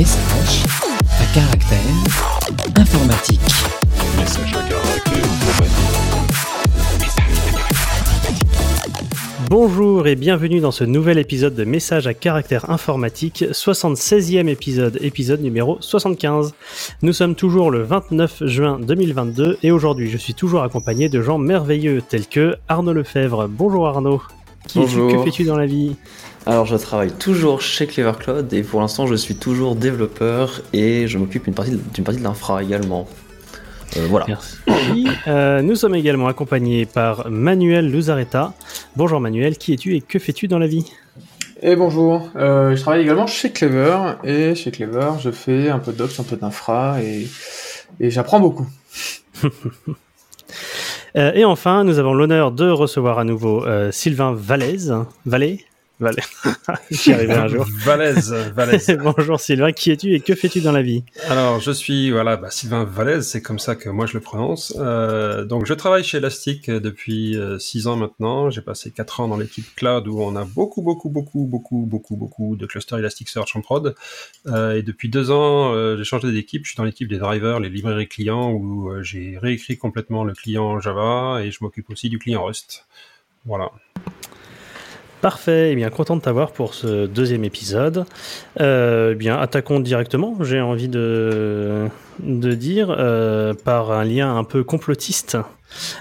Message 0.00 0.64
à 1.04 1.26
caractère 1.34 1.78
informatique. 2.74 3.40
Message 4.16 4.54
à 4.54 4.62
caractère 4.66 5.24
informatique. 5.42 5.90
Bonjour 9.50 10.06
et 10.06 10.16
bienvenue 10.16 10.60
dans 10.60 10.70
ce 10.70 10.84
nouvel 10.84 11.18
épisode 11.18 11.54
de 11.54 11.64
Message 11.64 12.06
à 12.06 12.14
caractère 12.14 12.70
informatique, 12.70 13.44
76e 13.50 14.48
épisode, 14.48 14.96
épisode 15.02 15.42
numéro 15.42 15.76
75. 15.80 16.54
Nous 17.02 17.12
sommes 17.12 17.34
toujours 17.34 17.70
le 17.70 17.82
29 17.82 18.46
juin 18.46 18.78
2022 18.80 19.58
et 19.62 19.70
aujourd'hui 19.70 20.08
je 20.08 20.16
suis 20.16 20.32
toujours 20.32 20.62
accompagné 20.62 21.10
de 21.10 21.20
gens 21.20 21.36
merveilleux 21.36 22.00
tels 22.00 22.26
que 22.26 22.56
Arnaud 22.68 22.94
Lefebvre. 22.94 23.48
Bonjour 23.48 23.86
Arnaud. 23.86 24.22
Qui 24.66 24.78
es-tu? 24.78 24.96
Bonjour. 24.96 25.12
Que 25.12 25.24
fais-tu 25.24 25.44
dans 25.44 25.58
la 25.58 25.66
vie? 25.66 25.94
Alors 26.46 26.66
je 26.66 26.76
travaille 26.76 27.12
toujours 27.12 27.60
chez 27.60 27.86
Clever 27.86 28.12
Cloud 28.18 28.52
et 28.52 28.62
pour 28.62 28.80
l'instant 28.80 29.06
je 29.06 29.14
suis 29.14 29.36
toujours 29.36 29.76
développeur 29.76 30.62
et 30.72 31.06
je 31.06 31.18
m'occupe 31.18 31.44
d'une 31.44 31.54
partie, 31.54 31.72
de- 31.72 31.80
d'une 31.94 32.04
partie 32.04 32.18
de 32.20 32.24
l'infra 32.24 32.62
également. 32.62 33.06
Euh, 33.96 34.06
voilà. 34.08 34.26
Merci. 34.28 34.56
Euh, 35.26 35.62
nous 35.62 35.74
sommes 35.74 35.94
également 35.94 36.28
accompagnés 36.28 36.86
par 36.86 37.28
Manuel 37.30 37.90
Luzareta. 37.90 38.54
Bonjour 38.96 39.20
Manuel, 39.20 39.58
qui 39.58 39.72
es-tu 39.74 39.94
et 39.96 40.00
que 40.00 40.18
fais-tu 40.18 40.48
dans 40.48 40.58
la 40.58 40.66
vie? 40.66 40.90
Et 41.62 41.76
bonjour, 41.76 42.30
euh, 42.36 42.74
je 42.74 42.80
travaille 42.80 43.02
également 43.02 43.26
chez 43.26 43.50
Clever, 43.52 43.98
et 44.24 44.54
chez 44.54 44.70
Clever, 44.70 45.10
je 45.20 45.30
fais 45.30 45.68
un 45.68 45.78
peu 45.78 45.92
d'ops, 45.92 46.18
un 46.18 46.22
peu 46.22 46.36
d'infra, 46.36 47.02
et, 47.02 47.26
et 48.00 48.10
j'apprends 48.10 48.40
beaucoup. 48.40 48.66
Euh, 51.16 51.32
et 51.34 51.44
enfin, 51.44 51.82
nous 51.82 51.98
avons 51.98 52.14
l'honneur 52.14 52.52
de 52.52 52.70
recevoir 52.70 53.18
à 53.18 53.24
nouveau 53.24 53.66
euh, 53.66 53.90
Sylvain 53.90 54.32
Valaise. 54.32 54.94
Valais 55.26 55.58
Valais. 56.00 56.22
J'y 56.90 57.12
arriverai 57.12 57.38
un 57.38 57.48
jour. 57.48 57.66
Valaise, 57.84 58.32
Valaise. 58.54 58.98
Bonjour 59.02 59.38
Sylvain, 59.38 59.72
qui 59.72 59.90
es-tu 59.90 60.14
et 60.14 60.20
que 60.20 60.34
fais-tu 60.34 60.60
dans 60.60 60.72
la 60.72 60.82
vie? 60.82 61.04
Alors, 61.28 61.60
je 61.60 61.70
suis 61.70 62.10
voilà, 62.10 62.36
bah, 62.36 62.50
Sylvain 62.50 62.84
Valaise, 62.84 63.28
c'est 63.28 63.42
comme 63.42 63.58
ça 63.58 63.76
que 63.76 63.88
moi 63.88 64.06
je 64.06 64.14
le 64.14 64.20
prononce. 64.20 64.74
Euh, 64.78 65.44
donc, 65.44 65.66
je 65.66 65.74
travaille 65.74 66.02
chez 66.02 66.18
Elastic 66.18 66.70
depuis 66.70 67.36
euh, 67.36 67.58
six 67.58 67.86
ans 67.86 67.96
maintenant. 67.96 68.50
J'ai 68.50 68.62
passé 68.62 68.90
quatre 68.90 69.20
ans 69.20 69.28
dans 69.28 69.36
l'équipe 69.36 69.74
cloud 69.76 70.08
où 70.08 70.20
on 70.20 70.36
a 70.36 70.44
beaucoup, 70.44 70.82
beaucoup, 70.82 71.10
beaucoup, 71.10 71.44
beaucoup, 71.44 71.86
beaucoup, 71.86 72.16
beaucoup 72.16 72.56
de 72.56 72.66
clusters 72.66 72.98
Elasticsearch 72.98 73.54
en 73.54 73.60
prod. 73.60 73.94
Euh, 74.46 74.76
et 74.76 74.82
depuis 74.82 75.08
deux 75.08 75.30
ans, 75.30 75.72
euh, 75.74 75.96
j'ai 75.96 76.04
changé 76.04 76.32
d'équipe. 76.32 76.64
Je 76.64 76.70
suis 76.70 76.76
dans 76.76 76.84
l'équipe 76.84 77.08
des 77.08 77.18
drivers, 77.18 77.60
les 77.60 77.68
librairies 77.68 78.08
clients, 78.08 78.50
où 78.50 78.90
euh, 78.90 79.02
j'ai 79.02 79.38
réécrit 79.38 79.76
complètement 79.76 80.24
le 80.24 80.32
client 80.32 80.80
Java 80.80 81.40
et 81.42 81.50
je 81.50 81.58
m'occupe 81.62 81.90
aussi 81.90 82.08
du 82.08 82.18
client 82.18 82.44
Rust. 82.44 82.86
Voilà. 83.44 83.70
Parfait, 85.20 85.72
eh 85.72 85.74
bien 85.74 85.90
content 85.90 86.16
de 86.16 86.22
t'avoir 86.22 86.52
pour 86.52 86.72
ce 86.72 87.06
deuxième 87.06 87.44
épisode. 87.44 88.06
Euh, 88.60 89.10
eh 89.12 89.14
bien 89.14 89.38
attaquons 89.38 89.80
directement, 89.80 90.36
j'ai 90.40 90.60
envie 90.60 90.88
de, 90.88 91.88
de 92.20 92.54
dire, 92.54 92.94
euh, 92.98 93.52
par 93.52 93.92
un 93.92 94.04
lien 94.04 94.34
un 94.34 94.44
peu 94.44 94.64
complotiste 94.64 95.36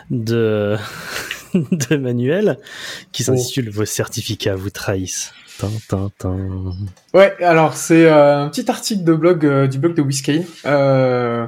de, 0.10 0.78
de 1.54 1.98
Manuel, 1.98 2.60
qui 3.12 3.24
s'intitule 3.24 3.70
Vos 3.70 3.86
certificats 3.86 4.56
vous 4.56 4.70
trahissent. 4.70 5.34
Ouais, 7.14 7.36
alors 7.44 7.74
c'est 7.74 8.06
euh, 8.06 8.44
un 8.44 8.50
petit 8.50 8.70
article 8.72 9.04
de 9.04 9.14
blog 9.14 9.46
euh, 9.46 9.68
du 9.68 9.78
blog 9.78 9.94
de 9.94 10.02
Whiskey, 10.02 10.46
euh, 10.66 11.48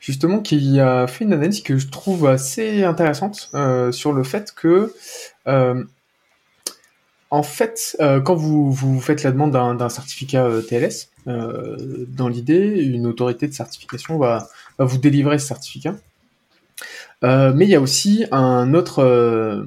justement 0.00 0.40
qui 0.40 0.80
a 0.80 1.06
fait 1.06 1.24
une 1.24 1.32
analyse 1.32 1.62
que 1.62 1.78
je 1.78 1.88
trouve 1.88 2.26
assez 2.26 2.82
intéressante 2.82 3.52
sur 3.92 4.12
le 4.12 4.24
fait 4.24 4.52
que, 4.54 4.92
en 7.32 7.42
fait, 7.42 7.96
euh, 8.00 8.20
quand 8.20 8.34
vous, 8.34 9.00
faites 9.00 9.22
la 9.22 9.32
demande 9.32 9.52
d'un 9.52 9.88
certificat 9.88 10.44
euh, 10.44 10.60
TLS, 10.60 11.08
euh, 11.28 12.04
dans 12.06 12.28
l'idée, 12.28 12.82
une 12.82 13.06
autorité 13.06 13.48
de 13.48 13.54
certification 13.54 14.18
va, 14.18 14.48
vous 14.78 14.98
délivrer 14.98 15.38
ce 15.38 15.46
certificat. 15.46 15.94
Mais 17.22 17.64
il 17.64 17.70
y 17.70 17.74
a 17.74 17.80
aussi 17.80 18.26
un 18.32 18.74
autre, 18.74 19.64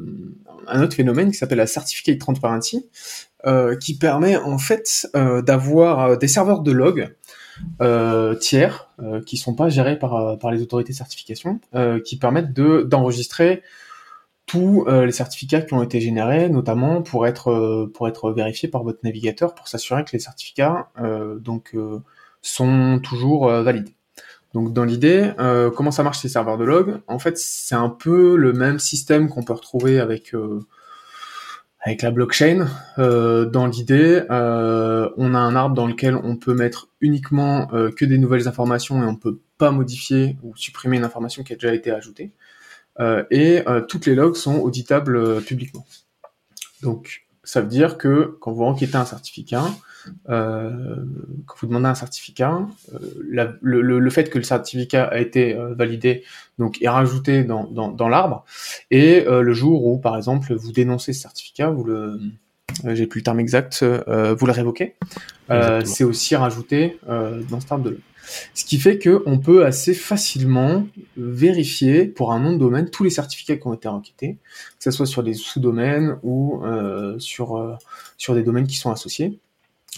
phénomène 0.92 1.32
qui 1.32 1.38
s'appelle 1.38 1.58
la 1.58 1.66
Certificate 1.66 2.20
Transparency, 2.20 2.86
qui 3.80 3.98
permet 3.98 4.38
en 4.38 4.60
fait 4.60 5.08
d'avoir 5.14 6.18
des 6.18 6.28
serveurs 6.28 6.62
de 6.62 6.72
log 6.72 7.16
tiers 8.42 8.90
qui 9.26 9.38
sont 9.38 9.56
pas 9.56 9.70
gérés 9.70 9.98
par, 9.98 10.52
les 10.52 10.62
autorités 10.62 10.92
de 10.92 10.98
certification, 10.98 11.62
qui 12.04 12.18
permettent 12.18 12.54
de 12.54 12.84
d'enregistrer 12.84 13.64
tous 14.46 14.86
euh, 14.88 15.06
les 15.06 15.12
certificats 15.12 15.62
qui 15.62 15.74
ont 15.74 15.82
été 15.82 16.00
générés, 16.00 16.50
notamment 16.50 17.02
pour 17.02 17.26
être 17.26 17.50
euh, 17.50 17.92
pour 17.92 18.08
être 18.08 18.32
vérifiés 18.32 18.70
par 18.70 18.84
votre 18.84 19.00
navigateur 19.04 19.56
pour 19.56 19.68
s'assurer 19.68 20.04
que 20.04 20.12
les 20.14 20.20
certificats 20.20 20.90
euh, 21.00 21.40
donc 21.40 21.76
sont 22.42 23.00
toujours 23.04 23.48
valides. 23.48 23.90
Donc 24.54 24.72
dans 24.72 24.86
l'idée, 24.86 25.32
comment 25.76 25.92
ça 25.92 26.04
marche 26.04 26.20
ces 26.20 26.30
serveurs 26.30 26.58
de 26.58 26.64
log? 26.64 27.02
En 27.08 27.20
fait, 27.20 27.38
c'est 27.38 27.76
un 27.76 27.90
peu 27.90 28.36
le 28.38 28.54
même 28.54 28.80
système 28.80 29.28
qu'on 29.30 29.44
peut 29.44 29.54
retrouver 29.54 30.00
avec 30.00 30.34
euh, 30.34 30.60
avec 31.82 32.02
la 32.02 32.12
blockchain. 32.12 32.68
Dans 32.98 33.68
l'idée, 33.68 34.24
on 34.30 35.34
a 35.34 35.40
un 35.40 35.56
arbre 35.56 35.76
dans 35.76 35.88
lequel 35.88 36.16
on 36.16 36.36
peut 36.36 36.54
mettre 36.54 36.88
uniquement 37.02 37.68
que 37.68 38.06
des 38.06 38.18
nouvelles 38.18 38.48
informations 38.48 39.04
et 39.04 39.06
on 39.06 39.16
peut 39.16 39.40
pas 39.58 39.72
modifier 39.72 40.38
ou 40.44 40.56
supprimer 40.56 40.98
une 40.98 41.04
information 41.04 41.44
qui 41.44 41.54
a 41.54 41.56
déjà 41.56 41.74
été 41.74 41.92
ajoutée. 41.92 42.32
Euh, 43.00 43.24
et 43.30 43.62
euh, 43.68 43.82
toutes 43.82 44.06
les 44.06 44.16
logs 44.16 44.36
sont 44.36 44.58
auditables 44.60 45.18
euh, 45.18 45.42
publiquement. 45.42 45.86
Donc 46.82 47.26
ça 47.44 47.62
veut 47.62 47.68
dire 47.68 47.98
que 47.98 48.38
quand 48.40 48.52
vous 48.54 48.64
enquêtez 48.64 48.96
un 48.96 49.06
certificat, 49.06 49.66
euh, 50.30 50.96
quand 51.46 51.56
vous 51.62 51.68
demandez 51.68 51.88
un 51.88 51.96
certificat, 51.96 52.60
euh, 52.94 53.00
la- 53.30 53.54
le, 53.62 53.82
le- 53.82 54.00
le 54.00 54.10
fait 54.10 54.30
que 54.30 54.38
le 54.38 54.44
certificat 54.44 55.04
a 55.06 55.18
été 55.20 55.56
euh, 55.56 55.74
validé 55.76 56.24
donc 56.58 56.82
est 56.82 56.88
rajouté 56.90 57.44
dans, 57.44 57.66
dans, 57.66 57.90
dans 57.90 58.08
l'arbre 58.08 58.46
et 58.92 59.26
le 59.26 59.54
jour 59.54 59.86
où 59.86 59.98
par 59.98 60.16
exemple 60.16 60.54
vous 60.54 60.72
dénoncez 60.72 61.12
ce 61.14 61.22
certificat, 61.22 61.70
vous 61.70 61.84
le 61.84 62.20
j'ai 62.94 63.08
plus 63.08 63.20
le 63.20 63.24
terme 63.24 63.40
exact, 63.40 63.84
vous 63.84 64.46
le 64.46 64.52
révoquez, 64.52 64.96
c'est 65.86 66.04
aussi 66.04 66.36
rajouté 66.36 67.00
dans 67.08 67.60
ce 67.60 67.66
arbre 67.72 67.84
de 67.86 67.90
log. 67.92 68.00
Ce 68.54 68.66
qui 68.66 68.80
fait 68.80 68.98
que 68.98 69.24
on 69.26 69.40
peut 69.40 69.66
assez 69.66 69.94
facilement 69.94 70.86
vérifier 71.18 72.06
pour 72.06 72.32
un 72.32 72.40
nom 72.40 72.54
de 72.54 72.58
domaine 72.58 72.90
tous 72.90 73.04
les 73.04 73.10
certificats 73.10 73.58
qui 73.58 73.68
ont 73.68 73.74
été 73.74 73.88
enquêtés, 73.88 74.38
que 74.78 74.84
ce 74.84 74.92
soit 74.92 75.06
sur 75.06 75.24
des 75.24 75.34
sous-domaines 75.34 76.18
ou 76.24 76.64
euh, 76.64 77.18
sur 77.20 77.58
euh, 77.58 77.76
sur 78.18 78.36
des 78.36 78.44
domaines 78.44 78.68
qui 78.68 78.78
sont 78.78 78.92
associés. 78.92 79.40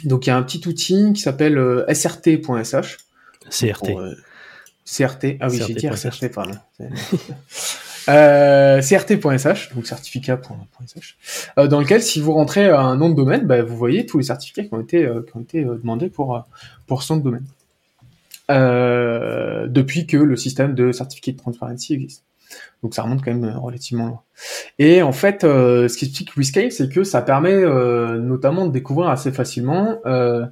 Donc 0.04 0.28
il 0.28 0.30
y 0.30 0.34
a 0.34 0.38
un 0.38 0.44
petit 0.44 0.68
outil 0.68 1.14
qui 1.14 1.22
s'appelle 1.22 1.58
euh, 1.58 1.86
srt.sh. 1.94 2.98
CRT. 3.50 3.86
Pour, 3.86 4.02
CRT. 4.88 5.38
Ah 5.42 5.48
oui, 5.50 5.62
j'ai 5.68 5.74
dit. 5.74 5.88
SRT, 5.94 6.30
pardon. 6.34 6.56
euh, 8.09 8.82
CRT.sh, 8.82 9.74
donc 9.76 9.86
certificat.sh, 9.86 11.18
euh, 11.59 11.68
dans 11.68 11.82
lequel 11.82 12.02
si 12.02 12.22
vous 12.22 12.32
rentrez 12.32 12.70
un 12.70 12.96
nom 12.96 13.09
de 13.09 13.16
domaine, 13.16 13.46
bah, 13.46 13.62
vous 13.64 13.76
voyez 13.76 14.06
tous 14.06 14.18
les 14.18 14.24
certificats 14.24 14.64
qui 14.64 14.74
ont 14.74 14.80
été, 14.80 15.06
euh, 15.06 15.26
qui 15.30 15.36
ont 15.36 15.42
été 15.42 15.64
demandés 15.64 16.09
pour, 16.09 16.42
pour 16.88 17.04
ce 17.04 17.14
nom 17.14 17.20
de 17.20 17.24
domaine. 17.26 17.46
Euh, 18.50 19.68
depuis 19.68 20.08
que 20.08 20.16
le 20.16 20.38
système 20.38 20.74
de 20.74 20.94
certificat 20.94 21.34
de 21.34 21.38
transparency 21.38 21.94
existe. 21.94 22.24
Donc 22.81 22.96
ça 22.96 23.03
remonte 23.03 23.22
quand 23.24 23.34
même 23.34 23.44
euh, 23.44 23.58
relativement 23.59 24.08
loin. 24.08 24.22
Et 24.80 25.02
en 25.02 25.12
fait, 25.12 25.44
euh, 25.44 25.90
ce 25.90 25.97
qui 25.97 26.06
explique 26.06 26.31
Rescale, 26.31 26.72
c'est 26.72 26.90
que 26.90 27.03
ça 27.03 27.22
permet 27.22 27.53
euh, 27.53 28.19
notamment 28.19 28.66
de 28.66 28.72
découvrir 28.72 29.09
assez 29.09 29.34
facilement 29.34 30.00
euh, 30.06 30.46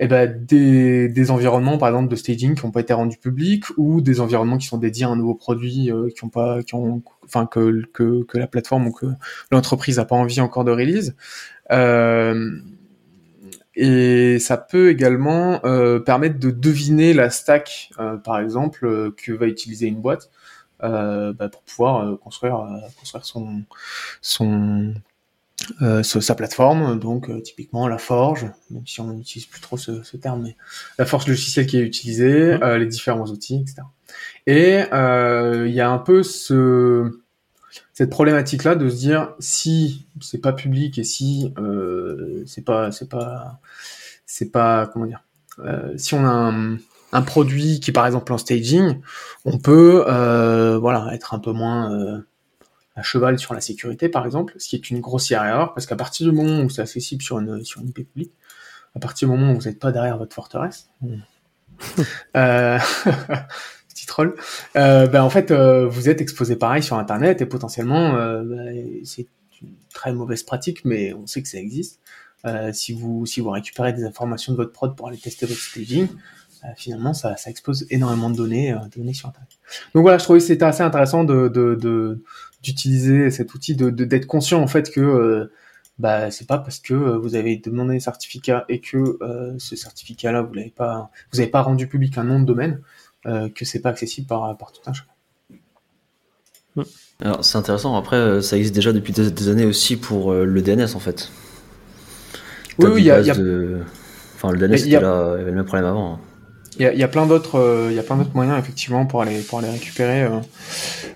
eh 0.00 0.08
ben, 0.08 0.44
des, 0.44 1.08
des 1.08 1.30
environnements, 1.30 1.78
par 1.78 1.88
exemple, 1.90 2.08
de 2.08 2.16
staging 2.16 2.56
qui 2.56 2.66
n'ont 2.66 2.72
pas 2.72 2.80
été 2.80 2.92
rendus 2.92 3.18
publics 3.18 3.66
ou 3.76 4.00
des 4.00 4.20
environnements 4.20 4.58
qui 4.58 4.66
sont 4.66 4.78
dédiés 4.78 5.04
à 5.04 5.10
un 5.10 5.16
nouveau 5.16 5.34
produit 5.34 5.92
qui 6.16 6.24
ont 6.24 6.28
pas, 6.28 6.64
qui 6.64 6.74
ont, 6.74 7.00
enfin 7.24 7.46
que, 7.46 7.82
que 7.92 8.24
que 8.24 8.36
la 8.36 8.48
plateforme 8.48 8.88
ou 8.88 8.92
que 8.92 9.06
l'entreprise 9.52 9.98
n'a 9.98 10.04
pas 10.04 10.16
envie 10.16 10.40
encore 10.40 10.64
de 10.64 10.72
release. 10.72 11.14
Euh, 11.70 12.50
et 13.76 14.38
ça 14.38 14.56
peut 14.56 14.90
également 14.90 15.60
euh, 15.64 15.98
permettre 16.00 16.38
de 16.38 16.50
deviner 16.50 17.12
la 17.14 17.30
stack, 17.30 17.90
euh, 17.98 18.16
par 18.16 18.38
exemple, 18.40 18.86
euh, 18.86 19.10
que 19.16 19.32
va 19.32 19.46
utiliser 19.46 19.86
une 19.86 20.00
boîte 20.00 20.30
euh, 20.84 21.32
bah, 21.34 21.48
pour 21.48 21.62
pouvoir 21.62 22.06
euh, 22.08 22.16
construire, 22.16 22.58
euh, 22.60 22.78
construire 23.00 23.24
son, 23.26 23.62
son, 24.22 24.94
euh, 25.82 26.02
ce- 26.02 26.20
sa 26.20 26.34
plateforme. 26.34 26.98
Donc, 26.98 27.28
euh, 27.30 27.40
typiquement, 27.40 27.88
la 27.88 27.98
forge, 27.98 28.46
même 28.70 28.86
si 28.86 29.00
on 29.00 29.08
n'utilise 29.12 29.46
plus 29.46 29.60
trop 29.60 29.76
ce, 29.76 30.02
ce 30.02 30.16
terme, 30.16 30.42
mais 30.42 30.56
la 30.98 31.06
forge 31.06 31.26
logicielle 31.28 31.66
qui 31.66 31.78
est 31.78 31.82
utilisée, 31.82 32.52
euh, 32.62 32.78
les 32.78 32.86
différents 32.86 33.26
outils, 33.26 33.56
etc. 33.62 33.88
Et 34.46 34.84
euh, 34.92 35.66
il 35.68 35.74
y 35.74 35.80
a 35.80 35.90
un 35.90 35.98
peu 35.98 36.22
ce, 36.22 37.20
cette 37.92 38.10
problématique-là 38.10 38.74
de 38.74 38.88
se 38.88 38.96
dire 38.96 39.34
si 39.38 40.06
c'est 40.20 40.40
pas 40.40 40.52
public 40.52 40.98
et 40.98 41.04
si 41.04 41.52
euh, 41.58 42.42
c'est 42.46 42.64
pas, 42.64 42.92
c'est 42.92 43.08
pas, 43.08 43.60
c'est 44.26 44.50
pas, 44.50 44.86
comment 44.86 45.06
dire, 45.06 45.22
euh, 45.60 45.92
si 45.96 46.14
on 46.14 46.24
a 46.24 46.52
un, 47.12 47.22
produit 47.22 47.78
qui 47.78 47.90
est 47.90 47.92
par 47.92 48.06
exemple 48.06 48.32
en 48.32 48.38
staging, 48.38 49.00
on 49.44 49.58
peut 49.58 50.04
euh, 50.08 50.78
voilà 50.78 51.14
être 51.14 51.32
un 51.34 51.38
peu 51.38 51.52
moins 51.52 52.22
à 52.96 53.02
cheval 53.02 53.38
sur 53.38 53.54
la 53.54 53.60
sécurité 53.60 54.08
par 54.08 54.24
exemple, 54.24 54.54
ce 54.58 54.68
qui 54.68 54.76
est 54.76 54.90
une 54.90 55.00
grossière 55.00 55.44
erreur 55.44 55.74
parce 55.74 55.86
qu'à 55.86 55.96
partir 55.96 56.28
du 56.28 56.32
moment 56.34 56.62
où 56.62 56.70
c'est 56.70 56.82
accessible 56.82 57.22
sur 57.22 57.38
une 57.38 57.64
sur 57.64 57.80
une 57.82 57.88
IP 57.88 58.08
publique, 58.08 58.32
à 58.96 58.98
partir 58.98 59.28
du 59.28 59.34
moment 59.34 59.52
où 59.52 59.60
vous 59.60 59.68
n'êtes 59.68 59.78
pas 59.78 59.92
derrière 59.92 60.18
votre 60.18 60.34
forteresse, 60.34 60.90
troll, 64.06 64.34
euh, 64.76 65.06
ben 65.06 65.22
en 65.22 65.30
fait, 65.30 65.50
euh, 65.50 65.86
vous 65.86 66.08
êtes 66.08 66.20
exposé 66.20 66.56
pareil 66.56 66.82
sur 66.82 66.96
Internet 66.98 67.40
et 67.40 67.46
potentiellement, 67.46 68.16
euh, 68.16 68.42
ben, 68.42 69.00
c'est 69.04 69.26
une 69.62 69.68
très 69.92 70.12
mauvaise 70.12 70.42
pratique, 70.42 70.84
mais 70.84 71.12
on 71.14 71.26
sait 71.26 71.42
que 71.42 71.48
ça 71.48 71.58
existe. 71.58 72.00
Si 72.72 72.92
vous 72.92 73.24
si 73.24 73.40
vous 73.40 73.48
récupérez 73.48 73.94
des 73.94 74.04
informations 74.04 74.52
de 74.52 74.58
votre 74.58 74.72
prod 74.72 74.94
pour 74.94 75.08
aller 75.08 75.16
tester 75.16 75.46
votre 75.46 75.60
staging, 75.60 76.08
finalement, 76.76 77.14
ça, 77.14 77.34
expose 77.46 77.86
énormément 77.88 78.28
de 78.28 78.36
données, 78.36 78.76
données 78.94 79.14
sur 79.14 79.30
Internet. 79.30 79.48
Donc 79.94 80.02
voilà, 80.02 80.18
je 80.18 80.24
trouvais 80.24 80.40
que 80.40 80.44
c'était 80.44 80.66
assez 80.66 80.82
intéressant 80.82 81.24
de 81.24 82.20
d'utiliser 82.62 83.30
cet 83.30 83.54
outil, 83.54 83.76
de 83.76 83.88
d'être 83.88 84.26
conscient 84.26 84.60
en 84.60 84.66
fait 84.66 84.90
que 84.90 85.50
bah 85.98 86.30
c'est 86.30 86.46
pas 86.46 86.58
parce 86.58 86.80
que 86.80 86.92
vous 86.92 87.34
avez 87.34 87.56
demandé 87.56 87.96
un 87.96 88.00
certificat 88.00 88.66
et 88.68 88.80
que 88.80 89.18
ce 89.56 89.74
certificat-là 89.74 90.42
vous 90.42 90.52
l'avez 90.52 90.70
pas 90.70 91.10
vous 91.32 91.40
avez 91.40 91.48
pas 91.48 91.62
rendu 91.62 91.86
public 91.86 92.18
un 92.18 92.24
nom 92.24 92.40
de 92.40 92.44
domaine 92.44 92.82
que 93.24 93.64
c'est 93.64 93.80
pas 93.80 93.90
accessible 93.90 94.26
par 94.26 94.56
par 94.56 94.72
tout 94.72 94.80
un 94.86 94.92
chacun. 94.92 95.10
Alors 97.20 97.44
c'est 97.44 97.56
intéressant, 97.56 97.96
après 97.96 98.16
euh, 98.16 98.40
ça 98.40 98.56
existe 98.56 98.74
déjà 98.74 98.92
depuis 98.92 99.12
des, 99.12 99.30
des 99.30 99.48
années 99.48 99.64
aussi 99.64 99.96
pour 99.96 100.32
euh, 100.32 100.44
le 100.44 100.60
DNS 100.60 100.94
en 100.96 100.98
fait. 101.00 101.30
Oui, 102.78 102.86
oui, 102.94 103.00
il 103.02 103.04
y 103.04 103.10
a- 103.10 103.14
bases 103.16 103.26
il 103.26 103.28
y 103.28 103.30
a- 103.30 103.34
de- 103.34 103.80
Enfin 104.34 104.50
le 104.50 104.58
DNS 104.58 104.72
Il 104.72 104.78
y 104.78 104.82
c'était 104.82 104.96
a- 104.96 105.00
là, 105.00 105.32
il 105.36 105.38
y 105.38 105.42
avait 105.42 105.50
le 105.50 105.56
même 105.56 105.64
problème 105.64 105.86
avant. 105.86 106.14
hein. 106.14 106.18
Il 106.76 106.82
y 106.82 106.86
a, 106.86 106.92
il 106.92 106.98
y 106.98 107.04
a 107.04 107.08
plein 107.08 107.26
d'autres, 107.26 107.60
euh, 107.60 107.86
il 107.90 107.94
y 107.94 108.00
a 108.00 108.02
plein 108.02 108.16
d'autres 108.16 108.34
moyens 108.34 108.58
effectivement 108.58 109.06
pour 109.06 109.22
aller 109.22 109.40
pour 109.42 109.60
aller 109.60 109.70
récupérer 109.70 110.24
euh, 110.24 110.40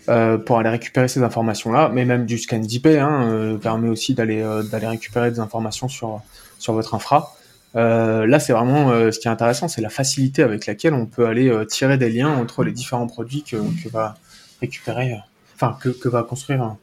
euh, 0.09 0.39
pour 0.39 0.61
aller 0.61 0.69
récupérer 0.71 1.09
ces 1.09 1.21
informations-là, 1.25 1.91
mais 1.93 2.05
même 2.05 2.27
du 2.27 2.39
scan 2.39 2.59
d'IP 2.61 2.87
hein, 2.87 3.25
euh, 3.25 3.57
permet 3.59 3.89
aussi 3.89 4.15
d'aller 4.15 4.41
euh, 4.41 4.63
d'aller 4.63 4.87
récupérer 4.87 5.33
des 5.33 5.41
informations 5.41 5.89
sur 5.89 6.21
sur 6.61 6.75
votre 6.75 6.95
infra. 6.95 7.35
Euh, 7.77 8.27
là, 8.27 8.41
c'est 8.41 8.53
vraiment 8.53 8.91
euh, 8.91 9.11
ce 9.13 9.19
qui 9.19 9.29
est 9.29 9.31
intéressant, 9.31 9.69
c'est 9.69 9.83
la 9.83 9.91
facilité 9.91 10.43
avec 10.43 10.67
laquelle 10.67 10.95
on 10.95 11.07
peut 11.07 11.27
aller 11.27 11.49
euh, 11.49 11.65
tirer 11.65 11.99
des 11.99 12.09
liens 12.11 12.31
entre 12.31 12.65
les 12.65 12.73
différents 12.73 13.07
produits 13.07 13.43
que, 13.43 13.57
que 13.57 13.89
va 13.91 14.17
récupérer, 14.61 15.13
euh, 15.13 15.17
enfin 15.55 15.77
que, 15.81 15.91
que 15.91 16.09
va 16.09 16.23
construire 16.23 16.63
un- 16.63 16.79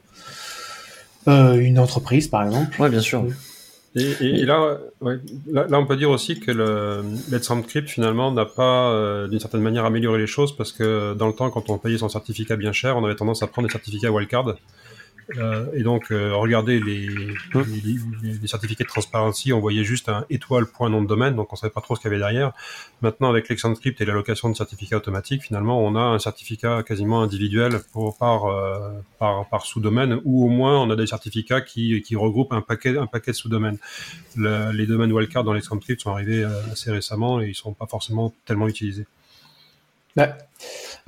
euh, 1.28 1.54
une 1.56 1.78
entreprise 1.78 2.28
par 2.28 2.44
exemple. 2.44 2.80
Ouais 2.80 2.88
bien 2.88 3.00
sûr. 3.00 3.24
Et, 3.96 4.02
et- 4.20 4.40
et 4.40 4.44
là, 4.44 4.76
ouais, 5.00 5.18
là, 5.50 5.66
là, 5.68 5.78
on 5.80 5.86
peut 5.86 5.96
dire 5.96 6.10
aussi 6.10 6.38
que 6.38 6.50
le 6.50 7.02
Let's 7.30 7.50
Encrypt 7.50 7.88
finalement 7.88 8.30
n'a 8.30 8.44
pas, 8.44 8.90
euh, 8.92 9.26
d'une 9.26 9.40
certaine 9.40 9.62
manière, 9.62 9.86
amélioré 9.86 10.18
les 10.18 10.26
choses 10.26 10.54
parce 10.54 10.70
que 10.70 11.14
dans 11.14 11.26
le 11.26 11.32
temps, 11.32 11.50
quand 11.50 11.70
on 11.70 11.78
payait 11.78 11.96
son 11.98 12.08
certificat 12.10 12.56
bien 12.56 12.72
cher, 12.72 12.96
on 12.98 13.04
avait 13.04 13.14
tendance 13.16 13.42
à 13.42 13.46
prendre 13.46 13.66
des 13.68 13.72
certificats 13.72 14.10
wildcard. 14.12 14.54
Euh, 15.38 15.66
et 15.74 15.82
donc, 15.82 16.12
euh, 16.12 16.34
regarder 16.36 16.78
les, 16.78 17.08
les, 17.08 17.98
les- 18.22 18.38
les 18.40 18.46
certificats 18.46 18.84
de 18.84 18.88
transparency, 18.88 19.52
on 19.52 19.58
voyait 19.58 19.82
juste 19.82 20.08
un 20.08 20.24
étoile 20.30 20.66
point 20.66 20.88
nom 20.88 21.02
de 21.02 21.08
domaine, 21.08 21.34
donc 21.34 21.52
on 21.52 21.56
savait 21.56 21.72
pas 21.72 21.80
trop 21.80 21.96
ce 21.96 22.00
qu'il 22.00 22.08
y 22.08 22.14
avait 22.14 22.20
derrière. 22.20 22.52
Maintenant, 23.02 23.28
avec 23.28 23.48
Let's 23.48 23.64
Encrypt 23.64 24.00
et 24.00 24.04
l'allocation 24.04 24.48
de 24.48 24.54
certificats 24.54 24.98
automatiques, 24.98 25.42
finalement, 25.42 25.84
on 25.84 25.96
a 25.96 26.00
un 26.00 26.20
certificat 26.20 26.84
quasiment 26.84 27.22
individuel 27.22 27.80
pour, 27.92 28.16
par, 28.16 28.44
euh, 28.46 28.92
par, 29.18 29.48
par 29.48 29.66
sous-domaine, 29.66 30.20
ou 30.24 30.44
au 30.44 30.48
moins 30.48 30.80
on 30.80 30.90
a 30.90 30.96
des 30.96 31.08
certificats 31.08 31.60
qui, 31.60 32.02
qui 32.02 32.14
regroupent 32.14 32.52
un 32.52 32.60
paquet, 32.62 32.96
un 32.96 33.06
paquet 33.06 33.32
de 33.32 33.36
sous-domaines. 33.36 33.78
Le- 34.36 34.70
les 34.70 34.86
domaines 34.86 35.12
wildcard 35.12 35.42
dans 35.42 35.54
les 35.54 35.62
Encrypt 35.72 36.00
sont 36.00 36.10
arrivés 36.12 36.44
euh, 36.44 36.50
assez 36.70 36.92
récemment 36.92 37.40
et 37.40 37.48
ils 37.48 37.54
sont 37.54 37.72
pas 37.72 37.86
forcément 37.86 38.32
tellement 38.44 38.68
utilisés. 38.68 39.06
Ouais. 40.16 40.30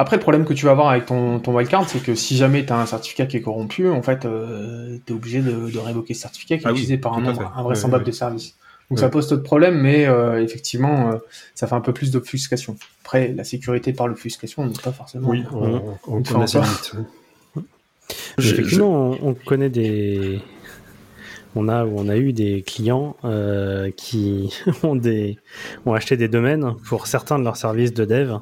Après, 0.00 0.16
le 0.16 0.20
problème 0.20 0.44
que 0.44 0.52
tu 0.55 0.66
vas 0.66 0.72
avoir 0.72 0.88
avec 0.90 1.06
ton, 1.06 1.40
ton 1.40 1.52
wildcard, 1.56 1.88
c'est 1.88 2.00
que 2.02 2.14
si 2.14 2.37
jamais 2.37 2.64
tu 2.64 2.72
as 2.72 2.78
un 2.78 2.87
certificat 2.87 3.26
qui 3.26 3.37
est 3.38 3.40
corrompu, 3.40 3.88
en 3.88 4.02
fait, 4.02 4.25
euh, 4.26 4.99
tu 5.06 5.12
es 5.12 5.16
obligé 5.16 5.40
de, 5.40 5.70
de 5.70 5.78
révoquer 5.78 6.14
ce 6.14 6.20
certificat 6.22 6.56
qui 6.58 6.64
est 6.64 6.66
Ah 6.66 6.70
oui, 6.72 6.78
utilisé 6.78 6.99
par 6.99 7.14
un 7.14 7.20
nombre 7.20 7.52
invraisemblable 7.56 8.05
Oui, 8.05 8.08
oui, 8.08 8.12
de 8.12 8.16
services. 8.16 8.56
Donc 8.90 8.99
Oui. 8.99 9.00
ça 9.00 9.08
pose 9.08 9.28
d'autres 9.28 9.43
problèmes, 9.43 9.81
mais 9.81 10.06
euh, 10.06 10.43
effectivement, 10.43 11.10
euh, 11.12 11.16
ça 11.55 11.66
fait 11.66 11.75
un 11.75 11.81
peu 11.81 11.93
plus 11.93 12.10
d'obfuscation. 12.12 12.76
Après, 13.02 13.28
la 13.37 13.43
sécurité 13.44 13.93
par 13.93 14.06
l'obfuscation 14.08 14.64
n'est 14.64 14.72
pas 14.82 14.93
forcément. 14.93 15.28
Oui, 15.31 15.44
on, 15.52 15.66
Mhm. 15.66 15.81
on, 16.06 16.16
on 16.19 16.22
connaît 16.22 16.44
limites. 16.46 16.93
ouais. 16.94 17.62
Je- 18.38 18.52
Effectivement, 18.55 19.10
on, 19.22 19.31
on 19.31 19.34
connaît 19.34 19.69
des. 19.69 20.40
On 21.56 21.69
a, 21.69 21.84
on 21.84 22.08
a 22.08 22.16
eu 22.16 22.32
des 22.32 22.62
clients 22.62 23.16
euh, 23.25 23.90
qui 23.96 24.55
ont, 24.84 24.94
des, 24.96 25.38
ont 25.87 25.93
acheté 25.94 26.16
des 26.16 26.28
domaines 26.28 26.75
pour 26.87 27.06
certains 27.08 27.38
de 27.38 27.44
leurs 27.44 27.56
services 27.56 27.93
de 27.93 28.05
dev 28.05 28.37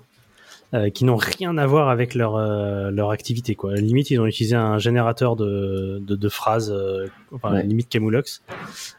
euh, 0.75 0.91
qui 0.91 1.05
n'ont 1.05 1.17
rien 1.17 1.57
à 1.59 1.67
voir 1.67 1.89
avec 1.89 2.15
leur, 2.15 2.37
euh, 2.37 2.91
leur 2.91 3.11
activité. 3.11 3.55
Quoi. 3.55 3.75
Limite, 3.75 4.11
ils 4.11 4.21
ont 4.21 4.27
utilisé 4.27 4.57
un 4.57 4.79
générateur 4.79 5.37
de, 5.37 5.99
de, 6.01 6.17
de 6.17 6.29
phrases, 6.29 6.71
euh, 6.73 7.07
enfin, 7.33 7.53
Ouais. 7.55 7.63
limite 7.63 7.89
Camoulox, 7.89 8.43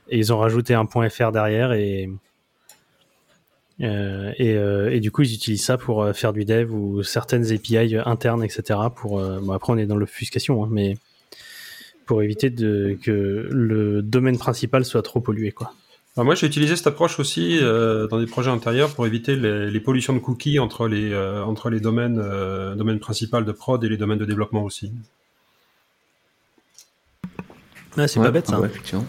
et 0.09 0.17
ils 0.17 0.31
ont 0.33 0.37
rajouté 0.39 0.73
un 0.73 0.85
point 0.85 1.09
.fr 1.09 1.31
derrière 1.31 1.73
et, 1.73 2.09
euh, 3.81 4.31
et, 4.37 4.55
euh, 4.55 4.91
et 4.91 4.99
du 4.99 5.11
coup, 5.11 5.21
ils 5.21 5.33
utilisent 5.33 5.65
ça 5.65 5.77
pour 5.77 6.07
faire 6.15 6.33
du 6.33 6.45
dev 6.45 6.73
ou 6.73 7.03
certaines 7.03 7.51
API 7.51 7.95
internes, 8.05 8.43
etc. 8.43 8.79
Pour, 8.95 9.19
bon, 9.19 9.51
après, 9.51 9.73
on 9.73 9.77
est 9.77 9.85
dans 9.85 9.97
l'obfuscation, 9.97 10.63
hein, 10.63 10.69
mais 10.71 10.95
pour 12.05 12.23
éviter 12.23 12.49
de, 12.49 12.97
que 13.03 13.47
le 13.51 14.01
domaine 14.01 14.37
principal 14.37 14.85
soit 14.85 15.01
trop 15.01 15.19
pollué. 15.19 15.51
Quoi. 15.51 15.73
Alors 16.17 16.25
moi, 16.25 16.33
j'ai 16.33 16.47
utilisé 16.47 16.75
cette 16.75 16.87
approche 16.87 17.19
aussi 17.19 17.59
euh, 17.61 18.07
dans 18.07 18.19
des 18.19 18.25
projets 18.25 18.49
antérieurs 18.49 18.89
pour 18.95 19.05
éviter 19.05 19.35
les, 19.35 19.69
les 19.69 19.79
pollutions 19.79 20.13
de 20.13 20.19
cookies 20.19 20.57
entre 20.57 20.87
les, 20.87 21.13
euh, 21.13 21.43
entre 21.43 21.69
les 21.69 21.79
domaines, 21.79 22.19
euh, 22.19 22.73
domaines 22.73 22.97
principaux 22.99 23.39
de 23.39 23.51
prod 23.51 23.83
et 23.83 23.87
les 23.87 23.97
domaines 23.97 24.17
de 24.17 24.25
développement 24.25 24.63
aussi. 24.63 24.91
Ah, 27.97 28.07
c'est 28.07 28.17
Ouais, 28.19 28.25
pas 28.25 28.31
bête 28.31 28.47
ça. 28.47 28.59
ouais, 28.59 28.67
effectivement. 28.67 29.05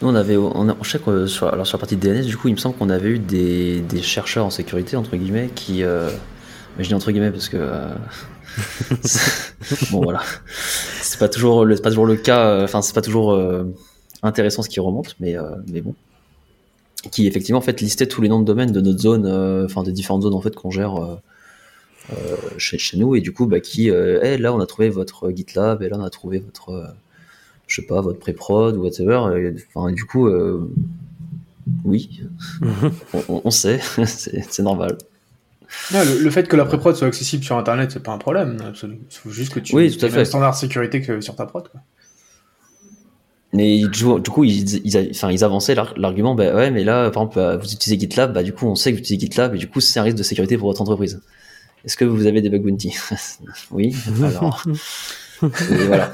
Nous, 0.00 0.08
on 0.08 0.14
avait, 0.14 0.38
on 0.38 0.70
a, 0.70 0.76
je 0.82 0.88
sais 0.88 0.98
que 0.98 1.26
sur, 1.26 1.48
alors 1.48 1.66
sur 1.66 1.76
la 1.76 1.80
partie 1.80 1.96
DNS, 1.96 2.24
du 2.24 2.38
coup, 2.38 2.48
il 2.48 2.54
me 2.54 2.58
semble 2.58 2.76
qu'on 2.76 2.88
avait 2.88 3.10
eu 3.10 3.18
des, 3.18 3.80
des 3.82 4.00
chercheurs 4.00 4.46
en 4.46 4.50
sécurité, 4.50 4.96
entre 4.96 5.16
guillemets, 5.16 5.50
qui, 5.54 5.82
euh, 5.82 6.08
mais 6.78 6.84
je 6.84 6.88
dis 6.88 6.94
entre 6.94 7.10
guillemets 7.12 7.30
parce 7.30 7.50
que, 7.50 7.58
euh, 7.58 7.94
bon, 9.90 10.00
voilà. 10.02 10.22
C'est 11.02 11.18
pas 11.18 11.28
toujours 11.28 11.66
le, 11.66 11.76
c'est 11.76 11.82
pas 11.82 11.90
toujours 11.90 12.06
le 12.06 12.16
cas, 12.16 12.46
euh, 12.46 12.64
enfin, 12.64 12.80
c'est 12.80 12.94
pas 12.94 13.02
toujours 13.02 13.32
euh, 13.32 13.64
intéressant 14.22 14.62
ce 14.62 14.68
qui 14.68 14.80
remonte, 14.80 15.16
mais, 15.20 15.36
euh, 15.36 15.56
mais 15.68 15.80
bon. 15.80 15.94
Qui, 17.10 17.26
effectivement, 17.26 17.58
en 17.58 17.62
fait, 17.62 17.80
listait 17.80 18.06
tous 18.06 18.20
les 18.20 18.28
noms 18.28 18.40
de 18.40 18.44
domaines 18.44 18.72
de 18.72 18.80
notre 18.80 18.98
zone, 18.98 19.24
euh, 19.26 19.64
enfin, 19.64 19.82
des 19.82 19.92
différentes 19.92 20.22
zones, 20.22 20.34
en 20.34 20.40
fait, 20.40 20.54
qu'on 20.54 20.70
gère, 20.70 20.96
euh, 20.96 22.36
chez, 22.58 22.78
chez 22.78 22.96
nous, 22.96 23.14
et 23.14 23.20
du 23.20 23.32
coup, 23.32 23.46
bah, 23.46 23.60
qui, 23.60 23.90
euh, 23.90 24.20
Eh, 24.22 24.36
là, 24.36 24.52
on 24.52 24.60
a 24.60 24.66
trouvé 24.66 24.88
votre 24.88 25.30
GitLab, 25.30 25.82
et 25.82 25.88
là, 25.88 25.96
on 25.98 26.02
a 26.02 26.10
trouvé 26.10 26.38
votre, 26.40 26.70
euh, 26.70 26.86
je 27.66 27.80
sais 27.80 27.86
pas, 27.86 28.00
votre 28.00 28.18
pré-prod 28.18 28.76
ou 28.76 28.82
whatever. 28.82 29.52
Enfin, 29.74 29.92
du 29.92 30.04
coup, 30.04 30.26
euh, 30.26 30.70
oui, 31.84 32.22
on, 33.28 33.50
sait, 33.50 33.80
c'est 34.04 34.62
normal. 34.62 34.98
Le, 35.92 36.22
le 36.22 36.30
fait 36.30 36.48
que 36.48 36.56
la 36.56 36.64
pré-prod 36.64 36.96
soit 36.96 37.06
accessible 37.06 37.44
sur 37.44 37.56
Internet, 37.56 37.92
c'est 37.92 38.02
pas 38.02 38.12
un 38.12 38.18
problème. 38.18 38.58
Il 38.82 38.98
faut 39.10 39.30
juste 39.30 39.54
que 39.54 39.60
tu 39.60 39.74
Oui, 39.74 39.96
tout 39.96 40.04
à 40.04 40.08
le 40.08 40.24
standard 40.24 40.52
de 40.52 40.56
sécurité 40.56 41.00
que 41.00 41.20
sur 41.20 41.36
ta 41.36 41.46
prod. 41.46 41.68
Quoi. 41.68 41.80
Mais 43.52 43.80
du, 43.88 44.04
coup, 44.30 44.44
ils, 44.44 44.86
ils, 44.86 45.10
enfin, 45.10 45.30
ils 45.32 45.42
avançaient 45.42 45.74
l'ar- 45.74 45.94
l'argument, 45.96 46.34
bah 46.36 46.54
ouais, 46.54 46.70
mais 46.70 46.84
là, 46.84 47.10
par 47.10 47.24
exemple, 47.24 47.38
euh, 47.40 47.56
vous 47.56 47.72
utilisez 47.72 47.98
GitLab, 47.98 48.32
bah 48.32 48.42
du 48.44 48.52
coup, 48.52 48.66
on 48.66 48.76
sait 48.76 48.90
que 48.92 48.96
vous 48.96 49.00
utilisez 49.02 49.26
GitLab, 49.26 49.54
et 49.56 49.58
du 49.58 49.68
coup, 49.68 49.80
c'est 49.80 49.98
un 49.98 50.04
risque 50.04 50.16
de 50.18 50.22
sécurité 50.22 50.56
pour 50.56 50.68
votre 50.68 50.80
entreprise. 50.82 51.20
Est-ce 51.84 51.96
que 51.96 52.04
vous 52.04 52.26
avez 52.26 52.42
des 52.42 52.50
bug 52.50 52.62
bounty? 52.62 52.94
Oui, 53.72 53.96
alors. 54.22 54.62
et 55.42 55.74
voilà. 55.86 56.10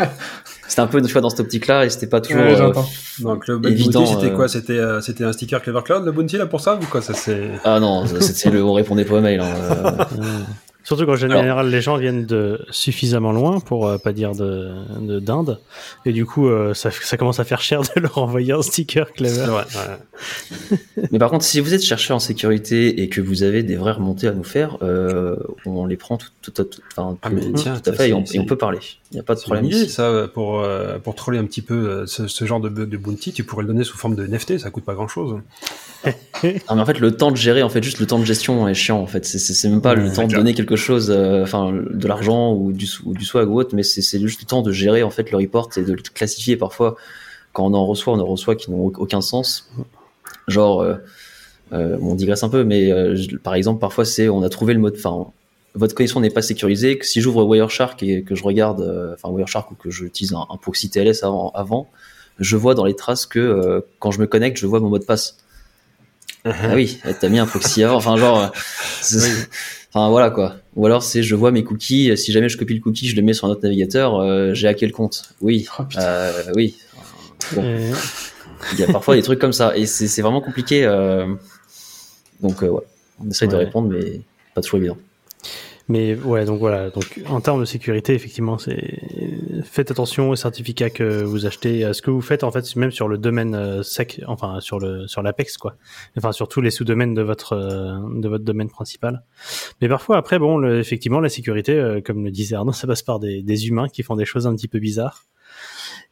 C'était 0.69 0.81
un 0.81 0.87
peu 0.87 0.99
une 0.99 1.09
fois 1.09 1.21
dans 1.21 1.29
cette 1.31 1.41
optique-là, 1.41 1.85
et 1.85 1.91
c'était 1.91 2.07
pas 2.07 2.21
toujours. 2.21 2.41
Ouais, 2.41 2.61
euh. 2.61 2.73
Donc 3.21 3.47
le 3.49 3.59
bug 3.59 3.73
Évident, 3.73 4.01
bounty, 4.05 4.15
c'était 4.15 4.33
euh, 4.33 4.37
quoi? 4.37 4.49
C'était 4.49 4.73
euh, 4.79 5.01
c'était 5.01 5.25
un 5.25 5.33
sticker 5.33 5.61
Clever 5.63 5.81
Cloud, 5.85 6.05
le 6.05 6.13
bounty 6.13 6.39
là 6.39 6.47
pour 6.47 6.61
ça 6.61 6.77
ou 6.77 6.87
quoi? 6.87 7.03
Ça 7.03 7.13
c'est. 7.15 7.51
Ah 7.65 7.81
non, 7.81 8.07
c'était 8.07 8.51
le, 8.51 8.65
on 8.65 8.73
répondait 8.73 9.05
pas 9.05 9.17
aux 9.17 9.21
mails. 9.21 9.41
hein, 9.41 9.55
euh, 9.57 10.05
Surtout 10.87 11.05
qu'en 11.05 11.17
général, 11.17 11.69
les 11.69 11.81
gens 11.81 11.97
viennent 11.97 12.27
de 12.27 12.65
suffisamment 12.71 13.33
loin 13.33 13.59
pour 13.59 13.89
euh, 13.89 13.99
pas 13.99 14.13
dire 14.13 14.37
de 14.37 14.71
de- 15.01 15.19
d'Inde, 15.19 15.59
et 16.05 16.13
du 16.13 16.25
coup, 16.25 16.47
euh, 16.49 16.75
ça, 16.75 16.91
ça 16.93 17.17
commence 17.17 17.41
à 17.41 17.45
faire 17.45 17.61
cher 17.61 17.81
de 17.83 17.89
leur 18.01 18.19
envoyer 18.19 18.53
un 18.53 18.63
sticker 18.63 19.13
clever. 19.13 19.47
Ouais. 19.51 20.77
Mais 21.11 21.19
par 21.19 21.31
contre, 21.31 21.45
si 21.45 21.59
vous 21.59 21.75
êtes 21.75 21.83
chercheur 21.83 22.17
en 22.17 22.21
sécurité 22.21 23.03
et 23.03 23.09
que 23.09 23.21
vous 23.21 23.43
avez 23.43 23.63
des 23.65 23.75
vraies 23.77 23.93
remontées 23.93 24.29
à 24.29 24.33
nous 24.33 24.45
faire, 24.45 24.79
euh, 24.83 25.37
on 25.65 25.87
les 25.87 25.97
prend 25.97 26.17
tout, 26.19 26.29
tout, 26.41 26.53
tout, 26.53 26.67
Ah, 26.97 27.13
tiens, 27.57 27.81
tout 27.81 27.91
à 27.91 27.93
fait 27.93 28.11
et 28.11 28.13
on, 28.15 28.25
c'est- 28.25 28.37
et 28.37 28.41
on 28.41 28.45
peut 28.47 28.57
parler. 28.57 28.79
Il 29.13 29.15
n'y 29.15 29.21
a 29.21 29.23
pas 29.23 29.35
de 29.37 29.41
problème. 29.41 29.65
idée 29.67 29.77
ici. 29.77 29.91
ça 29.91 30.29
pour 30.35 30.61
euh, 30.61 30.99
pour 30.99 31.15
troller 31.15 31.39
un 31.39 31.45
petit 31.45 31.63
peu 31.63 31.75
euh, 31.75 32.07
ce, 32.07 32.27
ce 32.27 32.45
genre 32.45 32.59
de 32.61 32.69
bounty. 32.97 33.33
Tu 33.33 33.45
pourrais 33.45 33.63
le 33.63 33.69
donner 33.69 33.85
sous 33.85 33.97
forme 33.97 34.17
de 34.17 34.27
NFT, 34.27 34.59
ça 34.59 34.71
coûte 34.71 34.85
pas 34.85 34.95
grand 34.95 35.07
chose. 35.09 35.39
Ah, 36.05 36.11
mais 36.43 36.61
en 36.69 36.85
fait, 36.87 36.99
le 36.99 37.17
temps 37.17 37.31
de 37.31 37.37
gérer, 37.37 37.63
en 37.63 37.69
fait, 37.69 37.83
juste 37.83 38.01
le 38.01 38.07
temps 38.07 38.19
de 38.19 38.25
gestion 38.25 38.67
est 38.69 38.75
chiant. 38.75 38.99
En 39.01 39.07
fait, 39.07 39.25
c'est- 39.25 39.69
même 39.69 39.81
pas 39.81 39.95
le 39.95 40.05
Ouais, 40.09 40.13
temps 40.13 40.23
de 40.25 40.29
clair. 40.29 40.41
donner 40.41 40.55
quelque 40.55 40.77
chose, 40.77 41.11
euh, 41.11 41.43
enfin, 41.45 41.73
de 41.73 42.09
l'argent 42.09 42.53
ou 42.53 42.73
du, 42.73 42.87
ou 43.05 43.15
du 43.15 43.25
swag 43.25 43.49
ou 43.49 43.59
autre, 43.59 43.75
mais 43.77 43.83
c'est 43.85 44.03
c'est 44.03 44.19
juste 44.21 44.41
le 44.41 44.47
temps 44.47 44.63
de 44.63 44.73
gérer 44.73 45.03
en 45.05 45.11
fait 45.11 45.31
le 45.31 45.37
report 45.39 45.71
et 45.77 45.83
de 45.83 45.93
le 45.93 46.03
classifier. 46.03 46.57
Parfois, 46.57 46.97
quand 47.53 47.65
on 47.65 47.75
en 47.75 47.87
reçoit, 47.87 48.13
on 48.15 48.19
en 48.21 48.27
reçoit 48.27 48.57
qui 48.57 48.71
n'ont 48.73 48.87
aucun 48.87 49.21
sens. 49.21 49.71
Genre, 50.49 50.81
euh, 50.83 50.95
euh, 51.73 51.97
on 52.01 52.15
digresse 52.17 52.43
un 52.43 52.49
peu, 52.49 52.65
mais 52.65 52.91
euh, 52.93 53.17
par 53.43 53.55
exemple, 53.55 53.81
parfois 53.81 54.05
c'est 54.05 54.29
on 54.29 54.43
a 54.43 54.49
trouvé 54.49 54.75
le 54.75 54.81
mot, 54.81 54.91
de- 54.91 54.97
enfin, 54.97 55.27
votre 55.77 55.95
connexion 55.95 56.19
n'est 56.21 56.31
pas 56.31 56.43
sécurisée. 56.43 56.99
Que 56.99 57.07
si 57.07 57.21
j'ouvre 57.21 57.45
Wireshark 57.45 58.03
et 58.03 58.23
que 58.23 58.35
je 58.35 58.43
regarde, 58.43 58.81
euh, 58.81 59.15
enfin 59.15 59.29
Wireshark 59.29 59.71
ou 59.71 59.75
que 59.75 59.91
j'utilise 59.91 60.33
un, 60.33 60.47
un 60.51 60.57
proxy 60.57 60.91
TLS 60.91 61.23
avant, 61.23 61.51
avant, 61.55 61.89
je 62.41 62.57
vois 62.57 62.75
dans 62.75 62.85
les 62.85 62.97
traces 62.97 63.27
que 63.27 63.39
euh, 63.39 63.81
quand 64.01 64.11
je 64.11 64.21
me 64.21 64.27
connecte, 64.27 64.59
je 64.59 64.67
vois 64.67 64.81
mon 64.81 64.89
mot 64.89 64.99
de 64.99 65.05
passe. 65.05 65.39
Ah 66.45 66.75
oui, 66.75 67.01
t'as 67.21 67.29
mis 67.29 67.39
un 67.39 67.47
proxy 67.47 67.83
avant. 67.83 67.97
Enfin, 67.97 68.17
genre, 68.17 68.39
euh, 68.41 68.49
enfin 69.93 70.11
voilà 70.11 70.31
quoi. 70.31 70.57
Ou 70.77 70.87
alors 70.87 71.03
c'est 71.03 71.23
je 71.23 71.35
vois 71.35 71.51
mes 71.51 71.65
cookies. 71.65 72.17
Si 72.17 72.31
jamais 72.33 72.49
je 72.49 72.57
copie 72.57 72.75
le 72.75 72.81
cookie, 72.81 73.09
je 73.09 73.17
le 73.17 73.23
mets 73.23 73.33
sur 73.33 73.47
un 73.47 73.51
autre 73.51 73.63
navigateur. 73.65 74.17
euh, 74.21 74.55
J'ai 74.55 74.69
hacké 74.69 74.87
le 74.87 74.93
compte. 74.93 75.25
Oui, 75.41 75.67
Oh, 75.79 75.83
euh, 75.99 76.33
oui. 76.55 76.77
Bon. 77.53 77.63
Il 78.73 78.79
y 78.79 78.85
a 78.85 78.87
parfois 78.93 79.17
des 79.17 79.23
trucs 79.23 79.39
comme 79.41 79.53
ça 79.53 79.77
et 79.77 79.87
c'est 79.87 80.23
vraiment 80.23 80.41
compliqué. 80.41 80.85
euh, 80.85 81.27
Donc 82.41 82.63
euh, 82.63 82.69
ouais, 82.69 82.83
on 83.25 83.29
essaye 83.29 83.49
de 83.49 83.57
répondre, 83.57 83.89
mais 83.89 84.21
pas 84.55 84.61
toujours 84.63 84.79
évident. 84.79 84.99
Mais 85.89 86.17
ouais, 86.17 86.45
donc 86.45 86.59
voilà. 86.59 86.91
Donc 86.91 87.21
en 87.29 87.41
termes 87.41 87.61
de 87.61 87.65
sécurité, 87.65 88.13
effectivement, 88.15 88.59
c'est 88.59 88.99
faites 89.63 89.91
attention 89.93 90.31
aux 90.31 90.37
certificats 90.37 90.91
que 90.91 91.23
vous 91.23 91.47
achetez, 91.47 91.85
à 91.85 91.93
ce 91.93 92.03
que 92.03 92.11
vous 92.11 92.21
faites 92.21 92.43
en 92.43 92.51
fait, 92.51 92.75
même 92.75 92.91
sur 92.91 93.07
le 93.09 93.19
domaine 93.19 93.55
euh, 93.55 93.83
sec, 93.85 94.21
enfin 94.27 94.59
sur 94.61 94.81
le 94.81 95.07
sur 95.07 95.23
l'Apex 95.23 95.57
quoi. 95.59 95.77
Enfin 96.19 96.33
sur 96.33 96.49
tous 96.49 96.61
les 96.61 96.71
sous-domaines 96.73 97.15
de 97.15 97.23
votre 97.23 97.53
euh, 97.53 97.99
de 98.21 98.29
votre 98.29 98.45
domaine 98.45 98.69
principal. 98.69 99.23
Mais 99.81 99.89
parfois 99.89 100.17
après, 100.17 100.39
bon, 100.41 100.59
le- 100.59 100.81
effectivement, 100.81 101.21
la 101.21 101.29
sécurité, 101.29 101.75
euh, 101.75 102.01
comme 102.01 102.25
le 102.25 102.31
disait 102.33 102.57
Arnaud, 102.57 102.73
ça 102.81 102.87
passe 102.89 103.03
par 103.03 103.21
des, 103.21 103.43
des 103.43 103.69
humains 103.69 103.89
qui 103.89 104.03
font 104.03 104.17
des 104.17 104.25
choses 104.25 104.47
un 104.49 104.57
petit 104.57 104.69
peu 104.69 104.81
bizarres. 104.81 105.25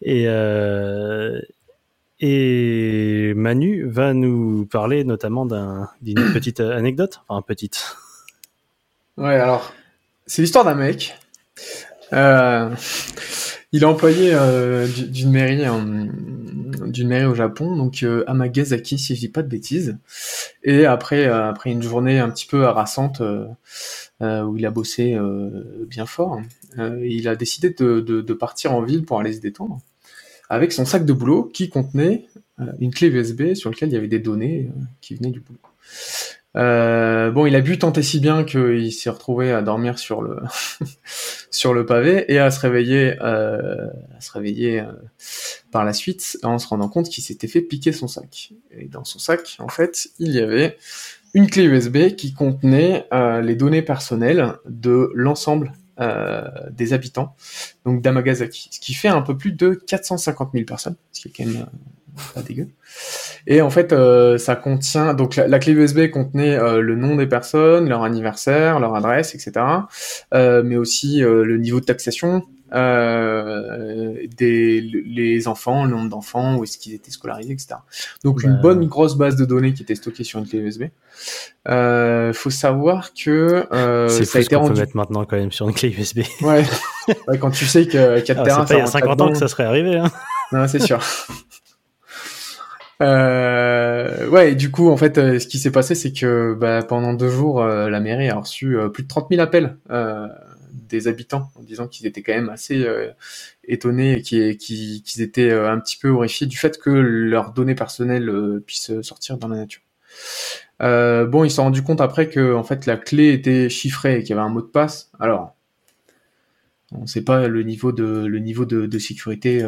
Et 0.02 0.28
euh, 0.28 1.40
et 2.21 3.33
Manu 3.35 3.88
va 3.88 4.14
nous 4.14 4.66
parler 4.66 5.02
notamment 5.04 5.47
d'un- 5.47 5.88
d'une 6.00 6.33
petite 6.33 6.61
anecdote, 6.61 7.21
enfin 7.28 7.43
petite. 7.43 7.97
Ouais, 9.16 9.35
alors, 9.35 9.73
c'est 10.26 10.42
l'histoire 10.42 10.64
d'un 10.64 10.75
mec. 10.75 11.16
Euh, 12.12 12.75
il 13.73 13.83
est 13.83 13.87
employé 13.87 14.30
euh, 14.35 14.87
d'une 14.87 15.30
mairie, 15.30 15.64
au 17.26 17.35
Japon, 17.35 17.76
donc 17.76 18.02
euh, 18.02 18.25
à 18.26 18.35
Magasaki, 18.35 18.99
si 18.99 19.14
je 19.14 19.21
dis 19.21 19.28
pas 19.28 19.42
de 19.42 19.49
bêtises. 19.49 19.99
Et 20.62 20.87
après, 20.87 21.26
euh, 21.26 21.49
après 21.49 21.71
une 21.71 21.83
journée 21.83 22.18
un 22.18 22.30
petit 22.30 22.47
peu 22.47 22.64
harassante 22.66 23.21
euh, 23.21 23.47
euh, 24.23 24.42
où 24.42 24.56
il 24.56 24.66
a 24.66 24.71
bossé 24.71 25.14
euh, 25.14 25.87
bien 25.88 26.06
fort, 26.06 26.40
euh, 26.78 27.00
il 27.06 27.28
a 27.28 27.37
décidé 27.37 27.71
de, 27.71 28.00
de, 28.00 28.33
partir 28.35 28.73
en 28.73 28.83
ville 28.83 29.04
pour 29.04 29.21
aller 29.21 29.33
se 29.33 29.40
détendre 29.40 29.78
avec 30.49 30.73
son 30.73 30.85
sac 30.85 31.04
de 31.04 31.12
boulot 31.12 31.44
qui 31.44 31.68
contenait 31.68 32.26
euh, 32.61 32.66
une 32.78 32.92
clé 32.92 33.09
USB 33.09 33.54
sur 33.54 33.71
laquelle 33.71 33.88
il 33.88 33.94
y 33.94 33.97
avait 33.97 34.09
des 34.09 34.18
données 34.18 34.71
euh, 34.71 34.80
qui 35.00 35.14
venaient 35.14 35.30
du 35.30 35.40
boulot. 35.40 35.59
Euh, 36.56 37.30
bon, 37.32 37.46
il 37.46 37.56
a 37.56 37.61
bu 37.61 37.78
tant 37.78 37.92
et 37.92 38.02
si 38.02 38.20
bien 38.20 38.44
qu'il 38.44 38.92
s'est 38.92 39.11
retrouvé 39.11 39.50
à 39.50 39.61
dormir 39.61 39.99
sur 39.99 40.23
le 40.23 40.38
sur 41.50 41.75
le 41.75 41.84
pavé 41.84 42.25
et 42.32 42.38
à 42.38 42.50
se 42.50 42.61
réveiller 42.61 43.16
euh, 43.23 43.88
à 44.16 44.20
se 44.20 44.30
réveiller 44.32 44.80
euh, 44.80 44.92
par 45.73 45.84
la 45.84 45.92
suite 45.92 46.38
en 46.44 46.58
se 46.58 46.68
rendant 46.68 46.88
compte 46.88 47.08
qu'il 47.08 47.25
s'était 47.25 47.49
fait 47.49 47.61
piquer 47.61 47.92
son 47.92 48.06
sac. 48.06 48.52
Et 48.70 48.87
dans 48.87 49.04
son 49.04 49.18
sac, 49.18 49.56
en 49.58 49.68
fait, 49.68 50.08
il 50.20 50.30
y 50.30 50.40
avait 50.40 50.76
une 51.32 51.49
clé 51.49 51.64
USB 51.64 52.14
qui 52.14 52.32
contenait 52.32 53.06
euh, 53.12 53.40
les 53.40 53.56
données 53.56 53.82
personnelles 53.82 54.54
de 54.66 55.11
l'ensemble 55.14 55.73
des 56.73 56.92
habitants 56.92 57.37
donc 57.87 58.02
d'Amagasaki, 58.02 58.68
ce 58.73 58.80
qui 58.80 58.94
fait 58.94 59.06
un 59.06 59.23
peu 59.23 59.37
plus 59.37 59.52
de 59.52 59.75
450 59.75 60.50
000 60.52 60.64
personnes, 60.64 60.96
ce 61.12 61.20
qui 61.20 61.28
est 61.28 61.30
quand 61.30 61.49
même 61.49 61.66
pas 62.35 62.42
dégueu. 62.42 62.68
Et 63.47 63.61
en 63.61 63.71
fait, 63.71 63.92
euh, 63.92 64.38
ça 64.38 64.56
contient 64.56 65.14
donc 65.14 65.37
la, 65.37 65.49
la 65.49 65.59
clé 65.59 65.73
USB 65.73 66.11
contenait 66.11 66.56
euh, 66.56 66.80
le 66.80 66.97
nom 66.97 67.16
des 67.16 67.26
personnes, 67.26 67.88
leur 67.88 68.02
anniversaire, 68.02 68.80
leur 68.80 68.94
adresse, 68.94 69.35
etc. 69.35 69.52
Euh, 70.33 70.62
mais 70.64 70.76
aussi 70.76 71.21
le 71.21 71.56
niveau 71.59 71.80
de 71.80 71.85
taxation, 71.85 72.42
des 72.73 74.80
les 74.80 75.49
enfants, 75.49 75.85
le 75.85 75.90
nombre 75.90 76.09
d'enfants, 76.09 76.56
où 76.56 76.64
est-ce 76.64 76.78
qu'ils 76.78 76.94
étaient 76.94 77.11
scolarisés, 77.11 77.52
etc. 77.52 77.76
Donc 78.25 78.42
une 78.42 78.59
bonne 78.61 78.87
grosse 78.87 79.16
base 79.16 79.37
de 79.37 79.44
données 79.44 79.75
qui 79.75 79.83
était 79.83 79.94
stockée 79.94 80.25
sur 80.25 80.40
une 80.40 80.47
clé 80.49 80.59
USB. 80.59 80.85
Euh, 81.68 82.33
faut 82.33 82.50
savoir 82.50 83.12
que 83.14 83.64
c'est 84.09 84.25
ça 84.25 84.38
a 84.38 84.42
été 84.42 84.56
qu'on 84.56 84.62
peut 84.62 84.68
rendu. 84.68 84.80
mettre 84.80 84.97
maintenant 84.97 85.25
quand 85.25 85.37
même 85.37 85.52
sur 85.52 85.68
une 85.68 85.75
clé 85.75 85.90
USB. 85.90 86.21
Ouais. 86.42 86.64
Ouais, 87.28 87.38
quand 87.38 87.50
tu 87.50 87.66
sais 87.66 87.87
que 87.87 88.21
4 88.21 88.40
Ah, 88.40 88.44
terrains, 88.44 88.64
pas 88.64 88.75
il 88.75 88.78
y 88.78 88.80
a 88.80 88.87
ça 88.87 88.92
50 88.92 89.09
rentre 89.11 89.25
ans 89.25 89.33
que 89.33 89.38
ça 89.38 89.49
serait 89.49 89.64
arrivé. 89.64 89.99
Hein. 89.99 90.11
Non, 90.52 90.66
c'est 90.66 90.80
sûr. 90.80 91.00
Euh, 93.03 94.29
ouais, 94.29 94.55
du 94.55 94.71
coup, 94.71 94.89
en 94.91 94.97
fait, 94.97 95.19
euh, 95.19 95.39
ce 95.39 95.47
qui 95.47 95.59
s'est 95.59 95.73
passé, 95.73 95.95
c'est 95.95 96.13
que 96.13 96.55
bah, 96.55 96.83
pendant 96.83 97.13
deux 97.13 97.29
jours, 97.31 97.61
euh, 97.63 97.89
la 97.91 98.01
mairie 98.01 98.29
a 98.29 98.37
reçu 98.39 98.79
euh, 98.79 98.89
plus 98.89 99.03
de 99.03 99.09
30 99.09 99.29
000 99.31 99.43
appels 99.43 99.77
des 100.73 101.09
habitants 101.09 101.51
en 101.57 101.63
disant 101.63 101.89
qu'ils 101.89 102.07
étaient 102.07 102.23
quand 102.23 102.35
même 102.35 102.51
assez 102.51 102.87
étonnés 103.67 104.19
et 104.19 104.23
qu'ils 104.57 105.23
étaient 105.23 105.53
un 105.53 105.79
petit 105.81 105.97
peu 105.97 106.09
horrifiés 106.11 106.47
du 106.47 106.57
fait 106.57 106.79
que 106.79 106.91
leurs 106.91 107.53
données 107.53 107.75
personnelles 107.75 108.61
puissent 108.67 109.01
sortir 109.01 109.39
dans 109.39 109.49
la 109.49 109.57
nature. 109.57 109.83
Bon, 110.81 111.45
ils 111.45 111.51
se 111.51 111.57
sont 111.57 111.65
rendus 111.65 111.83
compte 111.83 112.01
après 112.01 112.29
que 112.29 112.55
en 112.55 112.65
fait 112.65 112.87
la 112.87 112.97
clé 112.97 113.33
était 113.33 113.69
chiffrée 113.71 114.19
et 114.19 114.21
qu'il 114.23 114.31
y 114.31 114.33
avait 114.39 114.47
un 114.47 114.51
mot 114.51 114.63
de 114.63 114.67
passe. 114.67 115.11
Alors, 115.21 115.57
on 116.93 117.03
ne 117.03 117.07
sait 117.07 117.23
pas 117.23 117.49
le 117.49 117.63
niveau 117.63 117.93
de 117.93 118.27
le 118.27 118.39
niveau 118.39 118.65
de, 118.65 118.87
de 118.87 118.99
sécurité 118.99 119.63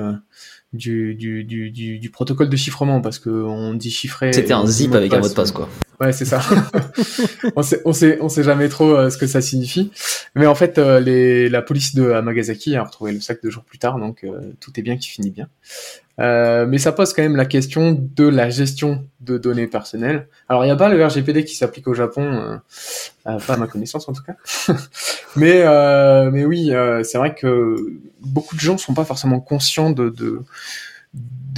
du, 0.77 1.15
du, 1.15 1.45
du, 1.45 1.71
du, 1.71 1.99
du 1.99 2.11
protocole 2.11 2.49
de 2.49 2.57
chiffrement 2.57 3.01
parce 3.01 3.19
que 3.19 3.31
on 3.31 3.75
dit 3.75 3.91
chiffré. 3.91 4.33
C'était 4.33 4.53
un 4.53 4.67
zip 4.67 4.95
avec 4.95 5.13
un 5.13 5.21
mot 5.21 5.29
de 5.29 5.35
passe 5.35 5.53
quoi. 5.53 5.69
Ouais, 6.01 6.13
c'est 6.13 6.27
ça. 6.27 6.41
on 7.57 7.63
sait, 7.63 7.83
sait, 7.93 8.43
jamais 8.43 8.69
trop 8.69 8.95
euh, 8.95 9.11
ce 9.11 9.17
que 9.17 9.27
ça 9.27 9.41
signifie. 9.41 9.91
Mais 10.35 10.47
en 10.47 10.55
fait, 10.55 10.79
euh, 10.79 11.49
la 11.49 11.63
police 11.63 11.95
de 11.95 12.11
Amagasaki 12.11 12.77
a 12.77 12.85
retrouvé 12.85 13.13
le 13.13 13.21
sac 13.21 13.43
deux 13.43 13.51
jours 13.51 13.65
plus 13.65 13.79
tard, 13.79 13.99
donc 13.99 14.25
euh, 14.25 14.53
tout 14.61 14.73
est 14.79 14.83
bien 14.83 14.97
qui 14.97 15.09
finit 15.09 15.31
bien. 15.31 15.49
Mais 16.19 16.79
ça 16.79 16.93
pose 16.93 17.13
quand 17.13 17.23
même 17.23 17.37
la 17.37 17.47
question 17.47 17.93
de 17.93 18.27
la 18.27 18.51
gestion 18.51 19.07
de 19.21 19.39
données 19.39 19.67
personnelles. 19.67 20.29
Alors, 20.49 20.65
il 20.65 20.69
n'y 20.69 20.73
a 20.73 20.77
pas 20.77 20.89
le 20.89 21.05
RGPD 21.05 21.45
qui 21.45 21.55
s'applique 21.55 21.89
au 21.89 21.95
Japon, 21.95 22.59
pas 23.25 23.55
à 23.55 23.57
ma 23.57 23.67
connaissance 23.67 24.09
en 24.09 24.15
tout 24.15 24.23
cas. 24.23 24.37
mais, 25.37 25.67
oui, 26.45 26.73
c'est 27.05 27.19
vrai 27.19 27.35
que 27.35 27.77
beaucoup 28.21 28.55
de 28.55 28.61
gens 28.61 28.79
sont 28.79 28.95
pas 28.95 29.05
forcément 29.05 29.41
conscients 29.41 29.91
de 29.91 30.43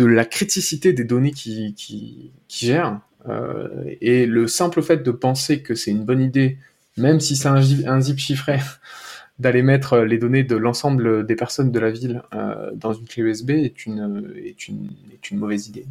la 0.04 0.25
criticité 0.25 0.92
des 0.92 1.04
données 1.04 1.33
qui, 1.33 1.75
qui, 1.75 2.33
qui 2.49 2.66
gèrent. 2.66 3.00
Euh, 3.28 3.68
et 4.00 4.26
le 4.26 4.47
simple 4.49 4.82
fait 4.82 4.99
de 5.02 5.11
penser 5.11 5.61
que 5.62 5.75
c'est 5.75 5.90
une 5.90 6.04
bonne 6.04 6.20
idée, 6.23 6.58
même 6.97 7.20
si 7.20 7.37
c'est 7.37 7.49
un, 7.49 7.61
zip 8.00 8.18
chiffré, 8.18 8.58
d'aller 9.38 9.62
mettre 9.62 9.99
les 9.99 10.18
données 10.18 10.42
de 10.44 10.56
l'ensemble 10.56 11.26
des 11.26 11.37
personnes 11.37 11.70
de 11.70 11.78
la 11.78 11.90
ville 11.90 12.23
euh, 12.35 12.70
dans 12.75 12.92
une 12.92 13.06
clé 13.06 13.23
USB 13.23 13.50
est 13.50 13.87
une, 13.87 14.32
est 14.44 14.66
une, 14.68 14.88
est 15.12 15.30
une 15.30 15.38
mauvaise 15.38 15.68
idée. 15.68 15.87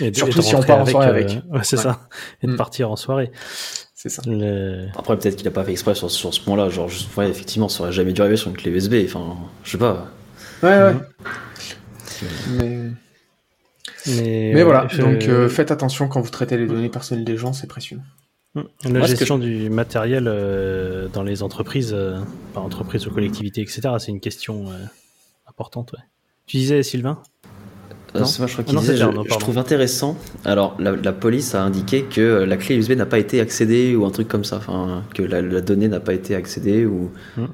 Et 0.00 0.10
de- 0.12 0.16
Surtout 0.16 0.38
et 0.38 0.42
si 0.42 0.54
on 0.54 0.62
part 0.62 0.78
en 0.80 0.86
soirée 0.86 1.08
avec. 1.08 1.28
ouais, 1.28 1.40
c'est 1.64 1.76
Ouais. 1.76 1.82
ça. 1.82 2.08
Et 2.42 2.46
de 2.46 2.52
Mm. 2.52 2.56
partir 2.56 2.90
en 2.90 2.96
soirée. 2.96 3.32
C'est 3.94 4.08
ça. 4.08 4.22
Le- 4.26 4.86
Après 4.96 5.18
peut-être 5.18 5.36
qu'il 5.36 5.48
a 5.48 5.50
pas 5.50 5.64
fait 5.64 5.72
exprès 5.72 5.94
sur, 5.94 6.10
sur 6.10 6.32
ce 6.32 6.40
point-là, 6.40 6.68
genre 6.70 6.88
juste, 6.88 7.14
ouais, 7.16 7.28
effectivement 7.28 7.68
ça 7.68 7.82
aurait 7.82 7.92
jamais 7.92 8.12
dû 8.12 8.20
arriver 8.20 8.36
sur 8.36 8.50
une 8.50 8.56
clé 8.56 8.70
USB, 8.70 8.94
enfin 9.04 9.36
je 9.64 9.70
sais 9.72 9.78
pas. 9.78 10.08
Ouais, 10.62 10.68
ouais. 10.70 10.94
Mhm. 12.22 12.56
Mais, 12.58 12.90
Mais, 14.16 14.52
mais 14.54 14.60
euh, 14.60 14.64
voilà, 14.64 14.86
je- 14.90 15.00
donc 15.02 15.24
euh, 15.28 15.48
faites 15.48 15.70
attention 15.70 16.08
quand 16.08 16.20
vous 16.20 16.30
traitez 16.30 16.56
les 16.56 16.66
données 16.66 16.88
personnelles 16.88 17.24
des 17.24 17.36
gens, 17.36 17.52
c'est 17.52 17.66
précieux. 17.66 17.98
La 18.54 18.62
Moi, 18.90 19.00
que 19.02 19.06
gestion 19.06 19.38
du 19.38 19.70
matériel 19.70 20.24
euh, 20.26 21.06
dans 21.12 21.22
les 21.22 21.42
entreprises, 21.44 21.92
euh, 21.96 22.18
enfin 22.52 22.60
entreprises 22.66 23.06
ou 23.06 23.10
collectivités, 23.10 23.60
etc., 23.60 23.82
c'est 23.98 24.10
une 24.10 24.18
question 24.20 24.64
euh, 24.70 24.74
importante. 25.48 25.92
Ouais. 25.92 26.00
Tu 26.46 26.56
disais, 26.56 26.82
Sylvain? 26.82 27.18
Euh, 28.16 28.20
Non. 28.20 28.26
moi, 28.40 28.46
je 28.48 28.52
crois 28.54 28.64
Ah 28.68 28.72
non, 28.72 28.80
disait, 28.80 28.96
je, 28.96 29.04
je 29.04 29.38
trouve 29.38 29.56
intéressant. 29.56 30.16
Alors, 30.44 30.74
la, 30.80 30.96
la 30.96 31.12
police 31.12 31.54
a 31.54 31.62
indiqué 31.62 32.02
que 32.02 32.20
euh, 32.20 32.44
la 32.46 32.56
clé 32.56 32.74
USB 32.74 32.92
n'a 32.92 33.06
pas 33.06 33.20
été 33.20 33.40
accédée 33.40 33.94
ou 33.94 34.04
un 34.04 34.10
truc 34.10 34.26
comme 34.26 34.42
ça, 34.42 34.56
enfin, 34.56 35.04
que 35.14 35.22
la, 35.22 35.42
la 35.42 35.60
donnée 35.60 35.86
n'a 35.86 36.00
pas 36.00 36.12
été 36.14 36.34
accédée 36.34 36.84
ou. 36.86 37.12
Euh, 37.38 37.46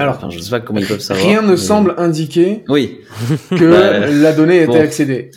Alors, 0.00 0.16
enfin, 0.16 0.28
je 0.30 0.40
sais 0.40 0.50
pas 0.50 0.58
comment 0.58 0.80
ils 0.80 0.86
peuvent 0.88 0.98
savoir. 0.98 1.24
Rien 1.24 1.40
ne 1.42 1.50
mais- 1.52 1.56
semble 1.56 1.94
indiquer 1.98 2.64
Oui, 2.68 2.98
que 3.50 3.70
Bah, 3.70 4.08
la 4.10 4.32
donnée 4.32 4.56
était 4.62 4.66
bon. 4.66 4.80
accédée. 4.80 5.30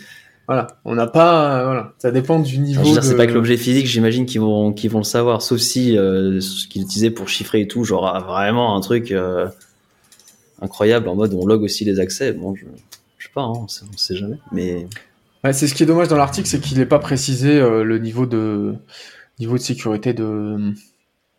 Voilà, 0.50 0.66
on 0.84 0.96
n'a 0.96 1.06
pas, 1.06 1.60
euh, 1.60 1.64
voilà, 1.64 1.92
ça 1.98 2.10
dépend 2.10 2.40
du 2.40 2.58
niveau. 2.58 2.82
Je 2.82 2.90
dire, 2.90 3.04
c'est 3.04 3.12
de- 3.12 3.16
pas 3.16 3.22
avec 3.22 3.32
l'objet 3.36 3.56
physique, 3.56 3.86
j'imagine 3.86 4.26
qu'ils 4.26 4.40
vont, 4.40 4.72
qu'ils 4.72 4.90
vont 4.90 4.98
le 4.98 5.04
savoir, 5.04 5.42
sauf 5.42 5.60
si 5.60 5.96
euh, 5.96 6.40
ce 6.40 6.66
qu'ils 6.66 6.82
utilisaient 6.82 7.12
pour 7.12 7.28
chiffrer 7.28 7.60
et 7.60 7.68
tout, 7.68 7.84
genre 7.84 8.04
ah, 8.12 8.18
vraiment 8.18 8.76
un 8.76 8.80
truc 8.80 9.12
euh, 9.12 9.46
incroyable 10.60 11.08
en 11.08 11.14
mode 11.14 11.34
on 11.34 11.46
log 11.46 11.62
aussi 11.62 11.84
les 11.84 12.00
accès. 12.00 12.32
Bon, 12.32 12.56
je, 12.56 12.64
je 13.18 13.26
sais 13.26 13.32
pas, 13.32 13.42
hein, 13.42 13.52
on, 13.54 13.68
sait, 13.68 13.84
on 13.92 13.96
sait 13.96 14.16
jamais. 14.16 14.38
Mais 14.50 14.88
Ouais, 15.44 15.52
c'est 15.52 15.68
ce 15.68 15.74
qui 15.74 15.84
est 15.84 15.86
dommage 15.86 16.08
dans 16.08 16.16
l'article, 16.16 16.48
c'est 16.48 16.58
qu'il 16.60 16.78
n'est 16.78 16.84
pas 16.86 16.98
précisé 16.98 17.60
euh, 17.60 17.84
le 17.84 17.98
niveau 17.98 18.26
de 18.26 18.74
niveau 19.38 19.56
de 19.56 19.62
sécurité 19.62 20.14
de 20.14 20.72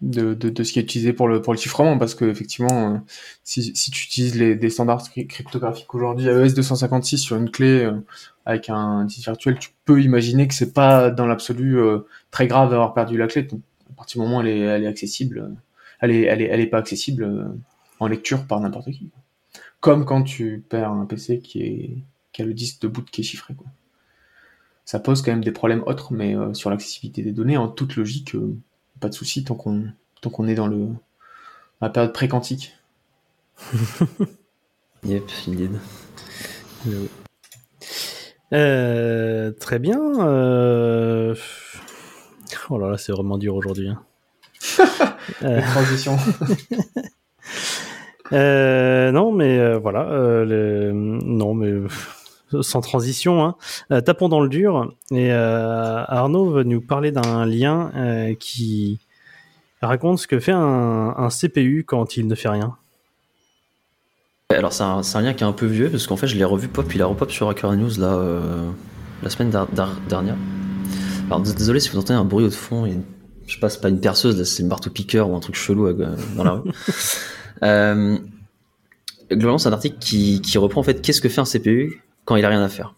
de, 0.02 0.34
de, 0.34 0.50
de 0.50 0.64
ce 0.64 0.74
qui 0.74 0.80
est 0.80 0.84
utilisé 0.84 1.14
pour 1.14 1.28
le 1.28 1.42
pour 1.42 1.54
le 1.54 1.60
chiffrement, 1.60 1.98
parce 1.98 2.16
que 2.16 2.26
effectivement, 2.26 2.96
euh, 2.96 2.98
si, 3.44 3.76
si 3.76 3.92
tu 3.92 4.06
utilises 4.06 4.36
les 4.36 4.56
des 4.56 4.70
standards 4.70 5.04
cry- 5.10 5.28
cryptographiques 5.28 5.94
aujourd'hui, 5.94 6.28
AES 6.28 6.54
256 6.56 7.18
sur 7.20 7.36
une 7.38 7.52
clé 7.52 7.84
euh, 7.86 7.94
avec 8.46 8.70
un 8.70 9.06
disque 9.06 9.26
virtuel, 9.26 9.60
tu 9.60 9.70
peux 9.86 10.02
imaginer 10.02 10.48
que 10.48 10.54
c'est 10.54 10.74
pas 10.74 11.12
dans 11.12 11.28
l'absolu 11.28 11.80
euh, 11.80 12.00
très 12.32 12.48
grave 12.48 12.70
d'avoir 12.72 12.94
perdu 12.94 13.18
la 13.18 13.28
clé. 13.28 13.48
À 13.92 13.94
partir 13.96 14.22
du 14.22 14.28
moment 14.28 14.40
où 14.40 14.42
elle 14.42 14.48
est, 14.48 14.60
elle 14.60 14.84
est 14.84 14.88
accessible, 14.88 15.52
elle 16.00 16.12
est 16.12 16.24
elle 16.24 16.42
est 16.42 16.46
elle 16.46 16.60
est 16.62 16.68
pas 16.68 16.80
accessible 16.80 17.52
en 18.00 18.08
lecture 18.08 18.46
par 18.48 18.60
n'importe 18.60 18.92
qui. 18.92 19.10
Comme 19.82 20.06
quand 20.06 20.24
tu 20.24 20.64
perds 20.70 20.92
un 20.92 21.06
PC 21.06 21.40
qui 21.40 21.62
est 21.64 21.98
qui 22.34 22.42
a 22.42 22.46
le 22.46 22.54
disque 22.54 22.82
de 22.84 22.88
boot 22.90 23.10
qui 23.12 23.22
est 23.22 23.24
chiffré 23.26 23.54
quoi. 23.56 23.68
ça 24.86 25.00
pose 25.00 25.22
quand 25.22 25.32
même 25.32 25.44
des 25.44 25.52
problèmes 25.52 25.84
autres, 25.86 26.14
mais 26.14 26.36
sur 26.54 26.70
l'accessibilité 26.70 27.22
des 27.24 27.32
données, 27.32 27.58
en 27.58 27.68
toute 27.68 27.96
logique, 27.96 28.36
pas 29.02 29.10
de 29.10 29.14
souci 29.14 29.44
tant 29.44 29.56
qu'on 29.56 29.84
tant 30.22 30.30
qu'on 30.30 30.48
est 30.48 30.56
dans 30.56 30.68
le 30.68 30.88
la 31.82 31.90
période 31.90 32.14
pré-quantique. 32.14 32.74
Yep, 35.04 35.24
indeed. 35.48 35.80
Euh, 38.54 39.52
très 39.60 39.80
bien. 39.80 40.00
euh, 40.28 41.34
Oh 42.70 42.78
là 42.78 42.90
là, 42.92 42.98
c'est 43.00 43.12
vraiment 43.12 43.38
dur 43.40 43.56
aujourd'hui. 43.56 43.90
hein. 43.90 44.04
Euh, 45.44 45.62
transition. 45.62 46.18
Euh, 48.34 49.12
non, 49.12 49.34
mais 49.34 49.60
euh, 49.60 49.78
voilà. 49.78 50.10
euh, 50.10 50.92
Non, 50.94 51.54
mais 51.54 51.74
sans 52.62 52.82
transition. 52.82 53.44
Hein. 53.44 53.56
Euh, 53.92 54.02
tapons 54.02 54.30
dans 54.30 54.42
le 54.42 54.50
dur. 54.50 54.94
Et 55.12 55.32
euh, 55.32 56.04
Arnaud 56.08 56.52
va 56.52 56.64
nous 56.64 56.82
parler 56.82 57.12
d'un 57.12 57.46
lien 57.46 57.92
euh, 57.96 58.34
qui 58.40 59.00
raconte 59.82 60.20
ce 60.20 60.28
que 60.28 60.40
fait 60.40 60.52
un, 60.52 61.16
un 61.18 61.30
CPU 61.30 61.84
quand 61.88 62.18
il 62.18 62.28
ne 62.28 62.36
fait 62.36 62.50
rien. 62.50 62.76
Alors 64.58 64.74
c'est 64.74 64.84
un, 64.84 65.22
lien 65.22 65.34
qui 65.34 65.44
est 65.44 65.48
un 65.48 65.54
peu 65.54 65.66
vieux 65.66 65.90
parce 65.90 66.08
qu'en 66.08 66.18
fait 66.18 66.28
je 66.28 66.36
l'ai 66.36 66.44
revu 66.44 66.68
pop, 66.68 66.94
il 66.94 67.02
a 67.02 67.06
repop 67.06 67.32
sur 67.32 67.50
Hacker 67.50 67.72
News 67.74 67.92
là 67.98 68.14
euh, 68.16 68.70
la 69.24 69.30
semaine 69.30 69.50
dernière. 69.50 70.36
Alors 71.28 71.40
désolé 71.40 71.80
si 71.80 71.90
vous 71.90 71.98
entendez 71.98 72.20
un 72.20 72.26
bruit 72.26 72.46
au 72.46 72.52
fond, 72.52 72.86
une- 72.86 73.04
je 73.48 73.54
sais 73.58 73.60
pas, 73.60 73.90
une 73.90 74.00
perceuse, 74.00 74.38
là, 74.38 74.46
c'est 74.46 74.62
une 74.62 74.70
marteau 74.70 74.90
piqueur 74.90 75.30
ou 75.30 75.36
un 75.36 75.40
truc 75.40 75.56
chelou 75.56 75.88
euh, 75.88 76.16
dans 76.36 76.44
la 76.44 76.52
rue. 76.52 76.72
Euh, 77.64 78.18
globalement 79.30 79.60
c'est 79.60 79.70
un 79.70 79.74
article 79.74 79.98
qui, 80.00 80.42
qui 80.42 80.58
reprend 80.58 80.82
en 80.82 80.84
fait 80.84 81.00
qu'est-ce 81.00 81.22
que 81.22 81.30
fait 81.30 81.42
un 81.42 81.46
CPU 81.46 82.02
quand 82.26 82.36
il 82.36 82.46
a 82.46 82.50
rien 82.50 82.62
à 82.64 82.70
faire 82.70 82.96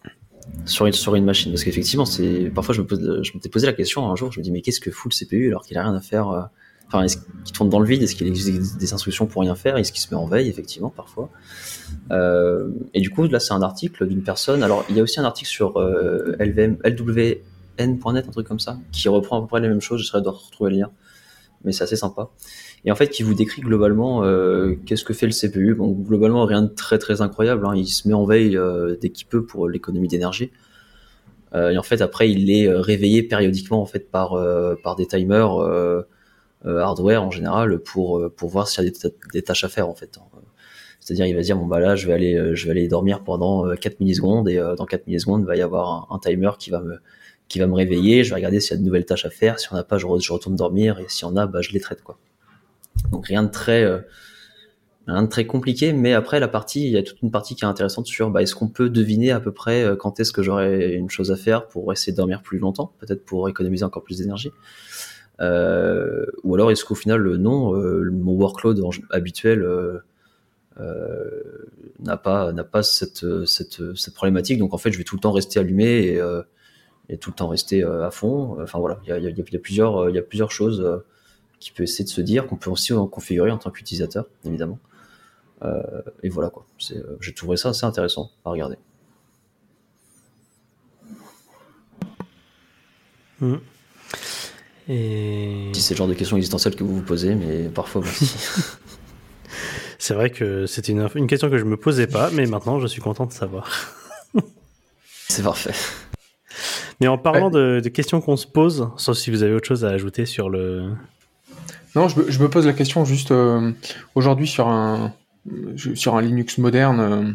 sur 0.66 0.86
une, 0.86 0.92
sur 0.92 1.14
une 1.14 1.24
machine. 1.24 1.50
Parce 1.52 1.64
qu'effectivement 1.64 2.04
c'est 2.06 2.50
parfois 2.54 2.74
je 2.74 2.82
me 2.82 2.86
pose, 2.86 3.20
je 3.22 3.32
m'étais 3.34 3.48
posé 3.48 3.66
la 3.66 3.72
question 3.72 4.10
un 4.10 4.16
jour, 4.16 4.30
je 4.32 4.38
me 4.40 4.44
dis 4.44 4.50
mais 4.50 4.60
qu'est-ce 4.60 4.80
que 4.80 4.90
fout 4.90 5.12
le 5.12 5.26
CPU 5.26 5.48
alors 5.48 5.64
qu'il 5.64 5.76
a 5.78 5.82
rien 5.82 5.94
à 5.94 6.00
faire 6.00 6.28
euh, 6.30 6.42
Enfin, 6.86 7.02
est-ce 7.02 7.16
qu'il 7.44 7.54
tourne 7.56 7.70
dans 7.70 7.80
le 7.80 7.86
vide? 7.86 8.02
Est-ce 8.02 8.14
qu'il 8.14 8.26
existe 8.26 8.76
des- 8.76 8.92
instructions 8.92 9.26
pour 9.26 9.40
rien 9.40 9.54
faire? 9.54 9.78
Est-ce 9.78 9.90
qu'il 9.90 10.02
se 10.02 10.14
met 10.14 10.20
en 10.20 10.26
veille, 10.26 10.48
effectivement, 10.50 10.90
parfois? 10.90 11.30
Euh, 12.12 12.68
Et 12.92 13.00
du 13.00 13.08
coup, 13.08 13.26
là, 13.26 13.40
c'est 13.40 13.54
un 13.54 13.62
article 13.62 14.06
d'une 14.06 14.22
personne. 14.22 14.62
Alors, 14.62 14.84
il 14.90 14.96
y 14.96 15.00
a 15.00 15.02
aussi 15.02 15.18
un 15.18 15.24
article 15.24 15.48
sur 15.48 15.78
euh, 15.78 16.36
LVM, 16.38 16.76
LWN.net, 16.84 18.28
un 18.28 18.30
truc 18.30 18.46
comme 18.46 18.60
ça, 18.60 18.78
qui 18.92 19.08
reprend 19.08 19.38
à 19.38 19.40
peu 19.40 19.46
près 19.48 19.60
les 19.60 19.68
mêmes 19.68 19.80
choses. 19.80 20.02
J'essaierai 20.02 20.22
de 20.22 20.28
retrouver 20.28 20.70
le 20.72 20.76
lien, 20.76 20.90
mais 21.64 21.72
c'est 21.72 21.84
assez 21.84 21.96
sympa. 21.96 22.30
Et 22.84 22.92
en 22.92 22.94
fait, 22.94 23.08
qui 23.08 23.22
vous 23.22 23.34
décrit 23.34 23.62
globalement 23.62 24.24
euh, 24.24 24.74
qu'est-ce 24.86 25.04
que 25.04 25.14
fait 25.14 25.26
le 25.26 25.32
CPU. 25.32 25.74
Bon, 25.74 25.90
globalement, 25.90 26.44
rien 26.44 26.62
de 26.62 26.68
très 26.68 26.98
très 26.98 27.22
incroyable. 27.22 27.66
hein. 27.66 27.72
Il 27.74 27.86
se 27.86 28.06
met 28.06 28.14
en 28.14 28.24
veille 28.24 28.56
euh, 28.56 28.96
dès 29.00 29.08
qu'il 29.10 29.26
peut 29.26 29.44
pour 29.44 29.68
l'économie 29.68 30.08
d'énergie. 30.08 30.50
Euh, 31.54 31.70
et 31.70 31.78
en 31.78 31.82
fait, 31.82 32.02
après, 32.02 32.30
il 32.30 32.50
est 32.50 32.68
réveillé 32.68 33.22
périodiquement 33.22 33.80
en 33.80 33.86
fait 33.86 34.10
par 34.10 34.36
par 34.82 34.96
des 34.96 35.06
timers 35.06 36.04
hardware 36.64 37.22
en 37.22 37.30
général 37.30 37.78
pour 37.78 38.22
pour 38.36 38.48
voir 38.50 38.68
s'il 38.68 38.84
y 38.84 38.88
a 38.88 38.90
des, 39.32 39.42
tâches 39.42 39.64
à 39.64 39.68
faire 39.68 39.88
en 39.88 39.94
fait. 39.94 40.18
C'est-à-dire, 41.00 41.26
il 41.26 41.34
va 41.34 41.42
dire 41.42 41.56
bon 41.56 41.66
bah 41.66 41.80
là, 41.80 41.96
je 41.96 42.06
vais 42.06 42.12
aller 42.12 42.54
je 42.54 42.64
vais 42.64 42.72
aller 42.72 42.88
dormir 42.88 43.22
pendant 43.22 43.66
euh, 43.66 43.74
4 43.76 44.00
millisecondes 44.00 44.48
et 44.48 44.56
dans 44.76 44.86
4 44.86 45.06
millisecondes, 45.06 45.42
il 45.42 45.46
va 45.46 45.56
y 45.56 45.62
avoir 45.62 46.08
un, 46.10 46.16
un 46.16 46.18
timer 46.18 46.50
qui 46.58 46.70
va 46.70 46.80
me 46.80 46.98
qui 47.48 47.58
va 47.58 47.66
me 47.66 47.74
réveiller. 47.74 48.24
Je 48.24 48.30
vais 48.30 48.36
regarder 48.36 48.60
s'il 48.60 48.72
y 48.72 48.74
a 48.74 48.80
de 48.80 48.84
nouvelles 48.84 49.06
tâches 49.06 49.26
à 49.26 49.30
faire. 49.30 49.58
Si 49.58 49.72
on 49.72 49.76
n'a 49.76 49.84
pas, 49.84 49.98
je, 49.98 50.06
re- 50.06 50.20
je 50.20 50.32
retourne 50.32 50.56
dormir 50.56 50.98
et 50.98 51.06
si 51.08 51.24
on 51.24 51.36
a, 51.36 51.46
bah 51.46 51.60
je 51.60 51.72
les 51.72 51.80
traite 51.80 52.02
quoi. 52.02 52.18
Donc 53.10 53.26
rien 53.26 53.42
de 53.42 53.50
très 53.50 53.82
euh, 53.84 53.98
rien 55.06 55.22
de 55.22 55.28
très 55.28 55.46
compliqué, 55.46 55.92
mais 55.92 56.14
après 56.14 56.40
la 56.40 56.48
partie, 56.48 56.86
il 56.86 56.92
y 56.92 56.96
a 56.96 57.02
toute 57.02 57.20
une 57.22 57.30
partie 57.30 57.54
qui 57.54 57.64
est 57.64 57.68
intéressante 57.68 58.06
sur 58.06 58.30
bah, 58.30 58.40
est-ce 58.40 58.54
qu'on 58.54 58.68
peut 58.68 58.88
deviner 58.88 59.30
à 59.32 59.40
peu 59.40 59.52
près 59.52 59.82
euh, 59.82 59.96
quand 59.96 60.20
est-ce 60.20 60.32
que 60.32 60.42
j'aurai 60.42 60.94
une 60.94 61.10
chose 61.10 61.30
à 61.30 61.36
faire 61.36 61.68
pour 61.68 61.92
essayer 61.92 62.12
de 62.12 62.16
dormir 62.16 62.40
plus 62.42 62.58
longtemps, 62.58 62.92
peut-être 62.98 63.24
pour 63.24 63.48
économiser 63.48 63.84
encore 63.84 64.04
plus 64.04 64.18
d'énergie. 64.18 64.52
Euh, 65.40 66.24
ou 66.44 66.54
alors 66.54 66.70
est-ce 66.70 66.84
qu'au 66.84 66.94
final 66.94 67.22
non, 67.36 67.72
mon 68.12 68.32
workload 68.34 68.80
habituel 69.10 69.66
n'a 70.78 72.16
pas 72.16 72.52
n'a 72.52 72.64
pas 72.64 72.82
cette, 72.84 73.44
cette 73.44 73.96
cette 73.96 74.14
problématique, 74.14 74.60
donc 74.60 74.72
en 74.72 74.78
fait 74.78 74.92
je 74.92 74.98
vais 74.98 75.04
tout 75.04 75.16
le 75.16 75.20
temps 75.20 75.32
rester 75.32 75.58
allumé 75.58 76.06
et, 76.06 76.20
et 77.08 77.18
tout 77.18 77.30
le 77.30 77.34
temps 77.36 77.48
rester 77.48 77.82
euh, 77.84 78.06
à 78.06 78.10
fond. 78.10 78.56
Enfin 78.62 78.78
voilà, 78.78 78.98
il 79.04 79.08
y 79.08 79.12
a, 79.12 79.18
il 79.18 79.24
y 79.24 79.26
a- 79.26 79.30
il 79.30 79.52
y 79.52 79.56
a 79.56 79.60
plusieurs 79.60 79.96
euh, 80.04 80.10
il 80.10 80.16
y 80.16 80.18
a 80.18 80.22
plusieurs 80.22 80.50
choses 80.50 80.80
euh, 80.80 80.98
qui 81.60 81.70
peut 81.72 81.82
essayer 81.82 82.04
de 82.04 82.10
se 82.10 82.20
dire 82.20 82.46
qu'on 82.46 82.56
peut 82.56 82.70
aussi 82.70 82.92
en 82.92 83.06
configurer 83.06 83.50
en 83.50 83.58
tant 83.58 83.70
qu'utilisateur 83.70 84.26
évidemment. 84.44 84.78
Euh, 85.62 85.82
et 86.22 86.28
voilà 86.28 86.50
quoi. 86.50 86.66
Euh, 86.92 87.16
j'ai 87.20 87.32
trouvé 87.34 87.56
ça 87.56 87.70
assez 87.70 87.84
intéressant 87.86 88.30
à 88.44 88.50
regarder. 88.50 88.76
Mm. 93.40 93.54
Et 94.88 95.70
Si 95.72 95.80
c'est 95.80 95.94
le 95.94 95.98
genre 95.98 96.08
de 96.08 96.14
questions 96.14 96.36
existentielles 96.36 96.76
que 96.76 96.84
vous 96.84 96.96
vous 96.96 97.02
posez, 97.02 97.34
mais 97.34 97.68
parfois 97.68 98.02
aussi. 98.02 98.34
c'est 99.98 100.12
vrai 100.14 100.30
que 100.30 100.66
c'était 100.66 100.92
une, 100.92 101.08
une 101.14 101.26
question 101.26 101.48
que 101.48 101.56
je 101.58 101.64
me 101.64 101.76
posais 101.78 102.06
pas, 102.06 102.30
mais 102.30 102.46
maintenant 102.46 102.78
je 102.80 102.86
suis 102.86 103.00
content 103.00 103.24
de 103.26 103.32
savoir. 103.32 103.70
c'est 105.28 105.42
parfait. 105.42 105.72
Mais 107.04 107.08
en 107.08 107.18
parlant 107.18 107.50
de, 107.50 107.80
de 107.80 107.88
questions 107.88 108.20
qu'on 108.20 108.36
se 108.36 108.46
pose, 108.46 108.88
sauf 108.96 109.16
si 109.16 109.30
vous 109.30 109.42
avez 109.42 109.52
autre 109.54 109.66
chose 109.68 109.84
à 109.84 109.88
ajouter 109.90 110.26
sur 110.26 110.48
le. 110.50 110.90
Non, 111.94 112.08
je 112.08 112.18
me, 112.20 112.30
je 112.30 112.42
me 112.42 112.48
pose 112.48 112.66
la 112.66 112.72
question 112.72 113.04
juste 113.04 113.30
euh, 113.30 113.70
aujourd'hui 114.14 114.46
sur 114.46 114.68
un 114.68 115.12
sur 115.94 116.16
un 116.16 116.22
Linux 116.22 116.58
moderne, 116.58 117.00
euh, 117.00 117.32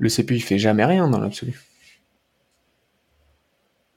le 0.00 0.08
CPU 0.08 0.34
il 0.34 0.40
fait 0.40 0.58
jamais 0.58 0.84
rien 0.84 1.08
dans 1.08 1.20
l'absolu. 1.20 1.60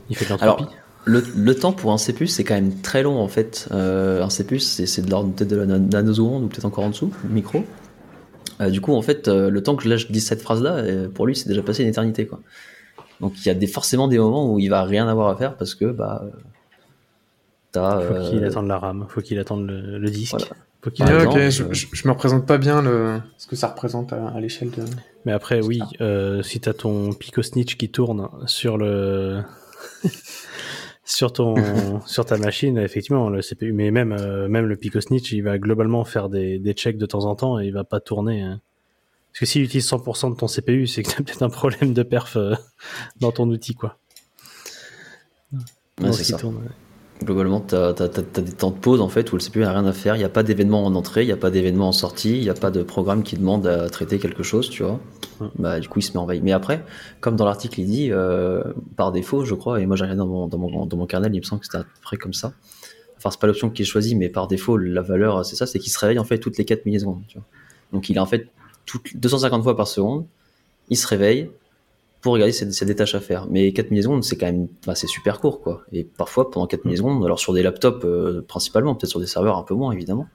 Il 0.10 0.16
fait 0.16 0.26
de 0.32 0.42
Alors, 0.42 0.72
le, 1.06 1.24
le 1.36 1.56
temps 1.56 1.74
pour 1.74 1.92
un 1.92 1.98
CPU, 1.98 2.28
c'est 2.28 2.44
quand 2.44 2.54
même 2.54 2.80
très 2.82 3.04
long 3.04 3.20
en 3.20 3.28
fait. 3.28 3.68
Euh, 3.72 4.24
un 4.24 4.28
CPU, 4.30 4.60
c'est, 4.60 4.86
c'est 4.86 5.02
de 5.02 5.10
l'ordre 5.10 5.34
peut-être 5.34 5.50
de 5.50 5.56
la 5.56 5.66
nan- 5.66 5.90
nanoseconde 5.90 6.44
ou 6.44 6.48
peut-être 6.48 6.66
encore 6.66 6.84
en 6.84 6.90
dessous, 6.90 7.12
micro. 7.30 7.64
Euh, 8.62 8.70
du 8.70 8.82
coup, 8.82 8.94
en 8.94 9.02
fait, 9.02 9.28
euh, 9.28 9.50
le 9.50 9.64
temps 9.64 9.76
que 9.76 9.88
là, 9.90 9.98
je 9.98 10.08
dis 10.08 10.22
cette 10.22 10.42
phrase-là, 10.42 10.76
euh, 10.76 11.10
pour 11.10 11.26
lui, 11.28 11.36
c'est 11.36 11.48
déjà 11.50 11.62
passé 11.62 11.84
une 11.84 11.90
éternité. 11.90 12.26
Quoi. 12.28 12.40
Donc, 13.26 13.34
il 13.44 13.48
y 13.48 13.52
a 13.52 13.56
des, 13.56 13.68
forcément 13.68 14.08
des 14.08 14.18
moments 14.20 14.52
où 14.54 14.60
il 14.60 14.70
va 14.70 14.84
rien 14.84 15.08
avoir 15.08 15.30
à 15.30 15.36
faire 15.36 15.56
parce 15.58 15.74
que 15.76 15.86
bah, 15.86 16.24
euh, 16.26 16.30
t'as. 17.72 18.00
Faut 18.02 18.14
euh, 18.14 18.30
qu'il 18.30 18.44
attende 18.46 18.68
la 18.68 18.78
RAM, 18.78 19.06
faut 19.10 19.22
qu'il 19.22 19.40
attende 19.40 19.68
le, 19.68 19.98
le 19.98 20.10
disque. 20.10 20.36
Voilà. 20.38 20.48
Faut 20.84 20.92
qu'il- 20.92 21.06
Par 21.06 21.14
Ah, 21.16 21.18
exemple, 21.24 21.38
ok, 21.40 21.50
je, 21.50 21.64
euh, 21.64 21.68
je, 21.74 21.88
je 21.92 22.08
me 22.08 22.14
représente 22.14 22.46
pas 22.46 22.58
bien 22.60 22.82
le 22.82 23.20
ce 23.38 23.48
que 23.48 23.56
ça 23.56 23.70
représente 23.70 24.14
à, 24.14 24.28
à 24.30 24.40
l'échelle 24.40 24.70
de. 24.72 24.84
Mais 25.26 25.32
après, 25.32 25.60
oui, 25.62 25.80
euh, 26.02 26.44
si 26.44 26.60
t'as 26.60 26.74
ton 26.74 27.12
Pico 27.14 27.42
Snitch 27.42 27.76
qui 27.78 27.90
tourne 27.90 28.30
sur 28.46 28.78
le. 28.78 29.42
sur 31.04 31.32
ton 31.34 31.56
sur 32.06 32.26
ta 32.26 32.38
machine 32.38 32.78
effectivement 32.80 33.30
le 33.30 33.42
CPU 33.42 33.74
mais 33.74 33.92
même 33.92 34.12
euh, 34.12 34.48
même 34.48 34.66
le 34.66 34.76
Pico 34.76 35.00
Snitch 35.00 35.32
il 35.34 35.42
va 35.42 35.60
globalement 35.60 36.04
faire 36.04 36.30
des, 36.30 36.58
des 36.58 36.74
checks 36.74 36.98
de 36.98 37.06
temps 37.06 37.26
en 37.26 37.36
temps 37.36 37.60
et 37.60 37.66
il 37.68 37.74
va 37.74 37.84
pas 37.84 38.00
tourner 38.00 38.42
hein. 38.42 38.60
Parce 39.36 39.42
que 39.42 39.46
s'il 39.48 39.64
utilise 39.64 39.86
100% 39.86 40.32
de 40.32 40.38
ton 40.38 40.48
CPU 40.48 40.88
c'est 40.88 41.04
que 41.04 41.10
t'as 41.12 41.18
peut-être 41.18 41.44
un 41.44 41.50
problème 41.50 41.94
de 41.94 42.04
perf 42.04 42.38
euh, 42.38 42.56
dans 43.20 43.34
ton 43.34 43.50
outil 43.50 43.76
quoi 43.76 43.98
ouais, 45.52 45.60
Dans 46.00 46.14
c'est 46.14 46.24
ce 46.24 46.28
qui 46.28 46.32
ça. 46.32 46.38
tourne, 46.38 46.56
ouais. 46.56 46.72
Globalement, 47.24 47.62
tu 47.62 47.76
as, 47.76 47.94
des 47.94 48.52
temps 48.52 48.72
de 48.72 48.78
pause 48.78 49.02
en 49.02 49.08
fait 49.10 49.32
où 49.32 49.36
le 49.36 49.42
CPU 49.42 49.60
n'a 49.60 49.72
rien 49.72 49.86
à 49.86 49.94
faire. 49.94 50.16
Il 50.16 50.20
n'y 50.20 50.26
a 50.26 50.30
pas 50.30 50.44
d'événement 50.44 50.86
en 50.86 50.96
entrée, 50.96 51.24
il 51.24 51.28
n'y 51.28 51.32
a 51.32 51.38
pas 51.38 51.50
d'événement 51.50 51.88
en 51.88 51.92
sortie, 51.94 52.36
il 52.36 52.42
n'y 52.42 52.50
a 52.50 52.54
pas 52.54 52.72
de 52.72 52.84
programme 52.84 53.24
qui 53.24 53.38
demande 53.38 53.66
à 53.68 53.90
traiter 53.90 54.20
quelque 54.20 54.44
chose, 54.44 54.70
tu 54.70 54.84
vois. 54.84 55.00
Bah, 55.58 55.80
du 55.80 55.88
coup, 55.88 56.00
il 56.00 56.02
se 56.02 56.12
met 56.12 56.18
en 56.18 56.26
veille. 56.26 56.42
Mais 56.44 56.52
après, 56.52 56.84
comme 57.22 57.38
dans 57.38 57.46
l'article, 57.46 57.80
il 57.80 57.86
dit, 57.86 58.12
euh, 58.12 58.62
par 58.98 59.14
défaut, 59.14 59.46
je 59.46 59.56
crois, 59.56 59.80
et 59.80 59.86
moi 59.86 59.96
j'ai 59.96 60.04
regardé 60.04 60.20
dans 60.20 60.28
mon, 60.28 60.48
dans, 60.48 60.58
mon, 60.58 60.86
dans 60.86 60.98
mon 60.98 61.06
kernel, 61.06 61.34
il 61.34 61.40
me 61.40 61.46
semble 61.46 61.62
que 61.62 61.68
c'était 61.68 61.78
à 61.78 61.84
peu 61.84 61.90
près 62.02 62.18
comme 62.18 62.34
ça. 62.34 62.52
Enfin, 63.18 63.32
c'est 63.32 63.40
pas 63.40 63.48
l'option 63.48 63.70
qui 63.70 63.84
est 63.84 63.86
choisie, 63.86 64.16
mais 64.16 64.28
par 64.28 64.48
défaut, 64.48 64.76
la 64.76 65.02
valeur, 65.02 65.46
c'est 65.46 65.56
ça, 65.56 65.66
c'est 65.66 65.80
qu'il 65.80 65.94
se 65.94 66.00
réveille 66.00 66.20
en 66.20 66.26
fait 66.26 66.38
toutes 66.38 66.58
les 66.58 66.66
4 66.66 66.86
millisecondes. 66.86 67.24
Tu 67.30 67.38
vois. 67.38 67.48
Donc 67.94 68.10
il 68.10 68.18
a 68.18 68.24
en 68.24 68.26
fait 68.26 68.50
toutes, 68.86 69.18
250 69.18 69.64
fois 69.64 69.76
par 69.76 69.88
seconde, 69.88 70.26
il 70.90 70.98
se 70.98 71.08
réveille 71.08 71.50
pour 72.22 72.34
regarder 72.34 72.54
a 72.60 72.86
des 72.86 72.96
tâches 72.96 73.14
à 73.14 73.20
faire. 73.20 73.48
Mais 73.52 73.72
4 73.72 73.92
millisecondes, 73.92 74.24
c'est 74.24 74.36
quand 74.36 74.48
même, 74.48 74.68
enfin, 74.82 74.96
c'est 74.96 75.08
super 75.08 75.40
court, 75.40 75.62
quoi. 75.62 75.84
Et 75.92 76.04
parfois, 76.04 76.50
pendant 76.50 76.66
4 76.66 76.86
millisecondes, 76.86 77.24
alors 77.24 77.40
sur 77.40 77.54
des 77.54 77.62
laptops 77.62 78.04
euh, 78.04 78.44
principalement, 78.48 78.96
peut-être 78.96 79.12
sur 79.12 79.20
des 79.20 79.28
serveurs 79.28 79.58
un 79.58 79.64
peu 79.64 79.76
moins, 79.76 79.92
évidemment, 79.92 80.28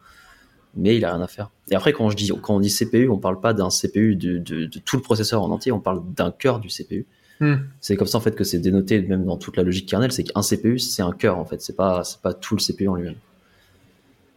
mais 0.77 0.97
il 0.97 1.05
a 1.05 1.13
rien 1.13 1.21
à 1.21 1.27
faire. 1.27 1.51
Et 1.71 1.75
après, 1.75 1.93
quand, 1.93 2.09
je 2.09 2.17
dis, 2.17 2.31
quand 2.43 2.55
on 2.55 2.61
dit 2.61 2.73
CPU, 2.73 3.09
on 3.09 3.19
parle 3.19 3.41
pas 3.41 3.55
d'un 3.55 3.71
CPU 3.71 4.15
de, 4.15 4.39
de, 4.39 4.67
de 4.67 4.79
tout 4.79 4.97
le 4.97 5.03
processeur 5.03 5.43
en 5.43 5.51
entier, 5.51 5.73
on 5.73 5.81
parle 5.81 6.03
d'un 6.15 6.31
cœur 6.31 6.61
du 6.61 6.69
CPU. 6.69 7.07
Hmm. 7.41 7.57
C'est 7.81 7.97
comme 7.97 8.07
ça, 8.07 8.19
en 8.19 8.21
fait, 8.21 8.37
que 8.37 8.45
c'est 8.45 8.59
dénoté, 8.59 9.01
même 9.03 9.25
dans 9.25 9.37
toute 9.37 9.57
la 9.57 9.65
logique 9.65 9.89
kernel, 9.89 10.13
c'est 10.13 10.23
qu'un 10.23 10.43
CPU, 10.43 10.79
c'est 10.79 11.03
un 11.03 11.13
cœur, 11.13 11.39
en 11.39 11.45
fait. 11.45 11.61
C'est 11.61 11.75
pas, 11.75 12.05
c'est 12.05 12.21
pas 12.21 12.35
tout 12.35 12.55
le 12.55 12.61
CPU 12.61 12.87
en 12.87 12.95
lui-même. 12.95 13.17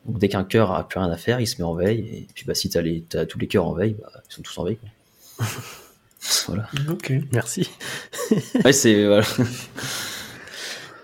Donc, 0.05 0.19
dès 0.19 0.29
qu'un 0.29 0.43
cœur 0.43 0.71
a 0.71 0.87
plus 0.87 0.99
rien 0.99 1.09
à 1.09 1.17
faire, 1.17 1.39
il 1.39 1.47
se 1.47 1.57
met 1.61 1.63
en 1.63 1.75
veille, 1.75 1.99
et 1.99 2.27
puis, 2.33 2.45
bah, 2.45 2.55
si 2.55 2.69
t'as 2.69 2.81
les, 2.81 3.03
t'as 3.03 3.25
tous 3.25 3.39
les 3.39 3.47
cœurs 3.47 3.65
en 3.65 3.73
veille, 3.73 3.95
bah, 3.99 4.09
ils 4.29 4.33
sont 4.33 4.41
tous 4.41 4.57
en 4.57 4.63
veille, 4.65 4.77
quoi. 4.77 5.45
voilà. 6.47 6.67
Ok. 6.89 7.13
merci 7.31 7.69
Ouais, 8.63 8.73
c'est, 8.73 9.05
voilà. 9.05 9.25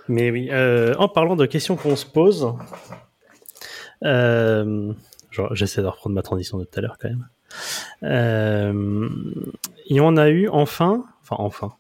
Mais 0.10 0.32
oui, 0.32 0.50
euh, 0.52 0.96
en 0.98 1.08
parlant 1.08 1.36
de 1.36 1.46
questions 1.46 1.76
qu'on 1.76 1.96
se 1.96 2.06
pose, 2.06 2.52
euh, 4.04 4.92
j'essaie 5.52 5.84
de 5.84 5.88
reprendre 5.88 6.16
ma 6.16 6.24
transition 6.24 6.58
de 6.58 6.64
tout 6.64 6.80
à 6.80 6.82
l'heure 6.82 6.98
quand 7.00 7.10
même. 7.10 7.28
Euh, 8.04 9.10
il 9.86 9.96
y 9.96 10.00
en 10.00 10.18
a 10.18 10.30
eu 10.30 10.50
enfin, 10.50 11.06
enfin 11.22 11.36
enfin, 11.40 11.74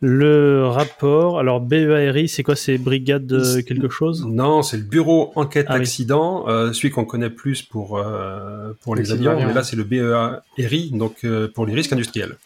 Le 0.00 0.66
rapport, 0.66 1.38
alors 1.38 1.60
BEARI, 1.60 2.28
c'est 2.28 2.42
quoi 2.42 2.56
C'est 2.56 2.78
brigade 2.78 3.26
de 3.26 3.60
quelque 3.60 3.88
chose? 3.88 4.24
Non, 4.26 4.62
c'est 4.62 4.76
le 4.76 4.82
bureau 4.82 5.32
enquête 5.36 5.66
Ah 5.68 5.74
oui. 5.74 5.80
accident, 5.80 6.48
euh, 6.48 6.72
celui 6.72 6.90
qu'on 6.90 7.04
connaît 7.04 7.30
plus 7.30 7.62
pour 7.62 7.98
euh, 7.98 8.72
pour 8.82 8.94
les 8.96 9.10
avions, 9.12 9.36
mais 9.46 9.52
là 9.52 9.62
c'est 9.62 9.76
le 9.76 9.84
BEARI, 9.84 10.90
donc 10.92 11.24
euh, 11.24 11.48
pour 11.52 11.66
les 11.66 11.74
risques 11.74 11.92
industriels. 11.92 12.36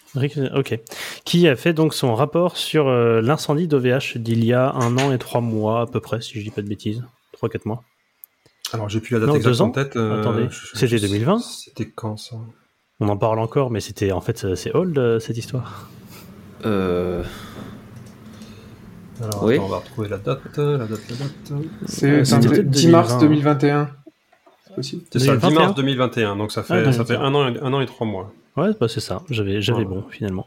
Ok. 0.54 0.78
Qui 1.24 1.46
a 1.48 1.56
fait 1.56 1.72
donc 1.72 1.94
son 1.94 2.14
rapport 2.14 2.56
sur 2.56 2.88
euh, 2.88 3.20
l'incendie 3.20 3.68
d'OVH 3.68 4.16
d'il 4.16 4.44
y 4.44 4.52
a 4.52 4.72
un 4.72 4.96
an 4.98 5.12
et 5.12 5.18
trois 5.18 5.40
mois 5.40 5.82
à 5.82 5.86
peu 5.86 6.00
près, 6.00 6.20
si 6.20 6.38
je 6.38 6.42
dis 6.44 6.50
pas 6.50 6.62
de 6.62 6.68
bêtises. 6.68 7.02
Trois, 7.32 7.48
quatre 7.48 7.66
mois. 7.66 7.84
Alors 8.72 8.88
j'ai 8.88 9.00
plus 9.00 9.14
la 9.14 9.20
date 9.20 9.28
Non, 9.28 9.34
exacte 9.36 9.52
deux 9.56 9.62
ans 9.62 9.66
en 9.66 9.70
tête. 9.70 9.96
euh, 9.96 10.20
Attendez, 10.20 10.48
c'était 10.74 10.98
je- 10.98 11.06
2020? 11.06 11.38
C'était 11.40 11.88
quand 11.90 12.16
ça? 12.16 12.36
On 13.00 13.08
en 13.08 13.16
parle 13.16 13.38
encore, 13.38 13.70
mais 13.70 13.80
c'était 13.80 14.12
en 14.12 14.20
fait 14.20 14.44
euh, 14.44 14.54
c'est 14.54 14.74
old 14.74 14.96
euh, 14.98 15.18
cette 15.18 15.38
histoire. 15.38 15.88
Euh, 16.66 17.22
Alors 19.22 19.44
Oui. 19.44 19.54
attends, 19.54 19.64
on 19.64 19.68
va 19.68 19.76
retrouver 19.78 20.08
la 20.08 20.18
date, 20.18 20.40
la 20.56 20.78
date, 20.78 20.90
la 21.10 21.16
date. 21.16 21.62
C'est 21.86 22.32
un- 22.32 22.40
peut-être 22.40 22.70
10 22.70 22.88
mars 22.88 23.18
2020. 23.18 23.54
2021. 23.54 23.90
C'est 24.66 24.74
possible 24.74 25.02
C'est 25.10 25.18
ça, 25.18 25.24
10 25.36 25.40
2021. 25.42 25.60
mars 25.60 25.74
2021, 25.74 26.36
donc 26.36 26.52
ça 26.52 26.62
fait 26.62 26.84
Ah, 26.86 26.92
ça 26.92 27.04
fait 27.04 27.16
un 27.16 27.34
an, 27.34 27.48
et- 27.52 27.60
un 27.60 27.72
an 27.72 27.80
et 27.80 27.86
trois 27.86 28.06
mois. 28.06 28.32
Ouais, 28.56 28.70
bah 28.80 28.88
c'est 28.88 29.00
ça. 29.00 29.22
J'avais 29.30 29.60
j'avais 29.62 29.84
Voilà. 29.84 30.00
bon 30.02 30.08
finalement. 30.10 30.46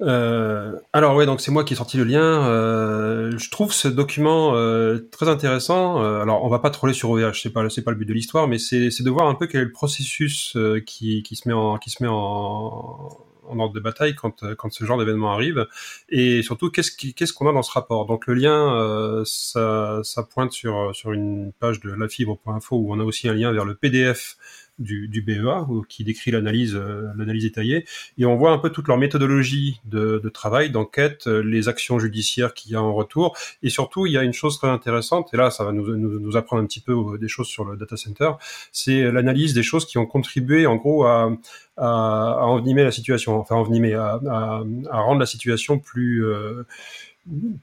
Euh, 0.00 0.72
alors 0.92 1.14
ouais, 1.14 1.24
donc 1.24 1.40
c'est 1.40 1.50
moi 1.52 1.62
qui 1.64 1.72
ai 1.72 1.76
sorti 1.76 1.96
le 1.96 2.04
lien. 2.04 2.20
Euh, 2.48 3.32
je 3.38 3.48
trouve 3.50 3.72
ce 3.72 3.86
document 3.88 4.52
euh, 4.54 5.08
très 5.12 5.28
intéressant. 5.28 6.02
Euh, 6.02 6.20
alors 6.20 6.44
on 6.44 6.48
va 6.48 6.58
pas 6.58 6.70
troller 6.70 6.92
sur 6.94 7.10
OVH, 7.10 7.40
c'est 7.42 7.50
pas 7.50 7.68
c'est 7.70 7.82
pas 7.82 7.92
le 7.92 7.96
but 7.96 8.04
de 8.06 8.12
l'histoire, 8.12 8.48
mais 8.48 8.58
c'est 8.58 8.90
c'est 8.90 9.04
de 9.04 9.10
voir 9.10 9.28
un 9.28 9.34
peu 9.34 9.46
quel 9.46 9.62
est 9.62 9.64
le 9.64 9.72
processus 9.72 10.54
euh, 10.56 10.80
qui 10.84 11.22
qui 11.22 11.36
se 11.36 11.48
met 11.48 11.54
en 11.54 11.78
qui 11.78 11.90
se 11.90 12.02
met 12.02 12.08
en 12.10 13.16
en 13.48 13.58
ordre 13.58 13.74
de 13.74 13.80
bataille 13.80 14.14
quand 14.14 14.42
euh, 14.42 14.54
quand 14.54 14.72
ce 14.72 14.84
genre 14.84 14.98
d'événement 14.98 15.32
arrive 15.32 15.66
et 16.08 16.42
surtout 16.42 16.70
qu'est-ce 16.70 16.90
qu'est-ce 16.90 17.32
qu'on 17.32 17.48
a 17.48 17.52
dans 17.52 17.62
ce 17.62 17.72
rapport? 17.72 18.06
Donc 18.06 18.26
le 18.26 18.34
lien 18.34 18.74
euh, 18.76 19.22
ça 19.24 20.00
ça 20.02 20.22
pointe 20.22 20.52
sur 20.52 20.94
sur 20.94 21.12
une 21.12 21.52
page 21.52 21.80
de 21.80 21.90
lafibre.info 21.90 22.76
où 22.76 22.92
on 22.92 23.00
a 23.00 23.04
aussi 23.04 23.28
un 23.28 23.34
lien 23.34 23.52
vers 23.52 23.64
le 23.64 23.74
PDF 23.74 24.36
du, 24.78 25.08
du 25.08 25.22
BEA 25.22 25.64
où- 25.68 25.82
qui 25.82 26.04
décrit 26.04 26.30
l'analyse 26.30 26.74
euh, 26.74 27.08
l'analyse 27.16 27.44
détaillée 27.44 27.84
et 28.18 28.24
on 28.26 28.36
voit 28.36 28.50
un 28.52 28.58
peu 28.58 28.70
toute 28.70 28.88
leur 28.88 28.98
méthodologie 28.98 29.80
de, 29.84 30.20
de 30.22 30.28
travail, 30.28 30.70
d'enquête, 30.70 31.26
euh, 31.26 31.42
les 31.42 31.68
actions 31.68 31.98
judiciaires 31.98 32.54
qu'il 32.54 32.72
y 32.72 32.74
a 32.74 32.82
en 32.82 32.92
retour, 32.92 33.36
et 33.62 33.70
surtout 33.70 34.06
il 34.06 34.12
y 34.12 34.18
a 34.18 34.22
une 34.24 34.32
chose 34.32 34.58
très 34.58 34.68
intéressante, 34.68 35.32
et 35.32 35.36
là 35.36 35.50
ça 35.50 35.64
va 35.64 35.72
nous, 35.72 35.96
nous, 35.96 36.18
nous 36.20 36.36
apprendre 36.36 36.62
un 36.62 36.66
petit 36.66 36.80
peu 36.80 36.92
euh, 36.92 37.18
des 37.18 37.28
choses 37.28 37.46
sur 37.46 37.64
le 37.64 37.76
data 37.76 37.96
center, 37.96 38.30
c'est 38.72 39.10
l'analyse 39.12 39.54
des 39.54 39.62
choses 39.62 39.86
qui 39.86 39.98
ont 39.98 40.06
contribué 40.06 40.66
en 40.66 40.76
gros 40.76 41.04
à, 41.04 41.32
à, 41.76 41.86
à 41.86 42.44
envenimer 42.44 42.84
la 42.84 42.90
situation, 42.92 43.38
enfin 43.38 43.54
envenimer, 43.56 43.94
à, 43.94 44.20
à, 44.28 44.62
à 44.90 45.00
rendre 45.00 45.20
la 45.20 45.26
situation 45.26 45.78
plus 45.78 46.24
euh, 46.24 46.64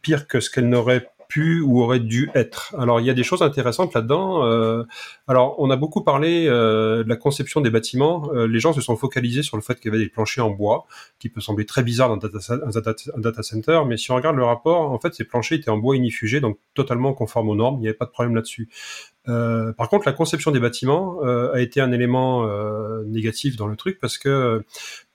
pire 0.02 0.28
que 0.28 0.39
ce 0.39 0.50
qu'elle 0.50 0.69
n'aurait 0.69 1.10
pu 1.32 1.62
ou 1.62 1.82
aurait 1.82 2.02
dû 2.02 2.30
être. 2.36 2.76
Alors 2.78 3.00
il 3.00 3.06
y 3.06 3.10
a 3.10 3.13
des 3.13 3.24
choses 3.24 3.41
intéressantes 3.41 3.94
là-dedans. 3.94 4.46
Euh, 4.46 4.84
alors 5.28 5.56
on 5.60 5.70
a 5.70 5.78
beaucoup 5.78 6.04
parlé 6.04 6.46
euh, 6.48 7.06
de 7.06 7.10
la 7.10 7.15
conception 7.15 7.62
des 7.62 7.70
bâtiments. 7.70 8.30
Euh, 8.34 8.48
les 8.48 8.60
gens 8.60 8.74
se 8.74 8.82
sont 8.82 8.98
focalisés 8.98 9.41
sur 9.41 9.56
le 9.56 9.63
fait 9.63 9.80
qu'il 9.80 9.91
y 9.91 9.96
avait 9.96 10.04
des 10.04 10.10
planchers 10.10 10.46
en 10.46 10.50
bois, 10.50 10.86
qui 11.20 11.30
peut 11.30 11.39
sembler 11.39 11.65
très 11.65 11.84
bizarre 11.84 12.10
dans 12.10 12.26
un 12.26 13.22
data, 13.22 13.44
center, 13.44 13.82
mais 13.88 13.96
si 13.96 14.12
on 14.12 14.15
regarde 14.15 14.36
le 14.36 14.44
rapport, 14.44 14.91
en 14.91 15.00
fait 15.00 15.15
ces 15.15 15.24
planchers 15.24 15.58
étaient 15.58 15.72
en 15.72 15.78
bois 15.78 15.96
inifugé, 15.96 16.41
donc 16.41 16.60
totalement 16.74 17.13
conformes 17.13 17.48
aux 17.48 17.56
normes. 17.56 17.78
Il 17.78 17.82
n'y 17.82 17.88
avait 17.88 17.98
pas 17.98 18.06
de 18.06 18.12
problème 18.12 18.36
là-dessus. 18.36 18.67
Par 19.26 19.88
contre, 19.88 20.08
la 20.08 20.13
conception 20.13 20.52
des 20.52 20.60
bâtiments 20.60 21.22
a 21.22 21.62
été 21.62 21.80
un 21.80 21.91
élément 21.91 22.46
négatif 23.06 23.56
dans 23.56 23.67
le 23.67 23.76
truc 23.76 24.00
parce 24.00 24.17
que 24.17 24.63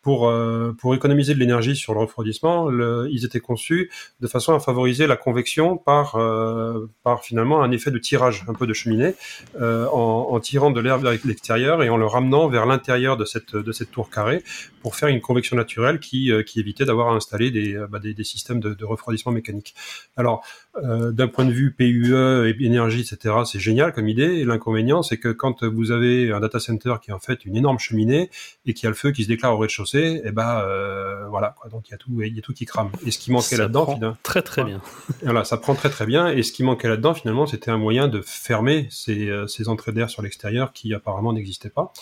pour 0.07 0.29
euh, 0.29 0.73
pour 0.79 0.95
économiser 0.95 1.35
de 1.35 1.41
l'énergie 1.41 1.75
sur 1.75 1.93
le 1.93 1.99
refroidissement, 1.99 2.71
ils 3.11 3.25
étaient 3.25 3.41
conçus 3.41 3.91
de 4.21 4.29
façon 4.29 4.55
à 4.55 4.61
favoriser 4.61 5.09
la 5.09 5.17
convection 5.17 5.77
par 5.77 6.15
euh, 6.15 6.87
finalement 7.23 7.61
un 7.61 7.73
effet 7.73 7.91
de 7.91 7.99
tirage, 7.99 8.45
un 8.47 8.55
peu 8.55 8.69
de 8.69 8.73
cheminée, 8.73 9.17
euh, 9.61 9.89
en, 9.89 10.39
tirant 10.39 10.71
de 10.71 10.79
l'air 10.79 10.99
vers 10.99 11.19
l'extérieur 11.25 11.83
et 11.83 11.89
en 11.89 11.97
le 11.97 12.07
ramenant 12.07 12.47
vers 12.47 12.67
l'intérieur 12.67 13.17
de 13.17 13.25
cette 13.25 13.91
tour 13.91 14.09
carrée 14.09 14.45
pour 14.81 14.95
faire 14.95 15.09
une 15.09 15.21
convection 15.21 15.57
naturelle 15.57 15.99
qui 15.99 16.31
évitait 16.31 16.85
d'avoir 16.85 17.09
à 17.09 17.17
installer 17.17 17.51
des 17.51 17.77
bah, 17.91 17.99
systèmes 18.23 18.61
de, 18.61 18.85
refroidissement 18.85 19.33
mécanique. 19.33 19.75
Alors 20.17 20.45
d'un 20.83 21.27
point 21.27 21.47
de 21.47 21.53
vue 21.53 21.73
PUE 21.73 22.15
et 22.47 22.55
énergie, 22.65 23.01
etc., 23.01 23.35
c'est 23.45 23.59
génial 23.59 23.93
comme 23.93 24.09
idée. 24.09 24.45
L'inconvénient, 24.45 25.03
c'est 25.03 25.17
que 25.17 25.31
quand 25.31 25.65
vous 25.65 25.91
avez 25.91 26.31
un 26.31 26.39
data 26.39 26.61
center 26.61 26.97
qui 27.03 27.11
est 27.11 27.15
en 27.15 27.19
fait 27.19 27.45
une 27.47 27.57
énorme 27.57 27.79
cheminée 27.79 28.31
et 28.67 28.75
qui 28.75 28.87
a 28.87 28.91
le 28.91 28.95
feu 28.95 29.11
qui 29.11 29.25
se 29.25 29.29
déclare 29.29 29.55
au 29.55 29.59
rez-de-chaussée, 29.59 29.96
et 29.99 30.33
ben 30.33 30.61
euh, 30.61 31.27
voilà, 31.29 31.55
quoi. 31.59 31.71
donc 31.71 31.89
il 31.89 31.93
y 31.93 31.95
a 31.95 31.99
tout, 31.99 32.23
il 32.23 32.35
y 32.35 32.39
a 32.39 32.43
tout 32.43 32.53
qui 32.53 32.65
crame. 32.65 32.91
Et 33.05 33.11
ce 33.11 33.19
qui 33.19 33.33
manquait 33.33 33.57
là-dedans, 33.57 33.87
finalement, 33.95 34.17
Très 34.23 34.43
très 34.43 34.65
bien. 34.65 34.81
voilà, 35.23 35.45
ça 35.45 35.57
prend 35.57 35.75
très 35.75 35.91
très 35.91 36.07
bien. 36.07 36.29
Et 36.29 36.43
ce 36.43 36.53
qui 36.53 36.63
manquait 36.63 36.89
là-dedans, 36.89 37.15
finalement, 37.15 37.47
c'était 37.47 37.71
un 37.71 37.79
moyen 37.79 38.09
de 38.09 38.21
fermer 38.21 38.89
ces, 38.91 39.29
euh, 39.29 39.47
ces 39.47 39.69
entrées 39.69 39.93
d'air 39.93 40.11
sur 40.11 40.23
l'extérieur 40.23 40.73
qui 40.73 40.95
apparemment 40.95 41.33
n'existaient 41.33 41.71
pas. 41.71 41.93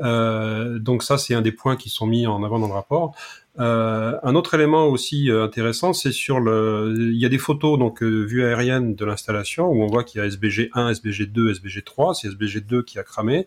Euh, 0.00 0.78
donc 0.78 1.02
ça, 1.02 1.18
c'est 1.18 1.34
un 1.34 1.42
des 1.42 1.52
points 1.52 1.76
qui 1.76 1.88
sont 1.88 2.06
mis 2.06 2.26
en 2.26 2.42
avant 2.44 2.58
dans 2.58 2.68
le 2.68 2.74
rapport. 2.74 3.14
Euh, 3.58 4.18
un 4.22 4.34
autre 4.34 4.54
élément 4.54 4.86
aussi 4.86 5.30
euh, 5.30 5.44
intéressant, 5.44 5.92
c'est 5.92 6.12
sur 6.12 6.38
le, 6.38 6.94
il 6.96 7.20
y 7.20 7.26
a 7.26 7.28
des 7.28 7.38
photos 7.38 7.78
donc 7.78 8.02
euh, 8.02 8.24
vue 8.24 8.44
aérienne 8.44 8.94
de 8.94 9.04
l'installation 9.04 9.66
où 9.66 9.82
on 9.82 9.86
voit 9.88 10.04
qu'il 10.04 10.20
y 10.20 10.22
a 10.22 10.26
SBG 10.26 10.70
1, 10.74 10.90
SBG 10.90 11.26
2, 11.26 11.50
SBG 11.50 11.82
3. 11.82 12.14
C'est 12.14 12.28
SBG 12.28 12.60
2 12.60 12.82
qui 12.82 12.98
a 12.98 13.02
cramé 13.02 13.46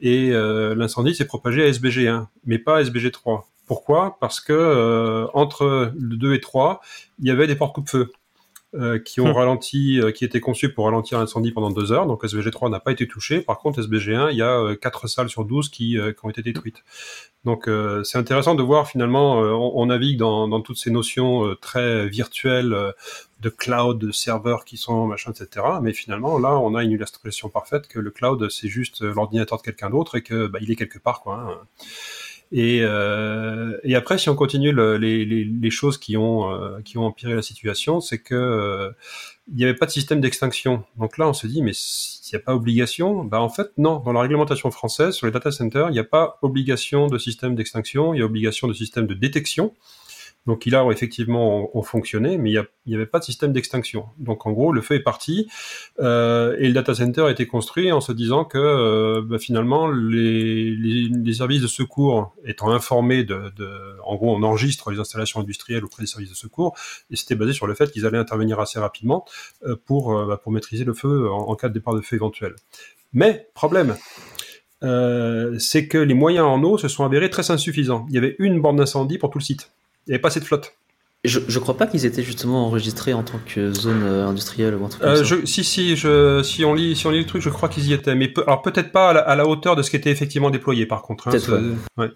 et 0.00 0.30
euh, 0.32 0.74
l'incendie 0.74 1.14
s'est 1.14 1.26
propagé 1.26 1.62
à 1.62 1.66
SBG 1.68 2.08
1, 2.08 2.28
mais 2.44 2.58
pas 2.58 2.78
à 2.78 2.80
SBG 2.80 3.12
3. 3.12 3.48
Pourquoi? 3.66 4.16
Parce 4.20 4.40
que 4.40 4.52
euh, 4.52 5.26
entre 5.34 5.92
le 5.96 6.16
2 6.16 6.34
et 6.34 6.40
3, 6.40 6.80
il 7.20 7.28
y 7.28 7.30
avait 7.30 7.46
des 7.46 7.54
portes 7.54 7.74
coupe-feu 7.74 8.10
euh, 8.74 8.98
qui 8.98 9.20
ont 9.20 9.32
Hmm. 9.32 9.36
ralenti, 9.36 10.00
euh, 10.00 10.12
qui 10.12 10.24
étaient 10.24 10.40
conçus 10.40 10.72
pour 10.72 10.86
ralentir 10.86 11.18
l'incendie 11.18 11.52
pendant 11.52 11.70
deux 11.70 11.92
heures. 11.92 12.06
Donc 12.06 12.24
SBG3 12.24 12.70
n'a 12.70 12.80
pas 12.80 12.92
été 12.92 13.06
touché. 13.06 13.40
Par 13.40 13.58
contre, 13.58 13.80
SBG1, 13.80 14.30
il 14.32 14.38
y 14.38 14.42
a 14.42 14.58
euh, 14.58 14.74
quatre 14.76 15.06
salles 15.08 15.28
sur 15.28 15.44
12 15.44 15.68
qui, 15.68 15.98
euh, 15.98 16.12
qui 16.12 16.24
ont 16.24 16.30
été 16.30 16.42
détruites. 16.42 16.82
Donc 17.44 17.68
euh, 17.68 18.04
c'est 18.04 18.18
intéressant 18.18 18.54
de 18.54 18.62
voir 18.62 18.88
finalement, 18.88 19.42
euh, 19.42 19.50
on, 19.50 19.72
on 19.74 19.86
navigue 19.86 20.16
dans, 20.18 20.48
dans 20.48 20.60
toutes 20.60 20.78
ces 20.78 20.90
notions 20.90 21.44
euh, 21.46 21.54
très 21.56 22.08
virtuelles 22.08 22.72
euh, 22.72 22.92
de 23.40 23.48
cloud, 23.48 23.98
de 23.98 24.12
serveurs 24.12 24.64
qui 24.64 24.76
sont 24.76 25.06
machin, 25.06 25.32
etc. 25.32 25.66
Mais 25.82 25.92
finalement, 25.92 26.38
là, 26.38 26.56
on 26.58 26.74
a 26.76 26.84
une 26.84 26.92
illustration 26.92 27.48
parfaite 27.48 27.88
que 27.88 27.98
le 27.98 28.10
cloud, 28.12 28.48
c'est 28.50 28.68
juste 28.68 29.02
l'ordinateur 29.02 29.58
de 29.58 29.62
quelqu'un 29.62 29.90
d'autre 29.90 30.14
et 30.16 30.22
que 30.22 30.46
bah, 30.46 30.60
il 30.62 30.70
est 30.70 30.76
quelque 30.76 31.00
part, 31.00 31.20
quoi. 31.20 31.34
hein. 31.34 31.58
Et, 32.54 32.80
euh, 32.82 33.78
et 33.82 33.94
après, 33.94 34.18
si 34.18 34.28
on 34.28 34.34
continue 34.36 34.72
le- 34.72 34.98
les, 34.98 35.24
les, 35.24 35.44
les 35.44 35.70
choses 35.70 35.96
qui 35.98 36.16
ont 36.18 36.50
euh, 36.52 36.80
qui 36.84 36.98
ont 36.98 37.06
empiré 37.06 37.34
la 37.34 37.40
situation, 37.42 38.00
c'est 38.00 38.18
que 38.18 38.34
euh, 38.34 38.90
n'y 39.54 39.64
avait 39.64 39.74
pas 39.74 39.86
de 39.86 39.90
système 39.90 40.20
d'extinction. 40.20 40.84
Donc 40.98 41.16
là, 41.18 41.28
on 41.28 41.32
se 41.32 41.46
dit, 41.46 41.62
mais 41.62 41.72
s'il 41.74 42.36
n'y 42.36 42.42
a 42.42 42.44
pas 42.44 42.54
obligation, 42.54 43.24
bah 43.24 43.40
en 43.40 43.48
fait 43.48 43.70
non. 43.78 44.00
Dans 44.00 44.12
la 44.12 44.20
réglementation 44.20 44.70
française 44.70 45.14
sur 45.14 45.26
les 45.26 45.32
data 45.32 45.50
centers, 45.50 45.88
il 45.88 45.92
n'y 45.92 45.98
a 45.98 46.04
pas 46.04 46.38
obligation 46.42 47.06
de 47.06 47.18
système 47.18 47.54
d'extinction, 47.54 48.12
il 48.14 48.18
y 48.18 48.22
a 48.22 48.26
obligation 48.26 48.68
de 48.68 48.74
système 48.74 49.06
de 49.06 49.14
détection. 49.14 49.72
Donc 50.46 50.66
il 50.66 50.74
a 50.74 50.84
effectivement 50.90 51.70
ont, 51.76 51.82
fonctionné, 51.82 52.36
mais 52.38 52.50
il 52.50 52.66
n'y 52.86 52.94
avait 52.94 53.06
pas 53.06 53.18
de 53.18 53.24
système 53.24 53.52
d'extinction. 53.52 54.06
Donc 54.18 54.46
en 54.46 54.52
gros, 54.52 54.72
le 54.72 54.80
feu 54.80 54.96
est 54.96 55.00
parti 55.02 55.48
euh, 56.00 56.56
et 56.58 56.66
le 56.66 56.72
data 56.72 56.94
center 56.94 57.22
a 57.22 57.30
été 57.30 57.46
construit 57.46 57.92
en 57.92 58.00
se 58.00 58.12
disant 58.12 58.44
que 58.44 58.58
euh, 58.58 59.22
bah, 59.24 59.38
finalement 59.38 59.88
les, 59.90 60.70
les, 60.70 61.08
les 61.08 61.34
services 61.34 61.62
de 61.62 61.66
secours 61.66 62.34
étant 62.44 62.70
informés 62.70 63.24
de, 63.24 63.52
de, 63.56 63.96
en 64.04 64.16
gros, 64.16 64.34
on 64.34 64.42
enregistre 64.42 64.90
les 64.90 64.98
installations 64.98 65.40
industrielles 65.40 65.84
auprès 65.84 66.02
des 66.02 66.08
services 66.08 66.30
de 66.30 66.36
secours 66.36 66.76
et 67.10 67.16
c'était 67.16 67.36
basé 67.36 67.52
sur 67.52 67.66
le 67.66 67.74
fait 67.74 67.90
qu'ils 67.90 68.06
allaient 68.06 68.18
intervenir 68.18 68.58
assez 68.60 68.78
rapidement 68.78 69.24
euh, 69.64 69.76
pour 69.86 70.16
euh, 70.16 70.26
bah, 70.26 70.40
pour 70.42 70.52
maîtriser 70.52 70.84
le 70.84 70.94
feu 70.94 71.30
en, 71.30 71.48
en 71.48 71.54
cas 71.54 71.68
de 71.68 71.74
départ 71.74 71.94
de 71.94 72.00
feu 72.00 72.16
éventuel. 72.16 72.54
Mais 73.12 73.48
problème, 73.54 73.96
euh, 74.82 75.58
c'est 75.58 75.86
que 75.86 75.98
les 75.98 76.14
moyens 76.14 76.46
en 76.46 76.62
eau 76.62 76.78
se 76.78 76.88
sont 76.88 77.04
avérés 77.04 77.30
très 77.30 77.50
insuffisants. 77.50 78.06
Il 78.08 78.14
y 78.14 78.18
avait 78.18 78.36
une 78.38 78.60
borne 78.60 78.76
d'incendie 78.76 79.18
pour 79.18 79.30
tout 79.30 79.38
le 79.38 79.44
site. 79.44 79.70
Il 80.06 80.10
n'y 80.10 80.14
avait 80.14 80.20
pas 80.20 80.28
assez 80.28 80.40
de 80.40 80.44
flotte. 80.44 80.74
Je, 81.24 81.38
je 81.46 81.58
crois 81.60 81.76
pas 81.76 81.86
qu'ils 81.86 82.04
étaient 82.04 82.24
justement 82.24 82.66
enregistrés 82.66 83.12
en 83.14 83.22
tant 83.22 83.38
que 83.46 83.72
zone 83.72 84.02
euh, 84.02 84.26
industrielle 84.26 84.74
ou 84.74 84.84
un 84.84 84.88
truc 84.88 85.02
comme 85.02 85.10
Euh, 85.12 85.16
ça. 85.18 85.22
je, 85.22 85.46
si 85.46 85.62
si 85.62 85.94
je, 85.94 86.42
si 86.42 86.64
on 86.64 86.74
lit 86.74 86.96
si 86.96 87.06
on 87.06 87.10
lit 87.10 87.20
le 87.20 87.26
truc, 87.26 87.40
je 87.40 87.48
crois 87.48 87.68
qu'ils 87.68 87.86
y 87.86 87.92
étaient, 87.92 88.16
mais 88.16 88.26
peu- 88.26 88.42
alors 88.44 88.60
peut-être 88.60 88.90
pas 88.90 89.10
à 89.10 89.12
la, 89.12 89.20
à 89.20 89.36
la 89.36 89.46
hauteur 89.46 89.76
de 89.76 89.82
ce 89.82 89.90
qui 89.90 89.94
était 89.96 90.10
effectivement 90.10 90.50
déployé 90.50 90.84
par 90.84 91.02
contre. 91.02 91.28
hein, 91.28 91.30
ouais. 91.96 92.10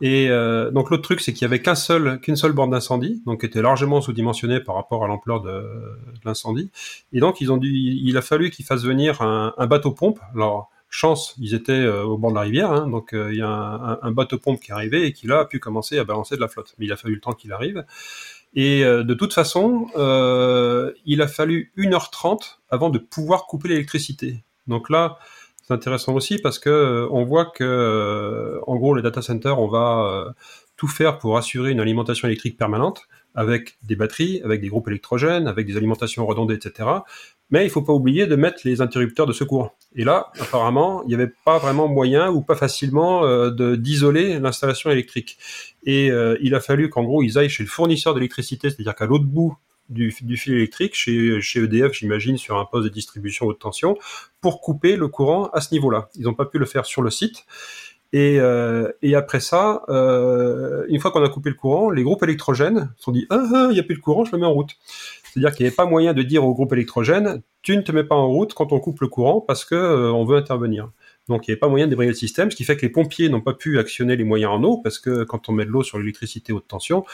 Et 0.00 0.28
euh, 0.30 0.70
donc 0.70 0.90
l'autre 0.90 1.02
truc, 1.02 1.20
c'est 1.20 1.32
qu'il 1.32 1.42
y 1.42 1.46
avait 1.46 1.60
qu'un 1.62 1.74
seul 1.74 2.20
qu'une 2.20 2.36
seule 2.36 2.52
borne 2.52 2.70
d'incendie, 2.70 3.22
donc 3.26 3.40
qui 3.40 3.46
était 3.46 3.60
largement 3.60 4.00
sous-dimensionnée 4.00 4.60
par 4.60 4.76
rapport 4.76 5.04
à 5.04 5.08
l'ampleur 5.08 5.40
de, 5.42 5.50
de 5.50 6.20
l'incendie. 6.24 6.70
Et 7.12 7.18
donc 7.18 7.40
ils 7.40 7.50
ont 7.50 7.56
dû, 7.56 7.68
il 7.72 8.16
a 8.16 8.22
fallu 8.22 8.50
qu'ils 8.50 8.64
fassent 8.64 8.84
venir 8.84 9.20
un, 9.20 9.52
un 9.58 9.66
bateau 9.66 9.90
pompe. 9.90 10.20
Alors 10.32 10.70
chance, 10.94 11.34
ils 11.38 11.54
étaient 11.54 11.72
euh, 11.72 12.04
au 12.04 12.16
bord 12.18 12.30
de 12.30 12.36
la 12.36 12.42
rivière, 12.42 12.70
hein, 12.72 12.86
donc 12.88 13.12
euh, 13.12 13.32
il 13.32 13.38
y 13.38 13.42
a 13.42 13.48
un, 13.48 13.92
un- 13.92 13.98
un 14.02 14.10
bateau 14.12 14.38
pompe 14.38 14.60
qui 14.60 14.70
est 14.70 14.74
arrivé 14.74 15.06
et 15.06 15.12
qui 15.12 15.26
là 15.26 15.40
a 15.40 15.44
pu 15.44 15.58
commencer 15.60 15.98
à 15.98 16.04
balancer 16.04 16.36
de 16.36 16.40
la 16.40 16.48
flotte. 16.48 16.74
Mais 16.78 16.86
il 16.86 16.92
a 16.92 16.96
fallu 16.96 17.14
le 17.16 17.20
temps 17.20 17.32
qu'il 17.32 17.52
arrive. 17.52 17.84
Et 18.54 18.84
euh, 18.84 19.02
de 19.02 19.14
toute 19.14 19.32
façon, 19.34 19.86
il 21.04 21.22
a 21.22 21.28
fallu 21.28 21.72
1h30 21.76 22.58
avant 22.70 22.90
de 22.90 22.98
pouvoir 22.98 23.46
couper 23.46 23.68
l'électricité. 23.68 24.44
Donc 24.66 24.90
là, 24.90 25.18
c'est 25.62 25.74
intéressant 25.74 26.14
aussi 26.14 26.38
parce 26.38 26.58
que 26.58 27.08
on 27.10 27.24
voit 27.24 27.46
que, 27.46 28.60
en 28.66 28.76
gros, 28.76 28.94
les 28.94 29.02
data 29.02 29.22
centers, 29.22 29.58
on 29.58 29.66
va, 29.68 30.34
tout 30.76 30.88
faire 30.88 31.18
pour 31.18 31.36
assurer 31.38 31.70
une 31.70 31.80
alimentation 31.80 32.28
électrique 32.28 32.56
permanente 32.58 33.02
avec 33.34 33.78
des 33.82 33.96
batteries, 33.96 34.40
avec 34.44 34.60
des 34.60 34.68
groupes 34.68 34.88
électrogènes, 34.88 35.48
avec 35.48 35.66
des 35.66 35.76
alimentations 35.76 36.24
redondées, 36.26 36.54
etc. 36.54 36.88
Mais 37.50 37.64
il 37.64 37.70
faut 37.70 37.82
pas 37.82 37.92
oublier 37.92 38.26
de 38.26 38.36
mettre 38.36 38.60
les 38.64 38.80
interrupteurs 38.80 39.26
de 39.26 39.32
secours. 39.32 39.76
Et 39.94 40.04
là, 40.04 40.30
apparemment, 40.40 41.02
il 41.04 41.08
n'y 41.08 41.14
avait 41.14 41.32
pas 41.44 41.58
vraiment 41.58 41.88
moyen 41.88 42.30
ou 42.30 42.40
pas 42.40 42.54
facilement 42.54 43.24
euh, 43.24 43.76
d'isoler 43.76 44.38
l'installation 44.38 44.90
électrique. 44.90 45.38
Et 45.84 46.10
euh, 46.10 46.36
il 46.40 46.54
a 46.54 46.60
fallu 46.60 46.88
qu'en 46.88 47.04
gros, 47.04 47.22
ils 47.22 47.38
aillent 47.38 47.50
chez 47.50 47.62
le 47.62 47.68
fournisseur 47.68 48.14
d'électricité, 48.14 48.70
c'est-à-dire 48.70 48.94
qu'à 48.94 49.06
l'autre 49.06 49.26
bout 49.26 49.56
du, 49.90 50.14
du, 50.22 50.36
fil 50.36 50.54
électrique, 50.54 50.94
chez, 50.94 51.40
chez 51.40 51.60
EDF, 51.60 51.92
j'imagine, 51.92 52.38
sur 52.38 52.58
un 52.58 52.64
poste 52.64 52.84
de 52.84 52.88
distribution 52.88 53.46
haute 53.46 53.58
tension, 53.58 53.98
pour 54.40 54.60
couper 54.60 54.96
le 54.96 55.08
courant 55.08 55.48
à 55.52 55.60
ce 55.60 55.72
niveau-là. 55.74 56.08
Ils 56.16 56.22
n'ont 56.22 56.34
pas 56.34 56.46
pu 56.46 56.58
le 56.58 56.66
faire 56.66 56.86
sur 56.86 57.02
le 57.02 57.10
site. 57.10 57.44
Et, 58.14 58.38
euh, 58.38 58.92
et 59.02 59.16
après 59.16 59.40
ça, 59.40 59.82
euh, 59.88 60.84
une 60.88 61.00
fois 61.00 61.10
qu'on 61.10 61.24
a 61.24 61.28
coupé 61.28 61.50
le 61.50 61.56
courant, 61.56 61.90
les 61.90 62.04
groupes 62.04 62.22
électrogènes 62.22 62.92
se 62.96 63.02
sont 63.02 63.10
dit 63.10 63.26
ah, 63.28 63.42
ah 63.52 63.66
il 63.70 63.74
n'y 63.74 63.80
a 63.80 63.82
plus 63.82 63.96
de 63.96 64.00
courant, 64.00 64.24
je 64.24 64.30
le 64.30 64.38
mets 64.38 64.46
en 64.46 64.52
route. 64.52 64.70
C'est-à-dire 65.24 65.52
qu'il 65.52 65.64
n'y 65.64 65.66
avait 65.66 65.74
pas 65.74 65.84
moyen 65.84 66.12
de 66.12 66.22
dire 66.22 66.44
au 66.44 66.54
groupe 66.54 66.72
électrogène 66.72 67.42
tu 67.62 67.76
ne 67.76 67.82
te 67.82 67.90
mets 67.90 68.04
pas 68.04 68.14
en 68.14 68.28
route 68.28 68.54
quand 68.54 68.72
on 68.72 68.78
coupe 68.78 69.00
le 69.00 69.08
courant 69.08 69.40
parce 69.40 69.64
que 69.64 69.74
euh, 69.74 70.12
on 70.12 70.24
veut 70.24 70.36
intervenir. 70.36 70.92
Donc 71.28 71.48
il 71.48 71.50
n'y 71.50 71.54
avait 71.54 71.58
pas 71.58 71.68
moyen 71.68 71.86
de 71.86 71.90
débrayer 71.90 72.10
le 72.10 72.16
système, 72.16 72.52
ce 72.52 72.56
qui 72.56 72.62
fait 72.62 72.76
que 72.76 72.82
les 72.82 72.92
pompiers 72.92 73.28
n'ont 73.30 73.40
pas 73.40 73.54
pu 73.54 73.80
actionner 73.80 74.14
les 74.14 74.22
moyens 74.22 74.52
en 74.52 74.62
eau 74.62 74.78
parce 74.78 75.00
que 75.00 75.24
quand 75.24 75.48
on 75.48 75.52
met 75.52 75.64
de 75.64 75.70
l'eau 75.70 75.82
sur 75.82 75.98
l'électricité 75.98 76.52
haute 76.52 76.68
tension, 76.68 77.04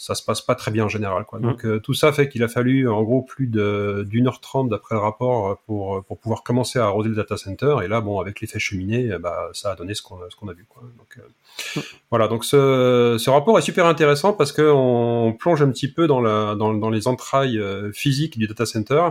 ça 0.00 0.14
se 0.14 0.22
passe 0.22 0.40
pas 0.40 0.54
très 0.54 0.70
bien 0.70 0.86
en 0.86 0.88
général. 0.88 1.26
Quoi. 1.26 1.40
Donc 1.40 1.66
euh, 1.66 1.78
tout 1.78 1.92
ça 1.92 2.10
fait 2.10 2.30
qu'il 2.30 2.42
a 2.42 2.48
fallu 2.48 2.88
en 2.88 3.02
gros 3.02 3.20
plus 3.20 3.46
d'une 3.46 4.26
heure 4.26 4.40
trente 4.40 4.70
d'après 4.70 4.94
le 4.94 5.00
rapport 5.02 5.58
pour, 5.66 6.02
pour 6.06 6.18
pouvoir 6.18 6.42
commencer 6.42 6.78
à 6.78 6.86
arroser 6.86 7.10
le 7.10 7.14
data 7.14 7.36
center. 7.36 7.76
Et 7.84 7.88
là, 7.88 8.00
bon, 8.00 8.18
avec 8.18 8.40
l'effet 8.40 8.58
cheminée, 8.58 9.10
bah, 9.20 9.50
ça 9.52 9.72
a 9.72 9.76
donné 9.76 9.92
ce 9.92 10.00
qu'on 10.00 10.48
a 10.48 10.52
vu. 10.54 10.64
Quoi. 10.66 10.84
Donc, 10.96 11.18
euh, 11.18 11.82
Voilà, 12.10 12.28
donc 12.28 12.44
ce, 12.44 13.16
ce 13.18 13.30
rapport 13.30 13.58
est 13.58 13.62
super 13.62 13.84
intéressant 13.84 14.32
parce 14.32 14.52
qu'on 14.52 15.36
plonge 15.38 15.60
un 15.60 15.70
petit 15.70 15.92
peu 15.92 16.06
dans, 16.06 16.20
la, 16.20 16.54
dans, 16.54 16.72
dans 16.72 16.90
les 16.90 17.06
entrailles 17.06 17.58
euh, 17.58 17.92
physiques 17.92 18.38
du 18.38 18.46
data 18.46 18.64
center 18.66 19.10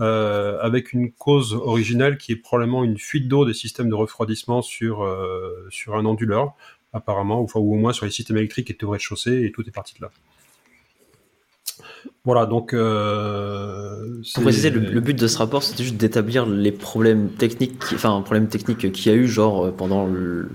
euh, 0.00 0.58
avec 0.60 0.92
une 0.92 1.12
cause 1.12 1.54
originelle 1.54 2.18
qui 2.18 2.32
est 2.32 2.36
probablement 2.36 2.82
une 2.82 2.98
fuite 2.98 3.28
d'eau 3.28 3.44
des 3.44 3.54
systèmes 3.54 3.88
de 3.88 3.94
refroidissement 3.94 4.62
sur, 4.62 5.04
euh, 5.04 5.66
sur 5.70 5.94
un 5.94 6.04
onduleur 6.04 6.54
apparemment, 6.94 7.42
ou, 7.42 7.48
ou 7.54 7.74
au 7.74 7.78
moins 7.78 7.92
sur 7.92 8.06
les 8.06 8.12
systèmes 8.12 8.38
électriques 8.38 8.68
qui 8.68 8.72
étaient 8.72 8.84
au 8.84 8.90
rez-de-chaussée, 8.90 9.44
et 9.44 9.52
tout 9.52 9.62
est 9.68 9.72
parti 9.72 9.94
de 9.96 10.02
là. 10.02 10.10
Voilà, 12.24 12.46
donc. 12.46 12.72
Euh, 12.72 14.22
Pour 14.34 14.44
préciser, 14.44 14.70
le, 14.70 14.80
le, 14.80 15.00
but 15.00 15.18
de 15.18 15.26
ce 15.26 15.36
rapport, 15.36 15.62
c'était 15.62 15.82
juste 15.82 15.96
d'établir 15.96 16.46
les 16.46 16.72
problèmes 16.72 17.28
techniques, 17.30 17.82
enfin, 17.92 18.22
problèmes 18.22 18.48
techniques 18.48 18.90
qu'il 18.92 19.12
y 19.12 19.14
a 19.14 19.18
eu, 19.18 19.26
genre 19.26 19.72
pendant 19.74 20.06
le. 20.06 20.48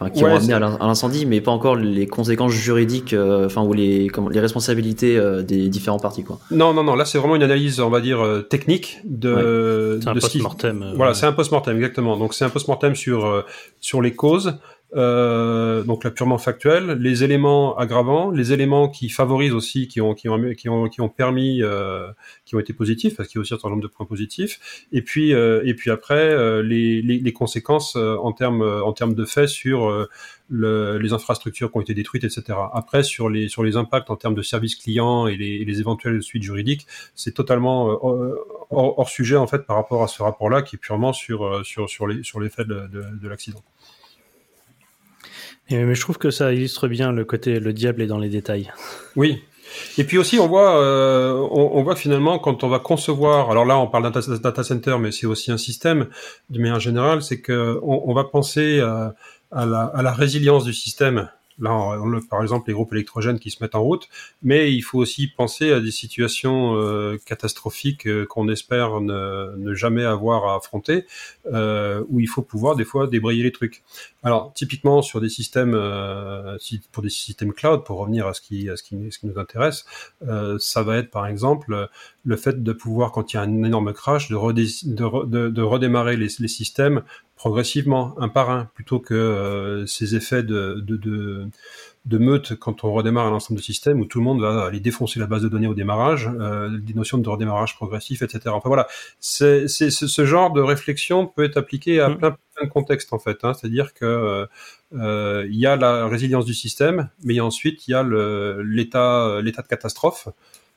Enfin, 0.00 0.10
qui 0.10 0.22
ouais, 0.22 0.30
ont 0.30 0.36
amené 0.36 0.52
à 0.52 0.60
l'incendie, 0.60 1.26
mais 1.26 1.40
pas 1.40 1.50
encore 1.50 1.74
les 1.74 2.06
conséquences 2.06 2.52
juridiques, 2.52 3.14
euh, 3.14 3.46
enfin, 3.46 3.64
ou 3.64 3.72
les, 3.72 4.06
comment, 4.06 4.28
les 4.28 4.38
responsabilités 4.38 5.16
euh, 5.16 5.42
des 5.42 5.68
différents 5.68 5.98
parties, 5.98 6.22
quoi. 6.22 6.38
Non, 6.52 6.72
non, 6.72 6.84
non, 6.84 6.94
là, 6.94 7.04
c'est 7.04 7.18
vraiment 7.18 7.34
une 7.34 7.42
analyse, 7.42 7.80
on 7.80 7.90
va 7.90 8.00
dire, 8.00 8.20
euh, 8.20 8.42
technique 8.42 9.00
de. 9.04 9.96
Ouais. 9.96 10.00
C'est 10.00 10.08
un 10.08 10.14
post-mortem. 10.14 10.92
Voilà, 10.94 11.14
c'est 11.14 11.26
un 11.26 11.32
post-mortem, 11.32 11.74
exactement. 11.74 12.16
Donc, 12.16 12.32
c'est 12.34 12.44
un 12.44 12.48
post-mortem 12.48 12.94
sur, 12.94 13.44
sur 13.80 14.00
les 14.00 14.14
causes, 14.14 14.54
euh, 14.96 15.82
donc 15.82 16.02
là 16.04 16.10
purement 16.10 16.38
factuel, 16.38 16.92
les 16.92 17.22
éléments 17.22 17.76
aggravants, 17.76 18.30
les 18.30 18.54
éléments 18.54 18.88
qui 18.88 19.10
favorisent 19.10 19.52
aussi, 19.52 19.86
qui 19.86 20.00
ont 20.00 20.14
qui 20.14 20.28
ont 20.28 20.54
qui 20.54 20.68
ont, 20.68 20.88
qui 20.88 21.00
ont 21.02 21.10
permis, 21.10 21.62
euh, 21.62 22.08
qui 22.46 22.54
ont 22.54 22.58
été 22.58 22.72
positifs, 22.72 23.16
parce 23.16 23.28
qu'il 23.28 23.38
y 23.38 23.40
a 23.40 23.42
aussi 23.42 23.52
un 23.52 23.58
certain 23.58 23.70
nombre 23.70 23.82
de 23.82 23.88
points 23.88 24.06
positifs, 24.06 24.86
et 24.92 25.02
puis 25.02 25.34
euh, 25.34 25.62
et 25.64 25.74
puis 25.74 25.90
après 25.90 26.14
euh, 26.14 26.62
les, 26.62 27.02
les, 27.02 27.18
les, 27.18 27.32
conséquences 27.34 27.96
euh, 27.96 28.16
en 28.16 28.32
termes 28.32 28.62
en 28.62 28.92
termes 28.94 29.14
de 29.14 29.26
faits 29.26 29.48
sur 29.48 30.08
le, 30.48 30.98
les 30.98 31.12
infrastructures 31.12 31.70
qui 31.70 31.76
ont 31.76 31.82
été 31.82 31.92
détruites, 31.92 32.24
etc. 32.24 32.58
Après 32.72 33.02
sur 33.02 33.28
les 33.28 33.48
sur 33.48 33.62
les 33.62 33.76
impacts 33.76 34.08
en 34.08 34.16
termes 34.16 34.34
de 34.34 34.42
services 34.42 34.76
clients 34.76 35.26
et 35.26 35.36
les, 35.36 35.56
et 35.56 35.64
les 35.66 35.80
éventuelles 35.80 36.22
suites 36.22 36.42
juridiques, 36.42 36.86
c'est 37.14 37.34
totalement 37.34 37.88
hors, 38.70 38.98
hors, 38.98 39.08
sujet 39.10 39.36
en 39.36 39.46
fait 39.46 39.66
par 39.66 39.76
rapport 39.76 40.02
à 40.02 40.08
ce 40.08 40.22
rapport-là 40.22 40.62
qui 40.62 40.76
est 40.76 40.78
purement 40.78 41.12
sur 41.12 41.64
sur 41.66 41.90
sur 41.90 42.06
les 42.06 42.22
sur 42.22 42.40
l'effet 42.40 42.64
de, 42.64 42.86
de, 42.86 43.04
de 43.20 43.28
l'accident. 43.28 43.62
Mais 45.70 45.94
je 45.94 46.00
trouve 46.00 46.18
que 46.18 46.30
ça 46.30 46.52
illustre 46.52 46.88
bien 46.88 47.12
le 47.12 47.24
côté 47.24 47.60
le 47.60 47.72
diable 47.72 48.02
est 48.02 48.06
dans 48.06 48.18
les 48.18 48.28
détails. 48.28 48.70
Oui. 49.16 49.42
Et 49.98 50.04
puis 50.04 50.16
aussi, 50.16 50.38
on 50.38 50.48
voit, 50.48 50.80
euh, 50.80 51.46
on, 51.50 51.82
voit 51.82 51.94
finalement 51.94 52.38
quand 52.38 52.64
on 52.64 52.68
va 52.68 52.78
concevoir. 52.78 53.50
Alors 53.50 53.66
là, 53.66 53.78
on 53.78 53.86
parle 53.86 54.10
d'un 54.10 54.36
data 54.38 54.64
center, 54.64 54.96
mais 54.98 55.12
c'est 55.12 55.26
aussi 55.26 55.52
un 55.52 55.58
système 55.58 56.06
de 56.48 56.58
manière 56.58 56.80
générale. 56.80 57.22
C'est 57.22 57.40
que 57.40 57.78
on, 57.82 58.14
va 58.14 58.24
penser 58.24 58.80
à 58.80 59.66
la 59.66 60.12
résilience 60.12 60.64
du 60.64 60.72
système 60.72 61.28
Là, 61.60 61.74
on, 61.74 62.14
on, 62.14 62.20
par 62.22 62.42
exemple, 62.42 62.68
les 62.68 62.74
groupes 62.74 62.92
électrogènes 62.92 63.38
qui 63.38 63.50
se 63.50 63.62
mettent 63.62 63.74
en 63.74 63.82
route, 63.82 64.08
mais 64.42 64.72
il 64.72 64.82
faut 64.82 64.98
aussi 64.98 65.28
penser 65.28 65.72
à 65.72 65.80
des 65.80 65.90
situations 65.90 66.76
euh, 66.76 67.18
catastrophiques 67.24 68.06
euh, 68.06 68.26
qu'on 68.26 68.48
espère 68.48 69.00
ne, 69.00 69.74
jamais 69.74 70.04
avoir 70.04 70.48
à 70.48 70.56
affronter, 70.56 71.06
euh, 71.52 72.04
où 72.08 72.20
il 72.20 72.28
faut 72.28 72.42
pouvoir 72.42 72.76
des 72.76 72.84
fois 72.84 73.06
débrayer 73.06 73.42
les 73.42 73.52
trucs. 73.52 73.82
Alors, 74.22 74.52
typiquement 74.54 75.02
sur 75.02 75.20
des 75.20 75.28
systèmes, 75.28 75.72
pour 76.92 77.02
des 77.02 77.08
systèmes 77.08 77.52
cloud, 77.52 77.84
pour 77.84 77.98
revenir 77.98 78.26
à 78.26 78.34
ce 78.34 78.40
qui, 78.40 78.68
à 78.68 78.76
ce 78.76 78.82
qui, 78.82 78.96
nous 78.96 79.38
intéresse, 79.38 79.84
ça 80.58 80.82
va 80.82 80.96
être 80.96 81.10
par 81.10 81.26
exemple 81.26 81.88
le 82.24 82.36
fait 82.36 82.62
de 82.62 82.72
pouvoir, 82.72 83.12
quand 83.12 83.32
il 83.32 83.36
y 83.36 83.38
a 83.38 83.42
un 83.42 83.62
énorme 83.62 83.92
crash, 83.92 84.28
de, 84.28 84.34
redé 84.34 84.66
de, 84.84 85.26
de, 85.26 85.48
de 85.48 85.62
redémarrer 85.62 86.16
les 86.16 86.28
systèmes 86.28 87.02
progressivement, 87.38 88.16
un 88.18 88.28
par 88.28 88.50
un, 88.50 88.64
plutôt 88.74 88.98
que 88.98 89.14
euh, 89.14 89.86
ces 89.86 90.16
effets 90.16 90.42
de, 90.42 90.82
de, 90.84 90.96
de, 90.96 91.46
de, 92.04 92.18
meute 92.18 92.56
quand 92.56 92.82
on 92.82 92.92
redémarre 92.92 93.26
un 93.26 93.32
ensemble 93.32 93.60
de 93.60 93.64
systèmes 93.64 94.00
où 94.00 94.06
tout 94.06 94.18
le 94.18 94.24
monde 94.24 94.40
va 94.40 94.64
aller 94.64 94.80
défoncer 94.80 95.20
la 95.20 95.26
base 95.26 95.42
de 95.42 95.48
données 95.48 95.68
au 95.68 95.74
démarrage, 95.74 96.28
euh, 96.40 96.68
des 96.78 96.94
notions 96.94 97.16
de 97.16 97.28
redémarrage 97.28 97.76
progressif, 97.76 98.22
etc. 98.22 98.40
Enfin 98.48 98.68
voilà, 98.68 98.88
c'est, 99.20 99.68
c'est, 99.68 99.90
ce 99.90 100.24
genre 100.26 100.52
de 100.52 100.60
réflexion 100.60 101.28
peut 101.28 101.44
être 101.44 101.56
appliqué 101.56 102.00
à 102.00 102.10
plein, 102.10 102.36
plein 102.56 102.66
de 102.66 102.70
contextes 102.70 103.12
en 103.12 103.20
fait. 103.20 103.38
Hein, 103.44 103.54
c'est-à-dire 103.54 103.94
que 103.94 104.48
euh, 104.94 105.46
il 105.48 105.56
y 105.56 105.66
a 105.66 105.76
la 105.76 106.08
résilience 106.08 106.44
du 106.44 106.54
système, 106.54 107.08
mais 107.22 107.38
ensuite 107.38 107.86
il 107.86 107.92
y 107.92 107.94
a 107.94 108.02
le, 108.02 108.62
l'état, 108.62 109.40
l'état 109.40 109.62
de 109.62 109.68
catastrophe. 109.68 110.28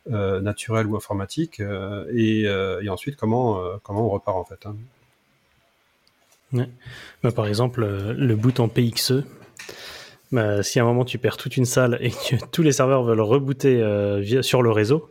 Naturel 0.10 0.88
ou 0.88 0.96
informatique 0.96 1.60
et, 1.60 2.42
et, 2.42 2.90
ensuite 2.90 3.16
comment 3.18 3.62
comment 3.84 4.08
on 4.08 4.10
repart 4.10 4.36
en 4.36 4.46
fait 4.46 4.66
hein. 4.66 4.76
Ouais. 6.54 6.70
Bah, 7.24 7.32
par 7.32 7.48
exemple, 7.48 7.84
euh, 7.84 8.14
le 8.14 8.36
boot 8.36 8.60
en 8.60 8.68
PXE, 8.68 9.24
bah, 10.32 10.64
si 10.64 10.80
à 10.80 10.84
un 10.84 10.86
moment 10.86 11.06
tu 11.06 11.18
perds 11.18 11.38
toute 11.38 11.58
une 11.58 11.66
salle 11.66 11.98
et 12.02 12.12
que 12.12 12.36
tous 12.52 12.62
les 12.62 12.72
serveurs 12.72 13.04
veulent 13.04 13.22
rebooter 13.22 13.82
euh, 13.82 14.20
via, 14.20 14.44
sur 14.44 14.62
le 14.62 14.72
réseau, 14.72 15.10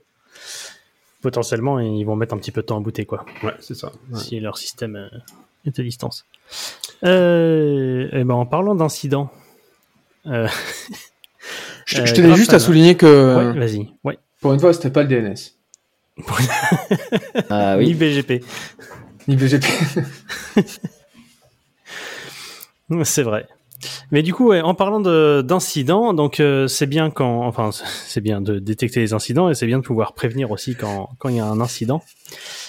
potentiellement 1.22 1.78
ils 1.78 2.04
vont 2.04 2.16
mettre 2.16 2.34
un 2.34 2.38
petit 2.38 2.52
peu 2.52 2.62
de 2.62 2.66
temps 2.66 2.78
à 2.78 2.80
booter. 2.80 3.04
Quoi. 3.04 3.24
Ouais, 3.42 3.54
c'est 3.60 3.74
ça. 3.74 3.92
Ouais. 4.10 4.18
Si 4.18 4.40
leur 4.40 4.58
système 4.58 4.96
euh, 4.96 5.08
est 5.66 5.78
à 5.78 5.82
distance. 5.82 6.24
Euh, 7.04 8.08
et 8.12 8.24
ben, 8.24 8.34
en 8.34 8.46
parlant 8.46 8.74
d'incidents. 8.74 9.30
je, 10.24 10.46
je 11.86 12.14
tenais 12.14 12.34
juste 12.34 12.52
à 12.52 12.58
souligner 12.58 12.96
que. 12.96 13.52
Ouais, 13.52 13.58
vas-y. 13.58 13.88
Ouais. 14.04 14.18
Pour 14.40 14.52
une 14.52 14.60
fois, 14.60 14.72
c'était 14.72 14.90
pas 14.90 15.02
le 15.02 15.08
DNS. 15.08 15.34
ah, 17.48 17.76
oui. 17.78 17.86
Ni 17.88 17.94
BGP. 17.94 18.44
Ni 19.28 19.36
BGP. 19.36 19.64
C'est 23.04 23.22
vrai. 23.22 23.46
Mais 24.10 24.22
du 24.22 24.34
coup, 24.34 24.48
ouais, 24.48 24.60
en 24.60 24.74
parlant 24.74 25.00
d'incidents, 25.42 26.12
donc 26.12 26.40
euh, 26.40 26.66
c'est 26.68 26.86
bien 26.86 27.10
quand, 27.10 27.46
enfin, 27.46 27.70
c'est 28.06 28.20
bien 28.20 28.40
de 28.40 28.58
détecter 28.58 29.00
les 29.00 29.12
incidents 29.12 29.48
et 29.48 29.54
c'est 29.54 29.66
bien 29.66 29.78
de 29.78 29.84
pouvoir 29.84 30.12
prévenir 30.12 30.50
aussi 30.50 30.74
quand 30.74 31.10
quand 31.18 31.28
il 31.28 31.36
y 31.36 31.40
a 31.40 31.46
un 31.46 31.60
incident. 31.60 32.02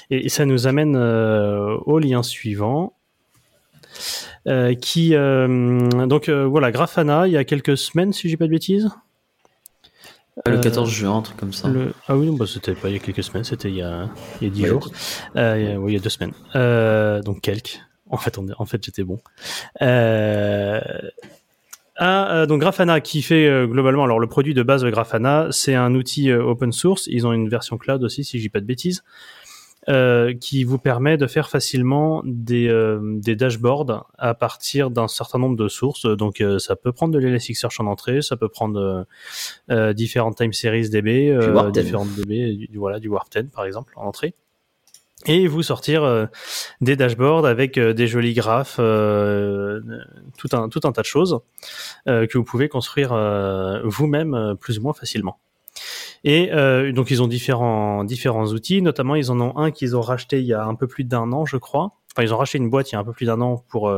Et, 0.09 0.25
et 0.25 0.29
ça 0.29 0.45
nous 0.45 0.67
amène 0.67 0.95
euh, 0.95 1.77
au 1.85 1.99
lien 1.99 2.23
suivant, 2.23 2.93
euh, 4.47 4.73
qui 4.73 5.11
donc 5.11 6.29
voilà, 6.29 6.71
Grafana, 6.71 7.27
il 7.27 7.33
y 7.33 7.37
a 7.37 7.43
quelques 7.43 7.77
semaines, 7.77 8.13
si 8.13 8.29
j'ai 8.29 8.37
pas 8.37 8.45
de 8.45 8.51
bêtises. 8.51 8.89
Le 10.45 10.59
14 10.59 10.89
juin, 10.89 11.17
un 11.17 11.21
truc 11.21 11.37
comme 11.37 11.53
ça. 11.53 11.67
Le... 11.67 11.93
Ah 12.07 12.15
oui, 12.15 12.29
bah, 12.31 12.45
c'était 12.47 12.73
pas 12.73 12.87
il 12.87 12.93
y 12.93 12.95
a 12.95 12.99
quelques 12.99 13.21
semaines, 13.21 13.43
c'était 13.43 13.69
il 13.69 13.75
y 13.75 13.81
a 13.81 14.09
il 14.39 14.47
y 14.47 14.49
a 14.49 14.53
10 14.53 14.61
ouais, 14.61 14.69
jours. 14.69 14.89
Euh, 15.35 15.75
oui, 15.75 15.91
il 15.91 15.95
y 15.95 15.99
a 15.99 16.01
deux 16.01 16.09
semaines. 16.09 16.33
donc 17.23 17.41
quelques. 17.41 17.81
En 18.11 18.17
fait, 18.17 18.37
on, 18.37 18.45
en 18.57 18.65
fait, 18.65 18.83
j'étais 18.83 19.03
bon. 19.03 19.19
Euh, 19.81 20.79
ah, 22.03 22.35
euh, 22.35 22.45
donc 22.47 22.61
Grafana 22.61 22.99
qui 22.99 23.21
fait 23.21 23.47
euh, 23.47 23.67
globalement, 23.67 24.03
alors 24.03 24.19
le 24.19 24.25
produit 24.25 24.55
de 24.55 24.63
base 24.63 24.81
de 24.81 24.89
Grafana, 24.89 25.49
c'est 25.51 25.75
un 25.75 25.93
outil 25.93 26.31
euh, 26.31 26.43
open 26.43 26.71
source. 26.71 27.05
Ils 27.05 27.27
ont 27.27 27.31
une 27.31 27.47
version 27.47 27.77
cloud 27.77 28.03
aussi, 28.03 28.23
si 28.23 28.39
je 28.39 28.43
dis 28.43 28.49
pas 28.49 28.59
de 28.59 28.65
bêtises, 28.65 29.03
euh, 29.87 30.33
qui 30.33 30.63
vous 30.63 30.79
permet 30.79 31.17
de 31.17 31.27
faire 31.27 31.47
facilement 31.47 32.23
des, 32.25 32.69
des 33.17 33.35
dashboards 33.35 34.09
à 34.17 34.33
partir 34.33 34.89
d'un 34.89 35.07
certain 35.07 35.37
nombre 35.37 35.55
de 35.55 35.67
sources. 35.67 36.07
Donc 36.07 36.43
ça 36.57 36.75
peut 36.75 36.91
prendre 36.91 37.13
de 37.13 37.19
l'Elasticsearch 37.19 37.79
en 37.79 37.85
entrée, 37.85 38.23
ça 38.23 38.35
peut 38.35 38.49
prendre 38.49 39.05
différentes 39.93 40.37
time 40.37 40.53
series 40.53 40.89
DB, 40.89 41.37
différentes 41.71 42.15
DB, 42.15 42.67
du, 42.67 42.77
voilà, 42.77 42.99
du 42.99 43.09
Warp 43.09 43.29
10 43.31 43.49
par 43.51 43.65
exemple 43.65 43.93
en 43.95 44.07
entrée. 44.07 44.33
Et 45.27 45.47
vous 45.47 45.63
sortir 45.63 46.03
euh, 46.03 46.25
des 46.81 46.95
dashboards 46.95 47.45
avec 47.45 47.77
euh, 47.77 47.93
des 47.93 48.07
jolis 48.07 48.33
graphes, 48.33 48.77
euh, 48.79 49.81
tout 50.37 50.49
un 50.53 50.69
tout 50.69 50.81
un 50.83 50.91
tas 50.91 51.01
de 51.01 51.07
choses 51.07 51.39
euh, 52.07 52.25
que 52.25 52.37
vous 52.37 52.43
pouvez 52.43 52.69
construire 52.69 53.13
euh, 53.13 53.81
vous-même 53.83 54.33
euh, 54.33 54.55
plus 54.55 54.79
ou 54.79 54.81
moins 54.81 54.93
facilement. 54.93 55.39
Et 56.23 56.51
donc 56.93 57.09
ils 57.09 57.23
ont 57.23 57.27
différents 57.27 58.03
différents 58.03 58.45
outils, 58.45 58.83
notamment 58.83 59.15
ils 59.15 59.31
en 59.31 59.41
ont 59.41 59.57
un 59.57 59.71
qu'ils 59.71 59.95
ont 59.95 60.01
racheté 60.01 60.39
il 60.39 60.45
y 60.45 60.53
a 60.53 60.63
un 60.63 60.75
peu 60.75 60.85
plus 60.85 61.03
d'un 61.03 61.31
an, 61.31 61.45
je 61.47 61.57
crois. 61.57 61.93
Enfin 62.11 62.21
ils 62.21 62.31
ont 62.31 62.37
racheté 62.37 62.59
une 62.59 62.69
boîte 62.69 62.91
il 62.91 62.93
y 62.93 62.95
a 62.95 62.99
un 62.99 63.03
peu 63.03 63.13
plus 63.13 63.25
d'un 63.25 63.41
an 63.41 63.63
pour 63.69 63.91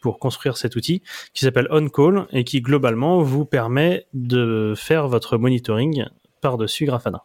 pour 0.00 0.18
construire 0.18 0.56
cet 0.56 0.74
outil 0.74 1.00
qui 1.32 1.44
s'appelle 1.44 1.68
OnCall 1.70 2.26
et 2.32 2.42
qui 2.42 2.60
globalement 2.60 3.22
vous 3.22 3.44
permet 3.44 4.06
de 4.14 4.74
faire 4.76 5.06
votre 5.06 5.38
monitoring 5.38 6.06
par-dessus 6.40 6.86
Grafana. 6.86 7.24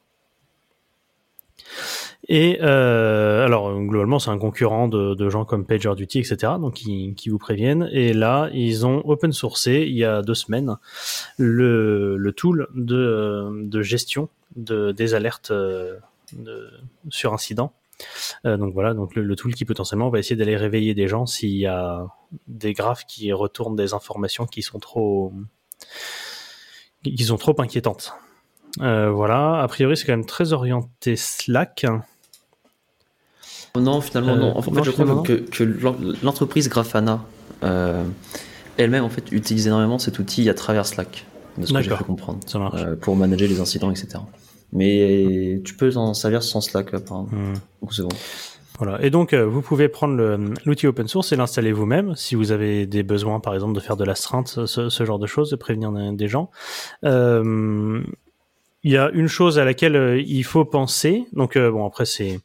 Et 2.30 2.60
euh, 2.62 3.46
alors 3.46 3.74
globalement 3.80 4.20
c'est 4.20 4.32
un 4.32 4.38
concurrent 4.38 4.90
de, 4.90 5.14
de 5.14 5.30
gens 5.30 5.46
comme 5.46 5.66
PagerDuty 5.66 6.20
etc. 6.20 6.54
Donc 6.60 6.74
qui, 6.74 7.30
vous 7.30 7.38
préviennent. 7.38 7.90
Et 7.92 8.14
là 8.14 8.50
ils 8.54 8.86
ont 8.86 9.02
open 9.06 9.32
sourcé 9.32 9.86
il 9.88 9.96
y 9.96 10.04
a 10.04 10.22
deux 10.22 10.34
semaines 10.34 10.76
le, 11.38 12.18
le 12.18 12.32
tool 12.34 12.68
de, 12.76 13.50
de 13.64 13.82
gestion 13.82 14.30
de, 14.58 14.92
des 14.92 15.14
alertes 15.14 15.52
euh, 15.52 15.98
de, 16.34 16.70
sur 17.10 17.34
incident. 17.34 17.72
Euh, 18.46 18.58
donc 18.58 18.74
voilà, 18.74 18.94
donc 18.94 19.16
le, 19.16 19.24
le, 19.24 19.36
tool 19.36 19.56
qui 19.56 19.66
potentiellement 19.66 20.10
va 20.10 20.20
essayer 20.20 20.36
d'aller 20.36 20.56
réveiller 20.56 20.94
des 20.94 21.08
gens 21.08 21.26
s'il 21.26 21.56
y 21.56 21.66
a 21.66 22.06
des 22.48 22.74
graphes 22.74 23.06
qui 23.08 23.32
retournent 23.32 23.76
des 23.76 23.94
informations 23.94 24.46
qui 24.46 24.62
sont 24.62 24.80
trop 24.80 25.34
qui 27.04 27.24
sont 27.24 27.38
trop 27.38 27.60
inquiétantes. 27.60 28.14
Euh, 28.82 29.10
voilà, 29.10 29.62
a 29.62 29.68
priori 29.68 29.98
c'est 29.98 30.06
quand 30.06 30.14
même 30.14 30.26
très 30.26 30.54
orienté 30.54 31.16
Slack. 31.16 31.86
Non, 33.80 34.02
finalement, 34.02 34.34
Euh, 34.34 34.38
non. 34.40 34.58
En 34.58 34.62
fait, 34.62 34.72
non, 34.72 34.84
je 34.84 34.92
crois 34.92 35.24
que, 35.24 35.34
que 35.34 35.64
l'entreprise 36.24 36.70
Grafana 36.70 37.22
euh, 37.64 38.04
elle-même 38.78 39.04
en 39.04 39.10
fait 39.10 39.32
utilise 39.32 39.68
énormément 39.68 39.98
cet 40.00 40.20
outil 40.20 40.50
à 40.50 40.54
travers 40.54 40.86
Slack, 40.86 41.26
de 41.58 41.66
ce 41.66 41.74
que 41.74 41.82
j'ai 41.82 41.90
pu 41.96 42.04
comprendre, 42.04 42.40
Ça 42.46 42.60
euh, 42.76 42.96
pour 42.96 43.16
manager 43.16 43.48
les 43.48 43.60
incidents, 43.60 43.90
etc. 43.92 44.20
Mais 44.74 45.62
tu 45.64 45.74
peux 45.76 45.96
en 45.98 46.14
servir 46.14 46.44
sans 46.44 46.62
Slack, 46.62 46.94
apparemment. 46.94 47.30
Hmm. 47.32 47.54
Donc 47.82 47.94
c'est 47.94 48.02
bon. 48.04 48.10
Voilà. 48.80 49.02
Et 49.04 49.10
donc, 49.10 49.34
euh, 49.34 49.44
vous 49.44 49.64
pouvez 49.64 49.88
prendre 49.90 50.38
l'outil 50.66 50.86
open 50.86 51.08
source 51.08 51.32
et 51.32 51.36
l'installer 51.36 51.72
vous-même 51.72 52.16
si 52.16 52.36
vous 52.36 52.52
avez 52.52 52.86
des 52.86 53.02
besoins, 53.02 53.40
par 53.40 53.56
exemple, 53.56 53.74
de 53.74 53.80
faire 53.80 53.98
de 53.98 54.04
l'astreinte, 54.04 54.60
ce, 54.68 54.90
ce 54.90 55.04
genre 55.04 55.18
de 55.18 55.26
choses, 55.26 55.50
de 55.50 55.56
prévenir 55.56 55.92
des- 55.92 56.12
des 56.12 56.28
gens. 56.28 56.52
Euh, 57.04 58.02
il 58.88 58.94
y 58.94 58.98
a 58.98 59.10
une 59.12 59.28
chose 59.28 59.60
à 59.60 59.66
laquelle 59.66 59.96
euh, 59.96 60.22
il 60.22 60.44
faut 60.44 60.66
penser. 60.66 61.26
Donc, 61.34 61.56
euh, 61.56 61.72
bon, 61.72 61.86
après, 61.86 62.06
c'est, 62.06 62.40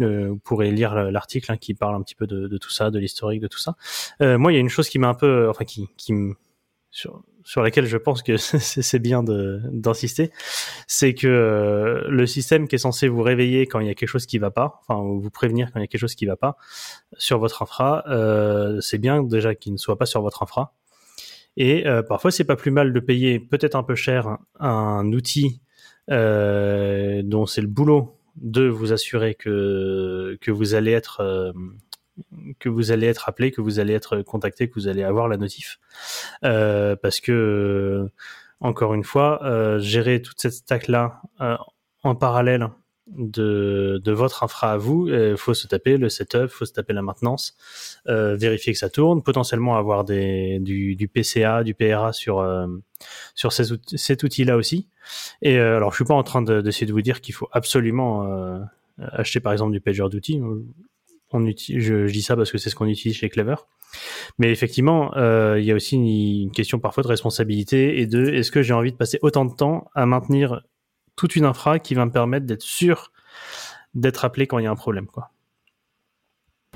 euh, 0.00 0.28
vous 0.28 0.38
pourrez 0.38 0.70
lire 0.70 0.94
l'article 1.10 1.52
hein, 1.52 1.56
qui 1.56 1.74
parle 1.74 1.94
un 1.94 2.02
petit 2.02 2.14
peu 2.14 2.26
de, 2.26 2.48
de 2.48 2.58
tout 2.58 2.70
ça, 2.70 2.90
de 2.90 2.98
l'historique 2.98 3.40
de 3.40 3.48
tout 3.48 3.58
ça. 3.58 3.76
Moi, 4.20 4.52
il 4.52 4.54
y 4.54 4.58
a 4.58 4.60
une 4.60 4.68
chose 4.68 4.88
qui 4.88 4.98
m'a 4.98 5.08
un 5.08 5.14
peu, 5.14 5.48
enfin, 5.48 5.64
qui, 5.64 5.88
qui 5.96 6.12
sur, 6.90 7.22
sur 7.46 7.62
laquelle 7.62 7.86
je 7.86 7.96
pense 7.96 8.22
que 8.22 8.36
c'est 8.38 8.98
bien 8.98 9.22
d'insister, 9.22 10.32
c'est 10.86 11.14
que 11.14 11.26
euh, 11.26 12.08
le 12.08 12.26
système 12.26 12.66
qui 12.66 12.74
est 12.74 12.78
censé 12.78 13.06
vous 13.06 13.22
réveiller 13.22 13.66
quand 13.66 13.80
il 13.80 13.86
y 13.86 13.90
a 13.90 13.94
quelque 13.94 14.08
chose 14.08 14.26
qui 14.26 14.38
va 14.38 14.50
pas, 14.50 14.80
enfin 14.80 15.00
ou 15.00 15.20
vous 15.20 15.30
prévenir 15.30 15.72
quand 15.72 15.78
il 15.78 15.82
y 15.82 15.84
a 15.84 15.86
quelque 15.86 16.00
chose 16.00 16.16
qui 16.16 16.26
va 16.26 16.36
pas 16.36 16.56
sur 17.16 17.38
votre 17.38 17.62
infra, 17.62 18.02
euh, 18.08 18.80
c'est 18.80 18.98
bien 18.98 19.22
déjà 19.22 19.54
qu'il 19.54 19.72
ne 19.72 19.78
soit 19.78 19.96
pas 19.96 20.06
sur 20.06 20.22
votre 20.22 20.42
infra. 20.42 20.74
Et 21.56 21.86
euh, 21.86 22.02
parfois 22.02 22.30
c'est 22.30 22.44
pas 22.44 22.56
plus 22.56 22.70
mal 22.70 22.92
de 22.92 23.00
payer 23.00 23.38
peut-être 23.38 23.76
un 23.76 23.82
peu 23.82 23.94
cher 23.94 24.38
un 24.58 25.06
outil 25.12 25.60
euh, 26.10 27.22
dont 27.24 27.46
c'est 27.46 27.60
le 27.60 27.66
boulot 27.66 28.18
de 28.36 28.66
vous 28.66 28.92
assurer 28.92 29.34
que 29.34 30.36
que 30.40 30.50
vous 30.50 30.74
allez 30.74 30.92
être 30.92 31.20
euh, 31.20 31.52
que 32.58 32.68
vous 32.68 32.92
allez 32.92 33.06
être 33.06 33.28
appelé, 33.28 33.50
que 33.50 33.60
vous 33.60 33.78
allez 33.78 33.94
être 33.94 34.22
contacté, 34.22 34.68
que 34.68 34.74
vous 34.74 34.88
allez 34.88 35.02
avoir 35.02 35.28
la 35.28 35.36
notif, 35.36 35.78
Euh, 36.44 36.96
parce 36.96 37.20
que 37.20 37.32
euh, 37.32 38.12
encore 38.60 38.94
une 38.94 39.04
fois, 39.04 39.40
gérer 39.78 40.22
toute 40.22 40.40
cette 40.40 40.54
stack 40.54 40.88
là 40.88 41.20
en 42.02 42.14
parallèle 42.14 42.68
de, 43.06 44.00
de 44.02 44.12
votre 44.12 44.42
infra 44.42 44.72
à 44.72 44.76
vous, 44.76 45.08
il 45.08 45.36
faut 45.36 45.54
se 45.54 45.66
taper 45.66 45.96
le 45.96 46.08
setup, 46.08 46.48
faut 46.48 46.64
se 46.64 46.72
taper 46.72 46.92
la 46.92 47.02
maintenance, 47.02 47.56
euh, 48.08 48.34
vérifier 48.36 48.72
que 48.72 48.78
ça 48.78 48.90
tourne, 48.90 49.22
potentiellement 49.22 49.76
avoir 49.76 50.04
des, 50.04 50.58
du, 50.60 50.96
du 50.96 51.06
PCA, 51.08 51.62
du 51.62 51.74
PRA 51.74 52.12
sur 52.12 52.40
euh, 52.40 52.66
sur 53.34 53.52
ces 53.52 53.64
cet 53.94 54.22
outil-là 54.22 54.56
aussi. 54.56 54.88
Et 55.42 55.58
euh, 55.58 55.76
alors, 55.76 55.92
je 55.92 55.96
suis 55.96 56.04
pas 56.04 56.14
en 56.14 56.22
train 56.24 56.42
de- 56.42 56.60
d'essayer 56.60 56.86
de, 56.86 56.92
vous 56.92 57.02
dire 57.02 57.20
qu'il 57.20 57.34
faut 57.34 57.48
absolument 57.52 58.24
euh, 58.24 58.58
acheter 58.98 59.40
par 59.40 59.52
exemple 59.52 59.72
du 59.72 59.80
pager 59.80 60.02
d'outils. 60.10 60.40
On 61.32 61.44
utilise, 61.46 61.82
je, 61.82 62.06
je 62.06 62.12
dis 62.12 62.22
ça 62.22 62.36
parce 62.36 62.50
que 62.50 62.58
c'est 62.58 62.70
ce 62.70 62.74
qu'on 62.74 62.86
utilise 62.86 63.16
chez 63.16 63.28
Clever. 63.28 63.56
Mais 64.38 64.50
effectivement, 64.50 65.16
euh, 65.16 65.58
il 65.58 65.64
y 65.64 65.72
a 65.72 65.74
aussi 65.74 65.94
une, 65.96 66.42
une 66.42 66.50
question 66.50 66.78
parfois 66.78 67.02
de 67.02 67.08
responsabilité 67.08 68.00
et 68.00 68.06
de 68.06 68.26
est-ce 68.26 68.50
que 68.50 68.62
j'ai 68.62 68.74
envie 68.74 68.92
de 68.92 68.96
passer 68.96 69.18
autant 69.22 69.44
de 69.44 69.54
temps 69.54 69.88
à 69.94 70.06
maintenir 70.06 70.62
toute 71.16 71.36
une 71.36 71.44
infra 71.44 71.78
qui 71.78 71.94
va 71.94 72.04
me 72.06 72.12
permettre 72.12 72.46
d'être 72.46 72.62
sûr 72.62 73.12
d'être 73.94 74.24
appelé 74.24 74.46
quand 74.46 74.58
il 74.58 74.64
y 74.64 74.66
a 74.66 74.70
un 74.70 74.76
problème, 74.76 75.06
quoi. 75.06 75.32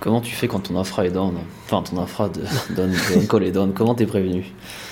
Comment 0.01 0.23
tu 0.23 0.35
fais 0.35 0.49
quand 0.49 0.61
ton 0.61 0.79
infra 0.79 1.05
est 1.05 1.11
down 1.11 1.35
Enfin, 1.67 1.83
ton 1.83 2.01
infra 2.01 2.31
de, 2.31 2.41
de, 2.41 2.87
de 2.89 3.19
on-call 3.23 3.43
est 3.45 3.51
down. 3.53 3.75
Comment 3.75 3.95
t'es 3.95 4.07
prévenu 4.07 4.47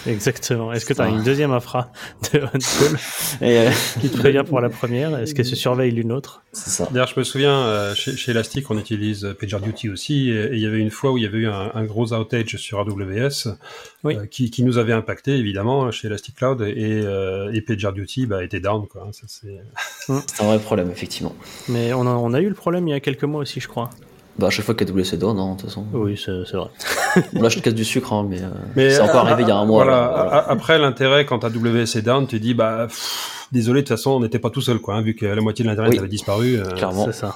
Exactement. 0.06 0.70
Est-ce 0.70 0.84
que 0.84 0.92
tu 0.92 1.00
as 1.00 1.06
Ça. 1.06 1.10
une 1.10 1.22
deuxième 1.22 1.50
infra 1.50 1.90
de 2.34 2.40
on-call 2.40 2.98
Et, 3.40 3.58
euh, 3.58 3.70
qui 4.00 4.10
te 4.10 4.18
prévient 4.18 4.44
pour 4.46 4.60
la 4.60 4.68
première 4.68 5.18
Est-ce 5.18 5.34
qu'elle 5.34 5.46
se 5.46 5.56
surveille 5.56 5.92
l'une 5.92 6.12
autre 6.12 6.42
C'est 6.52 6.68
ça. 6.70 6.88
D'ailleurs, 6.92 7.08
je 7.08 7.18
me 7.18 7.24
souviens, 7.24 7.54
euh, 7.56 7.94
chez, 7.94 8.16
chez 8.16 8.32
Elastic, 8.32 8.70
on 8.70 8.78
utilise 8.78 9.24
euh, 9.24 9.32
PagerDuty 9.34 9.88
aussi, 9.88 10.28
et 10.30 10.50
il 10.52 10.58
y 10.60 10.66
avait 10.66 10.78
une 10.80 10.90
fois 10.90 11.10
où 11.10 11.16
il 11.16 11.24
y 11.24 11.26
avait 11.26 11.38
eu 11.38 11.48
un, 11.48 11.70
un 11.74 11.84
gros 11.84 12.12
outage 12.12 12.56
sur 12.56 12.78
AWS 12.78 13.48
Oui. 14.04 14.14
euh, 14.16 14.26
qui, 14.26 14.50
qui 14.50 14.62
nous 14.62 14.76
avait 14.76 14.92
impacté, 14.92 15.36
évidemment, 15.36 15.90
chez 15.90 16.08
Elastic 16.08 16.36
Cloud, 16.36 16.60
et, 16.60 17.00
euh, 17.02 17.50
et 17.54 17.62
PagerDuty 17.62 18.26
bah, 18.26 18.44
était 18.44 18.60
down. 18.60 18.86
Quoi. 18.86 19.08
Ça, 19.12 19.22
c'est- 19.26 19.62
C'est 20.26 20.42
un 20.42 20.46
vrai 20.46 20.58
problème, 20.58 20.90
effectivement. 20.90 21.34
Mais 21.68 21.94
on 21.94 22.02
a, 22.06 22.10
on 22.10 22.34
a 22.34 22.40
eu 22.40 22.48
le 22.48 22.54
problème 22.54 22.86
il 22.88 22.90
y 22.90 22.94
a 22.94 23.00
quelques 23.00 23.24
mois 23.24 23.40
aussi, 23.40 23.58
je 23.60 23.68
crois. 23.68 23.88
Bah, 24.38 24.46
à 24.46 24.50
chaque 24.50 24.64
fois 24.64 24.74
qu'AWS 24.76 25.14
est 25.14 25.16
down, 25.16 25.36
non, 25.36 25.54
de 25.54 25.60
toute 25.60 25.68
façon. 25.68 25.84
Oui, 25.92 26.20
c'est 26.22 26.30
vrai. 26.56 26.68
Bon, 27.32 27.42
là, 27.42 27.48
je 27.48 27.58
te 27.58 27.60
casse 27.64 27.74
du 27.74 27.84
sucre, 27.84 28.12
hein, 28.12 28.24
mais, 28.28 28.40
euh, 28.40 28.48
Mais 28.76 28.90
c'est 28.90 29.00
encore 29.00 29.26
euh, 29.26 29.30
arrivé 29.30 29.42
il 29.42 29.48
y 29.48 29.52
a 29.52 29.56
un 29.56 29.64
mois. 29.64 29.82
Voilà. 29.84 30.00
là, 30.30 30.44
Après, 30.48 30.78
l'intérêt, 30.78 31.26
quand 31.26 31.42
AWS 31.44 31.96
est 31.96 32.02
down, 32.02 32.26
tu 32.28 32.38
dis, 32.38 32.54
bah, 32.54 32.84
pff, 32.86 33.48
désolé, 33.50 33.82
de 33.82 33.86
toute 33.88 33.96
façon, 33.96 34.12
on 34.12 34.20
n'était 34.20 34.38
pas 34.38 34.50
tout 34.50 34.60
seul, 34.60 34.78
quoi, 34.78 34.94
hein, 34.94 35.02
vu 35.02 35.14
que 35.16 35.26
la 35.26 35.40
moitié 35.40 35.64
de 35.64 35.70
l'internet 35.70 35.92
Oui. 35.92 35.98
avait 35.98 36.08
disparu. 36.08 36.54
euh, 36.56 36.62
Clairement. 36.76 37.06
C'est 37.06 37.12
ça. 37.18 37.34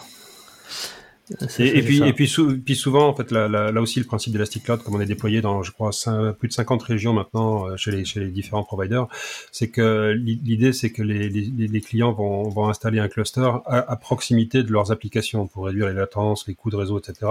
Et, 1.59 1.83
puis, 1.83 1.99
et 2.09 2.13
puis, 2.13 2.29
sou- 2.29 2.59
puis 2.63 2.75
souvent, 2.77 3.09
en 3.09 3.15
fait, 3.15 3.31
là, 3.31 3.49
là, 3.49 3.71
là 3.73 3.81
aussi, 3.81 3.99
le 4.01 4.05
principe 4.05 4.33
d'Elastic 4.33 4.65
Cloud, 4.65 4.83
comme 4.83 4.97
on 4.97 5.01
est 5.01 5.07
déployé 5.07 5.41
dans, 5.41 5.63
je 5.63 5.71
crois, 5.71 5.91
plus 6.39 6.49
de 6.49 6.53
50 6.53 6.83
régions 6.83 7.13
maintenant 7.13 7.69
euh, 7.69 7.77
chez 7.77 7.91
les, 7.93 8.05
chez 8.05 8.21
les 8.21 8.27
différents 8.29 8.65
providers, 8.65 9.07
c'est 9.53 9.69
que 9.69 10.11
l'i- 10.13 10.41
l'idée, 10.45 10.73
c'est 10.73 10.91
que 10.91 11.01
les, 11.03 11.29
les, 11.29 11.69
les 11.69 11.81
clients 11.81 12.13
vont, 12.13 12.49
vont 12.49 12.69
installer 12.69 12.99
un 12.99 13.09
cluster 13.09 13.49
à, 13.67 13.79
à 13.91 13.97
proximité 13.97 14.63
de 14.63 14.73
leurs 14.73 14.91
applications 14.91 15.47
pour 15.47 15.67
réduire 15.67 15.87
les 15.87 15.95
latences, 15.95 16.47
les 16.49 16.55
coûts 16.55 16.71
de 16.71 16.77
réseau, 16.77 16.99
etc. 16.99 17.31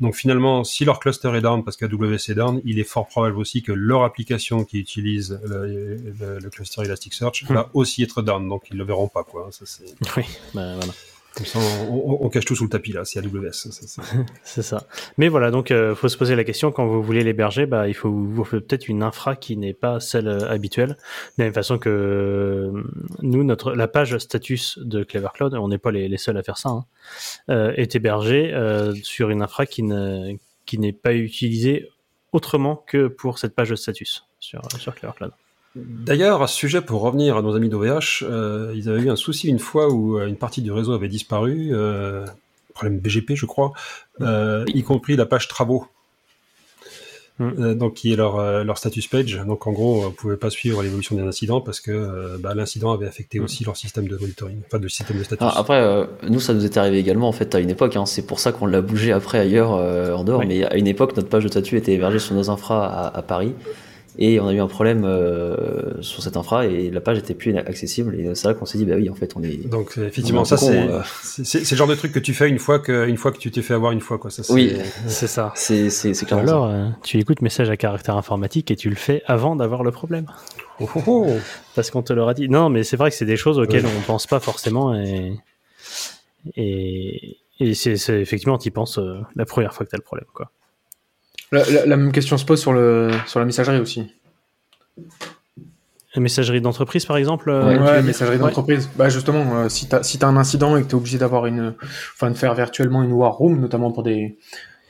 Donc 0.00 0.14
finalement, 0.16 0.64
si 0.64 0.84
leur 0.84 0.98
cluster 0.98 1.30
est 1.36 1.42
down 1.42 1.62
parce 1.64 1.76
qu'AWS 1.76 2.14
est 2.30 2.34
down, 2.34 2.60
il 2.64 2.78
est 2.78 2.84
fort 2.84 3.06
probable 3.06 3.36
aussi 3.36 3.62
que 3.62 3.72
leur 3.72 4.02
application 4.04 4.64
qui 4.64 4.78
utilise 4.80 5.38
le, 5.46 5.96
le- 6.18 6.38
le 6.42 6.50
cluster 6.50 6.82
Elasticsearch 6.82 7.44
Hmm. 7.48 7.54
va 7.54 7.70
aussi 7.74 8.02
être 8.02 8.22
down, 8.22 8.48
donc 8.48 8.64
ils 8.70 8.76
le 8.78 8.84
verront 8.84 9.08
pas, 9.08 9.22
quoi. 9.22 9.48
Ça, 9.52 9.64
Oui, 10.16 10.24
bah, 10.54 10.74
voilà. 10.76 10.92
Comme 11.38 11.46
ça, 11.46 11.60
on, 11.88 12.28
cache 12.30 12.46
tout 12.46 12.56
sous 12.56 12.64
le 12.64 12.68
tapis, 12.68 12.92
là, 12.92 13.04
c'est 13.04 13.20
AWS. 13.20 13.52
c'est- 14.42 14.62
ça. 14.62 14.86
Mais 15.18 15.28
voilà, 15.28 15.52
donc 15.52 15.70
euh, 15.70 15.94
faut 15.94 16.08
se 16.08 16.16
poser 16.16 16.34
la 16.34 16.42
question 16.42 16.72
quand 16.72 16.84
vous 16.84 17.00
voulez 17.00 17.22
l'héberger, 17.22 17.64
bah 17.64 17.86
il 17.86 17.94
faut 17.94 18.10
peut-être 18.50 18.88
une 18.88 19.04
infra 19.04 19.36
qui 19.36 19.56
n'est 19.56 19.72
pas 19.72 20.00
celle 20.00 20.26
euh, 20.26 20.50
habituelle. 20.50 20.88
De 20.90 20.94
la 21.38 21.44
même 21.44 21.54
façon 21.54 21.78
que 21.78 21.88
euh, 21.88 22.82
nous, 23.22 23.44
notre 23.44 23.72
la 23.72 23.86
page 23.86 24.18
status 24.18 24.80
de 24.80 25.04
Clever 25.04 25.28
Cloud, 25.32 25.54
on 25.54 25.68
n'est 25.68 25.78
pas 25.78 25.92
les, 25.92 26.18
seuls 26.18 26.36
à 26.36 26.42
faire 26.42 26.58
ça, 26.58 26.70
hein, 26.70 26.84
euh, 27.50 27.72
est 27.76 27.94
hébergée 27.94 28.52
sur 29.04 29.30
une 29.30 29.42
infra 29.42 29.64
qui 29.64 29.84
ne 29.84 30.36
qui 30.66 30.78
n'est 30.78 30.92
pas 30.92 31.14
utilisée 31.14 31.88
autrement 32.32 32.74
que 32.74 33.06
pour 33.06 33.38
cette 33.38 33.54
page 33.54 33.70
de 33.70 33.76
status 33.76 34.24
sur 34.40 34.60
sur 34.76 34.92
Clever 34.92 35.12
Cloud. 35.16 35.32
D'ailleurs, 35.86 36.42
à 36.42 36.46
ce 36.46 36.56
sujet, 36.56 36.80
pour 36.80 37.02
revenir 37.02 37.36
à 37.36 37.42
nos 37.42 37.54
amis 37.54 37.68
d'OVH, 37.68 38.22
euh, 38.22 38.72
ils 38.74 38.88
avaient 38.88 39.02
eu 39.02 39.10
un 39.10 39.16
souci 39.16 39.48
une 39.48 39.58
fois 39.58 39.88
où 39.90 40.18
euh, 40.18 40.26
une 40.26 40.36
partie 40.36 40.62
du 40.62 40.72
réseau 40.72 40.92
avait 40.92 41.08
disparu, 41.08 41.70
euh, 41.72 42.26
problème 42.74 42.98
BGP, 42.98 43.34
je 43.34 43.46
crois, 43.46 43.72
euh, 44.20 44.64
y 44.68 44.82
compris 44.82 45.16
la 45.16 45.26
page 45.26 45.48
travaux. 45.48 45.86
Mm. 47.38 47.50
Euh, 47.60 47.74
donc 47.74 47.94
qui 47.94 48.12
est 48.12 48.16
leur, 48.16 48.64
leur 48.64 48.78
status 48.78 49.06
page. 49.06 49.40
Donc 49.46 49.66
en 49.66 49.72
gros, 49.72 50.04
on 50.06 50.10
pouvait 50.10 50.36
pas 50.36 50.50
suivre 50.50 50.82
l'évolution 50.82 51.14
des 51.16 51.22
incidents 51.22 51.60
parce 51.60 51.80
que 51.80 51.92
euh, 51.92 52.36
bah, 52.38 52.54
l'incident 52.54 52.92
avait 52.92 53.06
affecté 53.06 53.38
aussi 53.38 53.64
leur 53.64 53.76
système 53.76 54.08
de 54.08 54.16
monitoring, 54.16 54.60
enfin 54.66 54.78
de 54.78 54.88
système 54.88 55.18
de 55.18 55.22
status. 55.22 55.46
Ah, 55.48 55.54
après, 55.56 55.80
euh, 55.80 56.06
nous, 56.28 56.40
ça 56.40 56.52
nous 56.52 56.64
était 56.64 56.78
arrivé 56.78 56.98
également 56.98 57.28
en 57.28 57.32
fait 57.32 57.54
à 57.54 57.60
une 57.60 57.70
époque. 57.70 57.96
Hein, 57.96 58.06
c'est 58.06 58.26
pour 58.26 58.40
ça 58.40 58.52
qu'on 58.52 58.66
l'a 58.66 58.80
bougé 58.80 59.12
après 59.12 59.38
ailleurs 59.38 59.74
euh, 59.74 60.14
en 60.14 60.24
dehors. 60.24 60.40
Oui. 60.40 60.46
Mais 60.48 60.64
à 60.64 60.76
une 60.76 60.88
époque, 60.88 61.16
notre 61.16 61.28
page 61.28 61.44
de 61.44 61.48
statut 61.48 61.76
était 61.76 61.92
hébergée 61.92 62.18
sur 62.18 62.34
nos 62.34 62.50
infras 62.50 62.86
à, 62.86 63.18
à 63.18 63.22
Paris. 63.22 63.54
Et 64.16 64.40
on 64.40 64.48
a 64.48 64.52
eu 64.52 64.58
un 64.60 64.66
problème 64.66 65.04
euh, 65.04 66.00
sur 66.02 66.22
cette 66.22 66.36
infra 66.36 66.66
et 66.66 66.90
la 66.90 67.00
page 67.00 67.18
était 67.18 67.34
plus 67.34 67.56
accessible. 67.56 68.18
Et 68.18 68.34
c'est 68.34 68.48
là 68.48 68.54
qu'on 68.54 68.64
s'est 68.66 68.78
dit, 68.78 68.84
bah 68.84 68.94
oui, 68.96 69.08
en 69.10 69.14
fait, 69.14 69.34
on 69.36 69.42
est. 69.42 69.68
Donc 69.68 69.92
effectivement, 69.96 70.40
on 70.40 70.44
ça 70.44 70.56
c'est 70.56 70.76
euh. 70.88 71.00
c'est 71.22 71.44
c'est 71.44 71.70
le 71.70 71.76
genre 71.76 71.86
de 71.86 71.94
truc 71.94 72.12
que 72.12 72.18
tu 72.18 72.34
fais 72.34 72.48
une 72.48 72.58
fois 72.58 72.78
que 72.80 73.06
une 73.08 73.16
fois 73.16 73.30
que 73.30 73.38
tu 73.38 73.50
t'es 73.50 73.62
fait 73.62 73.74
avoir 73.74 73.92
une 73.92 74.00
fois 74.00 74.18
quoi. 74.18 74.30
Ça, 74.30 74.42
c'est- 74.42 74.52
Oui, 74.52 74.72
C'est 75.06 75.26
ça. 75.28 75.52
c'est 75.54 75.90
c'est 75.90 76.14
c'est 76.14 76.26
clairement 76.26 76.42
alors, 76.42 76.66
euh, 76.66 76.88
tu 77.04 77.18
écoutes 77.18 77.42
message 77.42 77.70
à 77.70 77.76
caractère 77.76 78.16
informatique 78.16 78.70
et 78.70 78.76
tu 78.76 78.88
le 78.90 78.96
fais 78.96 79.22
avant 79.26 79.54
d'avoir 79.54 79.84
le 79.84 79.90
problème. 79.92 80.26
Oh, 80.80 80.88
oh, 80.96 81.02
oh. 81.06 81.26
Parce 81.76 81.90
qu'on 81.90 82.02
te 82.02 82.12
l'aura 82.12 82.34
dit. 82.34 82.48
Non, 82.48 82.70
mais 82.70 82.82
c'est 82.84 82.96
vrai 82.96 83.10
que 83.10 83.16
c'est 83.16 83.24
des 83.24 83.36
choses 83.36 83.58
auxquelles 83.58 83.86
on 83.86 84.00
pense 84.06 84.26
pas 84.26 84.40
forcément 84.40 84.94
et, 84.96 85.34
et, 86.56 87.36
et 87.60 87.74
c'est 87.74 87.96
c'est- 87.96 88.20
effectivement, 88.20 88.58
tu 88.58 88.68
y 88.68 88.70
penses 88.70 88.98
euh, 88.98 89.20
la 89.36 89.44
première 89.44 89.74
fois 89.74 89.84
que 89.86 89.90
tu 89.90 89.96
as 89.96 89.98
le 89.98 90.02
problème. 90.04 90.26
Quoi. 90.32 90.50
La, 91.52 91.64
la- 91.70 91.86
la 91.86 91.96
même 91.96 92.12
question 92.12 92.36
se 92.38 92.44
pose 92.44 92.60
sur, 92.60 92.72
le, 92.72 93.10
sur 93.26 93.40
la 93.40 93.46
messagerie 93.46 93.80
aussi. 93.80 94.12
La 96.14 96.22
messagerie 96.22 96.60
d'entreprise, 96.60 97.04
par 97.06 97.16
exemple 97.16 97.50
euh, 97.50 97.78
Ouais, 97.78 98.00
tu 98.00 98.06
messagerie 98.06 98.36
Ouais. 98.36 98.42
d'entreprise. 98.42 98.88
Bah 98.96 99.08
justement, 99.08 99.56
euh, 99.58 99.68
si 99.68 99.86
t'as 99.88 100.02
si 100.02 100.18
t'as 100.18 100.26
un 100.26 100.36
incident 100.36 100.76
et 100.76 100.82
que 100.82 100.88
t'es 100.88 100.94
obligé 100.94 101.18
d'avoir 101.18 101.46
une, 101.46 101.74
enfin 102.14 102.30
de 102.30 102.36
faire 102.36 102.54
virtuellement 102.54 103.02
une 103.02 103.12
war 103.12 103.34
room, 103.34 103.60
notamment 103.60 103.92
pour 103.92 104.02
des, 104.02 104.36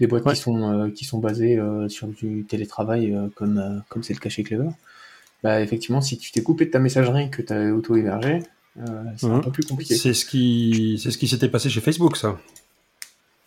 des 0.00 0.06
boîtes 0.06 0.24
Ouais. 0.26 0.34
qui 0.34 0.40
sont 0.40 0.72
euh, 0.86 0.90
qui 0.90 1.04
sont 1.04 1.18
basées 1.18 1.58
euh, 1.58 1.88
sur 1.88 2.06
du 2.06 2.46
télétravail 2.48 3.12
euh, 3.14 3.28
comme 3.34 3.58
euh, 3.58 3.80
comme 3.88 4.02
c'est 4.02 4.14
le 4.14 4.20
cas 4.20 4.28
chez 4.30 4.42
Clever, 4.44 4.68
bah 5.42 5.60
effectivement, 5.60 6.00
si 6.00 6.18
tu 6.18 6.30
t'es 6.32 6.42
coupé 6.42 6.66
de 6.66 6.70
ta 6.70 6.78
messagerie 6.78 7.30
que 7.30 7.42
t'as 7.42 7.68
auto 7.72 7.96
hébergé, 7.96 8.38
euh, 8.78 9.02
c'est 9.16 9.26
un 9.26 9.36
Mhm. 9.36 9.42
peu 9.42 9.50
plus 9.50 9.66
compliqué. 9.66 9.96
C'est 9.96 10.14
ce 10.14 10.24
qui 10.24 10.98
c'est 11.02 11.10
ce 11.10 11.18
qui 11.18 11.26
s'était 11.28 11.48
passé 11.48 11.68
chez 11.68 11.80
Facebook 11.80 12.16
ça. 12.16 12.38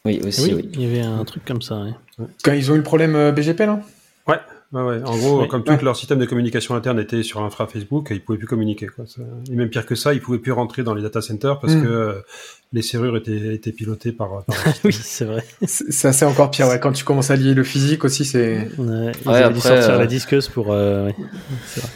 Oui, 0.06 0.20
aussi, 0.26 0.42
Oui, 0.46 0.54
oui. 0.56 0.70
il 0.74 0.82
y 0.82 0.86
avait 0.86 1.02
un 1.06 1.24
truc 1.26 1.46
comme 1.46 1.62
ça. 1.62 1.76
ouais. 1.84 2.26
Quand 2.44 2.54
ils 2.54 2.72
ont 2.72 2.76
eu 2.76 2.78
le 2.78 2.84
problème 2.84 3.16
euh, 3.16 3.32
BGP 3.32 3.60
là? 3.66 3.80
Ouais, 4.28 4.82
ouais. 4.84 5.02
En 5.04 5.18
gros, 5.18 5.42
Oui. 5.42 5.48
comme 5.50 5.66
tout 5.66 5.74
leur 5.84 5.98
système 5.98 6.18
de 6.18 6.26
communication 6.26 6.76
interne 6.76 6.98
était 7.02 7.24
sur 7.24 7.42
l'infra 7.42 7.68
Facebook, 7.68 8.08
ils 8.12 8.22
pouvaient 8.22 8.38
plus 8.38 8.48
communiquer. 8.48 8.88
Quoi. 8.88 9.06
Ça- 9.06 9.22
Et 9.52 9.56
même 9.58 9.70
pire 9.70 9.86
que 9.86 9.96
ça, 9.96 10.14
ils 10.14 10.22
pouvaient 10.22 10.38
plus 10.40 10.54
rentrer 10.54 10.82
dans 10.84 10.94
les 10.94 11.02
data 11.02 11.22
centers 11.22 11.60
parce 11.60 11.74
Mm. 11.74 11.82
que 11.84 11.88
euh, 11.90 12.14
les 12.72 12.82
serrures 12.82 13.18
étaient, 13.18 13.54
étaient 13.54 13.74
pilotées 13.74 14.14
par. 14.14 14.46
par 14.46 14.56
oui, 14.86 14.94
c'est 14.94 15.26
vrai. 15.26 15.44
C'est 15.68 15.92
c'est 15.92 16.08
assez 16.08 16.24
encore 16.24 16.52
pire. 16.52 16.70
Ouais. 16.70 16.80
Quand 16.80 16.94
tu 16.94 17.04
commences 17.04 17.32
à 17.32 17.36
lier 17.36 17.54
le 17.54 17.66
physique 17.66 18.06
aussi, 18.06 18.24
c'est. 18.24 18.70
Ouais, 18.78 19.12
ils 19.26 19.28
Ouais, 19.30 19.36
avaient 19.44 19.54
dû 19.54 19.60
sortir 19.60 19.90
euh, 19.90 19.98
la 20.00 20.08
disqueuse 20.08 20.48
pour. 20.48 20.72
euh, 20.72 21.08
ouais. 21.08 21.16
C'est 21.68 21.82
vrai. 21.82 21.90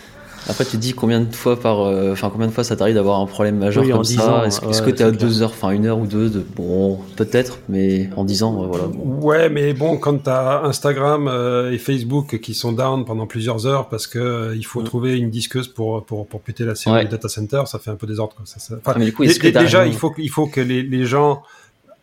Après, 0.48 0.64
tu 0.66 0.78
dis 0.78 0.94
combien 0.94 1.22
de 1.22 1.34
fois 1.34 1.60
par, 1.60 1.82
euh, 1.82 2.12
enfin 2.12 2.30
combien 2.32 2.48
de 2.48 2.52
fois 2.52 2.64
ça 2.64 2.76
t'arrive 2.76 2.96
d'avoir 2.96 3.20
un 3.20 3.26
problème 3.26 3.58
majeur 3.58 3.84
Oui, 3.84 3.92
en 3.94 3.98
comme 3.98 4.06
10 4.06 4.16
ça 4.16 4.32
ans, 4.34 4.44
Est-ce 4.44 4.62
ouais, 4.62 4.70
est-ce 4.70 4.82
que 4.82 4.90
c'est 4.90 4.96
t'es 4.98 5.04
à 5.04 5.10
clair. 5.12 5.20
deux 5.22 5.42
heures, 5.42 5.50
enfin 5.52 5.72
une 5.72 5.86
heure 5.86 5.98
ou 5.98 6.06
deux 6.06 6.30
de, 6.30 6.46
bon, 6.56 7.00
peut-être, 7.16 7.60
mais 7.68 8.10
en 8.16 8.24
10 8.24 8.44
ans, 8.44 8.64
euh, 8.64 8.68
voilà. 8.68 8.86
Ouais, 8.88 9.50
mais 9.50 9.74
bon, 9.74 9.98
quand 9.98 10.18
t'as 10.24 10.64
Instagram 10.64 11.28
euh, 11.28 11.72
et 11.72 11.78
Facebook 11.80 12.40
qui 12.40 12.54
sont 12.54 12.72
down 12.74 13.06
pendant 13.06 13.26
plusieurs 13.28 13.66
heures 13.66 13.90
parce 13.90 14.06
que 14.08 14.20
euh, 14.20 14.56
il 14.56 14.66
faut 14.66 14.82
Mm. 14.82 14.86
trouver 14.86 15.18
une 15.18 15.30
disqueuse 15.32 15.68
pour 15.68 16.06
pour 16.06 16.28
pour 16.28 16.42
péter 16.42 16.64
la 16.66 16.76
série 16.76 16.96
Ouais. 16.98 17.04
du 17.06 17.10
data 17.12 17.28
center, 17.28 17.64
ça 17.66 17.80
fait 17.80 17.90
un 17.92 17.96
peu 17.96 18.06
désordre. 18.06 18.36
Quoi. 18.36 18.46
Ça, 18.46 18.60
ça- 18.60 18.76
enfin, 18.76 18.94
Ah, 18.96 19.00
mais 19.00 19.06
du 19.06 19.14
coup, 19.14 19.24
que 19.24 19.48
déjà, 19.60 19.88
il 19.88 19.94
faut 19.94 20.12
que- 20.12 20.22
il 20.22 20.30
faut 20.30 20.46
que 20.48 20.62
les, 20.62 20.84
les 20.84 21.06
gens 21.06 21.42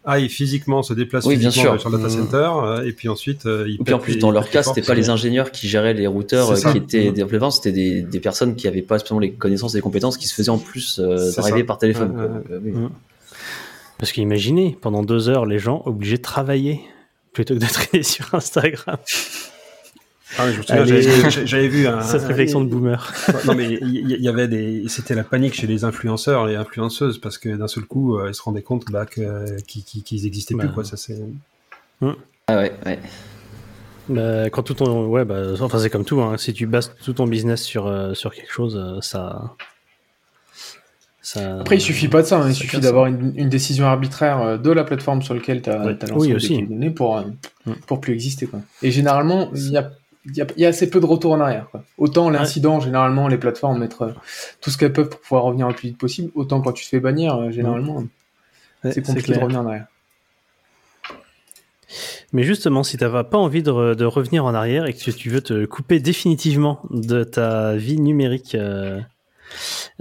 aillent 0.04 0.28
physiquement 0.28 0.82
se 0.82 0.94
déplacent 0.94 1.26
Oui, 1.26 1.36
bien 1.36 1.50
physiquement 1.50 1.72
sûr. 1.74 1.80
sur 1.80 1.90
le 1.90 1.98
data 1.98 2.08
Mm. 2.08 2.18
center 2.18 2.50
euh, 2.64 2.84
et 2.84 2.92
puis 2.92 3.08
ensuite 3.08 3.46
euh, 3.46 3.66
ils 3.68 3.80
Et 3.80 3.84
puis 3.84 3.94
en 3.94 3.98
plus, 3.98 4.14
les- 4.14 4.18
dans 4.20 4.30
leur 4.30 4.48
cas, 4.50 4.62
c'était 4.62 4.80
pas 4.80 4.88
c'est- 4.88 4.94
les 4.94 5.10
ingénieurs 5.10 5.50
qui 5.52 5.68
géraient 5.68 5.94
les 5.94 6.06
routeurs 6.06 6.50
euh, 6.50 6.72
qui 6.72 6.78
étaient 6.78 7.12
développeurs, 7.12 7.52
c'était 7.52 7.72
des, 7.72 8.02
des 8.02 8.20
personnes 8.20 8.56
qui 8.56 8.66
avaient 8.68 8.82
pas 8.82 8.98
spécialement 8.98 9.20
les 9.20 9.32
connaissances 9.32 9.74
et 9.74 9.78
les 9.78 9.82
compétences 9.82 10.16
qui 10.16 10.26
se 10.28 10.34
faisaient 10.34 10.50
en 10.50 10.58
plus 10.58 10.98
euh, 10.98 11.30
ça. 11.30 11.42
par 11.66 11.78
téléphone. 11.78 12.14
Euh, 12.50 12.58
oui. 12.62 12.72
Mhm. 12.72 12.90
Parce 13.98 14.10
qu'imaginez, 14.12 14.76
pendant 14.80 15.02
deux 15.04 15.28
heures, 15.28 15.46
les 15.46 15.58
gens 15.60 15.82
obligés 15.86 16.16
de 16.16 16.22
travailler 16.22 16.80
plutôt 17.32 17.54
que 17.54 17.60
de 17.60 17.66
traîner 17.72 18.02
sur 18.02 18.34
Instagram. 18.34 18.96
Ah, 20.38 20.46
mais 20.46 20.52
je 20.52 20.58
me 20.58 20.62
souviens, 20.62 20.82
Allez. 20.82 21.46
j'avais- 21.46 21.68
vu 21.68 21.86
un, 21.86 22.00
Cette 22.02 22.22
réflexion 22.24 22.60
de 22.62 22.68
boomer. 22.68 23.12
non 23.46 23.54
mais 23.54 23.78
il 23.82 24.08
y, 24.20 24.28
avait 24.28 24.48
des, 24.48 24.84
c'était 24.88 25.14
la 25.14 25.24
panique 25.24 25.54
chez 25.54 25.66
les 25.66 25.84
influenceurs, 25.84 26.46
les 26.46 26.56
influenceuses, 26.56 27.18
parce 27.18 27.38
que 27.38 27.50
d'un 27.56 27.68
seul 27.68 27.84
coup, 27.84 28.16
euh, 28.18 28.28
ils 28.30 28.34
se 28.34 28.42
rendaient 28.42 28.62
compte 28.62 28.84
bah, 28.90 29.04
que 29.06 29.60
qu'ils 29.62 29.82
qu'ils- 29.84 30.26
existaient 30.26 30.54
plus 30.54 30.70
quoi. 30.70 30.84
Ça 30.84 30.96
c'est. 30.96 31.18
Ah 32.48 32.56
ouais, 32.56 32.72
ouais. 32.86 32.98
Bah, 34.08 34.50
quand 34.50 34.62
tout 34.64 34.74
ton, 34.74 35.06
ouais, 35.06 35.24
bah, 35.24 35.52
enfin 35.60 35.78
c'est 35.78 35.90
comme 35.90 36.04
tout. 36.04 36.20
Hein. 36.20 36.36
Si 36.38 36.52
tu 36.52 36.66
bases 36.66 36.92
tout 37.04 37.12
ton 37.12 37.26
business 37.26 37.62
sur 37.62 37.86
euh, 37.86 38.14
sur 38.14 38.34
quelque 38.34 38.50
chose, 38.52 38.76
euh, 38.76 39.00
ça, 39.00 39.54
ça. 41.20 41.60
Après, 41.60 41.76
il 41.76 41.80
suffit 41.80 42.08
pas 42.08 42.22
de 42.22 42.26
ça. 42.26 42.40
hein. 42.40 42.48
Il 42.48 42.54
ça 42.54 42.60
suffit 42.60 42.80
d'avoir 42.80 43.06
une, 43.06 43.32
une 43.36 43.48
décision 43.48 43.86
arbitraire 43.86 44.58
de 44.58 44.70
la 44.72 44.82
plateforme 44.82 45.22
sur 45.22 45.34
laquelle 45.34 45.62
tu 45.62 45.70
as, 45.70 45.78
Oui. 45.86 45.96
lancé 46.00 46.14
Oui, 46.16 46.34
aussi. 46.34 46.62
données 46.66 46.90
pour, 46.90 47.16
euh, 47.18 47.22
Mm. 47.64 47.72
pour 47.86 48.00
plus 48.00 48.12
exister. 48.12 48.46
Quoi. 48.46 48.58
Et 48.82 48.90
généralement, 48.90 49.50
il 49.54 49.70
y 49.70 49.76
a, 49.76 49.92
il 50.26 50.36
y, 50.36 50.40
a, 50.40 50.46
il 50.56 50.62
y 50.62 50.66
a 50.66 50.68
assez 50.68 50.88
peu 50.88 51.00
de 51.00 51.06
retour 51.06 51.32
en 51.32 51.40
arrière. 51.40 51.68
Quoi. 51.70 51.82
Autant 51.98 52.30
l'incident, 52.30 52.80
généralement, 52.80 53.28
les 53.28 53.38
plateformes 53.38 53.78
mettent 53.78 54.00
euh, 54.02 54.12
tout 54.60 54.70
ce 54.70 54.78
qu'elles 54.78 54.92
peuvent 54.92 55.08
pour 55.08 55.20
pouvoir 55.20 55.42
revenir 55.44 55.68
le 55.68 55.74
plus 55.74 55.88
vite 55.88 55.98
possible. 55.98 56.30
Autant 56.34 56.60
quand 56.60 56.72
tu 56.72 56.84
te 56.84 56.88
fais 56.88 57.00
bannir, 57.00 57.36
euh, 57.36 57.50
généralement, 57.50 58.04
Ouais, 58.84 58.92
c'est 58.92 59.02
compliqué 59.02 59.32
de 59.32 59.38
revenir 59.38 59.60
en 59.60 59.66
arrière. 59.66 59.86
Mais 62.32 62.42
justement, 62.42 62.82
si 62.82 62.96
tu 62.96 63.04
n'as 63.04 63.24
pas 63.24 63.38
envie 63.38 63.62
de, 63.62 63.70
re- 63.70 63.94
de 63.94 64.04
revenir 64.04 64.44
en 64.44 64.54
arrière 64.54 64.86
et 64.86 64.92
que 64.94 65.10
tu 65.10 65.28
veux 65.28 65.42
te 65.42 65.66
couper 65.66 66.00
définitivement 66.00 66.80
de 66.90 67.22
ta 67.24 67.74
vie 67.74 68.00
numérique 68.00 68.54
euh, 68.54 69.00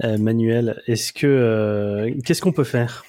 euh, 0.02 0.18
manuelle, 0.18 0.82
est-ce 0.86 1.12
que 1.12 2.10
qu'est-ce 2.24 2.40
qu'on 2.40 2.52
peut 2.52 2.64
faire? 2.64 3.04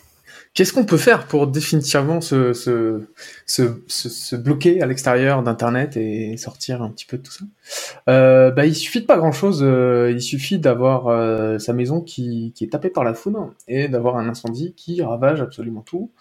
Qu'est-ce 0.54 0.72
qu'on 0.72 0.86
peut 0.86 0.98
faire 0.98 1.26
pour 1.26 1.48
définitivement 1.48 2.22
se, 2.22 2.54
se, 2.54 3.02
se, 3.48 3.64
se, 3.88 4.36
bloquer 4.36 4.84
à 4.84 4.86
l'extérieur 4.86 5.42
d'Internet 5.42 5.98
et 5.98 6.38
sortir 6.38 6.84
un 6.84 6.90
petit 6.90 7.08
peu 7.08 7.18
de 7.18 7.24
tout 7.24 7.32
ça? 7.32 7.46
Euh, 8.08 8.52
bah, 8.52 8.68
Il 8.68 8.76
suffit 8.76 9.02
de 9.02 9.08
pas 9.08 9.18
grand-chose. 9.18 9.64
euh, 9.64 10.12
il 10.12 10.22
suffit 10.22 10.60
d'avoir 10.60 11.08
euh, 11.08 11.58
sa 11.58 11.74
maison 11.74 12.02
qui, 12.02 12.52
qui 12.56 12.66
est 12.66 12.68
tapée 12.68 12.92
par 12.92 13.04
la 13.04 13.16
foudre 13.16 13.52
et 13.68 13.88
d'avoir 13.88 14.18
un 14.18 14.30
incendie 14.30 14.74
qui 14.76 15.02
ravage 15.02 15.42
absolument 15.42 15.82
tout, 15.82 16.12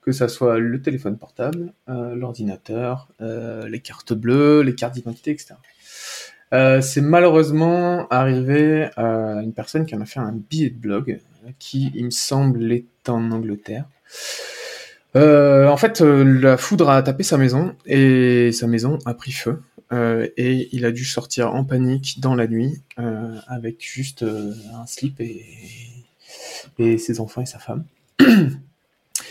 que 0.00 0.12
ça 0.12 0.28
soit 0.28 0.58
le 0.58 0.80
téléphone 0.80 1.18
portable, 1.18 1.74
euh, 1.90 2.14
l'ordinateur, 2.14 3.08
euh, 3.20 3.68
les 3.68 3.80
cartes 3.80 4.14
bleues, 4.14 4.62
les 4.62 4.74
cartes 4.74 4.94
d'identité, 4.94 5.30
etc. 5.30 5.56
Euh, 6.54 6.80
c'est 6.80 7.00
malheureusement 7.02 8.06
arrivé 8.08 8.88
à 8.96 9.42
une 9.42 9.52
personne 9.52 9.84
qui 9.84 9.94
en 9.94 10.00
a 10.00 10.06
fait 10.06 10.20
un 10.20 10.32
billet 10.32 10.70
de 10.70 10.78
blog 10.78 11.20
qui, 11.58 11.90
il 11.94 12.06
me 12.06 12.10
semble, 12.10 12.72
est 12.72 13.08
en 13.08 13.30
Angleterre. 13.30 13.86
Euh, 15.16 15.68
en 15.68 15.76
fait, 15.76 16.00
euh, 16.00 16.24
la 16.24 16.56
foudre 16.56 16.90
a 16.90 17.02
tapé 17.02 17.22
sa 17.22 17.38
maison 17.38 17.76
et 17.86 18.50
sa 18.52 18.66
maison 18.66 18.98
a 19.04 19.14
pris 19.14 19.32
feu. 19.32 19.62
Euh, 19.92 20.28
et 20.36 20.68
il 20.72 20.84
a 20.86 20.92
dû 20.92 21.04
sortir 21.04 21.54
en 21.54 21.64
panique 21.64 22.18
dans 22.20 22.34
la 22.34 22.46
nuit 22.46 22.82
avec 23.46 23.84
juste 23.84 24.24
un 24.24 24.86
slip 24.86 25.20
et 25.20 26.98
ses 26.98 27.20
enfants 27.20 27.42
et 27.42 27.46
sa 27.46 27.58
femme. 27.58 27.84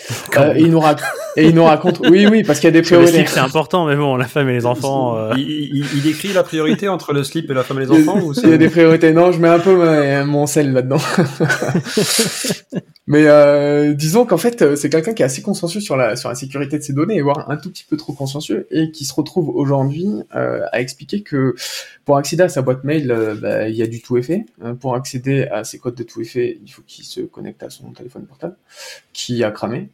Euh, 0.38 0.54
et, 0.56 0.62
il 0.62 0.72
nous 0.72 0.80
rac- 0.80 1.00
et 1.38 1.46
il 1.48 1.54
nous 1.56 1.64
raconte, 1.64 2.00
oui, 2.10 2.26
oui, 2.30 2.44
parce 2.44 2.60
qu'il 2.60 2.68
y 2.68 2.70
a 2.70 2.72
des 2.72 2.80
Le 2.80 2.86
priorités. 2.86 3.12
slip, 3.20 3.28
c'est 3.30 3.40
important, 3.40 3.86
mais 3.86 3.96
bon, 3.96 4.16
la 4.16 4.26
femme 4.26 4.50
et 4.50 4.54
les 4.54 4.66
enfants. 4.66 5.16
euh, 5.18 5.32
Il, 5.38 5.50
il, 5.50 5.86
il 5.98 6.08
écrit 6.08 6.34
la 6.34 6.44
priorité 6.44 6.88
entre 6.90 7.14
le 7.14 7.24
slip 7.24 7.50
et 7.50 7.54
la 7.54 7.64
femme 7.64 7.78
et 7.80 7.86
les 7.86 7.92
enfants 7.92 8.20
ou 8.20 8.34
Il 8.44 8.50
y 8.50 8.54
a 8.54 8.58
des 8.58 8.70
priorités. 8.70 9.14
Non, 9.14 9.32
je 9.32 9.40
mets 9.40 9.48
un 9.50 9.60
peu 9.60 9.76
ma- 9.76 10.26
mon 10.26 10.48
sel 10.48 10.74
là-dedans. 10.74 10.98
Mais 13.06 13.26
euh, 13.28 13.94
disons 13.94 14.26
qu'en 14.26 14.38
fait, 14.38 14.76
c'est 14.78 14.90
quelqu'un 14.90 15.14
qui 15.14 15.24
est 15.24 15.26
assez 15.26 15.42
consciencieux 15.42 15.82
sur 15.82 15.98
la 15.98 16.16
sur 16.16 16.30
la 16.30 16.36
sécurité 16.36 16.78
de 16.78 16.84
ses 16.84 16.94
données, 16.94 17.22
voire 17.22 17.50
un 17.52 17.58
tout 17.58 17.70
petit 17.70 17.84
peu 17.88 17.98
trop 17.98 18.14
consciencieux, 18.14 18.66
et 18.72 18.92
qui 18.92 19.04
se 19.04 19.14
retrouve 19.14 19.50
aujourd'hui 19.50 20.08
euh, 20.36 20.62
à 20.72 20.80
expliquer 20.80 21.22
que 21.22 21.54
pour 22.06 22.16
accéder 22.18 22.44
à 22.44 22.50
sa 22.50 22.62
boîte 22.62 22.84
mail, 22.86 23.12
euh, 23.12 23.36
bah, 23.36 23.68
il 23.68 23.76
y 23.76 23.82
a 23.84 23.88
du 23.88 24.02
tout 24.02 24.16
effet. 24.18 24.46
Hein, 24.64 24.76
pour 24.76 24.96
accéder 24.96 25.44
à 25.52 25.64
ses 25.66 25.80
codes 25.80 25.96
de 25.96 26.04
tout 26.04 26.22
effet, 26.22 26.60
il 26.66 26.72
faut 26.72 26.82
qu'il 26.88 27.04
se 27.04 27.20
connecte 27.22 27.62
à 27.64 27.70
son 27.70 27.92
téléphone 27.92 28.26
portable, 28.26 28.56
qui 29.12 29.44
a 29.44 29.52
cramé. 29.52 29.90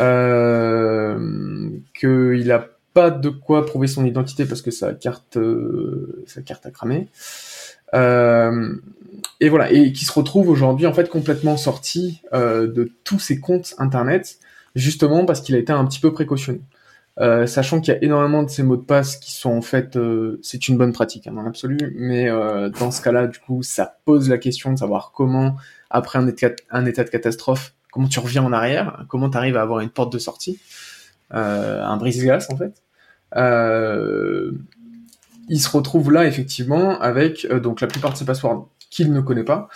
Euh, 0.00 1.68
qu'il 1.98 2.52
a 2.52 2.68
pas 2.96 3.10
de 3.10 3.28
quoi 3.28 3.66
prouver 3.66 3.88
son 3.88 4.06
identité 4.06 4.46
parce 4.46 4.62
que 4.62 4.70
sa 4.70 4.94
carte 4.94 5.36
euh, 5.36 6.24
sa 6.26 6.40
carte 6.40 6.64
a 6.64 6.70
cramé. 6.70 7.08
Euh, 7.94 8.74
et 9.40 9.48
voilà, 9.48 9.70
et 9.70 9.92
qui 9.92 10.04
se 10.04 10.12
retrouve 10.12 10.48
aujourd'hui 10.48 10.86
en 10.86 10.94
fait 10.94 11.08
complètement 11.08 11.56
sorti 11.56 12.22
euh, 12.32 12.66
de 12.66 12.90
tous 13.04 13.18
ses 13.18 13.38
comptes 13.38 13.74
internet, 13.78 14.38
justement 14.74 15.24
parce 15.24 15.40
qu'il 15.40 15.54
a 15.54 15.58
été 15.58 15.72
un 15.72 15.84
petit 15.84 16.00
peu 16.00 16.12
précautionneux. 16.12 16.62
Euh, 17.18 17.46
sachant 17.46 17.80
qu'il 17.80 17.94
y 17.94 17.96
a 17.96 18.04
énormément 18.04 18.42
de 18.42 18.50
ces 18.50 18.62
mots 18.62 18.76
de 18.76 18.82
passe 18.82 19.16
qui 19.16 19.32
sont 19.32 19.50
en 19.50 19.62
fait, 19.62 19.98
c'est 20.42 20.68
une 20.68 20.76
bonne 20.76 20.92
pratique 20.92 21.26
hein, 21.26 21.32
dans 21.32 21.42
l'absolu, 21.42 21.94
mais 21.96 22.28
dans 22.28 22.90
ce 22.90 23.02
cas-là, 23.02 23.26
du 23.26 23.38
coup, 23.38 23.62
ça 23.62 23.98
pose 24.04 24.28
la 24.28 24.38
question 24.38 24.72
de 24.72 24.78
savoir 24.78 25.12
comment, 25.14 25.56
après 25.90 26.18
un 26.18 26.26
état 26.26 27.04
de 27.04 27.10
catastrophe, 27.10 27.74
comment 27.96 28.08
tu 28.08 28.20
reviens 28.20 28.44
en 28.44 28.52
arrière, 28.52 29.06
comment 29.08 29.30
tu 29.30 29.38
arrives 29.38 29.56
à 29.56 29.62
avoir 29.62 29.80
une 29.80 29.88
porte 29.88 30.12
de 30.12 30.18
sortie, 30.18 30.60
euh, 31.32 31.82
un 31.82 31.96
brise-glace 31.96 32.50
en 32.50 32.56
fait. 32.58 32.82
Euh, 33.36 34.52
il 35.48 35.58
se 35.58 35.70
retrouve 35.70 36.12
là 36.12 36.26
effectivement 36.26 37.00
avec 37.00 37.46
euh, 37.46 37.58
donc 37.58 37.80
la 37.80 37.86
plupart 37.86 38.12
de 38.12 38.18
ses 38.18 38.26
passwords 38.26 38.68
qu'il 38.90 39.14
ne 39.14 39.20
connaît 39.22 39.44
pas, 39.44 39.68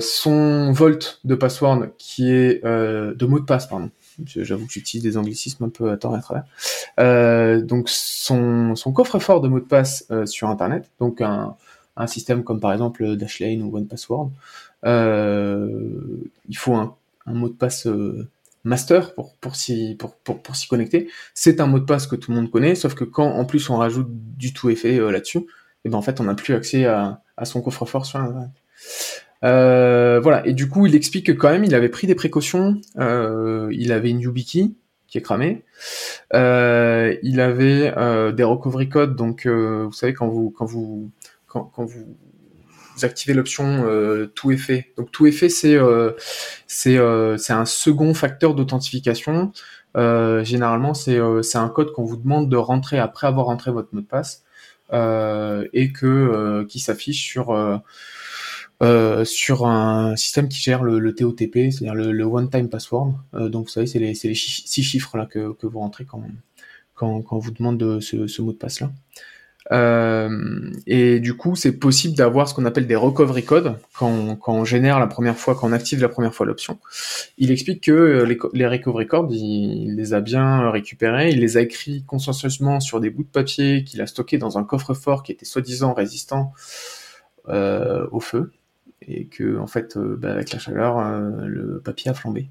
son 0.00 0.70
volt 0.70 1.18
de 1.24 1.34
password 1.34 1.88
qui 1.98 2.30
est 2.30 2.64
de 2.64 3.14
de 3.18 3.40
passe 3.40 3.66
pardon, 3.66 3.90
J'avoue 4.24 4.66
que 4.66 4.72
j'utilise 4.72 5.02
des 5.02 5.16
anglicismes 5.16 5.64
un 5.64 5.68
peu 5.70 5.90
à 5.90 5.96
tort 5.96 6.14
et 6.14 6.18
à 6.18 6.22
travers. 6.22 7.64
Donc 7.64 7.88
son, 7.88 8.76
son 8.76 8.92
coffre-fort 8.92 9.40
de 9.40 9.48
mots 9.48 9.60
de 9.60 9.64
passe 9.64 10.06
sur 10.24 10.48
Internet, 10.48 10.90
donc 11.00 11.20
un, 11.20 11.56
un 11.96 12.06
système 12.06 12.44
comme 12.44 12.60
par 12.60 12.72
exemple 12.72 13.16
Dashlane 13.16 13.62
ou 13.62 13.76
OnePassword, 13.76 14.30
euh, 14.84 16.20
il 16.48 16.56
faut 16.56 16.74
un, 16.74 16.94
un 17.26 17.34
mot 17.34 17.48
de 17.48 17.54
passe 17.54 17.86
euh, 17.86 18.28
master 18.64 19.14
pour, 19.14 19.36
pour 19.36 19.56
s'y 19.56 19.96
pour, 19.98 20.16
pour, 20.16 20.42
pour 20.42 20.56
s'y 20.56 20.68
connecter. 20.68 21.08
C'est 21.34 21.60
un 21.60 21.66
mot 21.66 21.78
de 21.78 21.84
passe 21.84 22.06
que 22.06 22.16
tout 22.16 22.30
le 22.30 22.36
monde 22.36 22.50
connaît, 22.50 22.74
sauf 22.74 22.94
que 22.94 23.04
quand 23.04 23.30
en 23.30 23.44
plus 23.44 23.68
on 23.70 23.76
rajoute 23.76 24.08
du 24.10 24.52
tout 24.52 24.70
effet 24.70 24.98
euh, 24.98 25.10
là-dessus, 25.10 25.46
et 25.84 25.88
ben 25.88 25.98
en 25.98 26.02
fait 26.02 26.20
on 26.20 26.24
n'a 26.24 26.34
plus 26.34 26.54
accès 26.54 26.86
à, 26.86 27.22
à 27.36 27.44
son 27.44 27.62
coffre-fort 27.62 28.06
sur 28.06 28.20
Internet. 28.20 28.50
Euh, 29.44 30.20
voilà, 30.20 30.46
et 30.46 30.54
du 30.54 30.68
coup, 30.68 30.86
il 30.86 30.94
explique 30.94 31.26
que 31.26 31.32
quand 31.32 31.50
même, 31.50 31.64
il 31.64 31.74
avait 31.74 31.90
pris 31.90 32.06
des 32.06 32.14
précautions. 32.14 32.80
Euh, 32.98 33.68
il 33.72 33.92
avait 33.92 34.08
une 34.08 34.20
YubiKey 34.20 34.70
qui 35.06 35.18
est 35.18 35.20
cramée. 35.20 35.64
Euh, 36.32 37.14
il 37.22 37.40
avait 37.40 37.92
des 38.32 38.42
recovery 38.42 38.88
codes. 38.88 39.16
Donc, 39.16 39.46
vous 39.46 39.92
savez 39.92 40.14
quand 40.14 40.28
vous 40.28 40.50
quand 40.50 40.64
vous 40.64 41.10
quand, 41.46 41.64
quand 41.64 41.84
vous 41.84 42.16
activez 43.02 43.34
l'option 43.34 43.84
euh, 43.86 44.26
tout 44.34 44.52
effet. 44.52 44.92
Donc, 44.96 45.10
tout 45.10 45.26
effet, 45.26 45.48
c'est 45.48 45.74
euh, 45.74 46.12
c'est 46.66 46.96
euh, 46.96 47.36
un 47.48 47.64
second 47.64 48.14
facteur 48.14 48.54
d'authentification. 48.54 49.52
Euh, 49.96 50.44
généralement, 50.44 50.94
c'est 50.94 51.18
euh, 51.18 51.42
c'est 51.42 51.58
un 51.58 51.68
code 51.68 51.92
qu'on 51.92 52.04
vous 52.04 52.16
demande 52.16 52.48
de 52.48 52.56
rentrer 52.56 52.98
après 52.98 53.26
avoir 53.26 53.46
rentré 53.46 53.70
votre 53.70 53.88
mot 53.92 54.00
de 54.00 54.06
passe 54.06 54.42
euh, 54.92 55.66
et 55.72 55.92
que 55.92 56.64
qui 56.68 56.78
s'affiche 56.80 57.22
sur 57.22 57.80
sur 59.24 59.66
un 59.66 60.14
système 60.16 60.48
qui 60.48 60.58
gère 60.58 60.82
le, 60.82 60.98
le 60.98 61.14
TOTP, 61.14 61.70
c'est-à-dire 61.70 61.94
le, 61.94 62.12
le 62.12 62.24
one-time 62.24 62.68
password. 62.68 63.14
Donc 63.32 63.66
vous 63.66 63.70
savez, 63.70 63.86
c'est 63.86 63.98
les, 63.98 64.12
les 64.24 64.34
six 64.34 64.82
chiffres 64.82 65.16
là 65.16 65.24
que, 65.24 65.52
que 65.54 65.66
vous 65.66 65.78
rentrez 65.78 66.04
quand, 66.04 66.22
quand, 66.94 67.22
quand 67.22 67.36
on 67.36 67.38
vous 67.38 67.52
demande 67.52 67.78
de 67.78 68.00
ce, 68.00 68.26
ce 68.26 68.42
mot 68.42 68.52
de 68.52 68.58
passe 68.58 68.80
là. 68.80 68.90
Euh, 69.72 70.70
et 70.86 71.20
du 71.20 71.34
coup, 71.34 71.56
c'est 71.56 71.72
possible 71.72 72.14
d'avoir 72.14 72.48
ce 72.48 72.54
qu'on 72.54 72.66
appelle 72.66 72.86
des 72.86 72.96
recovery 72.96 73.44
codes 73.44 73.76
quand 73.98 74.38
on, 74.46 74.64
génère 74.64 75.00
la 75.00 75.06
première 75.06 75.36
fois, 75.36 75.54
quand 75.54 75.68
on 75.68 75.72
active 75.72 76.02
la 76.02 76.10
première 76.10 76.34
fois 76.34 76.44
l'option. 76.44 76.78
Il 77.38 77.50
explique 77.50 77.84
que 77.84 77.92
euh, 77.92 78.24
les, 78.24 78.36
co- 78.36 78.50
les 78.52 78.66
recovery 78.66 79.06
codes, 79.06 79.32
il, 79.32 79.96
les 79.96 80.12
a 80.12 80.20
bien 80.20 80.70
récupérés, 80.70 81.30
il 81.30 81.40
les 81.40 81.56
a 81.56 81.62
écrits 81.62 82.04
consciencieusement 82.06 82.78
sur 82.80 83.00
des 83.00 83.08
bouts 83.08 83.22
de 83.22 83.28
papier 83.28 83.84
qu'il 83.84 84.02
a 84.02 84.06
stockés 84.06 84.36
dans 84.36 84.58
un 84.58 84.64
coffre-fort 84.64 85.22
qui 85.22 85.32
était 85.32 85.46
soi-disant 85.46 85.94
résistant 85.94 86.52
euh, 87.48 88.06
au 88.12 88.20
feu 88.20 88.52
et 89.06 89.26
que 89.26 89.58
en 89.58 89.66
fait 89.66 89.96
bah, 89.96 90.32
avec 90.32 90.52
la 90.52 90.58
chaleur 90.58 90.98
le 91.46 91.80
papier 91.80 92.10
a 92.10 92.14
flambé. 92.14 92.48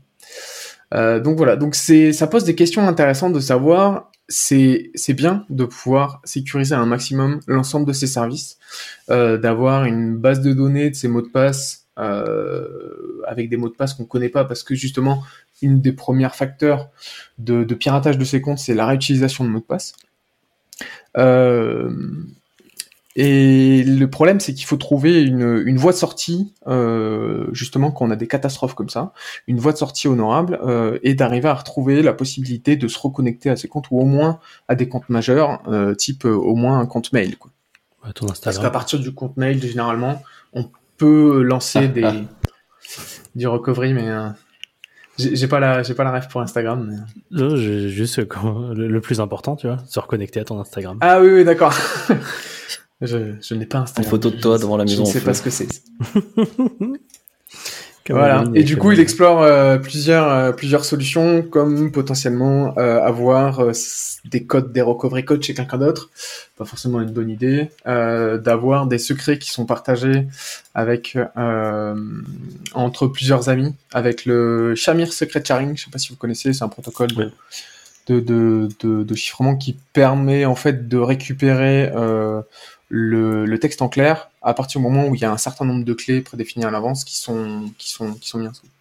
Donc 0.92 1.38
voilà, 1.38 1.56
donc 1.56 1.74
c'est 1.74 2.14
ça 2.14 2.28
pose 2.28 2.44
des 2.44 2.54
questions 2.54 2.88
intéressantes 2.88 3.34
de 3.34 3.40
savoir 3.40 4.12
c'est 4.34 5.14
bien 5.14 5.46
de 5.50 5.66
pouvoir 5.66 6.22
sécuriser 6.24 6.76
un 6.76 6.86
maximum 6.86 7.40
l'ensemble 7.48 7.86
de 7.86 7.94
ces 7.94 8.08
services, 8.08 8.58
euh, 9.10 9.38
d'avoir 9.38 9.86
une 9.86 10.18
base 10.18 10.42
de 10.42 10.54
données 10.54 10.90
de 10.90 10.96
ces 10.96 11.08
mots 11.08 11.22
de 11.22 11.30
passe 11.30 11.88
euh, 12.00 13.22
avec 13.28 13.50
des 13.50 13.58
mots 13.58 13.70
de 13.70 13.76
passe 13.76 13.94
qu'on 13.94 14.06
connaît 14.06 14.30
pas 14.30 14.46
parce 14.46 14.64
que 14.64 14.74
justement 14.74 15.24
une 15.62 15.80
des 15.80 15.94
premières 15.94 16.36
facteurs 16.36 16.90
de, 17.38 17.64
de 17.64 17.76
piratage 17.76 18.18
de 18.18 18.26
ces 18.26 18.42
comptes 18.42 18.58
c'est 18.58 18.74
la 18.74 18.88
réutilisation 18.88 19.44
de 19.44 19.50
mots 19.50 19.60
de 19.60 19.66
passe. 19.66 19.94
Euh, 21.18 21.92
et 23.16 23.84
le 23.84 24.10
problème, 24.10 24.40
c'est 24.40 24.54
qu'il 24.54 24.66
faut 24.66 24.78
trouver 24.78 25.22
une, 25.24 25.62
une 25.66 25.78
voie 25.78 25.92
de 25.92 25.98
sortie, 25.98 26.54
euh, 26.68 27.46
justement, 27.52 27.92
quand 27.92 28.06
on 28.06 28.12
a 28.12 28.16
des 28.16 28.28
catastrophes 28.28 28.74
comme 28.74 28.90
ça, 28.90 29.14
une 29.48 29.60
voie 29.60 29.72
de 29.72 29.78
sortie 29.78 30.08
honorable, 30.08 30.60
euh, 30.66 30.98
et 31.04 31.14
d'arriver 31.14 31.48
à 31.50 31.54
retrouver 31.54 32.02
la 32.02 32.14
possibilité 32.14 32.76
de 32.76 32.88
se 32.88 32.98
reconnecter 33.00 33.50
à 33.50 33.56
ces 33.56 33.68
comptes, 33.68 33.86
ou 33.92 34.00
au 34.00 34.06
moins 34.06 34.40
à 34.68 34.76
des 34.76 34.90
comptes 34.90 35.10
majeurs, 35.10 35.62
euh, 35.68 35.94
type 35.94 36.26
euh, 36.26 36.34
au 36.34 36.56
moins 36.56 36.80
un 36.80 36.86
compte 36.86 37.14
mail. 37.14 37.38
Quoi. 37.38 37.52
Ouais, 38.06 38.14
ton 38.14 38.26
Parce 38.26 38.40
qu'à 38.40 38.50
Instagram. 38.50 38.72
partir 38.72 39.00
du 39.00 39.14
compte 39.14 39.38
mail, 39.38 39.62
généralement, 39.62 40.22
on 40.54 40.66
peut 40.98 41.42
lancer 41.44 41.88
des 41.88 42.08
du 43.36 43.48
recovery, 43.48 43.94
mais 43.94 44.10
euh, 44.10 44.30
j'ai 45.18 45.48
pas 45.48 45.60
la 45.60 45.84
j'ai 45.84 45.94
pas 45.94 46.04
la 46.04 46.12
ref 46.12 46.28
pour 46.28 46.42
Instagram. 46.42 46.88
mais- 46.90 47.40
Non, 47.40 47.56
juste 47.56 48.20
euh, 48.20 48.74
le, 48.76 48.88
le 48.88 49.02
plus 49.02 49.20
important, 49.22 49.56
tu 49.56 49.68
vois, 49.68 49.78
se 49.88 50.00
reconnecter 50.00 50.40
à 50.40 50.44
ton 50.44 50.60
Instagram. 50.60 50.98
Ah 51.02 51.22
oui, 51.22 51.30
oui, 51.32 51.44
d'accord. 51.46 51.74
je 53.06 53.34
je 53.42 53.54
n'ai 53.56 53.66
pas 53.66 53.80
Instagram. 53.80 54.10
photo 54.10 54.30
de 54.32 54.40
toi 54.40 54.58
devant 54.58 54.78
la 54.78 54.86
Je 54.86 54.92
maison 54.92 55.04
ne 55.04 55.08
en 55.08 55.12
sais 55.12 55.22
pas 55.22 55.34
ce 55.34 55.42
que 55.42 55.50
c'est. 55.50 55.68
Voilà. 58.10 58.44
Et 58.54 58.64
du 58.64 58.76
coup, 58.76 58.92
il 58.92 59.00
explore 59.00 59.42
euh, 59.44 59.78
plusieurs 59.78 60.28
euh, 60.30 60.52
plusieurs 60.52 60.84
solutions, 60.84 61.42
comme 61.42 61.90
potentiellement 61.90 62.78
euh, 62.78 63.00
avoir 63.02 63.62
euh, 63.62 63.72
des 64.26 64.44
codes, 64.44 64.74
des 64.74 64.82
recovery 64.82 65.24
codes 65.24 65.42
chez 65.42 65.54
quelqu'un 65.54 65.78
d'autre. 65.78 66.10
Pas 66.58 66.66
forcément 66.66 67.00
une 67.00 67.12
bonne 67.12 67.30
idée. 67.30 67.70
Euh, 67.88 68.38
D'avoir 68.38 68.88
des 68.88 68.98
secrets 68.98 69.40
qui 69.40 69.52
sont 69.52 69.66
partagés 69.66 70.28
avec 70.76 71.18
euh, 71.38 71.96
entre 72.74 73.08
plusieurs 73.08 73.48
amis, 73.48 73.74
avec 73.94 74.26
le 74.26 74.76
Shamir 74.76 75.14
Secret 75.14 75.42
Sharing. 75.46 75.78
Je 75.78 75.86
sais 75.86 75.92
pas 75.92 75.98
si 75.98 76.10
vous 76.10 76.18
connaissez, 76.18 76.52
c'est 76.52 76.64
un 76.66 76.70
protocole 76.70 77.08
de, 77.14 77.24
Ouais. 77.24 77.30
de, 78.08 78.20
de, 78.20 78.68
de, 78.82 79.04
de 79.04 79.16
chiffrement 79.16 79.56
qui 79.56 79.78
permet 79.94 80.44
en 80.44 80.56
fait 80.56 80.90
de 80.90 80.98
récupérer 80.98 81.90
euh, 81.96 82.42
le, 82.90 83.58
texte 83.58 83.82
en 83.82 83.90
clair 83.90 84.30
à 84.42 84.54
partir 84.54 84.80
du 84.80 84.88
moment 84.88 85.08
où 85.08 85.16
il 85.16 85.22
y 85.22 85.26
a 85.26 85.32
un 85.32 85.38
certain 85.38 85.66
nombre 85.66 85.86
de 85.86 85.94
clés 85.94 86.22
prédéfinies 86.22 86.66
à 86.66 86.72
l'avance 86.72 87.04
qui 87.06 87.18
sont 87.18 87.72
qui 87.78 87.92
sont 87.92 88.14
qui 88.14 88.38
mises 88.38 88.50
ensemble. 88.50 88.72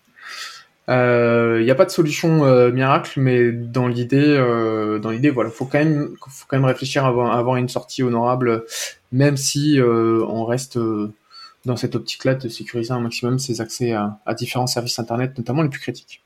Euh, 0.88 1.58
Il 1.60 1.64
n'y 1.64 1.70
a 1.70 1.74
pas 1.74 1.84
de 1.84 1.90
solution 1.90 2.44
euh, 2.44 2.72
miracle, 2.72 3.20
mais 3.20 3.52
dans 3.52 3.86
l'idée, 3.86 4.18
euh, 4.18 4.98
dans 4.98 5.12
voilà, 5.32 5.50
faut 5.50 5.64
quand 5.64 5.78
même, 5.78 6.16
faut 6.28 6.46
réfléchir 6.66 7.06
avant, 7.06 7.30
avant 7.30 7.56
une 7.56 7.68
sortie 7.68 8.02
honorable, 8.02 8.64
même 9.12 9.36
si 9.36 9.80
euh, 9.80 10.24
on 10.28 10.44
reste 10.44 10.78
dans 11.64 11.76
cette 11.76 11.94
optique-là 11.94 12.34
de 12.34 12.48
sécuriser 12.48 12.92
un 12.92 13.00
maximum 13.00 13.38
ses 13.38 13.60
accès 13.60 13.92
à, 13.92 14.18
à 14.26 14.34
différents 14.34 14.66
services 14.66 14.98
internet, 14.98 15.38
notamment 15.38 15.62
les 15.62 15.68
plus 15.68 15.80
critiques. 15.80 16.22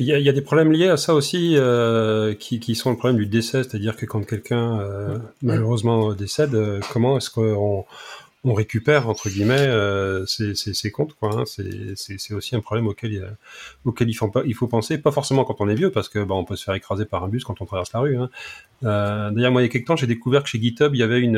Il 0.00 0.06
y, 0.06 0.14
a, 0.14 0.18
il 0.18 0.24
y 0.24 0.30
a 0.30 0.32
des 0.32 0.40
problèmes 0.40 0.72
liés 0.72 0.88
à 0.88 0.96
ça 0.96 1.14
aussi, 1.14 1.56
euh, 1.56 2.34
qui, 2.34 2.58
qui 2.58 2.74
sont 2.74 2.88
le 2.88 2.96
problème 2.96 3.18
du 3.18 3.26
décès, 3.26 3.64
c'est-à-dire 3.64 3.96
que 3.96 4.06
quand 4.06 4.26
quelqu'un 4.26 4.80
euh, 4.80 5.18
malheureusement 5.42 6.14
décède, 6.14 6.54
euh, 6.54 6.80
comment 6.90 7.18
est-ce 7.18 7.28
qu'on 7.28 7.84
on 8.42 8.54
récupère 8.54 9.10
entre 9.10 9.28
guillemets 9.28 9.68
ces, 10.26 10.54
ces 10.54 10.90
comptes 10.90 11.12
quoi 11.12 11.38
hein? 11.38 11.44
C'est 11.44 12.32
aussi 12.32 12.56
un 12.56 12.60
problème 12.60 12.86
auquel 12.86 13.12
il, 13.12 13.36
auquel 13.84 14.08
il 14.08 14.14
faut 14.14 14.28
pas 14.28 14.42
il 14.46 14.54
faut 14.54 14.68
penser, 14.68 14.96
pas 14.96 15.12
forcément 15.12 15.44
quand 15.44 15.56
on 15.60 15.68
est 15.68 15.74
vieux, 15.74 15.90
parce 15.90 16.08
que 16.08 16.24
bah, 16.24 16.34
on 16.34 16.46
peut 16.46 16.56
se 16.56 16.64
faire 16.64 16.74
écraser 16.74 17.04
par 17.04 17.22
un 17.22 17.28
bus 17.28 17.44
quand 17.44 17.60
on 17.60 17.66
traverse 17.66 17.92
la 17.92 18.00
rue. 18.00 18.16
Hein. 18.16 18.30
D'ailleurs, 18.80 19.52
moi, 19.52 19.60
il 19.60 19.66
y 19.66 19.68
a 19.68 19.70
quelques 19.70 19.86
temps, 19.86 19.96
j'ai 19.96 20.06
découvert 20.06 20.42
que 20.42 20.48
chez 20.48 20.58
GitHub, 20.58 20.94
il 20.94 20.98
y 20.98 21.02
avait 21.02 21.20
une, 21.20 21.36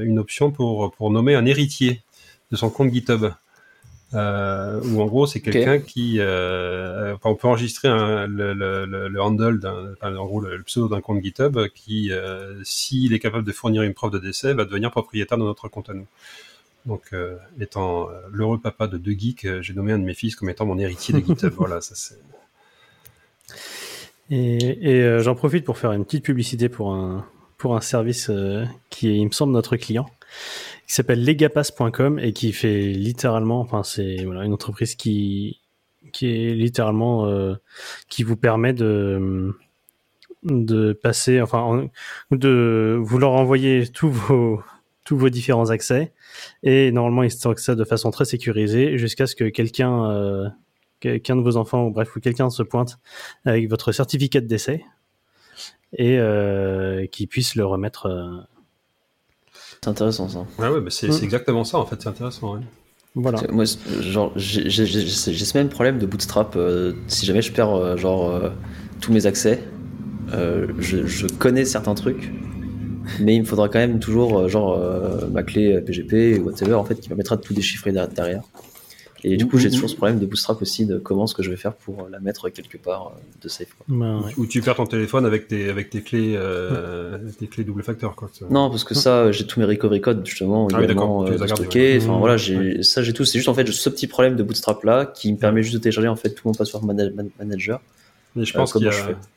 une 0.00 0.18
option 0.18 0.50
pour 0.50 0.90
pour 0.90 1.12
nommer 1.12 1.36
un 1.36 1.46
héritier 1.46 2.02
de 2.50 2.56
son 2.56 2.68
compte 2.68 2.92
GitHub 2.92 3.30
euh, 4.14 4.80
où 4.84 5.00
en 5.00 5.06
gros 5.06 5.26
c'est 5.26 5.40
quelqu'un 5.40 5.78
qui, 5.78 6.16
euh, 6.18 7.14
enfin, 7.14 7.30
on 7.30 7.34
peut 7.34 7.48
enregistrer 7.48 7.88
un, 7.88 8.26
le, 8.26 8.52
le, 8.52 8.84
le, 8.84 9.08
le 9.08 9.22
handle 9.22 9.58
d'un, 9.58 9.92
enfin, 9.92 10.14
en 10.16 10.26
gros 10.26 10.40
le, 10.40 10.56
le 10.56 10.62
pseudo 10.62 10.88
d'un 10.88 11.00
compte 11.00 11.22
GitHub 11.22 11.58
qui, 11.74 12.12
euh, 12.12 12.62
s'il 12.64 13.12
est 13.12 13.18
capable 13.18 13.44
de 13.44 13.52
fournir 13.52 13.82
une 13.82 13.94
preuve 13.94 14.10
de 14.10 14.18
décès, 14.18 14.54
va 14.54 14.64
devenir 14.64 14.90
propriétaire 14.90 15.38
de 15.38 15.44
notre 15.44 15.68
compte 15.68 15.88
à 15.90 15.94
nous. 15.94 16.06
Donc, 16.86 17.02
euh, 17.12 17.36
étant 17.60 18.08
euh, 18.10 18.14
l'heureux 18.32 18.58
papa 18.58 18.88
de 18.88 18.98
deux 18.98 19.12
geeks, 19.12 19.44
euh, 19.44 19.62
j'ai 19.62 19.72
nommé 19.72 19.92
un 19.92 19.98
de 19.98 20.04
mes 20.04 20.14
fils 20.14 20.34
comme 20.34 20.50
étant 20.50 20.66
mon 20.66 20.78
héritier 20.78 21.14
de 21.14 21.20
GitHub. 21.24 21.52
voilà, 21.56 21.80
ça 21.80 21.94
c'est. 21.94 22.18
Et, 24.30 24.90
et 24.90 25.02
euh, 25.02 25.20
j'en 25.22 25.34
profite 25.34 25.64
pour 25.64 25.78
faire 25.78 25.92
une 25.92 26.04
petite 26.04 26.24
publicité 26.24 26.68
pour 26.68 26.92
un, 26.92 27.26
pour 27.56 27.76
un 27.76 27.80
service 27.80 28.30
euh, 28.30 28.64
qui 28.90 29.08
est, 29.08 29.16
il 29.16 29.26
me 29.26 29.30
semble, 29.30 29.52
notre 29.52 29.76
client, 29.76 30.08
qui 30.86 30.94
s'appelle 30.94 31.24
legapass.com 31.24 32.18
et 32.18 32.32
qui 32.32 32.52
fait 32.52 32.88
littéralement, 32.92 33.60
enfin, 33.60 33.82
c'est 33.82 34.24
voilà, 34.24 34.44
une 34.44 34.52
entreprise 34.52 34.94
qui, 34.94 35.60
qui 36.12 36.26
est 36.26 36.54
littéralement, 36.54 37.26
euh, 37.26 37.54
qui 38.08 38.22
vous 38.24 38.36
permet 38.36 38.72
de, 38.72 39.54
de 40.42 40.92
passer, 40.92 41.40
enfin, 41.40 41.60
en- 41.60 41.88
de 42.36 42.98
vous 43.00 43.18
leur 43.18 43.32
envoyer 43.32 43.86
tous 43.88 44.10
vos, 44.10 44.62
tous 45.04 45.16
vos 45.16 45.30
différents 45.30 45.70
accès 45.70 46.12
et 46.62 46.92
normalement 46.92 47.22
ils 47.22 47.30
stockent 47.30 47.58
ça 47.60 47.74
de 47.74 47.84
façon 47.84 48.10
très 48.10 48.24
sécurisée 48.24 48.98
jusqu'à 48.98 49.26
ce 49.26 49.34
que 49.34 49.44
quelqu'un, 49.48 50.10
euh, 50.10 50.48
quelqu'un 51.00 51.36
de 51.36 51.42
vos 51.42 51.56
enfants 51.56 51.86
ou 51.86 51.90
bref, 51.90 52.14
ou 52.16 52.20
quelqu'un 52.20 52.50
se 52.50 52.62
pointe 52.62 52.98
avec 53.44 53.68
votre 53.70 53.92
certificat 53.92 54.40
de 54.40 54.46
décès 54.46 54.84
et 55.96 56.18
euh, 56.18 57.06
qui 57.06 57.26
puisse 57.26 57.54
le 57.54 57.64
remettre. 57.66 58.46
C'est 59.84 59.90
intéressant 59.90 60.28
ça. 60.28 60.46
Ouais, 60.60 60.68
ouais, 60.68 60.80
bah 60.80 60.90
c'est 60.90 61.08
Mm. 61.08 61.24
exactement 61.24 61.64
ça 61.64 61.78
en 61.78 61.86
fait, 61.86 61.96
c'est 62.00 62.08
intéressant. 62.08 62.54
Ouais. 62.54 62.60
voilà. 63.16 63.40
Moi, 63.50 63.64
genre, 64.00 64.32
j'ai 64.36 64.70
ce 64.70 65.58
même 65.58 65.68
problème 65.68 65.98
de 65.98 66.06
bootstrap. 66.06 66.54
euh, 66.56 66.92
si 67.08 67.26
jamais 67.26 67.42
je 67.42 67.52
perds 67.52 67.74
euh, 67.74 67.96
genre 67.96 68.30
euh, 68.30 68.50
tous 69.00 69.12
mes 69.12 69.26
accès, 69.26 69.60
euh, 70.32 70.68
je, 70.78 71.04
je 71.06 71.26
connais 71.26 71.64
certains 71.64 71.94
trucs, 71.94 72.30
mais 73.18 73.34
il 73.34 73.40
me 73.40 73.44
faudra 73.44 73.68
quand 73.68 73.80
même 73.80 73.98
toujours 73.98 74.38
euh, 74.38 74.48
genre 74.48 74.72
euh, 74.78 75.26
ma 75.32 75.42
clé 75.42 75.80
PGP 75.80 76.38
ou 76.38 76.44
whatever 76.44 76.74
en 76.74 76.84
fait 76.84 76.94
qui 76.94 77.08
permettra 77.08 77.36
de 77.36 77.42
tout 77.42 77.52
déchiffrer 77.52 77.90
der- 77.90 78.06
derrière. 78.08 78.42
Et 79.24 79.36
du 79.36 79.46
coup, 79.46 79.56
j'ai 79.58 79.68
Ou- 79.68 79.72
toujours 79.72 79.88
ce 79.88 79.94
problème 79.96 80.18
de 80.18 80.26
Bootstrap 80.26 80.60
aussi, 80.62 80.84
de 80.84 80.98
comment 80.98 81.24
est-ce 81.26 81.34
que 81.34 81.42
je 81.42 81.50
vais 81.50 81.56
faire 81.56 81.74
pour 81.74 82.08
la 82.10 82.18
mettre 82.20 82.48
quelque 82.48 82.76
part 82.76 83.12
euh, 83.16 83.20
de 83.42 83.48
safe. 83.48 83.68
quoi. 83.78 83.86
Bah, 83.88 84.18
ouais. 84.26 84.32
Où 84.36 84.46
tu 84.46 84.60
perds 84.62 84.74
ton 84.76 84.86
téléphone 84.86 85.24
avec 85.26 85.46
tes, 85.48 85.68
avec 85.70 85.90
tes 85.90 86.02
clés, 86.02 86.34
euh, 86.36 87.18
tes 87.38 87.46
clés 87.46 87.62
double 87.64 87.82
facteur, 87.84 88.16
quoi. 88.16 88.30
Non, 88.50 88.68
parce 88.70 88.84
que 88.84 88.94
ça, 88.94 89.30
j'ai 89.30 89.46
tous 89.46 89.60
mes 89.60 89.66
recovery 89.66 90.00
codes 90.00 90.26
justement 90.26 90.66
Ah 90.72 90.78
oui, 90.78 90.84
également 90.84 91.22
d'accord, 91.24 91.36
tu 91.38 91.44
les 91.46 91.52
euh, 91.52 91.54
stockés. 91.56 91.98
ouais. 91.98 92.04
Enfin 92.04 92.18
voilà, 92.18 92.36
j'ai 92.36 92.82
ça, 92.82 93.02
j'ai 93.02 93.12
tout. 93.12 93.24
C'est 93.24 93.38
juste 93.38 93.48
en 93.48 93.54
fait 93.54 93.66
ce 93.70 93.88
petit 93.88 94.06
problème 94.08 94.34
de 94.36 94.42
Bootstrap 94.42 94.82
là 94.84 95.06
qui 95.06 95.32
me 95.32 95.38
permet 95.38 95.62
juste 95.62 95.74
de 95.74 95.80
télécharger 95.80 96.08
en 96.08 96.16
fait 96.16 96.30
tout 96.30 96.42
mon 96.48 96.54
password 96.54 96.84
mana- 96.84 97.10
man- 97.10 97.30
manager. 97.38 97.80
Et 98.34 98.46
je 98.46 98.52
pense 98.54 98.74
Euh, 98.74 98.78
qu'il 98.78 98.88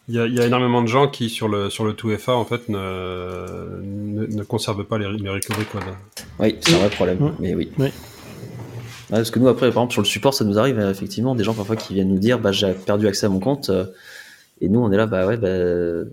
y, 0.07 0.17
y 0.17 0.35
y 0.35 0.39
a 0.39 0.45
énormément 0.45 0.81
de 0.81 0.87
gens 0.87 1.09
qui, 1.09 1.29
sur 1.29 1.49
le, 1.49 1.69
sur 1.69 1.83
le 1.83 1.91
2FA, 1.93 2.31
en 2.31 2.45
fait, 2.45 2.69
ne, 2.69 2.77
ne, 3.83 4.25
ne 4.25 4.43
conservent 4.43 4.85
pas 4.85 4.97
les, 4.97 5.05
les 5.17 5.29
recovery 5.29 5.65
codes. 5.65 5.81
Oui, 6.39 6.55
c'est 6.61 6.75
un 6.75 6.77
vrai 6.77 6.89
problème. 6.89 7.33
Mais 7.41 7.53
oui. 7.55 7.71
Oui. 7.77 7.89
Ouais, 9.11 9.17
parce 9.17 9.29
que 9.31 9.39
nous 9.39 9.47
après, 9.47 9.67
par 9.71 9.83
exemple 9.83 9.93
sur 9.93 10.01
le 10.01 10.07
support, 10.07 10.33
ça 10.33 10.43
nous 10.45 10.57
arrive 10.57 10.79
euh, 10.79 10.89
effectivement 10.91 11.35
des 11.35 11.43
gens 11.43 11.53
parfois 11.53 11.75
qui 11.75 11.93
viennent 11.93 12.09
nous 12.09 12.17
dire, 12.19 12.39
bah 12.39 12.51
j'ai 12.51 12.73
perdu 12.73 13.07
accès 13.07 13.25
à 13.25 13.29
mon 13.29 13.39
compte. 13.39 13.69
euh, 13.69 13.85
et 14.61 14.67
nous 14.69 14.79
on 14.79 14.91
est 14.91 14.97
là, 14.97 15.05
bah 15.05 15.27
ouais, 15.27 15.37
bah. 15.37 16.09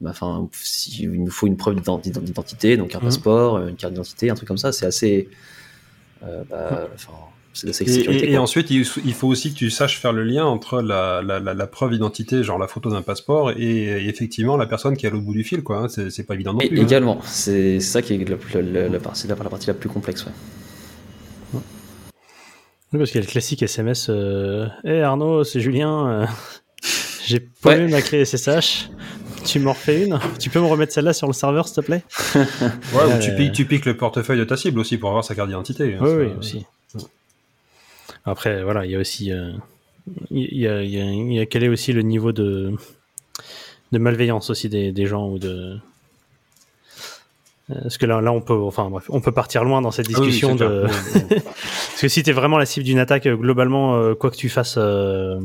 bah, 0.00 0.10
Enfin, 0.10 0.48
si, 0.52 1.02
il 1.04 1.24
nous 1.24 1.30
faut 1.30 1.46
une 1.46 1.56
preuve 1.56 1.76
d'ident- 1.76 1.98
d'identité, 1.98 2.76
donc 2.76 2.94
un 2.94 2.98
Mhm. 2.98 3.04
passeport, 3.04 3.58
une 3.66 3.74
carte 3.76 3.94
d'identité, 3.94 4.30
un 4.30 4.34
truc 4.34 4.46
comme 4.48 4.58
ça. 4.58 4.70
C'est 4.70 4.86
assez, 4.86 5.28
euh, 6.24 6.42
bah, 6.48 6.88
enfin, 6.94 7.12
c'est 7.54 7.70
assez 7.70 7.84
Et, 7.84 7.88
sécurité. 7.88 8.28
et- 8.28 8.32
et 8.32 8.38
ensuite, 8.38 8.70
il, 8.70 8.86
il 9.04 9.14
faut 9.14 9.26
aussi 9.28 9.52
que 9.52 9.56
tu 9.58 9.70
saches 9.70 9.98
faire 9.98 10.12
le 10.12 10.22
lien 10.22 10.44
entre 10.44 10.82
la, 10.82 11.22
la, 11.22 11.40
la, 11.40 11.54
la 11.54 11.66
preuve 11.66 11.92
d'identité, 11.92 12.44
genre 12.44 12.58
la 12.58 12.68
photo 12.68 12.90
d'un 12.90 13.00
passeport, 13.02 13.52
et, 13.52 13.56
et 13.64 14.08
effectivement 14.08 14.56
la 14.58 14.66
personne 14.66 14.96
qui 14.96 15.06
est 15.06 15.08
à 15.08 15.12
l'autre 15.12 15.24
bout 15.24 15.32
du 15.32 15.42
fil, 15.42 15.62
quoi. 15.62 15.78
hein. 15.78 15.88
C'est 15.88 16.24
pas 16.26 16.34
évident 16.34 16.52
non 16.52 16.60
Et 16.60 16.68
plus. 16.68 16.78
hein. 16.78 16.82
également, 16.82 17.18
c'est 17.24 17.80
c'est 17.80 17.92
ça 17.92 18.02
qui 18.02 18.12
est 18.14 18.28
la, 18.28 18.36
partie, 18.36 18.58
la, 18.62 18.88
la 18.88 19.48
partie 19.50 19.66
la 19.66 19.74
plus 19.74 19.88
complexe. 19.88 20.26
Ouais. 20.26 20.32
Oui, 22.92 22.98
parce 22.98 23.10
qu'il 23.10 23.20
y 23.20 23.24
a 23.24 23.26
le 23.26 23.30
classique 23.30 23.62
SMS. 23.62 24.06
Euh... 24.10 24.66
Hey 24.84 25.00
Arnaud, 25.00 25.44
c'est 25.44 25.60
Julien. 25.60 26.08
euh, 26.08 26.26
J'ai 27.26 27.40
paumé 27.40 27.76
Ouais. 27.84 27.88
ma 27.88 28.02
clé 28.02 28.24
SSH. 28.24 28.88
Tu 29.44 29.58
m'en 29.60 29.72
refais 29.72 30.04
une? 30.04 30.18
Tu 30.40 30.50
peux 30.50 30.60
me 30.60 30.66
remettre 30.66 30.92
celle-là 30.92 31.12
sur 31.12 31.26
le 31.26 31.32
serveur, 31.32 31.66
s'il 31.68 31.76
te 31.76 31.80
plaît? 31.86 32.04
Ouais, 32.34 33.04
ou 33.06 33.10
Euh, 33.10 33.18
tu, 33.18 33.34
piques, 33.34 33.52
tu 33.52 33.64
piques 33.64 33.84
le 33.86 33.96
portefeuille 33.96 34.38
de 34.38 34.44
ta 34.44 34.56
cible 34.56 34.78
aussi 34.80 34.98
pour 34.98 35.08
avoir 35.10 35.24
sa 35.24 35.34
carte 35.34 35.48
d'identité. 35.48 35.94
hein. 35.94 35.98
Oui, 36.00 36.10
oui, 36.26 36.28
aussi. 36.38 36.66
Après, 38.24 38.62
voilà, 38.62 38.84
il 38.86 38.92
y 38.92 38.96
a 38.96 38.98
aussi. 38.98 39.32
euh, 39.32 39.52
Il 40.30 40.56
y, 40.58 40.66
a, 40.68 40.82
il 40.82 40.90
y, 40.90 41.00
a, 41.00 41.04
il 41.04 41.32
y 41.32 41.40
a 41.40 41.46
quel 41.46 41.64
est 41.64 41.68
aussi 41.68 41.92
le 41.92 42.02
niveau 42.02 42.32
de, 42.32 42.72
de 43.92 43.98
malveillance 43.98 44.50
aussi 44.50 44.68
des, 44.68 44.92
des 44.92 45.06
gens 45.06 45.28
ou 45.28 45.38
de. 45.38 45.76
Euh, 47.70 47.74
Parce 47.82 47.98
que 47.98 48.06
là, 48.06 48.20
là, 48.20 48.32
on 48.32 48.40
peut, 48.40 48.54
enfin, 48.54 48.88
bref, 48.90 49.06
on 49.08 49.20
peut 49.20 49.32
partir 49.32 49.64
loin 49.64 49.80
dans 49.80 49.90
cette 49.90 50.06
Ah 50.06 50.20
oui, 50.20 50.26
discussion 50.28 50.54
de. 50.54 50.86
Parce 51.28 52.00
que 52.00 52.08
si 52.08 52.22
t'es 52.22 52.32
vraiment 52.32 52.58
la 52.58 52.66
cible 52.66 52.84
d'une 52.84 52.98
attaque, 53.00 53.26
euh, 53.26 53.36
globalement, 53.36 53.96
euh, 53.96 54.14
quoi 54.14 54.30
que 54.30 54.36
tu 54.36 54.48
fasses, 54.48 54.76
euh, 54.78 55.40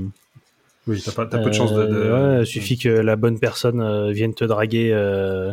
Oui, 0.85 1.01
t'as 1.03 1.11
pas- 1.13 1.25
t'as 1.25 1.39
peu 1.39 1.49
de 1.49 1.55
chances 1.55 1.73
de. 1.73 1.85
de- 1.85 2.11
ouais, 2.11 2.41
il 2.41 2.45
suffit 2.45 2.77
que 2.77 2.89
la 2.89 3.15
bonne 3.15 3.39
personne 3.39 3.81
euh, 3.81 4.11
vienne 4.11 4.35
te 4.35 4.43
draguer 4.45 4.91
euh, 4.93 5.51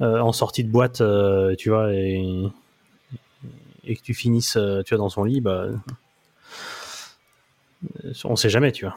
euh, 0.00 0.20
en 0.20 0.32
sortie 0.32 0.62
de 0.62 0.70
boîte, 0.70 1.00
euh, 1.00 1.56
tu 1.56 1.70
vois, 1.70 1.92
et, 1.92 2.22
et 3.84 3.96
que 3.96 4.02
tu 4.02 4.14
finisses, 4.14 4.56
euh, 4.56 4.82
tu 4.84 4.94
vois, 4.94 4.98
dans 5.02 5.08
son 5.08 5.24
lit, 5.24 5.40
bah, 5.40 5.66
on 8.24 8.36
sait 8.36 8.50
jamais, 8.50 8.70
tu 8.70 8.84
vois. 8.84 8.96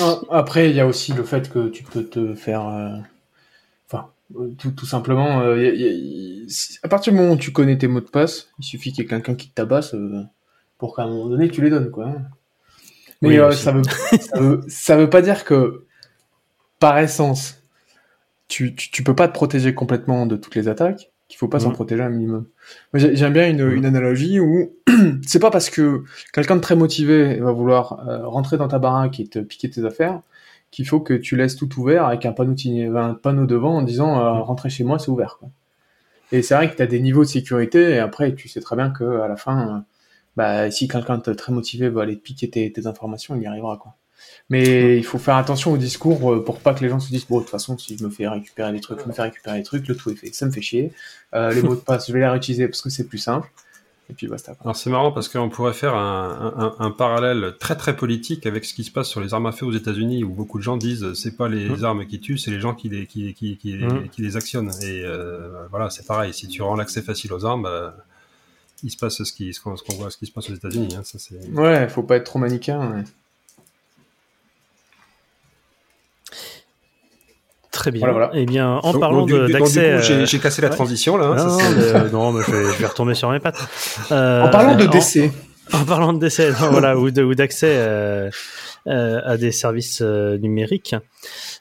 Ah, 0.00 0.20
Après, 0.30 0.68
il 0.70 0.76
y 0.76 0.80
a 0.80 0.86
aussi 0.86 1.12
le 1.14 1.22
fait 1.24 1.50
que 1.50 1.68
tu 1.68 1.82
peux 1.84 2.04
te 2.04 2.34
faire. 2.34 2.66
euh, 2.68 2.90
Enfin, 3.90 4.10
tout, 4.58 4.70
tout 4.72 4.86
simplement, 4.86 5.40
euh, 5.40 5.58
y 5.62 5.66
a- 5.68 5.74
y 5.74 5.84
a- 5.84 5.88
y- 5.92 6.50
si- 6.50 6.78
à 6.82 6.88
partir 6.88 7.12
du 7.12 7.18
moment 7.18 7.32
où 7.34 7.36
tu 7.36 7.52
connais 7.52 7.78
tes 7.78 7.88
mots 7.88 8.00
de 8.00 8.06
passe, 8.08 8.48
il 8.58 8.64
suffit 8.64 8.92
qu'il 8.92 9.04
y 9.04 9.06
ait 9.06 9.10
quelqu'un 9.10 9.34
qui 9.34 9.48
te 9.48 9.54
tabasse 9.54 9.94
euh, 9.94 10.22
pour 10.78 10.94
qu'à 10.96 11.02
un 11.02 11.08
moment 11.08 11.28
donné 11.28 11.48
tu 11.48 11.62
les 11.62 11.70
donnes, 11.70 11.90
quoi. 11.90 12.14
Mais 13.22 13.28
Oui, 13.28 13.38
euh, 13.38 13.50
ça, 13.52 13.72
veut, 13.72 13.82
ça, 14.20 14.40
veut, 14.40 14.60
ça 14.68 14.96
veut 14.96 15.10
pas 15.10 15.22
dire 15.22 15.44
que, 15.44 15.84
par 16.80 16.98
essence, 16.98 17.62
tu, 18.48 18.74
tu, 18.74 18.90
tu 18.90 19.04
peux 19.04 19.14
pas 19.14 19.28
te 19.28 19.34
protéger 19.34 19.74
complètement 19.74 20.26
de 20.26 20.36
toutes 20.36 20.54
les 20.56 20.68
attaques, 20.68 21.10
qu'il 21.28 21.38
faut 21.38 21.48
pas 21.48 21.60
s'en 21.60 21.70
protéger 21.72 22.02
un 22.02 22.10
minimum. 22.10 22.46
J'aime 22.94 23.32
bien 23.34 23.48
une, 23.50 23.70
une 23.72 23.86
analogie 23.86 24.40
où 24.40 24.72
c'est 25.26 25.40
pas 25.40 25.50
parce 25.50 25.70
que 25.70 26.04
quelqu'un 26.32 26.56
de 26.56 26.60
très 26.60 26.76
motivé 26.76 27.36
va 27.40 27.52
vouloir 27.52 28.04
rentrer 28.24 28.56
dans 28.58 28.68
ta 28.68 28.78
baraque 28.78 29.20
et 29.20 29.26
te 29.28 29.38
piquer 29.40 29.70
tes 29.70 29.84
affaires 29.84 30.20
qu'il 30.70 30.86
faut 30.86 31.00
que 31.00 31.14
tu 31.14 31.36
laisses 31.36 31.56
tout 31.56 31.68
ouvert 31.80 32.06
avec 32.06 32.26
un 32.26 32.32
panneau, 32.32 32.54
tigné- 32.54 32.94
un 32.94 33.14
panneau 33.14 33.46
devant 33.46 33.76
en 33.78 33.82
disant 33.82 34.18
euh, 34.20 34.40
rentrez 34.42 34.70
chez 34.70 34.84
moi, 34.84 34.98
c'est 34.98 35.10
ouvert. 35.10 35.36
Quoi. 35.38 35.48
Et 36.32 36.42
c'est 36.42 36.54
vrai 36.54 36.70
que 36.70 36.76
tu 36.76 36.82
as 36.82 36.86
des 36.86 37.00
niveaux 37.00 37.24
de 37.24 37.28
sécurité 37.28 37.90
et 37.90 37.98
après 37.98 38.34
tu 38.34 38.48
sais 38.48 38.60
très 38.60 38.76
bien 38.76 38.90
que 38.90 39.20
à 39.20 39.28
la 39.28 39.36
fin, 39.36 39.76
euh, 39.76 39.80
bah, 40.36 40.70
si 40.70 40.86
quelqu'un 40.88 41.18
de 41.18 41.32
très 41.32 41.52
motivé 41.52 41.88
va 41.88 42.02
aller 42.02 42.16
te 42.16 42.22
piquer 42.22 42.50
tes, 42.50 42.70
tes 42.70 42.86
informations, 42.86 43.34
il 43.34 43.42
y 43.42 43.46
arrivera. 43.46 43.76
Quoi. 43.78 43.94
Mais 44.50 44.98
il 44.98 45.04
faut 45.04 45.18
faire 45.18 45.36
attention 45.36 45.72
au 45.72 45.76
discours 45.78 46.32
euh, 46.32 46.44
pour 46.44 46.58
pas 46.60 46.74
que 46.74 46.82
les 46.84 46.90
gens 46.90 47.00
se 47.00 47.08
disent 47.08 47.26
bon 47.26 47.38
de 47.38 47.42
toute 47.44 47.50
façon 47.50 47.78
si 47.78 47.96
je 47.96 48.04
me 48.04 48.10
fais 48.10 48.28
récupérer 48.28 48.72
les 48.72 48.80
trucs, 48.80 49.00
je 49.00 49.06
me 49.06 49.12
fais 49.12 49.22
récupérer 49.22 49.56
les 49.58 49.62
trucs, 49.62 49.88
le 49.88 49.96
tout 49.96 50.10
est 50.10 50.16
fait, 50.16 50.32
ça 50.34 50.44
me 50.46 50.50
fait 50.50 50.60
chier. 50.60 50.92
Euh, 51.34 51.52
les 51.52 51.62
mots 51.62 51.74
de 51.76 51.80
passe, 51.80 52.08
je 52.08 52.12
vais 52.12 52.20
les 52.20 52.28
réutiliser 52.28 52.68
parce 52.68 52.82
que 52.82 52.90
c'est 52.90 53.06
plus 53.08 53.18
simple. 53.18 53.48
Et 54.10 54.14
puis 54.14 54.26
basta. 54.26 54.54
Quoi. 54.54 54.62
Alors 54.64 54.76
c'est 54.76 54.88
marrant 54.88 55.12
parce 55.12 55.28
qu'on 55.28 55.50
pourrait 55.50 55.74
faire 55.74 55.94
un, 55.94 56.74
un, 56.78 56.84
un 56.86 56.90
parallèle 56.90 57.54
très 57.60 57.76
très 57.76 57.94
politique 57.94 58.46
avec 58.46 58.64
ce 58.64 58.72
qui 58.72 58.82
se 58.84 58.90
passe 58.90 59.08
sur 59.08 59.20
les 59.20 59.34
armes 59.34 59.44
à 59.46 59.52
feu 59.52 59.66
aux 59.66 59.72
États-Unis 59.72 60.24
où 60.24 60.30
beaucoup 60.30 60.56
de 60.58 60.62
gens 60.62 60.78
disent 60.78 61.04
euh, 61.04 61.14
c'est 61.14 61.36
pas 61.36 61.48
les 61.48 61.68
Mmh. 61.68 61.84
armes 61.84 62.06
qui 62.06 62.18
tuent, 62.18 62.38
c'est 62.38 62.50
les 62.50 62.60
gens 62.60 62.74
qui 62.74 62.88
les 62.88 63.06
qui, 63.06 63.34
qui, 63.34 63.58
qui, 63.58 63.74
Mmh. 63.74 64.08
qui 64.10 64.22
les 64.22 64.36
actionnent. 64.36 64.70
Et 64.82 65.02
euh, 65.04 65.66
voilà, 65.70 65.90
c'est 65.90 66.06
pareil. 66.06 66.32
Si 66.32 66.48
tu 66.48 66.62
rends 66.62 66.74
l'accès 66.74 67.02
facile 67.02 67.32
aux 67.34 67.44
armes, 67.44 67.66
euh, 67.66 67.90
il 68.82 68.90
se 68.90 68.96
passe 68.96 69.22
ce 69.22 69.60
qu'on 69.62 69.76
ce 69.76 69.82
qu'on 69.82 69.94
voit, 69.96 70.10
ce 70.10 70.16
qui 70.16 70.24
se 70.26 70.32
passe 70.32 70.48
aux 70.48 70.54
États-Unis. 70.54 70.94
Hein, 70.96 71.02
ça 71.04 71.18
c'est. 71.18 71.46
Ouais, 71.50 71.86
faut 71.88 72.02
pas 72.02 72.16
être 72.16 72.24
trop 72.24 72.38
manichéen. 72.38 72.80
ouais. 72.94 73.04
Très 77.78 77.92
bien. 77.92 78.00
Voilà, 78.00 78.12
voilà. 78.12 78.30
Eh 78.34 78.44
bien, 78.44 78.72
en 78.82 78.92
Donc- 78.92 79.00
parlant 79.00 79.24
d'accès. 79.24 80.02
j'ai 80.02 80.14
euh, 80.14 80.26
j'ai 80.26 80.38
cassé 80.40 80.60
la 80.62 80.68
ouais. 80.68 80.74
transition 80.74 81.16
là. 81.16 81.26
hein, 81.26 81.36
non, 81.36 81.38
ça, 81.38 81.46
non, 81.48 81.58
c'est- 81.58 81.74
mais, 81.76 82.00
euh, 82.00 82.10
non, 82.10 82.32
mais 82.32 82.42
je, 82.44 82.50
vais, 82.50 82.72
je 82.72 82.78
vais 82.78 82.86
retomber 82.86 83.14
sur 83.14 83.30
mes 83.30 83.38
pattes. 83.38 83.60
Euh, 84.10 84.42
En 84.42 84.50
parlant 84.50 84.74
de 84.74 84.86
décès, 84.86 85.30
En 85.72 85.84
parlant 85.84 86.12
de 86.12 86.18
décès, 86.18 86.50
non, 86.60 86.70
voilà, 86.72 86.98
ou 86.98 87.10
d'accès 87.34 87.72
euh, 87.76 88.30
à 88.86 89.36
des 89.36 89.52
services 89.52 90.00
euh, 90.02 90.38
numériques. 90.38 90.96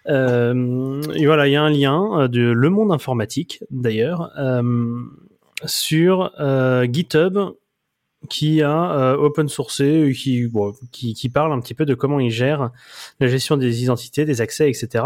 Euh, 0.10 1.02
et 1.14 1.26
voilà, 1.28 1.48
il 1.48 1.52
y 1.52 1.56
a 1.56 1.62
un 1.62 1.70
lien 1.70 2.28
de 2.28 2.42
Le 2.42 2.70
Monde 2.70 2.92
Informatique, 2.92 3.64
d'ailleurs, 3.70 4.32
euh, 4.40 4.64
sur 5.66 6.32
euh, 6.40 6.88
GitHub 6.92 7.38
qui 8.30 8.62
a 8.64 8.92
euh, 8.94 9.16
open 9.18 9.48
sourcé, 9.48 10.12
qui, 10.18 10.48
bon, 10.48 10.74
qui, 10.92 11.14
qui 11.14 11.30
parle 11.30 11.54
un 11.54 11.60
petit 11.60 11.76
peu 11.76 11.86
de 11.86 11.94
comment 11.94 12.20
il 12.20 12.32
gère 12.32 12.72
la 13.20 13.28
gestion 13.28 13.58
des 13.58 13.84
identités, 13.84 14.26
des 14.26 14.42
accès, 14.42 14.70
etc. 14.70 15.04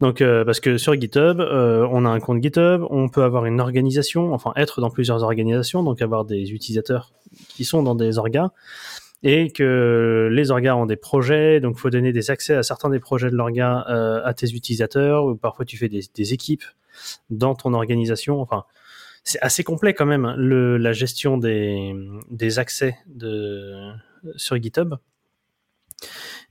Donc, 0.00 0.20
euh, 0.20 0.44
parce 0.44 0.60
que 0.60 0.76
sur 0.76 0.94
GitHub, 0.94 1.40
euh, 1.40 1.88
on 1.90 2.04
a 2.04 2.10
un 2.10 2.20
compte 2.20 2.42
GitHub, 2.42 2.84
on 2.90 3.08
peut 3.08 3.22
avoir 3.22 3.46
une 3.46 3.60
organisation, 3.60 4.34
enfin 4.34 4.52
être 4.56 4.80
dans 4.80 4.90
plusieurs 4.90 5.22
organisations, 5.22 5.82
donc 5.82 6.02
avoir 6.02 6.24
des 6.26 6.52
utilisateurs 6.52 7.12
qui 7.48 7.64
sont 7.64 7.82
dans 7.82 7.94
des 7.94 8.18
orgas, 8.18 8.50
et 9.22 9.50
que 9.50 10.28
les 10.30 10.50
orgas 10.50 10.74
ont 10.76 10.84
des 10.84 10.96
projets, 10.96 11.60
donc 11.60 11.78
faut 11.78 11.88
donner 11.88 12.12
des 12.12 12.30
accès 12.30 12.54
à 12.54 12.62
certains 12.62 12.90
des 12.90 13.00
projets 13.00 13.30
de 13.30 13.36
l'orga 13.36 13.86
euh, 13.88 14.20
à 14.24 14.34
tes 14.34 14.52
utilisateurs, 14.52 15.24
ou 15.24 15.34
parfois 15.34 15.64
tu 15.64 15.78
fais 15.78 15.88
des, 15.88 16.32
équipes 16.34 16.64
dans 17.30 17.54
ton 17.54 17.72
organisation, 17.72 18.40
enfin 18.40 18.64
c'est 19.24 19.40
assez 19.40 19.64
complet 19.64 19.94
quand 19.94 20.06
même 20.06 20.34
le, 20.36 20.76
la 20.76 20.92
gestion 20.92 21.38
des, 21.38 22.58
accès 22.58 22.96
sur 24.36 24.56
GitHub. 24.62 24.94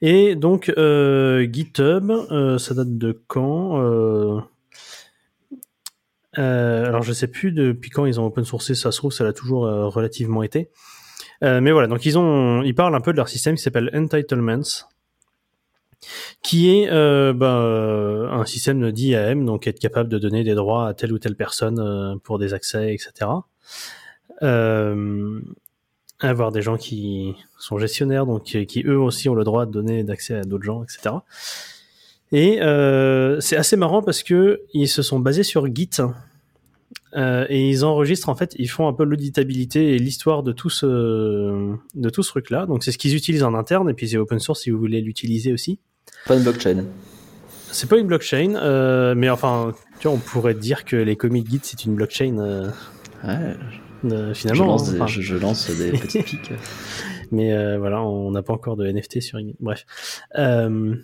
Et 0.01 0.35
donc 0.35 0.71
euh, 0.77 1.47
GitHub, 1.51 2.11
euh, 2.11 2.57
ça 2.57 2.73
date 2.73 2.97
de 2.97 3.21
quand 3.27 3.81
euh, 3.81 4.39
Alors 6.37 7.03
je 7.03 7.13
sais 7.13 7.27
plus 7.27 7.51
depuis 7.51 7.89
quand 7.89 8.05
ils 8.05 8.19
ont 8.19 8.25
open 8.25 8.43
sourcé, 8.43 8.75
ça 8.75 8.91
se 8.91 8.97
trouve 8.97 9.11
ça 9.11 9.23
l'a 9.23 9.33
toujours 9.33 9.61
relativement 9.63 10.43
été. 10.43 10.69
Mais 11.41 11.71
voilà, 11.71 11.87
donc 11.87 12.05
ils 12.05 12.17
ont, 12.17 12.63
ils 12.63 12.73
parlent 12.73 12.95
un 12.95 13.01
peu 13.01 13.11
de 13.11 13.17
leur 13.17 13.29
système 13.29 13.55
qui 13.55 13.61
s'appelle 13.61 13.91
Entitlements, 13.93 14.87
qui 16.41 16.69
est 16.69 16.89
euh, 16.91 17.33
ben, 17.33 18.29
un 18.31 18.45
système 18.45 18.91
d'IAM, 18.91 19.45
donc 19.45 19.67
être 19.67 19.79
capable 19.79 20.09
de 20.09 20.17
donner 20.17 20.43
des 20.43 20.55
droits 20.55 20.87
à 20.87 20.93
telle 20.93 21.13
ou 21.13 21.19
telle 21.19 21.35
personne 21.35 21.79
euh, 21.79 22.15
pour 22.23 22.39
des 22.39 22.53
accès, 22.53 22.93
etc. 22.93 23.31
Euh, 24.43 25.39
avoir 26.29 26.51
des 26.51 26.61
gens 26.61 26.77
qui 26.77 27.33
sont 27.57 27.77
gestionnaires, 27.77 28.25
donc 28.25 28.43
qui, 28.43 28.65
qui, 28.65 28.83
eux 28.85 28.99
aussi 28.99 29.29
ont 29.29 29.35
le 29.35 29.43
droit 29.43 29.65
de 29.65 29.71
donner 29.71 30.03
d'accès 30.03 30.35
à 30.35 30.41
d'autres 30.41 30.63
gens, 30.63 30.83
etc. 30.83 31.15
Et 32.31 32.61
euh, 32.61 33.39
c'est 33.39 33.55
assez 33.55 33.77
marrant 33.77 34.01
parce 34.01 34.23
que 34.23 34.61
ils 34.73 34.87
se 34.87 35.01
sont 35.01 35.19
basés 35.19 35.43
sur 35.43 35.73
Git 35.73 36.01
euh, 37.15 37.45
et 37.49 37.69
ils 37.69 37.85
enregistrent 37.85 38.29
en 38.29 38.35
fait, 38.35 38.55
ils 38.57 38.69
font 38.69 38.87
un 38.87 38.93
peu 38.93 39.03
l'auditabilité 39.05 39.95
et 39.95 39.99
l'histoire 39.99 40.43
de 40.43 40.51
tout 40.51 40.69
ce 40.69 40.85
de 41.95 42.09
tout 42.09 42.23
ce 42.23 42.29
truc 42.29 42.49
là. 42.49 42.65
Donc 42.65 42.83
c'est 42.83 42.91
ce 42.91 42.97
qu'ils 42.97 43.15
utilisent 43.15 43.43
en 43.43 43.53
interne 43.53 43.89
et 43.89 43.93
puis 43.93 44.09
c'est 44.09 44.17
open 44.17 44.39
source 44.39 44.61
si 44.61 44.69
vous 44.71 44.79
voulez 44.79 45.01
l'utiliser 45.01 45.53
aussi. 45.53 45.79
Pas 46.25 46.35
une 46.35 46.43
blockchain. 46.43 46.83
C'est 47.71 47.89
pas 47.89 47.97
une 47.97 48.07
blockchain, 48.07 48.55
euh, 48.55 49.15
mais 49.15 49.29
enfin, 49.29 49.73
tu 49.99 50.07
vois, 50.07 50.15
on 50.15 50.19
pourrait 50.19 50.53
dire 50.55 50.83
que 50.85 50.95
les 50.95 51.15
commits 51.15 51.45
Git 51.47 51.59
c'est 51.63 51.85
une 51.85 51.95
blockchain. 51.95 52.37
euh, 52.39 52.69
Ouais. 53.23 53.55
Euh, 54.11 54.33
Je 54.33 54.39
finalement. 54.39 54.65
lance, 54.65 54.89
hein, 54.89 54.93
des, 54.93 55.01
enfin. 55.01 55.07
je, 55.07 55.21
je 55.21 55.35
lance 55.35 55.69
des 55.69 55.91
petites 55.99 56.25
piques. 56.25 56.51
Mais 57.31 57.53
euh, 57.53 57.77
voilà, 57.77 58.01
on 58.03 58.31
n'a 58.31 58.43
pas 58.43 58.53
encore 58.53 58.75
de 58.75 58.85
NFT 58.85 59.21
sur 59.21 59.39
Git. 59.39 59.55
Bref. 59.59 59.85
Euh, 60.37 60.95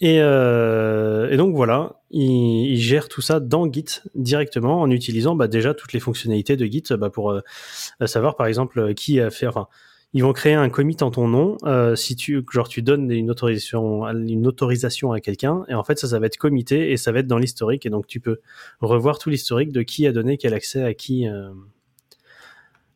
et, 0.00 0.20
euh, 0.20 1.30
et 1.30 1.36
donc 1.36 1.54
voilà, 1.54 2.00
il, 2.10 2.72
il 2.72 2.78
gère 2.80 3.08
tout 3.08 3.20
ça 3.20 3.40
dans 3.40 3.70
Git 3.70 4.02
directement 4.14 4.80
en 4.80 4.90
utilisant 4.90 5.34
bah, 5.36 5.48
déjà 5.48 5.74
toutes 5.74 5.92
les 5.92 6.00
fonctionnalités 6.00 6.56
de 6.56 6.64
Git 6.66 6.84
bah, 6.98 7.10
pour 7.10 7.38
savoir 8.06 8.36
par 8.36 8.46
exemple 8.46 8.94
qui 8.94 9.20
a 9.20 9.30
fait. 9.30 9.46
Enfin, 9.46 9.68
ils 10.16 10.22
vont 10.22 10.32
créer 10.32 10.54
un 10.54 10.70
commit 10.70 10.96
en 11.02 11.10
ton 11.10 11.28
nom 11.28 11.58
euh, 11.64 11.94
si 11.94 12.16
tu 12.16 12.42
genre 12.50 12.68
tu 12.68 12.80
donnes 12.80 13.10
une 13.10 13.30
autorisation 13.30 14.08
une 14.08 14.46
autorisation 14.46 15.12
à 15.12 15.20
quelqu'un 15.20 15.64
et 15.68 15.74
en 15.74 15.84
fait 15.84 15.98
ça 15.98 16.08
ça 16.08 16.18
va 16.18 16.24
être 16.24 16.38
commité 16.38 16.90
et 16.90 16.96
ça 16.96 17.12
va 17.12 17.18
être 17.18 17.26
dans 17.26 17.36
l'historique 17.36 17.84
et 17.84 17.90
donc 17.90 18.06
tu 18.06 18.18
peux 18.18 18.40
revoir 18.80 19.18
tout 19.18 19.28
l'historique 19.28 19.72
de 19.72 19.82
qui 19.82 20.06
a 20.06 20.12
donné 20.12 20.38
quel 20.38 20.54
accès 20.54 20.82
à 20.82 20.94
qui. 20.94 21.28
euh, 21.28 21.50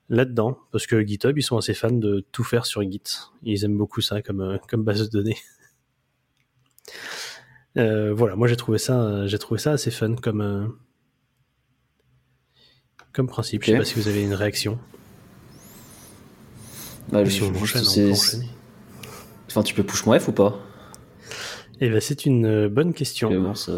là-dedans, 0.08 0.58
parce 0.72 0.88
que 0.88 1.06
GitHub, 1.06 1.38
ils 1.38 1.42
sont 1.42 1.56
assez 1.56 1.72
fans 1.72 1.92
de 1.92 2.24
tout 2.32 2.42
faire 2.42 2.66
sur 2.66 2.82
Git. 2.82 3.00
Ils 3.44 3.64
aiment 3.64 3.78
beaucoup 3.78 4.00
ça 4.00 4.22
comme, 4.22 4.40
euh, 4.40 4.56
comme 4.68 4.82
base 4.82 5.08
de 5.08 5.18
données. 5.18 5.38
Voilà, 7.76 8.34
moi 8.34 8.48
j'ai 8.48 8.56
trouvé 8.56 8.78
ça, 8.78 9.28
j'ai 9.28 9.38
trouvé 9.38 9.60
ça 9.60 9.70
assez 9.70 9.92
fun 9.92 10.16
comme, 10.16 10.76
comme 13.12 13.28
principe. 13.28 13.62
Je 13.62 13.70
sais 13.70 13.78
pas 13.78 13.84
si 13.84 13.94
vous 13.94 14.08
avez 14.08 14.24
une 14.24 14.34
réaction. 14.34 14.80
Bah, 17.08 17.24
si 17.28 17.38
je- 17.38 17.44
on 17.44 17.54
je- 17.54 17.62
enchaîne, 17.62 17.82
on 17.82 17.84
c'est- 17.84 18.04
peut 18.06 18.12
enchaîner. 18.12 18.48
Enfin, 19.48 19.62
tu 19.62 19.74
peux 19.74 19.82
push 19.82 20.06
mon 20.06 20.18
F 20.18 20.28
ou 20.28 20.32
pas? 20.32 20.58
Eh 21.80 21.88
ben, 21.90 22.00
c'est 22.00 22.26
une 22.26 22.46
euh, 22.46 22.68
bonne 22.68 22.92
question. 22.92 23.30
Bon, 23.30 23.54
ça... 23.54 23.72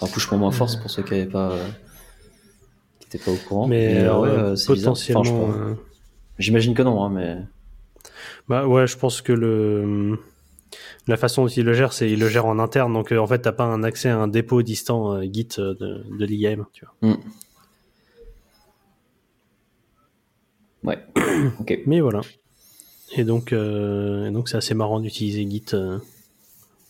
Enfin, 0.00 0.12
push 0.12 0.30
mon 0.32 0.38
moins 0.38 0.50
force 0.50 0.76
pour 0.76 0.90
ceux 0.90 1.02
qui 1.02 1.12
n'avaient 1.12 1.26
pas... 1.26 1.52
euh, 1.52 1.68
qui 3.10 3.18
pas 3.18 3.30
au 3.30 3.36
courant. 3.36 3.68
Mais, 3.68 3.98
euh, 3.98 4.18
ouais, 4.18 4.56
c'est 4.56 4.72
bizarre. 4.72 4.94
potentiellement, 4.94 5.44
Enfin, 5.44 5.76
J'imagine 6.38 6.74
que 6.74 6.82
non, 6.82 7.04
hein, 7.04 7.10
mais... 7.10 7.38
Bah 8.48 8.66
ouais, 8.66 8.86
je 8.88 8.96
pense 8.96 9.22
que 9.22 9.32
le 9.32 10.18
la 11.06 11.16
façon 11.16 11.42
dont 11.42 11.48
il 11.48 11.64
le 11.64 11.74
gère, 11.74 11.92
c'est 11.92 12.10
il 12.10 12.18
le 12.18 12.28
gère 12.28 12.46
en 12.46 12.58
interne, 12.58 12.92
donc 12.92 13.12
en 13.12 13.26
fait 13.26 13.38
t'as 13.40 13.52
pas 13.52 13.64
un 13.64 13.82
accès 13.84 14.08
à 14.08 14.18
un 14.18 14.26
dépôt 14.28 14.62
distant 14.62 15.20
Git 15.22 15.48
de, 15.58 15.74
de 16.18 16.24
l'IAM, 16.24 16.64
tu 16.72 16.84
vois. 16.84 17.10
Hmm. 17.10 17.16
Ouais, 20.84 20.98
ok. 21.60 21.78
Mais 21.86 22.00
voilà. 22.00 22.20
Et 23.14 23.24
donc 23.24 23.52
euh, 23.52 24.26
et 24.26 24.30
donc 24.30 24.48
c'est 24.48 24.56
assez 24.56 24.74
marrant 24.74 24.98
d'utiliser 25.00 25.48
Git 25.48 25.66
euh, 25.74 25.98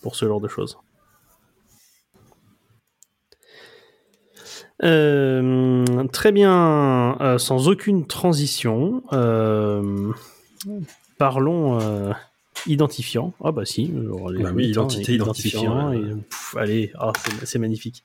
pour 0.03 0.15
ce 0.17 0.27
genre 0.27 0.41
de 0.41 0.49
choses. 0.49 0.79
Euh, 4.83 5.85
très 6.09 6.33
bien, 6.33 7.17
euh, 7.21 7.39
sans 7.39 7.69
aucune 7.69 8.07
transition, 8.07 9.03
euh, 9.13 10.13
parlons 11.19 11.81
euh, 11.81 12.13
identifiant. 12.67 13.33
Ah 13.45 13.53
bah 13.53 13.65
si, 13.65 13.93
alors, 13.97 14.33
Bah 14.41 14.51
oui, 14.55 14.69
identité, 14.69 15.15
identifiant, 15.15 15.93
et, 15.93 16.01
pff, 16.29 16.57
allez, 16.59 16.93
ah, 16.99 17.13
c'est- 17.25 17.47
c'est 17.47 17.59
magnifique. 17.59 18.03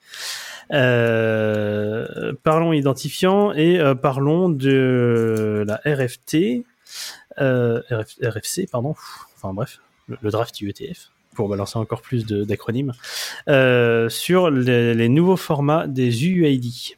Euh, 0.72 2.34
parlons 2.44 2.74
identifiant 2.74 3.54
et 3.54 3.80
euh, 3.80 3.96
parlons 3.96 4.50
de 4.50 5.64
la 5.68 5.76
RFT, 5.86 6.66
euh, 7.40 7.82
RF- 7.90 8.18
RFC, 8.22 8.68
pardon. 8.72 8.96
Enfin 9.36 9.54
bref, 9.54 9.80
le, 10.08 10.32
draft 10.32 10.60
UETF 10.60 11.12
pour 11.36 11.50
balancer 11.50 11.78
encore 11.78 12.02
plus 12.02 12.26
d'acronymes 12.26 12.94
euh, 13.48 14.10
sur 14.10 14.50
les, 14.50 14.96
les 14.96 15.10
nouveaux 15.10 15.38
formats 15.38 15.86
des 15.86 16.26
UUID. 16.28 16.97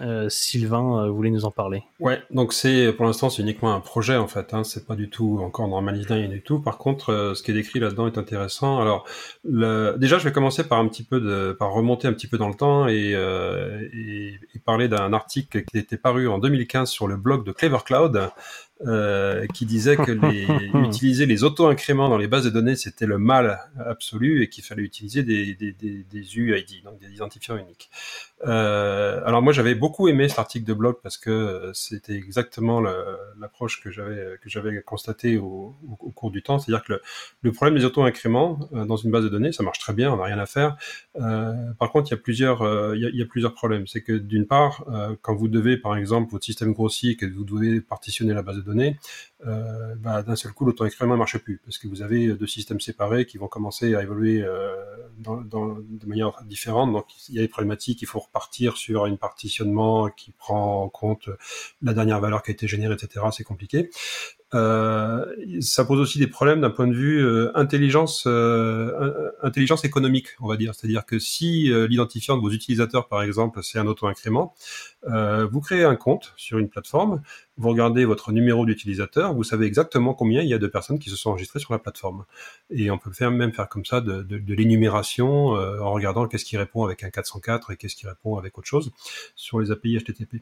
Euh, 0.00 0.28
Sylvain 0.28 1.04
euh, 1.04 1.10
voulait 1.10 1.30
nous 1.30 1.44
en 1.44 1.50
parler. 1.50 1.82
Ouais, 1.98 2.22
donc 2.30 2.52
c'est 2.52 2.92
pour 2.92 3.04
l'instant 3.04 3.28
c'est 3.28 3.42
uniquement 3.42 3.74
un 3.74 3.80
projet 3.80 4.16
en 4.16 4.26
fait, 4.26 4.54
hein, 4.54 4.64
c'est 4.64 4.86
pas 4.86 4.96
du 4.96 5.10
tout 5.10 5.40
encore 5.42 5.68
normalisé 5.68 6.14
rien 6.14 6.28
du 6.28 6.42
tout. 6.42 6.60
Par 6.60 6.78
contre, 6.78 7.10
euh, 7.10 7.34
ce 7.34 7.42
qui 7.42 7.50
est 7.50 7.54
décrit 7.54 7.80
là-dedans 7.80 8.06
est 8.06 8.16
intéressant. 8.16 8.80
Alors 8.80 9.06
déjà, 9.44 10.18
je 10.18 10.24
vais 10.24 10.32
commencer 10.32 10.66
par 10.66 10.78
un 10.78 10.88
petit 10.88 11.02
peu 11.02 11.54
par 11.58 11.72
remonter 11.72 12.08
un 12.08 12.12
petit 12.12 12.26
peu 12.26 12.38
dans 12.38 12.48
le 12.48 12.54
temps 12.54 12.86
euh, 12.88 13.88
et, 13.92 14.38
et 14.54 14.58
parler 14.64 14.88
d'un 14.88 15.12
article 15.12 15.64
qui 15.64 15.78
était 15.78 15.98
paru 15.98 16.28
en 16.28 16.38
2015 16.38 16.88
sur 16.88 17.06
le 17.06 17.16
blog 17.16 17.44
de 17.44 17.52
Clever 17.52 17.78
Cloud. 17.84 18.30
Euh, 18.86 19.46
qui 19.54 19.66
disait 19.66 19.96
que 19.96 20.12
les, 20.12 20.46
utiliser 20.86 21.26
les 21.26 21.44
auto-incréments 21.44 22.08
dans 22.08 22.18
les 22.18 22.28
bases 22.28 22.44
de 22.44 22.50
données 22.50 22.76
c'était 22.76 23.06
le 23.06 23.18
mal 23.18 23.60
absolu 23.78 24.42
et 24.42 24.48
qu'il 24.48 24.64
fallait 24.64 24.82
utiliser 24.82 25.22
des, 25.22 25.54
des, 25.54 25.72
des, 25.72 26.04
des 26.04 26.36
UID, 26.36 26.82
donc 26.84 26.98
des 26.98 27.12
identifiants 27.12 27.56
uniques. 27.56 27.90
Euh, 28.46 29.20
alors 29.26 29.42
moi 29.42 29.52
j'avais 29.52 29.74
beaucoup 29.74 30.08
aimé 30.08 30.28
cet 30.28 30.38
article 30.38 30.66
de 30.66 30.72
blog 30.72 30.96
parce 31.02 31.18
que 31.18 31.70
c'était 31.74 32.14
exactement 32.14 32.80
l'approche 33.38 33.82
que 33.82 33.90
j'avais 33.90 34.38
que 34.42 34.48
j'avais 34.48 34.80
constatée 34.82 35.36
au, 35.36 35.74
au, 35.88 35.98
au 36.00 36.10
cours 36.10 36.30
du 36.30 36.42
temps, 36.42 36.58
c'est-à-dire 36.58 36.84
que 36.84 36.94
le, 36.94 37.02
le 37.42 37.52
problème 37.52 37.78
des 37.78 37.84
auto-incréments 37.84 38.58
euh, 38.72 38.84
dans 38.84 38.96
une 38.96 39.10
base 39.10 39.24
de 39.24 39.28
données, 39.28 39.52
ça 39.52 39.62
marche 39.62 39.78
très 39.78 39.92
bien, 39.92 40.12
on 40.12 40.16
n'a 40.16 40.24
rien 40.24 40.38
à 40.38 40.46
faire. 40.46 40.76
Euh, 41.16 41.72
par 41.78 41.90
contre, 41.90 42.08
il 42.08 42.12
y 42.12 42.14
a 42.14 42.20
plusieurs 42.20 42.62
euh, 42.62 42.96
il 42.96 43.02
y, 43.02 43.06
a, 43.06 43.08
il 43.08 43.16
y 43.16 43.22
a 43.22 43.26
plusieurs 43.26 43.54
problèmes. 43.54 43.86
C'est 43.86 44.02
que 44.02 44.12
d'une 44.12 44.46
part, 44.46 44.84
euh, 44.88 45.14
quand 45.22 45.34
vous 45.34 45.48
devez 45.48 45.76
par 45.76 45.96
exemple 45.96 46.30
votre 46.30 46.44
système 46.44 46.72
grossit 46.72 47.10
et 47.10 47.16
que 47.16 47.26
vous 47.26 47.44
devez 47.44 47.80
partitionner 47.80 48.34
la 48.34 48.42
base 48.42 48.56
de 48.56 48.62
données, 48.62 48.69
euh, 49.46 49.94
bah, 49.96 50.22
d'un 50.22 50.36
seul 50.36 50.52
coup 50.52 50.66
l'auto-incrément 50.66 51.14
ne 51.14 51.18
marche 51.18 51.38
plus 51.38 51.62
parce 51.64 51.78
que 51.78 51.88
vous 51.88 52.02
avez 52.02 52.34
deux 52.34 52.46
systèmes 52.46 52.80
séparés 52.80 53.24
qui 53.24 53.38
vont 53.38 53.48
commencer 53.48 53.94
à 53.94 54.02
évoluer 54.02 54.42
euh, 54.42 54.74
de 55.18 56.06
manière 56.06 56.42
différente. 56.44 56.92
Donc 56.92 57.06
il 57.28 57.36
y 57.36 57.38
a 57.38 57.42
des 57.42 57.48
problématiques, 57.48 58.02
il 58.02 58.06
faut 58.06 58.18
repartir 58.18 58.76
sur 58.76 59.06
un 59.06 59.16
partitionnement 59.16 60.10
qui 60.10 60.32
prend 60.32 60.82
en 60.82 60.88
compte 60.90 61.30
la 61.80 61.94
dernière 61.94 62.20
valeur 62.20 62.42
qui 62.42 62.50
a 62.50 62.52
été 62.52 62.68
générée, 62.68 62.94
etc. 62.94 63.26
C'est 63.32 63.44
compliqué. 63.44 63.90
Euh, 64.52 65.24
ça 65.60 65.84
pose 65.84 66.00
aussi 66.00 66.18
des 66.18 66.26
problèmes 66.26 66.60
d'un 66.60 66.70
point 66.70 66.88
de 66.88 66.94
vue 66.94 67.24
intelligence, 67.54 68.26
intelligence 69.42 69.84
économique, 69.84 70.26
on 70.40 70.48
va 70.48 70.56
dire. 70.56 70.74
C'est-à-dire 70.74 71.06
que 71.06 71.18
si 71.18 71.70
l'identifiant 71.88 72.36
de 72.36 72.42
vos 72.42 72.50
utilisateurs, 72.50 73.08
par 73.08 73.22
exemple, 73.22 73.62
c'est 73.62 73.78
un 73.78 73.86
auto-incrément, 73.86 74.54
vous 75.06 75.60
créez 75.60 75.84
un 75.84 75.96
compte 75.96 76.34
sur 76.36 76.58
une 76.58 76.68
plateforme, 76.68 77.22
vous 77.60 77.68
regardez 77.68 78.06
votre 78.06 78.32
numéro 78.32 78.64
d'utilisateur, 78.64 79.34
vous 79.34 79.44
savez 79.44 79.66
exactement 79.66 80.14
combien 80.14 80.40
il 80.40 80.48
y 80.48 80.54
a 80.54 80.58
de 80.58 80.66
personnes 80.66 80.98
qui 80.98 81.10
se 81.10 81.16
sont 81.16 81.28
enregistrées 81.28 81.58
sur 81.58 81.74
la 81.74 81.78
plateforme. 81.78 82.24
Et 82.70 82.90
on 82.90 82.96
peut 82.96 83.12
faire, 83.12 83.30
même 83.30 83.52
faire 83.52 83.68
comme 83.68 83.84
ça 83.84 84.00
de, 84.00 84.24
l'énumération 84.48 85.56
euh, 85.56 85.78
en 85.80 85.92
regardant 85.92 86.26
qu'est-ce 86.26 86.46
qui 86.46 86.56
répond 86.56 86.84
avec 86.84 87.04
un 87.04 87.10
404 87.10 87.72
et 87.72 87.76
qu'est-ce 87.76 87.96
qui 87.96 88.06
répond 88.06 88.38
avec 88.38 88.56
autre 88.56 88.66
chose 88.66 88.92
sur 89.36 89.60
les 89.60 89.70
API 89.70 89.98
HTTP. 89.98 90.36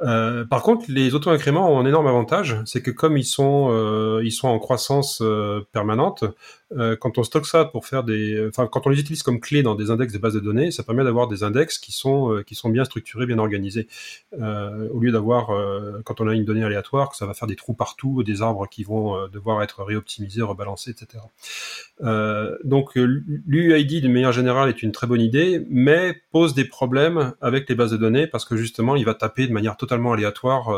Euh, 0.00 0.46
par 0.46 0.62
contre, 0.62 0.86
les 0.88 1.14
auto-incréments 1.14 1.70
ont 1.70 1.78
un 1.78 1.84
énorme 1.84 2.06
avantage, 2.06 2.56
c'est 2.64 2.80
que 2.80 2.90
comme 2.90 3.18
ils 3.18 3.24
sont, 3.24 3.68
euh, 3.70 4.22
ils 4.24 4.32
sont 4.32 4.48
en 4.48 4.58
croissance 4.58 5.22
permanente, 5.72 6.24
euh, 6.72 6.96
quand 6.96 7.16
on 7.16 7.22
stocke 7.22 7.46
ça 7.46 7.64
pour 7.64 7.86
faire 7.86 8.02
des, 8.02 8.44
enfin 8.48 8.66
quand 8.66 8.86
on 8.86 8.90
les 8.90 8.98
utilise 8.98 9.22
comme 9.22 9.38
clé 9.38 9.62
dans 9.62 9.76
des 9.76 9.90
index 9.90 10.12
de 10.12 10.18
bases 10.18 10.34
de 10.34 10.40
données, 10.40 10.72
ça 10.72 10.82
permet 10.82 11.04
d'avoir 11.04 11.28
des 11.28 11.44
index 11.44 11.78
qui 11.78 11.92
sont 11.92 12.32
euh, 12.32 12.42
qui 12.42 12.56
sont 12.56 12.70
bien 12.70 12.84
structurés, 12.84 13.24
bien 13.26 13.38
organisés, 13.38 13.86
euh, 14.40 14.88
au 14.90 14.98
lieu 14.98 15.12
d'avoir 15.12 15.46
quand 16.04 16.20
on 16.20 16.26
a 16.26 16.34
une 16.34 16.44
donnée 16.44 16.64
aléatoire 16.64 17.10
que 17.10 17.16
ça 17.16 17.26
va 17.26 17.34
faire 17.34 17.46
des 17.46 17.54
trous 17.54 17.74
partout, 17.74 18.22
des 18.24 18.42
arbres 18.42 18.66
qui 18.68 18.82
vont 18.82 19.28
devoir 19.28 19.62
être 19.62 19.84
réoptimisés, 19.84 20.42
rebalancés, 20.42 20.90
etc. 20.90 21.22
Donc 22.64 22.94
l'UID 22.96 24.00
d'une 24.00 24.12
manière 24.12 24.32
générale 24.32 24.68
est 24.68 24.82
une 24.82 24.92
très 24.92 25.06
bonne 25.06 25.20
idée, 25.20 25.64
mais 25.70 26.16
pose 26.32 26.54
des 26.54 26.64
problèmes 26.64 27.34
avec 27.40 27.68
les 27.68 27.74
bases 27.74 27.92
de 27.92 27.96
données 27.96 28.26
parce 28.26 28.44
que 28.44 28.56
justement 28.56 28.96
il 28.96 29.04
va 29.04 29.14
taper 29.14 29.46
de 29.46 29.52
manière 29.52 29.76
totalement 29.76 30.12
aléatoire 30.12 30.70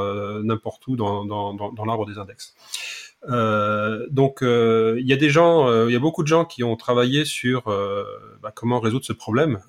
n'importe 0.43 0.87
où 0.87 0.97
dans, 0.97 1.25
dans, 1.25 1.55
dans 1.55 1.85
l'arbre 1.85 2.07
des 2.07 2.19
index. 2.19 2.55
Euh, 3.29 4.07
donc 4.11 4.43
euh, 4.43 4.97
il 5.01 5.07
y 5.07 5.13
a 5.13 5.17
des 5.17 5.31
gens, 5.31 5.69
euh, 5.69 5.87
il 5.89 5.93
y 5.93 5.97
a 5.97 6.01
beaucoup 6.01 6.23
de 6.23 6.29
gens 6.29 6.45
qui 6.45 6.63
ont 6.63 6.77
travaillé 6.77 7.25
sur 7.25 7.65
bah, 8.43 8.53
comment 8.55 8.81
résoudre 8.81 9.05
ce 9.05 9.13
problème, 9.13 9.61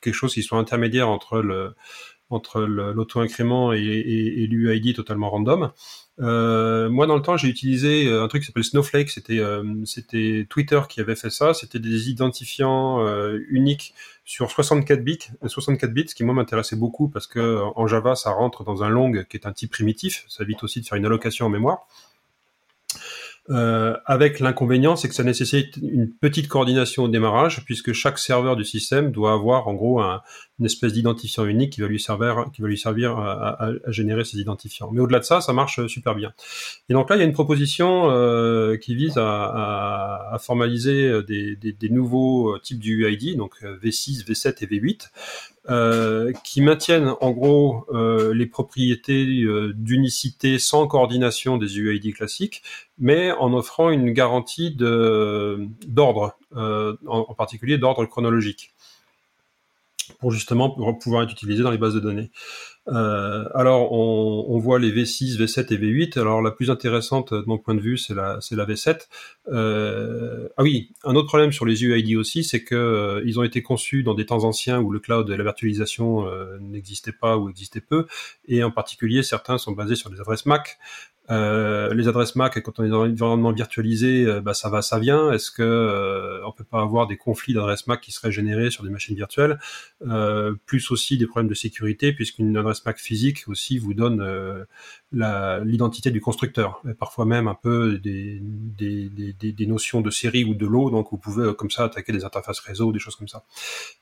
quelque 0.00 0.14
chose 0.14 0.34
qui 0.34 0.42
soit 0.42 0.58
intermédiaire 0.58 1.08
entre 1.08 1.40
le 1.40 1.74
entre 2.30 2.62
l'auto-incrément 2.62 3.72
et, 3.72 3.78
et, 3.78 4.42
et 4.42 4.46
l'UID 4.46 4.94
totalement 4.96 5.30
random. 5.30 5.70
Euh, 6.20 6.88
moi, 6.88 7.06
dans 7.06 7.16
le 7.16 7.22
temps, 7.22 7.36
j'ai 7.36 7.48
utilisé 7.48 8.10
un 8.10 8.28
truc 8.28 8.42
qui 8.42 8.46
s'appelle 8.46 8.64
Snowflake. 8.64 9.10
C'était 9.10 9.38
euh, 9.38 9.62
c'était 9.84 10.46
Twitter 10.48 10.80
qui 10.88 11.00
avait 11.00 11.16
fait 11.16 11.30
ça. 11.30 11.54
C'était 11.54 11.78
des 11.78 12.10
identifiants 12.10 13.04
euh, 13.04 13.40
uniques 13.48 13.94
sur 14.24 14.50
64 14.50 15.02
bits. 15.02 15.18
64 15.44 15.92
bits, 15.92 16.08
ce 16.08 16.14
qui 16.14 16.24
moi 16.24 16.34
m'intéressait 16.34 16.76
beaucoup 16.76 17.08
parce 17.08 17.26
que 17.26 17.60
en 17.74 17.86
Java, 17.86 18.14
ça 18.14 18.30
rentre 18.30 18.64
dans 18.64 18.82
un 18.82 18.88
long 18.88 19.12
qui 19.12 19.36
est 19.36 19.46
un 19.46 19.52
type 19.52 19.72
primitif. 19.72 20.24
Ça 20.28 20.44
évite 20.44 20.62
aussi 20.62 20.80
de 20.80 20.86
faire 20.86 20.98
une 20.98 21.06
allocation 21.06 21.46
en 21.46 21.50
mémoire. 21.50 21.86
Euh, 23.50 23.94
avec 24.06 24.40
l'inconvénient, 24.40 24.96
c'est 24.96 25.08
que 25.08 25.14
ça 25.14 25.22
nécessite 25.22 25.76
une 25.76 26.10
petite 26.10 26.48
coordination 26.48 27.04
au 27.04 27.08
démarrage, 27.08 27.64
puisque 27.64 27.92
chaque 27.92 28.18
serveur 28.18 28.56
du 28.56 28.64
système 28.64 29.10
doit 29.10 29.32
avoir 29.32 29.68
en 29.68 29.74
gros 29.74 30.00
un, 30.00 30.22
une 30.60 30.66
espèce 30.66 30.92
d'identifiant 30.92 31.44
unique 31.46 31.72
qui 31.72 31.80
va 31.80 31.88
lui 31.88 31.98
servir, 31.98 32.46
qui 32.54 32.62
va 32.62 32.68
lui 32.68 32.78
servir 32.78 33.18
à, 33.18 33.48
à- 33.64 33.70
à 33.84 33.90
générer 33.90 34.24
ces 34.24 34.38
identifiants. 34.38 34.90
Mais 34.92 35.00
au-delà 35.00 35.18
de 35.18 35.24
ça, 35.24 35.40
ça 35.40 35.52
marche 35.52 35.84
super 35.88 36.14
bien. 36.14 36.32
Et 36.88 36.92
donc 36.92 37.10
là, 37.10 37.16
il 37.16 37.18
y 37.18 37.22
a 37.22 37.24
une 37.24 37.32
proposition 37.32 38.10
euh, 38.10 38.76
qui 38.76 38.94
vise 38.94 39.18
à, 39.18 40.30
à- 40.32 40.38
formaliser 40.38 41.22
des, 41.24 41.56
des- 41.56 41.72
des 41.72 41.88
nouveaux 41.88 42.58
types 42.58 42.78
d'UID, 42.78 43.36
donc 43.36 43.54
euh, 43.62 43.78
V6, 43.82 44.24
V7 44.26 44.62
et 44.62 44.66
V8, 44.66 45.10
euh, 45.70 46.32
qui 46.44 46.60
maintiennent 46.60 47.14
en 47.22 47.30
gros 47.30 47.86
euh, 47.94 48.34
les 48.34 48.44
propriétés 48.46 49.42
euh, 49.44 49.72
d'unicité 49.74 50.58
sans 50.58 50.86
coordination 50.86 51.56
des 51.56 51.78
UID 51.78 52.12
classiques, 52.14 52.62
mais 52.98 53.32
en 53.32 53.54
offrant 53.54 53.88
une 53.90 54.10
garantie 54.12 54.70
d'ordre, 54.76 56.36
euh, 56.56 56.94
en 57.06 57.34
particulier 57.34 57.78
d'ordre 57.78 58.04
chronologique, 58.04 58.73
justement 60.30 60.70
pouvoir 60.70 61.22
être 61.22 61.32
utilisé 61.32 61.62
dans 61.62 61.70
les 61.70 61.78
bases 61.78 61.94
de 61.94 62.00
données. 62.00 62.30
Euh, 62.88 63.48
alors, 63.54 63.92
on, 63.92 64.58
voit 64.58 64.78
les 64.78 64.92
V6, 64.92 65.38
V7 65.38 65.72
et 65.72 65.78
V8. 65.78 66.18
Alors, 66.18 66.42
la 66.42 66.50
plus 66.50 66.70
intéressante 66.70 67.32
de 67.32 67.44
mon 67.46 67.58
point 67.58 67.74
de 67.74 67.80
vue, 67.80 67.96
c'est 67.96 68.14
la, 68.14 68.38
c'est 68.40 68.56
la 68.56 68.66
V7. 68.66 69.08
Euh, 69.48 70.48
ah 70.56 70.62
oui, 70.62 70.90
un 71.04 71.14
autre 71.14 71.28
problème 71.28 71.52
sur 71.52 71.64
les 71.66 71.82
UID 71.82 72.16
aussi, 72.16 72.44
c'est 72.44 72.62
que 72.62 72.74
euh, 72.74 73.22
ils 73.24 73.38
ont 73.38 73.42
été 73.42 73.62
conçus 73.62 74.02
dans 74.02 74.14
des 74.14 74.26
temps 74.26 74.44
anciens 74.44 74.80
où 74.80 74.90
le 74.90 75.00
cloud 75.00 75.28
et 75.30 75.36
la 75.36 75.44
virtualisation 75.44 76.26
euh, 76.26 76.58
n'existaient 76.60 77.12
pas 77.12 77.36
ou 77.38 77.48
existaient 77.48 77.80
peu, 77.80 78.06
et 78.46 78.62
en 78.62 78.70
particulier 78.70 79.22
certains 79.22 79.58
sont 79.58 79.72
basés 79.72 79.96
sur 79.96 80.10
des 80.10 80.20
adresses 80.20 80.46
MAC. 80.46 80.78
Euh, 81.30 81.94
les 81.94 82.06
adresses 82.06 82.36
MAC, 82.36 82.62
quand 82.62 82.78
on 82.78 82.84
est 82.84 82.90
dans 82.90 83.02
un 83.02 83.10
environnement 83.10 83.50
virtualisé, 83.52 84.26
euh, 84.26 84.40
bah, 84.42 84.52
ça 84.52 84.68
va, 84.68 84.82
ça 84.82 84.98
vient. 84.98 85.32
Est-ce 85.32 85.50
que 85.50 85.62
euh, 85.62 86.44
on 86.46 86.52
peut 86.52 86.64
pas 86.64 86.82
avoir 86.82 87.06
des 87.06 87.16
conflits 87.16 87.54
d'adresses 87.54 87.86
MAC 87.86 88.02
qui 88.02 88.12
seraient 88.12 88.30
générés 88.32 88.70
sur 88.70 88.84
des 88.84 88.90
machines 88.90 89.16
virtuelles? 89.16 89.58
Euh, 90.06 90.54
Plus 90.66 90.90
aussi 90.90 91.16
des 91.16 91.26
problèmes 91.26 91.48
de 91.48 91.54
sécurité, 91.54 92.12
puisqu'une 92.12 92.54
adresse 92.56 92.84
MAC 92.84 92.98
physique 92.98 93.44
aussi 93.48 93.78
vous 93.78 93.94
donne 93.94 94.22
l'identité 95.12 96.10
du 96.10 96.20
constructeur, 96.20 96.82
et 96.88 96.94
parfois 96.94 97.24
même 97.24 97.48
un 97.48 97.54
peu 97.54 97.98
des, 97.98 98.38
des, 98.42 99.08
des, 99.08 99.52
des- 99.52 99.66
notions 99.66 100.02
de 100.02 100.10
série 100.10 100.44
ou 100.44 100.54
de 100.54 100.66
lot, 100.66 100.90
donc 100.90 101.08
vous 101.10 101.16
pouvez 101.16 101.54
comme 101.54 101.70
ça 101.70 101.84
attaquer 101.84 102.12
des 102.12 102.24
interfaces 102.24 102.58
réseau 102.60 102.92
des 102.92 102.98
choses 102.98 103.16
comme 103.16 103.28
ça. 103.28 103.44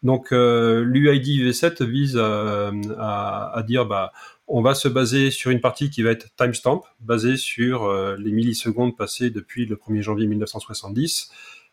Donc 0.03 0.31
l'UID 0.33 1.45
V7 1.47 1.85
vise 1.85 2.17
à, 2.17 2.73
à, 2.99 3.53
à 3.59 3.63
dire 3.63 3.87
bah 3.87 4.13
on 4.55 4.61
va 4.61 4.75
se 4.75 4.87
baser 4.87 5.31
sur 5.31 5.51
une 5.51 5.63
partie 5.63 5.89
qui 5.89 6.03
va 6.03 6.11
être 6.11 6.29
timestamp, 6.37 6.83
basée 7.01 7.39
sur 7.39 7.85
euh, 7.85 8.17
les 8.19 8.31
millisecondes 8.33 8.95
passées 8.95 9.31
depuis 9.31 9.65
le 9.65 9.77
1er 9.77 10.03
janvier 10.03 10.27
1970, 10.27 11.31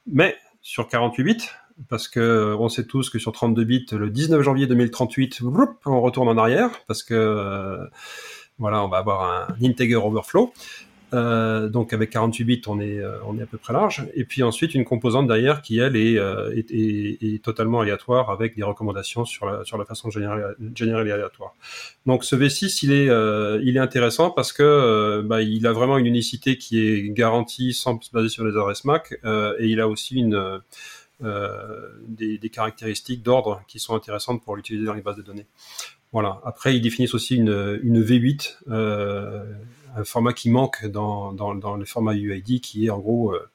mais 0.08 0.38
sur 0.62 0.88
48 0.88 1.24
bits, 1.24 1.50
parce 1.90 2.08
que 2.08 2.22
euh, 2.22 2.58
on 2.58 2.70
sait 2.70 2.86
tous 2.86 3.10
que 3.10 3.20
sur 3.20 3.34
32 3.34 3.64
bits, 3.66 3.86
le 3.92 4.10
19 4.10 4.42
janvier 4.42 4.66
2038, 4.66 5.42
whoop, 5.42 5.72
on 5.86 6.00
retourne 6.00 6.30
en 6.30 6.38
arrière, 6.38 6.70
parce 6.88 7.04
que 7.04 7.14
euh, 7.14 7.86
voilà, 8.60 8.82
on 8.82 8.88
va 8.88 9.00
avoir 9.00 9.24
un 9.24 9.56
integer 9.62 9.98
overflow. 9.98 10.54
Euh, 11.14 11.70
donc 11.70 11.92
avec 11.94 12.10
48 12.12 12.44
bits, 12.44 12.62
on 12.68 12.80
est, 12.80 13.00
euh, 13.00 13.18
on 13.26 13.38
est 13.38 13.42
à 13.42 13.46
peu 13.46 13.58
près 13.58 13.74
large. 13.74 14.06
Et 14.14 14.26
puis 14.26 14.44
ensuite, 14.44 14.76
une 14.76 14.86
composante 14.86 15.28
derrière 15.28 15.62
qui, 15.62 15.80
elle, 15.80 15.96
est, 15.96 16.18
euh, 16.18 16.54
est, 16.56 16.70
est- 16.72 17.18
est 17.24 17.44
totalement 17.44 17.82
aléatoire 17.82 18.30
avec 18.30 18.56
des 18.56 18.64
recommandations 18.64 19.26
sur 19.26 19.46
la, 19.46 19.64
sur 19.66 19.78
la 19.78 19.86
façon 19.86 20.10
de 20.10 20.14
générer, 20.14 20.42
générer 20.76 21.04
les 21.04 21.12
aléatoires. 21.12 21.54
Donc 22.06 22.24
ce 22.24 22.36
V6, 22.36 22.80
il 22.84 22.92
est, 22.92 23.10
euh, 23.10 23.60
il 23.64 23.76
est 23.78 23.80
intéressant 23.80 24.30
parce 24.30 24.54
que 24.54 24.64
euh, 24.64 25.22
bah, 25.24 25.42
il 25.42 25.66
a 25.66 25.74
vraiment 25.74 25.98
une 25.98 26.06
unicité 26.06 26.58
qui 26.58 26.80
est 26.86 27.10
garantie 27.10 27.74
sans 27.74 28.00
se 28.02 28.12
baser 28.12 28.30
sur 28.30 28.46
les 28.46 28.56
adresses 28.56 28.86
MAC 28.86 29.14
et 29.24 29.66
il 29.68 29.80
a 29.82 29.88
aussi 29.88 30.16
une, 30.18 30.62
des, 32.08 32.38
des 32.38 32.50
caractéristiques 32.50 33.24
d'ordre 33.24 33.62
qui 33.68 33.80
sont 33.80 33.96
intéressantes 33.96 34.44
pour 34.44 34.56
l'utiliser 34.56 34.86
dans 34.86 34.94
les 34.94 35.02
bases 35.02 35.18
de 35.18 35.22
données. 35.22 35.48
Voilà. 36.12 36.42
Après, 36.44 36.76
ils 36.76 36.82
définissent 36.82 37.14
aussi 37.14 37.36
une, 37.36 37.80
une 37.84 38.02
V8, 38.02 38.58
euh, 38.72 39.44
un 39.96 40.04
format 40.04 40.34
qui 40.34 40.50
manque 40.50 40.86
dans, 40.86 41.32
dans, 41.34 41.56
dans 41.56 41.76
le 41.76 41.86
format 41.86 42.14
UID, 42.16 42.62
qui 42.62 42.86
est 42.86 42.90
en 42.90 43.00
gros, 43.00 43.34
euh, 43.34 43.48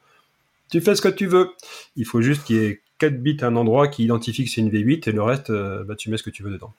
tu 0.71 0.81
fais 0.81 0.95
ce 0.95 1.03
que 1.03 1.09
tu 1.09 1.27
veux. 1.27 1.51
Il 1.97 2.07
faut 2.07 2.21
juste 2.23 2.45
qu'il 2.45 2.57
y 2.57 2.65
ait 2.65 2.81
4 2.99 3.21
bits 3.23 3.37
à 3.43 3.47
un 3.47 3.57
endroit 3.57 3.89
qui 3.89 4.05
identifie 4.05 4.45
que 4.45 4.51
c'est 4.51 4.61
une 4.61 4.71
V8 4.71 5.09
et 5.09 5.13
le 5.13 5.23
reste, 5.23 5.51
euh, 5.51 5.85
bah, 5.85 5.95
tu 5.97 6.11
mets 6.11 6.17
ce 6.17 6.23
que 6.23 6.31
tu 6.31 6.43
veux 6.43 6.51
dedans. 6.51 6.73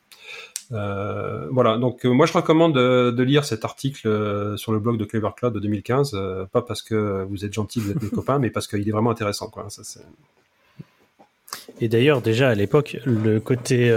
Euh, 0.71 1.47
voilà, 1.51 1.77
donc 1.77 2.05
euh, 2.05 2.09
moi 2.09 2.25
je 2.25 2.33
recommande 2.33 2.73
de, 2.73 3.11
de 3.11 3.23
lire 3.23 3.45
cet 3.45 3.63
article 3.65 4.07
euh, 4.07 4.57
sur 4.57 4.71
le 4.71 4.79
blog 4.79 4.97
de 4.97 5.05
Clever 5.05 5.29
Cloud 5.37 5.53
de 5.53 5.59
2015, 5.59 6.11
euh, 6.15 6.45
pas 6.45 6.63
parce 6.63 6.81
que 6.81 7.23
vous 7.29 7.45
êtes 7.45 7.53
gentil, 7.53 7.79
vous 7.79 7.91
êtes 7.91 8.01
mes 8.01 8.09
copains, 8.19 8.39
mais 8.39 8.49
parce 8.49 8.67
qu'il 8.67 8.87
est 8.87 8.91
vraiment 8.91 9.11
intéressant. 9.11 9.47
Quoi. 9.49 9.69
Ça, 9.69 9.83
c'est- 9.83 9.99
Et 11.81 11.87
d'ailleurs, 11.87 12.21
déjà 12.21 12.49
à 12.49 12.55
l'époque, 12.55 12.97
le 13.05 13.39
côté 13.39 13.93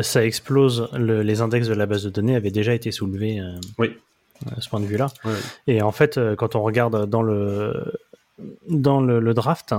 ça 0.00 0.24
explose, 0.24 0.88
le- 0.94 1.22
les 1.22 1.40
index 1.42 1.68
de 1.68 1.74
la 1.74 1.86
base 1.86 2.04
de 2.04 2.10
données 2.10 2.36
avaient 2.36 2.50
déjà 2.50 2.72
été 2.74 2.90
soulevés 2.90 3.40
Oui. 3.78 3.90
À 4.56 4.60
ce 4.60 4.68
point 4.68 4.80
de 4.80 4.86
vue-là. 4.86 5.08
Ouais. 5.24 5.32
Et 5.66 5.82
en 5.82 5.92
fait, 5.92 6.18
euh, 6.18 6.34
quand 6.36 6.56
on 6.56 6.62
regarde 6.62 7.06
dans 7.06 7.22
le, 7.22 7.92
dans 8.68 9.00
le, 9.00 9.20
le 9.20 9.34
draft, 9.34 9.74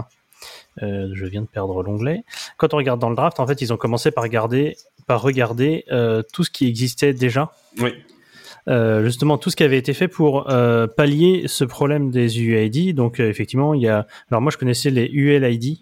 euh, 0.81 1.09
je 1.13 1.25
viens 1.25 1.41
de 1.41 1.47
perdre 1.47 1.83
l'onglet. 1.83 2.23
Quand 2.57 2.73
on 2.73 2.77
regarde 2.77 2.99
dans 2.99 3.09
le 3.09 3.15
draft, 3.15 3.39
en 3.39 3.47
fait, 3.47 3.61
ils 3.61 3.71
ont 3.73 3.77
commencé 3.77 4.11
par 4.11 4.23
regarder, 4.23 4.75
par 5.07 5.21
regarder 5.21 5.85
euh, 5.91 6.23
tout 6.33 6.43
ce 6.43 6.49
qui 6.49 6.67
existait 6.67 7.13
déjà. 7.13 7.51
Oui. 7.79 7.93
Euh, 8.69 9.03
justement 9.03 9.37
tout 9.37 9.49
ce 9.49 9.57
qui 9.57 9.63
avait 9.63 9.77
été 9.77 9.93
fait 9.93 10.07
pour 10.07 10.49
euh, 10.49 10.87
pallier 10.87 11.43
ce 11.47 11.65
problème 11.65 12.11
des 12.11 12.39
UID. 12.39 12.95
Donc 12.95 13.19
euh, 13.19 13.29
effectivement, 13.29 13.73
il 13.73 13.81
y 13.81 13.89
a. 13.89 14.07
Alors 14.31 14.41
moi, 14.41 14.51
je 14.51 14.57
connaissais 14.57 14.89
les 14.89 15.05
ULID. 15.05 15.79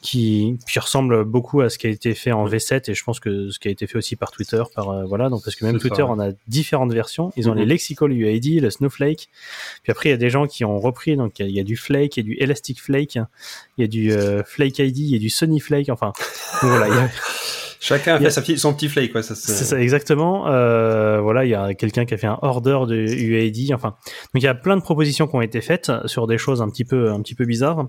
Qui, 0.00 0.56
qui 0.70 0.78
ressemble 0.78 1.24
beaucoup 1.24 1.60
à 1.60 1.70
ce 1.70 1.76
qui 1.76 1.88
a 1.88 1.90
été 1.90 2.14
fait 2.14 2.30
en 2.30 2.46
V7 2.46 2.88
et 2.90 2.94
je 2.94 3.02
pense 3.02 3.18
que 3.18 3.50
ce 3.50 3.58
qui 3.58 3.66
a 3.66 3.70
été 3.72 3.86
fait 3.88 3.98
aussi 3.98 4.14
par 4.14 4.30
Twitter 4.30 4.62
par 4.74 4.90
euh, 4.90 5.04
voilà 5.04 5.28
donc 5.28 5.42
parce 5.42 5.56
que 5.56 5.64
même 5.64 5.74
ça, 5.80 5.80
Twitter 5.88 6.02
ouais. 6.02 6.08
en 6.10 6.20
a 6.20 6.30
différentes 6.46 6.92
versions 6.92 7.32
ils 7.36 7.48
ont 7.50 7.52
Mhm. 7.52 7.58
les 7.60 7.66
lexical 7.66 8.12
UID 8.12 8.60
le 8.60 8.70
Snowflake 8.70 9.28
puis 9.82 9.90
après 9.90 10.10
il 10.10 10.12
y 10.12 10.14
a 10.14 10.18
des 10.18 10.30
gens 10.30 10.46
qui 10.46 10.64
ont 10.64 10.78
repris 10.78 11.16
donc 11.16 11.38
il 11.40 11.42
y 11.42 11.44
a- 11.46 11.48
il 11.48 11.54
y, 11.56 11.60
a 11.60 11.64
du 11.64 11.76
Flake 11.76 12.16
il 12.16 12.20
y 12.20 12.22
a 12.22 12.28
du 12.32 12.36
Elastic 12.38 12.80
Flake 12.80 13.16
il 13.16 13.80
y 13.80 13.84
a 13.84 13.86
du 13.88 14.12
euh, 14.12 14.44
Flake 14.44 14.78
ID 14.78 14.98
il 14.98 15.06
y 15.12 15.16
a 15.16 15.18
du 15.18 15.30
Sony 15.30 15.58
Flake 15.58 15.88
enfin 15.88 16.12
donc 16.62 16.70
voilà 16.70 16.86
il 16.88 16.94
y 16.94 16.98
a- 16.98 17.10
Chacun 17.80 18.16
a 18.16 18.18
fait 18.18 18.30
sa 18.30 18.42
son 18.56 18.74
petit 18.74 18.88
flake. 18.88 19.12
Quoi, 19.12 19.22
ça, 19.22 19.34
c'est- 19.34 19.52
ça 19.64 19.80
exactement. 19.80 20.48
Euh, 20.48 21.20
voilà, 21.20 21.44
il 21.44 21.50
y 21.50 21.54
a 21.54 21.74
quelqu'un 21.74 22.04
qui 22.04 22.14
a 22.14 22.16
fait 22.16 22.26
un 22.26 22.38
order 22.42 22.80
de 22.88 22.96
UID. 22.96 23.72
Enfin, 23.72 23.90
donc 23.90 24.42
il 24.42 24.42
y 24.42 24.48
a 24.48 24.54
plein 24.54 24.76
de 24.76 24.82
propositions 24.82 25.26
qui 25.28 25.36
ont 25.36 25.40
été 25.42 25.60
faites 25.60 25.92
sur 26.06 26.26
des 26.26 26.38
choses 26.38 26.60
un 26.60 26.68
petit 26.70 26.84
peu, 26.84 27.10
un 27.10 27.20
petit 27.22 27.34
peu 27.36 27.44
bizarres. 27.44 27.86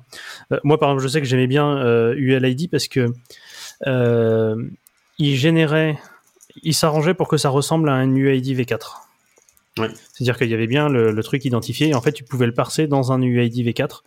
Euh, 0.52 0.60
moi, 0.64 0.80
par 0.80 0.90
exemple, 0.90 1.04
je 1.04 1.08
sais 1.08 1.22
que 1.22 1.28
j'aimais 1.28 1.48
bien 1.48 1.78
euh, 1.78 2.14
ULID 2.18 2.70
parce 2.70 2.88
que 2.88 3.12
euh, 3.88 4.56
il 5.18 5.36
générait, 5.36 5.98
il 6.64 6.74
s'arrangeait 6.74 7.14
pour 7.14 7.28
que 7.28 7.38
ça 7.38 7.50
ressemble 7.50 7.90
à 7.90 7.94
un 7.94 8.10
UID 8.16 8.56
V4. 8.60 9.09
Ouais. 9.80 9.90
C'est-à-dire 10.14 10.38
qu'il 10.38 10.50
y 10.50 10.54
avait 10.54 10.68
bien 10.68 10.90
le, 10.90 11.12
le 11.12 11.24
truc 11.24 11.46
identifié 11.46 11.90
et 11.90 11.94
en 11.96 12.02
fait 12.02 12.12
tu 12.12 12.24
pouvais 12.24 12.46
le 12.46 12.54
parser 12.54 12.88
dans 12.88 13.12
un 13.12 13.22
UID 13.22 13.66
V4. 13.66 14.02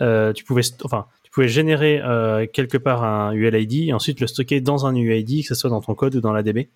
Euh, 0.00 0.32
tu 0.32 0.44
pouvais, 0.44 0.62
enfin, 0.82 1.06
tu 1.22 1.30
pouvais 1.30 1.48
générer 1.48 2.00
euh, 2.02 2.46
quelque 2.52 2.78
part 2.78 3.04
un 3.04 3.32
ULID 3.32 3.88
et 3.88 3.92
ensuite 3.92 4.20
le 4.20 4.26
stocker 4.26 4.60
dans 4.60 4.86
un 4.86 4.94
UID, 4.94 5.42
que 5.42 5.48
ce 5.48 5.54
soit 5.54 5.70
dans 5.70 5.80
ton 5.80 5.94
code 5.94 6.16
ou 6.16 6.20
dans 6.20 6.32
la 6.32 6.42
DB. 6.42 6.68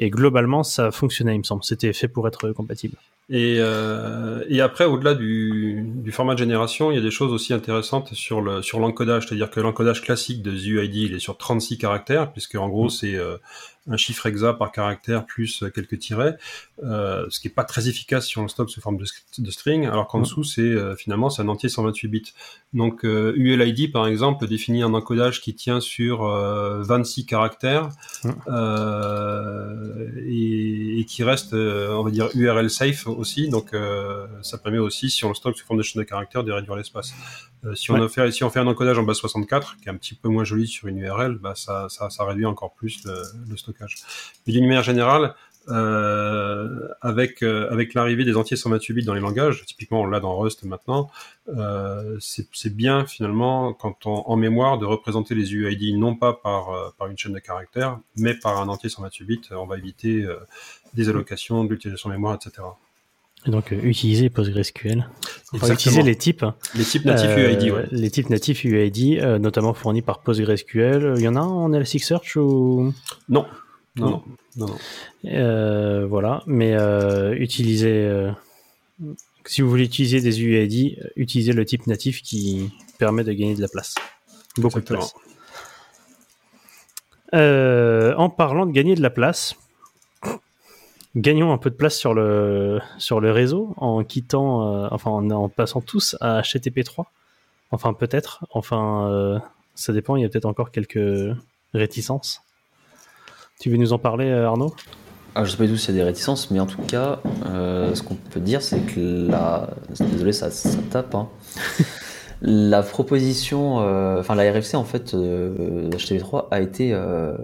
Et 0.00 0.10
globalement, 0.10 0.62
ça 0.62 0.92
fonctionnait, 0.92 1.34
il 1.34 1.38
me 1.38 1.42
semble. 1.42 1.64
C'était 1.64 1.92
fait 1.92 2.06
pour 2.06 2.28
être 2.28 2.50
compatible. 2.52 2.96
Et, 3.30 3.56
euh, 3.58 4.42
et 4.48 4.60
après, 4.60 4.84
au-delà 4.84 5.14
du, 5.14 5.82
du 5.84 6.12
format 6.12 6.34
de 6.34 6.38
génération, 6.38 6.90
il 6.90 6.94
y 6.94 6.98
a 6.98 7.02
des 7.02 7.10
choses 7.10 7.32
aussi 7.32 7.52
intéressantes 7.52 8.14
sur 8.14 8.40
le 8.40 8.62
sur 8.62 8.78
l'encodage. 8.78 9.26
C'est-à-dire 9.26 9.50
que 9.50 9.60
l'encodage 9.60 10.02
classique 10.02 10.40
de 10.40 10.52
UID, 10.52 10.94
il 10.94 11.14
est 11.14 11.18
sur 11.18 11.36
36 11.36 11.78
caractères, 11.78 12.32
puisque 12.32 12.54
en 12.54 12.68
gros, 12.68 12.88
c'est 12.88 13.16
euh, 13.16 13.36
un 13.88 13.96
chiffre 13.96 14.26
hexa 14.26 14.54
par 14.54 14.72
caractère 14.72 15.26
plus 15.26 15.62
euh, 15.62 15.70
quelques 15.70 15.98
tirets, 15.98 16.36
euh, 16.82 17.26
ce 17.30 17.40
qui 17.40 17.48
est 17.48 17.52
pas 17.52 17.64
très 17.64 17.88
efficace 17.88 18.26
si 18.26 18.38
on 18.38 18.42
le 18.42 18.48
stocke 18.48 18.70
sous 18.70 18.80
forme 18.80 18.98
de, 18.98 19.04
de 19.38 19.50
string, 19.50 19.86
alors 19.86 20.06
qu'en 20.06 20.20
dessous, 20.20 20.44
c'est 20.44 20.62
euh, 20.62 20.94
finalement 20.94 21.30
c'est 21.30 21.42
un 21.42 21.48
entier 21.48 21.68
128 21.68 22.08
bits. 22.08 22.32
Donc 22.72 23.04
euh, 23.04 23.32
ULID, 23.36 23.92
par 23.92 24.06
exemple, 24.06 24.46
définit 24.46 24.82
un 24.82 24.94
encodage 24.94 25.40
qui 25.40 25.54
tient 25.54 25.80
sur 25.80 26.24
euh, 26.24 26.82
26 26.82 27.26
caractères 27.26 27.90
et, 30.26 31.00
et 31.00 31.04
qui 31.04 31.24
reste, 31.24 31.54
on 31.54 32.02
va 32.02 32.10
dire, 32.10 32.28
URL 32.34 32.70
safe 32.70 33.06
aussi. 33.06 33.48
Donc, 33.48 33.74
ça 34.42 34.58
permet 34.58 34.78
aussi, 34.78 35.10
si 35.10 35.24
on 35.24 35.28
le 35.28 35.34
stocke 35.34 35.56
sous 35.56 35.64
forme 35.64 35.78
de 35.78 35.82
chaîne 35.82 36.02
de 36.02 36.06
caractères, 36.06 36.44
de 36.44 36.52
réduire 36.52 36.76
l'espace. 36.76 37.12
Euh, 37.64 37.74
si, 37.74 37.90
on 37.90 37.94
Ouais. 38.00 38.08
fait, 38.08 38.30
si 38.30 38.44
on 38.44 38.50
fait 38.50 38.60
un 38.60 38.66
encodage 38.66 38.98
en 38.98 39.02
base 39.02 39.16
64, 39.18 39.76
qui 39.78 39.88
est 39.88 39.92
un 39.92 39.96
petit 39.96 40.14
peu 40.14 40.28
moins 40.28 40.44
joli 40.44 40.66
sur 40.66 40.88
une 40.88 40.98
URL, 40.98 41.38
bah, 41.38 41.54
ça, 41.56 41.88
ça, 41.88 42.08
ça 42.10 42.24
réduit 42.24 42.46
encore 42.46 42.72
plus 42.74 43.04
le, 43.04 43.22
le 43.48 43.56
stockage. 43.56 43.96
Mais 44.46 44.52
d'une 44.52 44.66
manière 44.66 44.82
générale, 44.84 45.34
euh, 45.70 46.88
avec 47.02 47.42
euh, 47.42 47.68
avec 47.70 47.92
l'arrivée 47.92 48.24
des 48.24 48.36
entiers 48.36 48.56
128 48.56 48.94
bits 48.94 49.04
dans 49.04 49.12
les 49.12 49.20
langages, 49.20 49.64
typiquement 49.66 50.00
on 50.00 50.06
l'a 50.06 50.18
dans 50.18 50.34
Rust 50.38 50.62
maintenant, 50.64 51.10
euh, 51.48 52.16
c'est 52.20 52.48
c'est 52.54 52.74
bien 52.74 53.04
finalement 53.04 53.74
quand 53.74 54.06
on 54.06 54.22
en 54.26 54.36
mémoire 54.36 54.78
de 54.78 54.86
représenter 54.86 55.34
les 55.34 55.52
UID 55.52 55.98
non 55.98 56.14
pas 56.14 56.32
par 56.32 56.70
euh, 56.70 56.88
par 56.98 57.08
une 57.08 57.18
chaîne 57.18 57.34
de 57.34 57.38
caractères, 57.38 57.98
mais 58.16 58.34
par 58.34 58.58
un 58.58 58.68
entier 58.68 58.88
128 58.88 59.24
bits. 59.26 59.40
On 59.50 59.66
va 59.66 59.76
éviter 59.76 60.22
euh, 60.22 60.36
des 60.94 61.10
allocations, 61.10 61.64
de 61.64 61.70
l'utilisation 61.70 62.08
mémoire, 62.08 62.34
etc. 62.36 62.62
Et 63.46 63.50
donc, 63.50 63.72
euh, 63.72 63.80
utiliser 63.82 64.30
PostgreSQL. 64.30 65.08
Enfin, 65.54 65.72
utiliser 65.72 66.02
les 66.02 66.16
types. 66.16 66.44
Les 66.74 66.84
types 66.84 67.04
natifs 67.04 67.30
euh, 67.30 67.50
UID, 67.50 67.70
ouais. 67.72 67.84
Les 67.92 68.10
types 68.10 68.30
natifs 68.30 68.64
UID, 68.64 69.20
euh, 69.20 69.38
notamment 69.38 69.72
fournis 69.74 70.02
par 70.02 70.20
PostgreSQL. 70.20 71.14
Il 71.16 71.22
y 71.22 71.28
en 71.28 71.36
a 71.36 71.40
un 71.40 71.46
en 71.46 71.72
Elasticsearch 71.72 72.36
ou? 72.36 72.92
Non. 73.28 73.46
Non, 73.96 74.10
non, 74.10 74.22
non, 74.56 74.66
non. 74.66 74.76
Euh, 75.32 76.06
voilà, 76.06 76.42
mais 76.46 76.74
euh, 76.74 77.34
utilisez. 77.34 78.04
euh, 78.06 78.30
si 79.44 79.62
vous 79.62 79.70
voulez 79.70 79.84
utiliser 79.84 80.20
des 80.20 80.40
UID, 80.42 80.98
euh, 81.02 81.08
utilisez 81.16 81.52
le 81.52 81.64
type 81.64 81.86
natif 81.86 82.22
qui 82.22 82.70
permet 82.98 83.24
de 83.24 83.32
gagner 83.32 83.54
de 83.54 83.60
la 83.62 83.68
place. 83.68 83.94
Beaucoup 84.56 84.78
Exactement. 84.78 85.00
de 85.00 85.04
place. 85.10 85.14
Euh, 87.34 88.14
en 88.16 88.30
parlant 88.30 88.66
de 88.66 88.72
gagner 88.72 88.94
de 88.94 89.02
la 89.02 89.10
place, 89.10 89.54
gagnons 91.16 91.52
un 91.52 91.58
peu 91.58 91.70
de 91.70 91.74
place 91.74 91.96
sur 91.96 92.14
le, 92.14 92.80
sur 92.98 93.20
le 93.20 93.32
réseau 93.32 93.74
en 93.76 94.04
quittant, 94.04 94.84
euh, 94.84 94.88
enfin 94.90 95.10
en, 95.10 95.30
en 95.30 95.48
passant 95.48 95.80
tous 95.80 96.16
à 96.20 96.40
HTTP3. 96.42 97.04
Enfin, 97.70 97.92
peut-être. 97.92 98.44
Enfin, 98.50 99.08
euh, 99.10 99.38
ça 99.74 99.92
dépend. 99.92 100.16
Il 100.16 100.22
y 100.22 100.24
a 100.24 100.28
peut-être 100.28 100.46
encore 100.46 100.70
quelques 100.70 101.34
réticences. 101.74 102.40
Tu 103.60 103.70
veux 103.70 103.76
nous 103.76 103.92
en 103.92 103.98
parler, 103.98 104.26
euh, 104.26 104.46
Arnaud? 104.46 104.74
Ah, 105.34 105.44
je 105.44 105.50
sais 105.50 105.56
pas 105.56 105.66
du 105.66 105.72
tout 105.72 105.76
s'il 105.78 105.94
y 105.94 105.98
a 105.98 106.02
des 106.02 106.06
réticences, 106.08 106.50
mais 106.50 106.58
en 106.60 106.66
tout 106.66 106.80
cas, 106.82 107.20
euh, 107.46 107.94
ce 107.94 108.02
qu'on 108.02 108.14
peut 108.14 108.40
dire, 108.40 108.62
c'est 108.62 108.80
que 108.80 109.28
la. 109.28 109.68
Désolé, 110.00 110.32
ça, 110.32 110.50
ça 110.50 110.78
tape. 110.90 111.14
hein. 111.14 111.28
la 112.40 112.82
proposition, 112.82 113.80
euh, 113.80 114.20
enfin 114.20 114.34
la 114.34 114.50
RFC 114.50 114.76
en 114.76 114.84
fait, 114.84 115.12
euh, 115.14 115.90
HTTP3 115.90 116.48
a 116.50 116.60
été, 116.60 116.94
a 116.94 117.36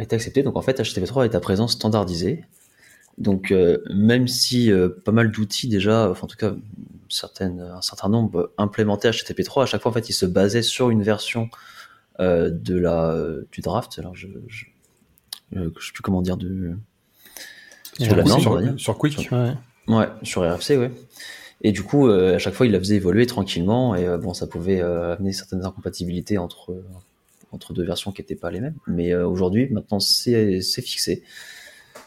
été 0.00 0.16
acceptée. 0.16 0.42
Donc 0.42 0.56
en 0.56 0.62
fait, 0.62 0.80
HTTP3 0.80 1.26
est 1.26 1.34
à 1.34 1.40
présent 1.40 1.68
standardisé. 1.68 2.44
Donc 3.18 3.50
euh, 3.52 3.78
même 3.90 4.26
si 4.26 4.72
euh, 4.72 4.88
pas 4.88 5.12
mal 5.12 5.30
d'outils 5.30 5.68
déjà, 5.68 6.10
enfin 6.10 6.24
en 6.24 6.26
tout 6.26 6.36
cas 6.36 6.54
certaines, 7.08 7.60
un 7.60 7.82
certain 7.82 8.08
nombre 8.08 8.52
implémentaient 8.58 9.10
HTTP3, 9.10 9.62
à 9.62 9.66
chaque 9.66 9.82
fois 9.82 9.90
en 9.90 9.94
fait 9.94 10.08
ils 10.08 10.14
se 10.14 10.26
basaient 10.26 10.62
sur 10.62 10.90
une 10.90 11.02
version 11.02 11.50
euh, 12.20 12.50
de 12.50 12.76
la 12.78 13.16
du 13.50 13.60
draft. 13.60 13.98
Alors 13.98 14.16
je, 14.16 14.28
je, 14.48 14.64
je 15.52 15.60
sais 15.60 15.92
plus 15.92 16.02
comment 16.02 16.22
dire 16.22 16.36
de 16.36 16.74
sur 17.98 18.16
la 18.16 18.24
norme, 18.24 18.40
sur, 18.40 18.80
sur 18.80 18.98
Quick. 18.98 19.28
Ouais. 19.30 19.52
Ouais, 19.88 20.08
sur 20.22 20.42
RFC, 20.42 20.76
ouais. 20.76 20.90
Et 21.62 21.72
du 21.72 21.82
coup, 21.82 22.08
euh, 22.08 22.36
à 22.36 22.38
chaque 22.38 22.54
fois, 22.54 22.66
il 22.66 22.72
la 22.72 22.78
faisait 22.78 22.96
évoluer 22.96 23.26
tranquillement, 23.26 23.94
et 23.94 24.06
euh, 24.06 24.18
bon, 24.18 24.34
ça 24.34 24.46
pouvait 24.46 24.80
euh, 24.80 25.14
amener 25.14 25.32
certaines 25.32 25.64
incompatibilités 25.64 26.38
entre, 26.38 26.82
entre 27.52 27.72
deux 27.72 27.84
versions 27.84 28.12
qui 28.12 28.20
n'étaient 28.20 28.36
pas 28.36 28.50
les 28.50 28.60
mêmes. 28.60 28.76
Mais 28.86 29.14
aujourd'hui, 29.14 29.68
maintenant, 29.70 30.00
c'est 30.00 30.60
c'est 30.60 30.82
fixé. 30.82 31.22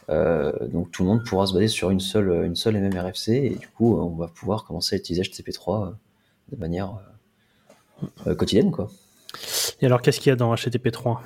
Euh, 0.10 0.51
donc 0.68 0.91
tout 0.91 1.03
le 1.03 1.10
monde 1.10 1.24
pourra 1.26 1.47
se 1.47 1.53
baser 1.53 1.68
sur 1.68 1.89
une 1.89 1.99
seule, 1.99 2.45
une 2.45 2.56
seule 2.56 2.76
et 2.76 2.80
même 2.80 2.95
RFC, 2.95 3.30
et 3.30 3.49
du 3.56 3.68
coup, 3.68 3.97
euh, 3.97 4.01
on 4.03 4.16
va 4.16 4.28
pouvoir 4.28 4.64
commencer 4.66 4.95
à 4.95 4.99
utiliser 4.99 5.24
HTTP3 5.24 5.88
euh, 5.88 5.91
de 6.51 6.58
manière 6.58 6.99
euh, 8.28 8.36
quotidienne, 8.36 8.72
quoi. 8.72 8.89
Et 9.82 9.86
alors, 9.86 10.01
qu'est-ce 10.01 10.20
qu'il 10.20 10.30
y 10.30 10.34
a 10.34 10.36
dans 10.36 10.53
HTTP3 10.53 11.18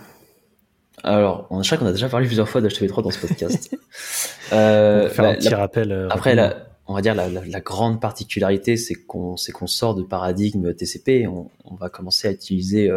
Alors, 1.04 1.48
on, 1.50 1.62
je 1.62 1.76
qu'on 1.76 1.86
a 1.86 1.92
déjà 1.92 2.10
parlé 2.10 2.26
plusieurs 2.26 2.48
fois 2.48 2.62
d'HTTP3 2.62 3.04
dans 3.04 3.12
ce 3.12 3.20
podcast. 3.20 3.76
euh, 4.54 5.02
On 5.02 5.04
va 5.04 5.10
faire 5.10 5.24
la- 5.24 5.30
un 5.32 5.36
petit 5.36 5.50
la- 5.50 5.58
rappel. 5.58 6.08
Après, 6.10 6.36
la, 6.36 6.68
on 6.88 6.94
va 6.94 7.02
dire 7.02 7.16
la, 7.16 7.60
grande 7.60 8.00
particularité, 8.02 8.78
c'est 8.78 8.96
qu'on 8.96 9.38
c'est 9.38 9.52
qu'on 9.52 9.68
sort 9.68 9.94
du 9.94 10.06
paradigme 10.06 10.74
TCP. 10.74 11.28
On, 11.28 11.52
on 11.66 11.76
va 11.76 11.90
commencer 11.90 12.28
à 12.28 12.32
utiliser 12.32 12.92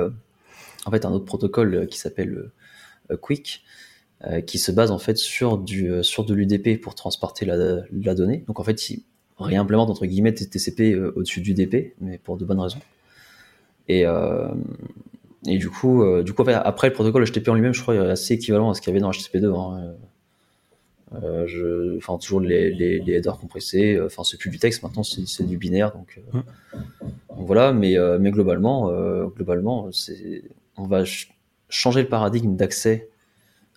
en 0.87 0.91
fait 0.91 1.05
un 1.05 1.11
autre 1.13 1.27
protocole 1.27 1.87
qui 1.89 1.99
s'appelle 1.99 2.51
Quick, 3.21 3.63
qui 4.47 4.59
se 4.59 4.71
base 4.73 4.91
en 4.91 4.99
fait 4.99 5.17
sur 5.19 5.59
du 5.59 5.91
euh, 5.91 6.03
sur 6.03 6.25
de 6.25 6.35
l'UDP 6.35 6.81
pour 6.81 6.95
transporter 6.95 7.45
la, 7.45 7.57
la 7.93 8.15
donnée. 8.15 8.45
Donc 8.47 8.61
en 8.61 8.65
fait, 8.65 8.91
il 8.91 9.03
réimplémente 9.39 9.91
entre 9.91 10.07
guillemets 10.07 10.33
TCP 10.33 10.93
euh, 10.93 11.13
au-dessus 11.17 11.41
d'UDP, 11.41 11.95
mais 12.01 12.19
pour 12.19 12.37
de 12.37 12.45
bonnes 12.45 12.61
raisons. 12.61 12.79
Et 13.89 14.07
euh, 14.07 14.49
et 15.47 15.59
du 15.59 15.69
coup, 15.71 16.03
euh, 16.05 16.23
du 16.23 16.33
coup, 16.35 16.45
après 16.47 16.87
le 16.89 16.93
protocole 16.95 17.25
HTTP 17.25 17.49
en 17.49 17.55
lui-même, 17.55 17.75
je 17.75 17.83
crois, 17.83 17.97
est 17.97 17.99
assez 17.99 18.35
équivalent 18.35 18.71
à 18.71 18.75
ce 18.75 18.81
qu'il 18.81 18.91
y 18.91 18.93
avait 18.93 19.01
dans 19.01 19.11
HTTP2. 19.11 19.47
Hein. 19.59 19.95
Euh, 21.23 21.47
je, 21.47 21.97
enfin, 21.99 22.17
toujours 22.17 22.41
les, 22.41 22.71
les, 22.73 22.99
les 23.01 23.13
headers 23.15 23.39
compressés. 23.39 23.97
euh, 23.97 24.07
Enfin, 24.07 24.23
c'est 24.25 24.39
plus 24.39 24.51
du 24.51 24.59
texte 24.59 24.83
maintenant, 24.83 25.03
c'est 25.03 25.47
du 25.47 25.59
binaire. 25.59 25.93
Donc, 25.93 26.19
euh, 26.35 26.39
donc 27.37 27.47
voilà. 27.47 27.73
Mais, 27.73 27.99
euh, 27.99 28.19
mais 28.21 28.31
globalement, 28.31 28.89
euh, 28.91 29.27
globalement, 29.27 29.91
on 30.77 30.87
va 30.87 30.99
ch- 31.01 31.35
changer 31.69 32.03
le 32.03 32.09
paradigme 32.09 32.55
d'accès 32.57 33.11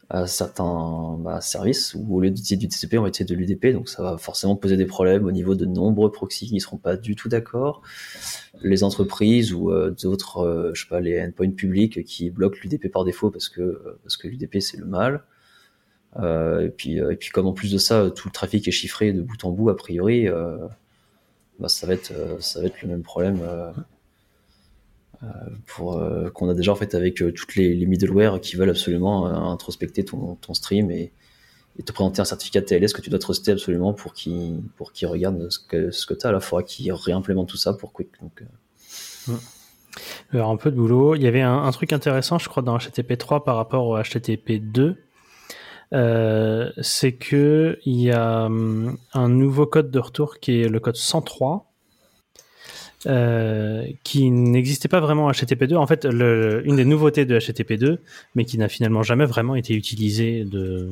à 0.10 0.28
certains 0.28 1.18
bah, 1.20 1.42
services 1.42 1.96
où 1.96 2.18
au 2.18 2.22
lieu 2.22 2.30
d'utiliser 2.30 2.58
du 2.58 2.68
TCP, 2.68 2.98
on 2.98 3.04
va 3.04 3.08
utiliser 3.08 3.36
de 3.36 3.40
l'UDP. 3.40 3.74
Donc 3.74 3.90
ça 3.90 4.04
va 4.04 4.18
forcément 4.18 4.56
poser 4.56 4.78
des 4.78 4.86
problèmes 4.86 5.26
au 5.26 5.32
niveau 5.32 5.56
de 5.56 5.66
nombreux 5.66 6.12
proxys 6.12 6.48
qui 6.48 6.54
ne 6.54 6.60
seront 6.60 6.78
pas 6.78 6.96
du 6.96 7.16
tout 7.16 7.28
d'accord. 7.28 7.82
Les 8.62 8.84
entreprises 8.84 9.54
ou 9.54 9.72
euh, 9.72 9.96
d'autres, 10.02 10.40
euh, 10.40 10.72
je 10.74 10.84
sais 10.84 10.90
pas, 10.90 11.00
les 11.00 11.22
endpoints 11.22 11.52
publics 11.52 12.04
qui 12.04 12.30
bloquent 12.30 12.58
l'UDP 12.64 12.92
par 12.92 13.04
défaut 13.04 13.32
parce 13.32 13.50
que 13.50 13.62
euh, 13.62 14.00
parce 14.04 14.18
que 14.18 14.28
l'UDP 14.28 14.60
c'est 14.60 14.78
le 14.78 14.86
mal. 14.86 15.24
Euh, 16.18 16.62
et 16.62 16.70
puis 16.70 16.98
et 16.98 17.16
puis 17.18 17.30
comme 17.30 17.48
en 17.48 17.54
plus 17.54 17.72
de 17.72 17.78
ça 17.78 18.10
tout 18.10 18.30
le 18.30 18.32
trafic 18.32 18.68
est 18.68 18.72
chiffré 18.72 19.12
de 19.12 19.22
bout 19.22 19.44
en 19.44 19.52
bout 19.52 19.70
a 19.70 19.76
priori, 19.76 20.28
bah, 21.60 21.68
ça 21.68 21.88
va 21.88 21.94
être 21.94 22.14
ça 22.40 22.62
va 22.62 22.68
être 22.68 22.82
le 22.84 22.90
même 22.90 23.04
problème. 23.04 23.40
Euh, 25.26 25.30
euh, 25.80 26.30
qu'on 26.30 26.50
a 26.50 26.54
déjà 26.54 26.72
en 26.72 26.76
fait 26.76 26.94
avec 26.96 27.22
euh, 27.22 27.32
toutes 27.32 27.56
les, 27.56 27.76
les 27.76 27.86
middleware 27.86 28.40
qui 28.40 28.56
veulent 28.56 28.70
absolument 28.70 29.26
introspecter 29.26 30.06
ton, 30.06 30.38
stream 30.54 30.92
et, 30.92 31.12
te 31.84 31.92
présenter 31.92 32.22
un 32.22 32.26
certificat 32.26 32.62
TLS 32.62 32.94
que 32.94 33.02
tu 33.02 33.10
dois 33.10 33.20
truster 33.20 33.52
absolument 33.52 33.94
pour 33.94 34.14
qu'il 34.14 34.62
pour 34.78 34.94
qu'il 34.94 35.08
regarde 35.08 35.50
ce 35.50 35.60
que 35.60 35.92
ce 35.92 36.06
que 36.06 36.14
tu 36.14 36.26
as. 36.26 36.32
Là, 36.32 36.38
il 36.42 36.46
faudra 36.46 36.64
qu'il 36.64 36.92
réimplémente 36.94 37.50
tout 37.50 37.58
ça 37.58 37.74
pour 37.74 37.92
Quick. 37.92 38.10
Alors, 40.32 40.50
un 40.50 40.58
peu 40.58 40.72
de 40.72 40.76
boulot. 40.76 41.16
Il 41.16 41.24
y 41.24 41.28
avait 41.28 41.42
un, 41.42 41.70
truc 41.72 41.94
intéressant, 41.94 42.38
je 42.38 42.48
crois, 42.48 42.64
dans 42.64 42.78
HTTP3 42.78 43.44
par 43.44 43.56
rapport 43.56 43.88
au 43.88 43.98
HTTP2. 43.98 44.96
Euh, 45.94 46.72
c'est 46.82 47.14
que 47.14 47.78
il 47.86 48.02
y 48.02 48.12
a 48.12 48.46
hum, 48.46 48.98
un 49.14 49.30
nouveau 49.30 49.66
code 49.66 49.92
de 49.92 50.00
retour 50.00 50.40
qui 50.40 50.62
est 50.62 50.68
le 50.68 50.80
code 50.80 50.96
103 50.96 51.65
euh, 53.08 53.86
qui 54.04 54.32
n'existait 54.32 54.88
pas 54.88 55.00
vraiment 55.00 55.26
en 55.26 55.32
HTTP2. 55.32 55.76
En 55.76 55.86
fait, 55.86 56.06
le, 56.06 56.64
une 56.66 56.78
des 56.78 56.86
nouveautés 56.86 57.26
de 57.26 57.38
HTTP2, 57.38 58.00
mais 58.34 58.46
qui 58.46 58.58
n'a 58.58 58.68
finalement 58.68 59.04
jamais 59.04 59.26
vraiment 59.26 59.56
été 59.56 59.76
utilisée 59.76 60.44
de, 60.44 60.90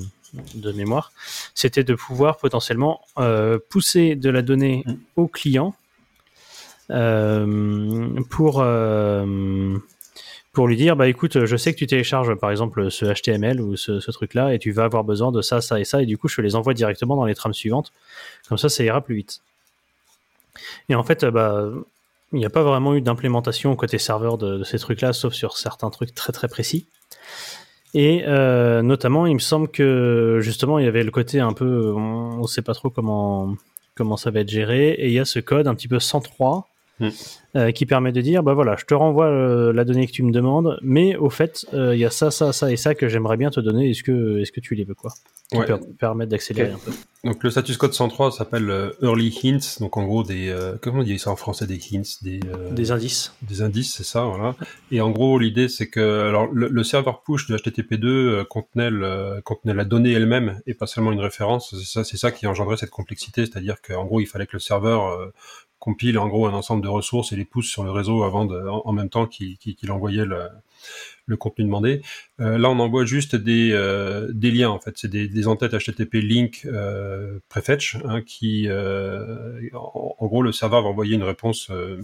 de 0.55 0.71
mémoire, 0.71 1.11
c'était 1.55 1.83
de 1.83 1.95
pouvoir 1.95 2.37
potentiellement 2.37 3.01
euh, 3.17 3.57
pousser 3.69 4.15
de 4.15 4.29
la 4.29 4.41
donnée 4.41 4.83
au 5.15 5.27
client 5.27 5.73
euh, 6.91 8.21
pour 8.29 8.63
pour 10.51 10.67
lui 10.67 10.75
dire 10.77 10.95
bah 10.95 11.07
écoute 11.07 11.45
je 11.45 11.57
sais 11.57 11.73
que 11.73 11.79
tu 11.79 11.87
télécharges 11.87 12.35
par 12.35 12.51
exemple 12.51 12.91
ce 12.91 13.05
HTML 13.05 13.59
ou 13.59 13.75
ce, 13.75 13.99
ce 13.99 14.11
truc 14.11 14.35
là 14.35 14.53
et 14.53 14.59
tu 14.59 14.71
vas 14.71 14.83
avoir 14.83 15.03
besoin 15.03 15.31
de 15.31 15.41
ça 15.41 15.61
ça 15.61 15.79
et 15.79 15.83
ça 15.83 16.03
et 16.03 16.05
du 16.05 16.17
coup 16.17 16.27
je 16.27 16.41
les 16.41 16.55
envoie 16.55 16.75
directement 16.75 17.15
dans 17.15 17.25
les 17.25 17.33
trames 17.33 17.55
suivantes. 17.55 17.91
Comme 18.47 18.59
ça 18.59 18.69
ça 18.69 18.83
ira 18.83 19.01
plus 19.01 19.15
vite. 19.15 19.41
Et 20.89 20.95
en 20.95 21.03
fait 21.03 21.25
bah 21.25 21.71
il 22.33 22.39
n'y 22.39 22.45
a 22.45 22.49
pas 22.49 22.63
vraiment 22.63 22.95
eu 22.95 23.01
d'implémentation 23.01 23.75
côté 23.75 23.97
serveur 23.97 24.37
de, 24.37 24.63
ces 24.63 24.79
trucs 24.79 25.01
là 25.01 25.13
sauf 25.13 25.33
sur 25.33 25.57
certains 25.57 25.89
trucs 25.89 26.13
très 26.13 26.33
très 26.33 26.47
précis. 26.47 26.87
Et 27.93 28.23
euh, 28.27 28.81
notamment 28.81 29.27
il 29.27 29.35
me 29.35 29.39
semble 29.39 29.67
que 29.67 30.39
justement 30.41 30.79
il 30.79 30.85
y 30.85 30.87
avait 30.87 31.03
le 31.03 31.11
côté 31.11 31.39
un 31.39 31.53
peu 31.53 31.93
on 31.93 32.41
ne 32.41 32.47
sait 32.47 32.63
pas 32.63 32.73
trop 32.73 32.89
comment 32.89 33.55
comment 33.95 34.17
ça 34.17 34.31
va 34.31 34.41
être 34.41 34.49
géré. 34.49 34.89
Et 34.89 35.07
il 35.07 35.13
y 35.13 35.19
a 35.19 35.25
ce 35.25 35.39
code 35.39 35.67
un 35.67 35.75
petit 35.75 35.87
peu 35.87 35.99
103 35.99 36.67
Mm. 37.03 37.09
euh, 37.55 37.71
qui 37.71 37.85
permet 37.85 38.11
de 38.11 38.21
dire 38.21 38.41
bah 38.43 38.53
voilà 38.53 38.75
je 38.77 38.85
te 38.85 38.93
renvoie 38.93 39.27
euh, 39.27 39.73
la 39.73 39.83
donnée 39.85 40.07
que 40.07 40.11
tu 40.11 40.23
me 40.23 40.31
demandes 40.31 40.77
mais 40.81 41.15
au 41.17 41.29
fait 41.29 41.65
euh, 41.73 41.95
il 41.95 41.99
y 41.99 42.05
a 42.05 42.09
ça 42.09 42.31
ça 42.31 42.51
ça 42.53 42.71
et 42.71 42.77
ça 42.77 42.95
que 42.95 43.07
j'aimerais 43.09 43.37
bien 43.37 43.49
te 43.51 43.59
donner 43.59 43.89
est-ce 43.91 44.03
que 44.03 44.39
est-ce 44.39 44.51
que 44.51 44.59
tu 44.59 44.73
les 44.75 44.83
veux 44.85 44.95
quoi? 44.95 45.11
Qui 45.51 45.57
Ouais. 45.57 45.65
per- 45.65 45.75
permettent 45.99 46.29
d'accélérer 46.29 46.71
un 46.71 46.77
peu 46.83 46.91
Donc 47.25 47.43
le 47.43 47.49
status 47.51 47.77
code 47.77 47.93
103 47.93 48.31
s'appelle 48.31 48.91
Early 49.01 49.37
Hints, 49.43 49.79
donc 49.81 49.97
en 49.97 50.05
gros 50.05 50.23
des, 50.23 50.55
comment 50.81 51.01
on 51.01 51.03
dit 51.03 51.19
ça 51.19 51.29
en 51.31 51.35
français, 51.35 51.67
des 51.67 51.79
hints, 51.91 52.01
des, 52.23 52.39
des 52.71 52.91
indices 52.91 53.33
des 53.43 53.61
indices, 53.61 53.93
c'est 53.95 54.03
ça, 54.05 54.23
voilà. 54.23 54.55
Et 54.91 54.99
en 55.01 55.11
gros, 55.11 55.37
l'idée, 55.37 55.67
c'est 55.69 55.87
que 55.89 56.27
alors 56.29 56.47
le, 56.51 56.67
le 56.69 56.83
serveur 56.83 57.21
push 57.21 57.47
de 57.47 57.57
HTTP2 57.57 58.05
euh, 58.05 58.43
contenait, 58.45 58.89
le- 58.89 59.41
contenait 59.43 59.73
la 59.75 59.85
donnée 59.85 60.11
elle-même 60.13 60.59
et 60.65 60.73
pas 60.73 60.87
seulement 60.87 61.11
une 61.11 61.19
référence. 61.19 61.75
C'est 61.77 61.85
ça, 61.85 62.03
c'est 62.03 62.17
ça 62.17 62.31
qui 62.31 62.47
engendrait 62.47 62.77
cette 62.77 62.89
complexité, 62.89 63.45
c'est-à-dire 63.45 63.81
qu'en 63.81 64.05
gros, 64.05 64.19
il 64.21 64.25
fallait 64.27 64.47
que 64.47 64.53
le 64.53 64.59
serveur 64.59 65.19
compile 65.83 66.17
en 66.17 66.29
gros 66.29 66.47
un 66.47 66.53
ensemble 66.53 66.81
de 66.81 66.87
ressources 66.87 67.33
et 67.33 67.35
les 67.35 67.43
pousse 67.43 67.67
sur 67.67 67.83
le 67.83 67.91
réseau 67.91 68.23
avant 68.23 68.45
de, 68.45 68.57
en, 68.57 68.93
même 68.93 69.09
temps 69.09 69.27
qu'il 69.27 69.57
qu'il 69.57 69.91
envoyait 69.91 70.23
le, 70.23 70.47
le 71.25 71.37
contenu 71.37 71.65
demandé. 71.65 72.01
Euh, 72.39 72.57
là, 72.57 72.69
on 72.69 72.79
envoie 72.79 73.05
juste 73.05 73.35
des, 73.35 73.71
euh, 73.71 74.29
des 74.33 74.51
liens, 74.51 74.69
en 74.69 74.79
fait. 74.79 74.97
C'est 74.97 75.09
des, 75.09 75.27
des 75.27 75.47
entêtes 75.47 75.73
HTTP 75.73 76.15
link 76.15 76.61
euh, 76.65 77.39
prefetch 77.47 77.97
hein, 78.05 78.21
qui, 78.21 78.67
euh, 78.67 79.61
en, 79.73 80.15
en, 80.19 80.27
gros, 80.27 80.41
le 80.41 80.51
serveur 80.51 80.83
va 80.83 80.89
envoyer 80.89 81.15
une 81.15 81.23
réponse 81.23 81.69
euh, 81.71 82.01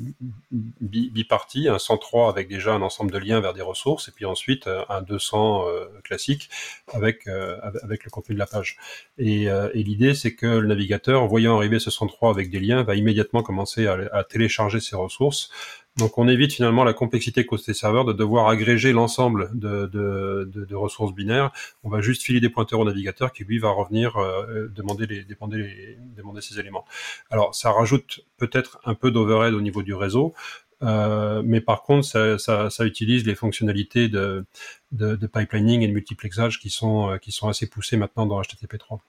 bipartie, 0.51 1.67
un 1.67 1.80
103 1.80 2.30
avec 2.30 2.47
déjà 2.47 2.74
un 2.74 2.82
ensemble 2.82 3.11
de 3.11 3.17
liens 3.17 3.41
vers 3.41 3.53
des 3.53 3.61
ressources, 3.61 4.07
et 4.07 4.11
puis 4.11 4.26
ensuite 4.26 4.67
euh, 4.67 4.84
un 4.88 5.01
200 5.01 5.65
euh, 5.67 5.86
classique 6.03 6.49
avec, 6.93 7.28
avec 7.28 8.05
le 8.05 8.09
contenu 8.09 8.36
de 8.36 8.39
la 8.39 8.45
page. 8.47 8.78
Et, 9.17 9.43
et 9.43 9.84
l'idée, 9.84 10.13
c'est 10.13 10.34
que 10.34 10.45
le 10.45 10.67
navigateur, 10.67 11.28
voyant 11.28 11.57
arriver 11.57 11.80
ce 11.80 11.91
103 11.91 12.32
avec 12.32 12.49
des 12.49 12.59
liens, 12.59 12.84
va 12.84 12.95
immédiatement 12.95 13.43
commencer 13.43 13.88
à, 13.88 13.97
à 14.11 14.24
télécharger 14.24 14.80
ces 14.80 14.95
ressources 14.95 15.51
donc 15.97 16.17
on 16.17 16.27
évite 16.27 16.53
finalement 16.53 16.83
la 16.83 16.93
complexité 16.93 17.45
côté 17.45 17.73
serveur 17.73 18.05
de 18.05 18.13
devoir 18.13 18.47
agréger 18.47 18.93
l'ensemble 18.93 19.49
de, 19.53 19.85
de, 19.85 20.75
ressources 20.75 21.13
binaires. 21.13 21.51
On 21.83 21.89
va 21.89 21.99
juste 21.99 22.23
filer 22.23 22.39
des 22.39 22.49
pointeurs 22.49 22.79
au 22.79 22.85
navigateur 22.85 23.33
qui 23.33 23.43
lui 23.43 23.59
va 23.59 23.69
revenir 23.69 24.15
euh, 24.17 24.71
demander, 24.73 25.07
les, 25.07 25.23
demander, 25.25 25.97
demander 26.15 26.41
ces 26.41 26.59
éléments. 26.59 26.85
Alors 27.29 27.53
ça 27.53 27.71
rajoute 27.71 28.21
peut-être 28.37 28.79
un 28.85 28.93
peu 28.93 29.11
d'overhead 29.11 29.53
au 29.53 29.61
niveau 29.61 29.83
du 29.83 29.93
réseau, 29.93 30.33
euh, 30.81 31.41
mais 31.45 31.61
par 31.61 31.83
contre, 31.83 32.05
ça, 32.05 32.69
ça, 32.69 32.85
utilise 32.85 33.25
les 33.25 33.35
fonctionnalités 33.35 34.07
de, 34.07 34.45
de, 34.91 35.27
pipelining 35.27 35.81
et 35.81 35.87
de 35.87 35.93
multiplexage 35.93 36.59
qui 36.59 36.69
sont, 36.69 37.11
euh, 37.11 37.17
qui 37.17 37.31
sont 37.31 37.49
assez 37.49 37.67
poussées 37.67 37.97
maintenant 37.97 38.25
dans 38.25 38.41
HTTP3. 38.41 38.99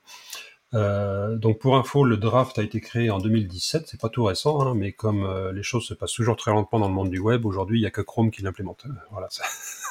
Euh, 0.72 1.36
donc 1.36 1.58
pour 1.58 1.76
info, 1.76 2.04
le 2.04 2.16
draft 2.16 2.58
a 2.58 2.62
été 2.62 2.80
créé 2.80 3.10
en 3.10 3.18
2017, 3.18 3.88
c'est 3.88 4.00
pas 4.00 4.08
tout 4.08 4.24
récent, 4.24 4.60
hein, 4.60 4.74
mais 4.76 4.92
comme 4.92 5.24
euh, 5.24 5.52
les 5.52 5.64
choses 5.64 5.84
se 5.84 5.94
passent 5.94 6.12
toujours 6.12 6.36
très 6.36 6.52
lentement 6.52 6.78
dans 6.78 6.88
le 6.88 6.94
monde 6.94 7.10
du 7.10 7.18
web, 7.18 7.44
aujourd'hui 7.44 7.80
il 7.80 7.82
y 7.82 7.86
a 7.86 7.90
que 7.90 8.00
Chrome 8.00 8.30
qui 8.30 8.42
l'implémente. 8.42 8.84
Euh, 8.86 8.92
voilà. 9.10 9.26
Ça. 9.30 9.42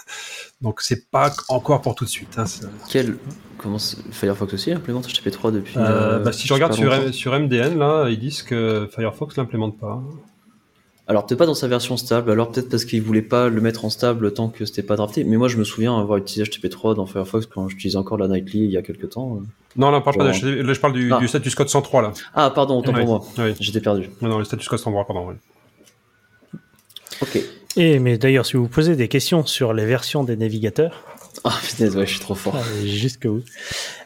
donc 0.61 0.81
c'est 0.81 1.09
pas 1.09 1.33
encore 1.49 1.81
pour 1.81 1.95
tout 1.95 2.05
de 2.05 2.09
suite. 2.09 2.39
Hein, 2.39 2.45
Quel 2.89 3.17
comment 3.57 3.77
Firefox 4.11 4.53
aussi 4.53 4.71
implémente 4.71 5.07
HTTP3 5.07 5.51
depuis 5.51 5.73
euh, 5.77 6.19
bah, 6.19 6.31
Si 6.31 6.47
je 6.47 6.53
regarde 6.53 6.73
sur, 6.73 7.13
sur, 7.13 7.37
MDN 7.37 7.77
là, 7.77 8.07
ils 8.09 8.19
disent 8.19 8.43
que 8.43 8.89
Firefox 8.95 9.35
l'implémente 9.35 9.77
pas. 9.77 10.01
Alors 11.09 11.25
peut-être 11.25 11.39
pas 11.39 11.47
dans 11.47 11.55
sa 11.55 11.67
version 11.67 11.97
stable, 11.97 12.29
alors 12.29 12.51
peut-être 12.51 12.69
parce 12.69 12.85
qu'il 12.85 13.01
voulait 13.01 13.23
pas 13.23 13.49
le 13.49 13.61
mettre 13.61 13.83
en 13.83 13.89
stable 13.89 14.31
tant 14.31 14.47
que 14.47 14.63
c'était 14.65 14.83
pas 14.83 14.95
drafté. 14.95 15.23
Mais 15.23 15.37
moi 15.37 15.47
je 15.47 15.57
me 15.57 15.63
souviens 15.63 15.99
avoir 15.99 16.19
utilisé 16.19 16.43
HTTP3 16.43 16.95
dans 16.95 17.07
Firefox 17.07 17.47
quand 17.47 17.67
j'utilisais 17.67 17.97
encore 17.97 18.19
la 18.19 18.27
Nightly 18.27 18.59
il 18.59 18.69
y 18.69 18.77
a 18.77 18.83
quelques 18.83 19.09
temps. 19.09 19.41
Non, 19.75 19.89
là, 19.89 20.01
parle 20.01 20.17
pas 20.17 20.27
de, 20.27 20.33
je 20.33 20.79
parle 20.79 20.93
du, 20.93 21.11
ah. 21.11 21.17
du, 21.17 21.27
status 21.27 21.55
code 21.55 21.67
103 21.67 22.03
là. 22.03 22.13
Ah 22.35 22.51
pardon, 22.51 22.77
autant 22.77 22.93
oui. 22.93 22.99
pour 22.99 23.07
moi. 23.07 23.25
Oui. 23.39 23.55
J'étais 23.59 23.81
perdu. 23.81 24.11
Non, 24.21 24.29
non, 24.29 24.37
le 24.37 24.43
status 24.43 24.67
code 24.67 24.77
103, 24.77 25.07
pardon. 25.07 25.29
Oui. 25.29 26.59
Ok. 27.23 27.39
Et 27.75 27.97
mais 27.97 28.19
d'ailleurs, 28.19 28.45
si 28.45 28.55
vous 28.55 28.67
posez 28.67 28.95
des 28.95 29.07
questions 29.07 29.43
sur 29.47 29.73
les 29.73 29.87
versions 29.87 30.23
des 30.23 30.37
navigateurs. 30.37 31.03
Ah 31.45 31.51
oh, 31.53 31.59
putain, 31.65 31.87
ouais, 31.95 32.05
je 32.05 32.11
suis 32.11 32.19
trop 32.19 32.35
fort. 32.35 32.55
Ah, 32.57 32.63
Jusque 32.83 33.23
où 33.23 33.41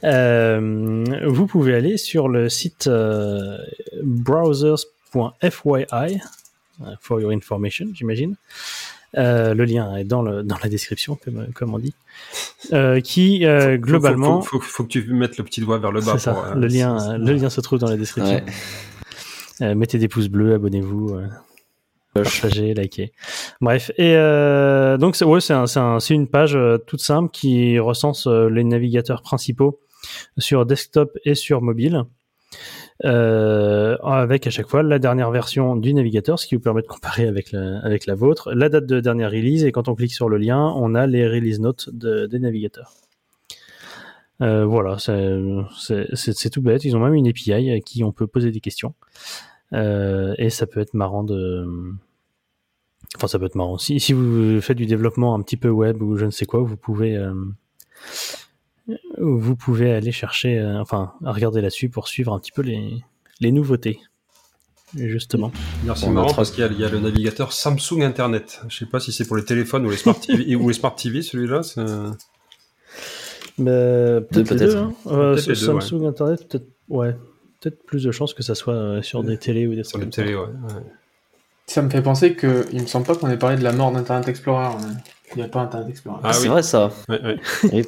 euh, 0.04 1.04
Vous 1.26 1.48
pouvez 1.48 1.74
aller 1.74 1.98
sur 1.98 2.28
le 2.28 2.48
site 2.48 2.86
euh, 2.86 3.58
browsers.fyi 4.04 5.88
for 7.00 7.22
your 7.22 7.32
information, 7.32 7.88
j'imagine. 7.94 8.36
Euh, 9.16 9.54
le 9.54 9.66
lien 9.66 9.96
est 9.96 10.04
dans, 10.04 10.22
le, 10.22 10.44
dans 10.44 10.58
la 10.64 10.70
description, 10.70 11.18
comme, 11.24 11.48
comme 11.54 11.74
on 11.74 11.80
dit. 11.80 11.94
Euh, 12.72 13.00
qui 13.00 13.46
euh, 13.46 13.78
globalement. 13.78 14.42
Faut, 14.42 14.58
faut, 14.58 14.60
faut, 14.60 14.72
faut, 14.72 14.84
que 14.86 14.90
tu 14.90 15.14
mettes 15.14 15.38
le 15.38 15.44
petit 15.44 15.62
doigt 15.62 15.78
vers 15.78 15.92
le 15.92 16.02
bas. 16.02 16.18
Ça. 16.18 16.34
Pour, 16.34 16.56
le, 16.56 16.68
lien, 16.68 17.18
le 17.18 17.34
lien 17.34 17.50
se 17.50 17.62
trouve 17.62 17.80
dans 17.80 17.90
la 17.90 17.98
description. 17.98 18.42
Ouais. 19.60 19.76
mettez 19.76 20.00
des 20.00 20.08
pouces 20.08 20.30
bleus, 20.30 20.56
abonnez-vous. 20.56 21.20
Partagez, 22.14 22.74
likez. 22.74 23.12
Bref, 23.62 23.92
et 23.98 24.14
donc 25.00 25.18
ouais, 25.22 25.42
c'est 25.42 25.54
un, 25.54 25.66
un, 25.76 26.00
une 26.00 26.28
page 26.28 26.58
toute 26.88 27.02
simple 27.02 27.30
qui 27.32 27.80
recense 27.80 28.28
les 28.28 28.64
navigateurs 28.64 29.22
principaux 29.22 29.80
sur 30.38 30.66
desktop 30.66 31.18
et 31.24 31.36
sur 31.36 31.62
mobile 31.62 32.04
euh, 33.06 33.98
avec 34.04 34.48
à 34.48 34.50
chaque 34.50 34.68
fois 34.68 34.84
la 34.84 35.00
dernière 35.00 35.32
version 35.32 35.76
du 35.76 35.94
navigateur, 35.94 36.40
ce 36.40 36.48
qui 36.48 36.56
vous 36.56 36.62
permet 36.62 36.82
de 36.82 36.88
comparer 36.88 37.28
avec 37.28 37.52
la, 37.52 37.80
avec 37.80 38.06
la 38.06 38.16
vôtre, 38.16 38.54
la 38.54 38.70
date 38.70 38.86
de 38.86 39.00
dernière 39.00 39.32
release, 39.32 39.64
et 39.64 39.72
quand 39.72 39.88
on 39.88 39.96
clique 39.96 40.14
sur 40.14 40.30
le 40.30 40.38
lien, 40.38 40.74
on 40.76 40.96
a 40.96 41.08
les 41.08 41.28
release 41.28 41.60
notes 41.60 41.90
de, 41.92 42.26
des 42.28 42.40
navigateurs. 42.40 42.94
Euh, 44.42 44.66
voilà, 44.66 44.98
c'est 45.00 46.50
tout 46.50 46.62
bête. 46.62 46.84
Ils 46.86 46.96
ont 46.96 47.00
même 47.00 47.14
une 47.14 47.28
API 47.28 47.72
à 47.72 47.80
qui 47.80 48.04
on 48.04 48.12
peut 48.12 48.28
poser 48.28 48.52
des 48.52 48.60
questions. 48.60 48.94
Euh, 49.74 50.34
et 50.38 50.50
ça 50.50 50.68
peut 50.68 50.80
être 50.80 50.94
marrant 50.94 51.24
de... 51.24 51.66
Enfin, 53.16 53.28
ça 53.28 53.40
peut 53.40 53.46
être 53.46 53.56
marrant. 53.56 53.78
Si, 53.78 54.00
si 54.00 54.12
vous 54.12 54.60
faites 54.60 54.78
du 54.78 54.86
développement 54.86 55.36
un 55.36 55.42
petit 55.42 55.58
peu 55.58 55.70
web 55.70 56.02
ou 56.02 56.18
je 56.18 56.26
ne 56.26 56.32
sais 56.32 56.46
quoi, 56.46 56.62
vous 56.62 56.78
pouvez... 56.78 57.18
vous 59.24 59.56
pouvez 59.56 59.94
aller 59.94 60.12
chercher, 60.12 60.60
euh, 60.60 60.82
enfin, 60.82 61.14
regarder 61.22 61.62
là-dessus 61.62 61.90
pour 61.90 62.08
suivre 62.08 62.34
un 62.34 62.40
petit 62.40 62.52
peu 62.52 62.62
les, 62.62 63.04
les 63.40 63.52
nouveautés. 63.52 64.00
Justement. 64.96 65.52
C'est 65.96 66.10
marrant 66.10 66.34
parce 66.36 66.52
qu'il 66.52 66.64
y, 66.64 66.82
y, 66.82 66.86
a 66.86 66.90
le 66.90 67.00
navigateur 67.00 67.52
Samsung 67.52 68.04
Internet. 68.04 68.62
Je 68.68 68.78
sais 68.78 68.86
pas 68.86 69.00
si 69.00 69.12
c'est 69.12 69.26
pour 69.26 69.36
les 69.36 69.44
téléphones 69.44 69.88
ou 69.88 69.90
les 69.90 69.98
Smart 69.98 70.20
TV, 70.20 70.56
ou 70.56 70.68
les 70.68 70.76
Smart 70.76 70.96
TV 70.96 71.24
celui-là. 71.24 71.62
Peut-être 73.58 74.50
peut 74.50 74.56
deux, 74.56 74.76
hein. 74.76 74.94
euh, 75.08 75.36
peut 75.36 75.56
Samsung 75.56 76.02
ouais. 76.02 76.08
Internet, 76.08 76.48
peut-être 76.48 76.68
ouais, 76.90 77.16
peut-être 77.60 77.84
plus 77.86 78.04
de 78.04 78.12
chances 78.12 78.36
que 78.36 78.44
ça 78.44 78.54
soit 78.54 78.74
euh, 78.74 79.02
sur 79.02 79.24
des 79.24 79.38
télés 79.38 79.66
ou 79.66 79.74
des 79.74 79.84
sur 79.84 79.98
des 79.98 80.10
télés, 80.10 80.36
ouais, 80.36 80.42
ouais. 80.42 80.84
Ça 81.66 81.82
me 81.82 81.90
fait 81.90 82.02
penser 82.02 82.36
que 82.36 82.66
il 82.72 82.82
me 82.82 82.88
semble 82.88 83.06
pas 83.06 83.16
qu'on 83.16 83.30
ait 83.30 83.38
parlé 83.38 83.58
de 83.58 83.64
la 83.64 83.72
mort 83.72 83.92
d'Internet 83.92 84.28
Explorer. 84.28 84.76
Il 85.32 85.38
n'y 85.38 85.44
a 85.44 85.48
pas 85.48 85.62
Internet 85.62 85.90
Explorer. 85.90 86.20
Ah, 86.24 86.34
c'est 86.34 86.44
oui. 86.44 86.48
vrai 86.50 86.62
ça. 86.62 86.92
Ouais, 87.10 87.22
ouais. 87.72 87.88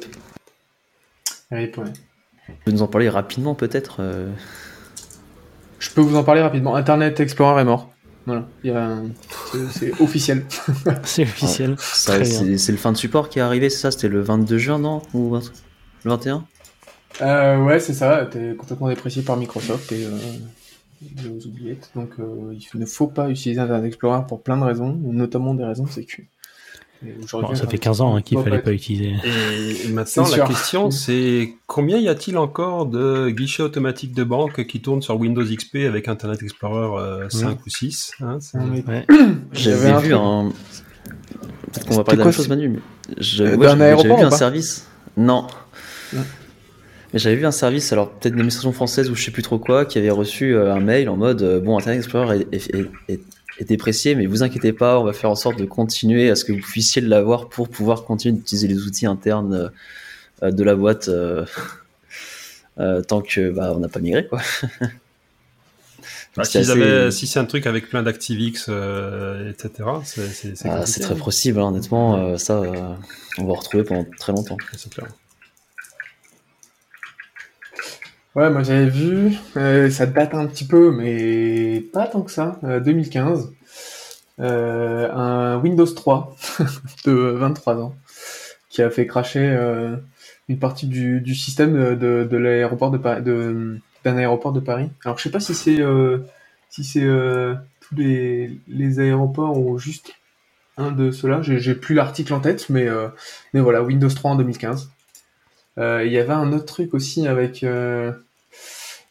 Rip, 1.50 1.78
ouais. 1.78 1.84
Vous 2.48 2.54
pouvez 2.64 2.76
nous 2.76 2.82
en 2.82 2.88
parler 2.88 3.08
rapidement 3.08 3.54
peut-être 3.54 3.96
euh... 4.00 4.32
Je 5.78 5.90
peux 5.90 6.00
vous 6.00 6.16
en 6.16 6.24
parler 6.24 6.42
rapidement. 6.42 6.74
Internet 6.74 7.20
Explorer 7.20 7.62
est 7.62 7.64
mort. 7.64 7.92
Voilà, 8.26 8.44
a... 8.74 8.96
c'est 9.70 9.92
officiel. 10.00 10.44
c'est 11.04 11.22
officiel. 11.22 11.76
Ah, 11.78 12.24
c'est 12.24 12.72
le 12.72 12.78
fin 12.78 12.90
de 12.90 12.96
support 12.96 13.28
qui 13.28 13.38
est 13.38 13.42
arrivé, 13.42 13.70
c'est 13.70 13.78
ça? 13.78 13.90
C'était 13.92 14.08
le 14.08 14.20
22 14.20 14.58
juin, 14.58 14.78
non? 14.80 15.00
Ou 15.14 15.36
le 15.36 16.10
21 16.10 16.44
euh, 17.20 17.58
Ouais, 17.58 17.78
c'est 17.78 17.94
ça. 17.94 18.26
T'es 18.26 18.56
complètement 18.56 18.88
déprécié 18.88 19.22
par 19.22 19.36
Microsoft 19.36 19.92
et 19.92 20.06
euh, 20.06 20.10
les 21.22 21.46
oubliettes. 21.46 21.90
Donc, 21.94 22.14
euh, 22.18 22.52
il 22.52 22.80
ne 22.80 22.86
faut 22.86 23.06
pas 23.06 23.30
utiliser 23.30 23.60
Internet 23.60 23.86
Explorer 23.86 24.26
pour 24.26 24.42
plein 24.42 24.56
de 24.56 24.64
raisons, 24.64 24.92
notamment 24.92 25.54
des 25.54 25.64
raisons 25.64 25.86
sécu. 25.86 26.28
Bon, 27.02 27.54
ça 27.54 27.66
fait 27.66 27.78
15 27.78 28.00
ans 28.00 28.16
hein, 28.16 28.22
qu'il 28.22 28.38
ne 28.38 28.42
fallait 28.42 28.62
pas 28.62 28.72
utiliser. 28.72 29.14
Et 29.24 29.88
maintenant, 29.88 30.22
la 30.22 30.28
sûr. 30.28 30.48
question, 30.48 30.90
c'est 30.92 31.54
combien 31.66 31.98
y 31.98 32.08
a-t-il 32.08 32.38
encore 32.38 32.86
de 32.86 33.30
guichets 33.30 33.62
automatiques 33.62 34.14
de 34.14 34.24
banque 34.24 34.66
qui 34.66 34.80
tournent 34.80 35.02
sur 35.02 35.18
Windows 35.18 35.44
XP 35.44 35.76
avec 35.86 36.08
Internet 36.08 36.42
Explorer 36.42 37.02
euh, 37.02 37.28
5 37.28 37.48
mmh. 37.48 37.58
ou 37.66 37.70
6 37.70 38.12
hein, 38.20 38.38
ouais. 38.54 39.06
J'avais 39.52 40.00
vu 40.00 40.14
un... 40.14 40.52
Peut-être 41.72 41.86
qu'on 41.86 41.96
va 41.96 42.04
parler 42.04 42.16
de 42.16 42.20
la 42.20 42.24
même 42.26 42.34
chose, 42.34 42.48
Manu. 42.48 42.68
Mais 42.68 43.14
je... 43.18 43.44
euh, 43.44 43.56
ouais, 43.56 43.68
J'avais 43.68 44.16
vu 44.16 44.24
un 44.24 44.30
service. 44.30 44.86
Non. 45.16 45.46
Ouais. 46.12 46.20
Mais 47.12 47.18
j'avais 47.18 47.36
vu 47.36 47.46
un 47.46 47.52
service, 47.52 47.92
alors 47.92 48.10
peut-être 48.10 48.34
une 48.34 48.40
administration 48.40 48.72
française 48.72 49.10
ou 49.10 49.14
je 49.14 49.22
sais 49.22 49.30
plus 49.30 49.42
trop 49.42 49.58
quoi, 49.58 49.84
qui 49.84 49.98
avait 49.98 50.10
reçu 50.10 50.54
euh, 50.54 50.74
un 50.74 50.80
mail 50.80 51.08
en 51.08 51.16
mode 51.16 51.42
euh, 51.42 51.60
bon, 51.60 51.78
Internet 51.78 52.00
Explorer 52.00 52.40
est, 52.40 52.54
est, 52.54 52.74
est, 52.74 52.90
est 53.08 53.20
déprécié, 53.64 54.14
mais 54.14 54.26
vous 54.26 54.42
inquiétez 54.42 54.72
pas, 54.72 54.98
on 55.00 55.04
va 55.04 55.12
faire 55.12 55.30
en 55.30 55.34
sorte 55.34 55.58
de 55.58 55.64
continuer 55.64 56.30
à 56.30 56.36
ce 56.36 56.44
que 56.44 56.52
vous 56.52 56.60
puissiez 56.60 57.02
l'avoir 57.02 57.48
pour 57.48 57.68
pouvoir 57.68 58.04
continuer 58.04 58.36
d'utiliser 58.36 58.68
les 58.68 58.82
outils 58.82 59.06
internes 59.06 59.70
euh, 60.42 60.50
de 60.50 60.62
la 60.62 60.74
boîte 60.74 61.08
euh, 61.08 61.46
euh, 62.78 63.02
tant 63.02 63.22
que 63.22 63.50
bah, 63.50 63.72
on 63.74 63.80
n'a 63.80 63.88
pas 63.88 64.00
migré 64.00 64.26
quoi. 64.26 64.40
Bah, 66.36 66.44
si, 66.44 66.58
assez... 66.58 67.26
c'est 67.26 67.38
un 67.38 67.46
truc 67.46 67.66
avec 67.66 67.88
plein 67.88 68.02
d'ActiveX, 68.02 68.66
euh, 68.68 69.50
etc., 69.50 69.88
c'est 70.04 70.68
ah, 70.68 70.84
très 70.84 71.14
possible, 71.14 71.58
hein, 71.58 71.68
honnêtement. 71.68 72.36
ça, 72.36 72.60
on 73.38 73.44
va 73.46 73.54
retrouver 73.54 73.84
pendant 73.84 74.04
très 74.18 74.32
longtemps. 74.32 74.58
C'est 74.76 74.92
clair. 74.92 75.08
Ouais, 78.36 78.50
moi 78.50 78.62
j'avais 78.62 78.90
vu, 78.90 79.32
euh, 79.56 79.88
ça 79.88 80.04
date 80.04 80.34
un 80.34 80.46
petit 80.46 80.66
peu, 80.66 80.90
mais 80.90 81.80
pas 81.80 82.06
tant 82.06 82.20
que 82.20 82.30
ça, 82.30 82.58
euh, 82.64 82.80
2015, 82.80 83.50
euh, 84.40 85.10
un 85.10 85.58
Windows 85.58 85.86
3 85.86 86.36
de 87.06 87.12
23 87.12 87.80
ans 87.80 87.96
qui 88.68 88.82
a 88.82 88.90
fait 88.90 89.06
cracher 89.06 89.40
euh, 89.40 89.96
une 90.50 90.58
partie 90.58 90.86
du, 90.86 91.22
du 91.22 91.34
système 91.34 91.96
de, 91.96 92.24
de, 92.30 92.36
l'aéroport 92.36 92.90
de 92.90 92.98
Paris, 92.98 93.22
d'un 93.22 94.16
aéroport 94.18 94.52
de 94.52 94.60
Paris. 94.60 94.90
Alors 95.06 95.16
je 95.16 95.22
sais 95.22 95.30
pas 95.30 95.40
si 95.40 95.54
c'est 95.54 95.80
euh, 95.80 96.18
si 96.68 96.84
c'est 96.84 97.08
tous 97.80 97.94
les, 97.96 98.60
les 98.68 99.00
aéroports 99.00 99.58
ou 99.58 99.78
juste 99.78 100.12
un 100.76 100.92
de 100.92 101.10
ceux-là. 101.10 101.40
J'ai 101.40 101.74
plus 101.74 101.94
l'article 101.94 102.34
en 102.34 102.40
tête, 102.40 102.68
mais 102.68 102.86
mais 103.54 103.60
voilà, 103.60 103.82
Windows 103.82 104.10
3 104.10 104.32
en 104.32 104.36
2015. 104.36 104.90
Il 105.78 106.12
y 106.12 106.18
avait 106.18 106.32
un 106.34 106.52
autre 106.52 106.66
truc 106.66 106.92
aussi 106.92 107.26
avec 107.26 107.64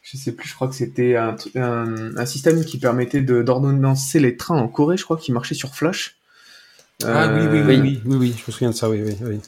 je 0.06 0.16
sais 0.16 0.32
plus, 0.32 0.48
je 0.48 0.54
crois 0.54 0.68
que 0.68 0.74
c'était 0.76 1.16
un, 1.16 1.36
un, 1.56 2.16
un, 2.16 2.26
système 2.26 2.64
qui 2.64 2.78
permettait 2.78 3.22
d'ordonnancer 3.22 4.20
les 4.20 4.36
trains 4.36 4.58
en 4.58 4.68
Corée, 4.68 4.96
je 4.96 5.04
crois, 5.04 5.16
qui 5.16 5.32
marchait 5.32 5.56
sur 5.56 5.74
Flash. 5.74 6.16
Ah 7.04 7.28
oui, 7.34 7.46
oui, 7.50 7.58
Euh, 7.58 7.64
oui, 7.66 7.80
oui, 7.80 8.02
oui, 8.06 8.16
oui, 8.16 8.34
je 8.38 8.42
me 8.46 8.52
souviens 8.52 8.70
de 8.70 8.74
ça, 8.74 8.88
oui, 8.90 9.02
oui, 9.04 9.16
oui. 9.22 9.40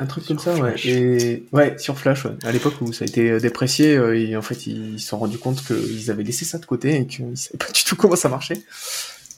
Un 0.00 0.06
truc 0.06 0.26
comme 0.26 0.40
ça, 0.40 0.56
ouais. 0.56 0.74
Et 0.84 1.44
ouais, 1.52 1.76
sur 1.78 1.98
Flash, 1.98 2.24
ouais. 2.24 2.32
à 2.44 2.50
l'époque 2.52 2.80
où 2.80 2.92
ça 2.92 3.04
a 3.04 3.08
été 3.08 3.30
euh, 3.30 3.40
déprécié, 3.40 3.96
euh, 3.96 4.18
et 4.18 4.36
en 4.36 4.42
fait 4.42 4.66
ils 4.66 4.98
se 5.00 5.08
sont 5.08 5.18
rendus 5.18 5.38
compte 5.38 5.64
qu'ils 5.64 6.10
avaient 6.10 6.24
laissé 6.24 6.44
ça 6.44 6.58
de 6.58 6.66
côté 6.66 6.96
et 6.96 7.06
qu'ils 7.06 7.36
savaient 7.38 7.58
pas 7.58 7.70
du 7.72 7.84
tout 7.84 7.94
comment 7.96 8.16
ça 8.16 8.28
marchait. 8.28 8.60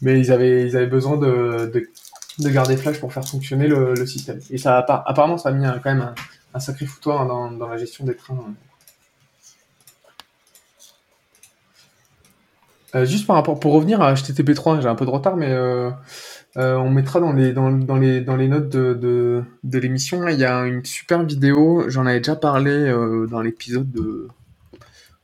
Mais 0.02 0.18
ils 0.20 0.32
avaient, 0.32 0.66
ils 0.68 0.76
avaient 0.76 0.86
besoin 0.86 1.18
de, 1.18 1.70
de, 1.74 1.90
de 2.38 2.48
garder 2.50 2.76
Flash 2.78 3.00
pour 3.00 3.12
faire 3.12 3.28
fonctionner 3.28 3.68
le, 3.68 3.94
le 3.94 4.06
système. 4.06 4.40
Et 4.50 4.58
ça 4.58 4.78
a 4.78 5.02
apparemment 5.10 5.38
ça 5.38 5.50
a 5.50 5.52
mis 5.52 5.66
un- 5.66 5.78
quand 5.78 5.92
même 5.94 6.02
un, 6.02 6.14
un 6.54 6.60
sacré 6.60 6.86
foutoir 6.86 7.22
hein, 7.22 7.26
dans, 7.26 7.50
dans 7.52 7.68
la 7.68 7.78
gestion 7.78 8.04
des 8.06 8.14
trains. 8.16 8.54
Euh, 12.96 13.04
juste 13.04 13.26
par 13.26 13.36
rapport, 13.36 13.60
pour 13.60 13.74
revenir 13.74 14.00
à 14.00 14.14
HTTP3, 14.14 14.80
j'ai 14.80 14.88
un 14.88 14.94
peu 14.94 15.04
de 15.04 15.10
retard, 15.10 15.36
mais 15.36 15.50
euh, 15.50 15.90
euh, 16.56 16.76
on 16.76 16.88
mettra 16.88 17.20
dans 17.20 17.32
les, 17.32 17.52
notes 17.52 18.68
de, 18.70 19.44
l'émission, 19.64 20.26
il 20.28 20.38
y 20.38 20.44
a 20.44 20.64
une 20.64 20.84
super 20.84 21.22
vidéo, 21.22 21.84
j'en 21.88 22.06
avais 22.06 22.20
déjà 22.20 22.36
parlé 22.36 22.90
dans 23.30 23.42
l'épisode 23.42 23.90
de 23.90 24.28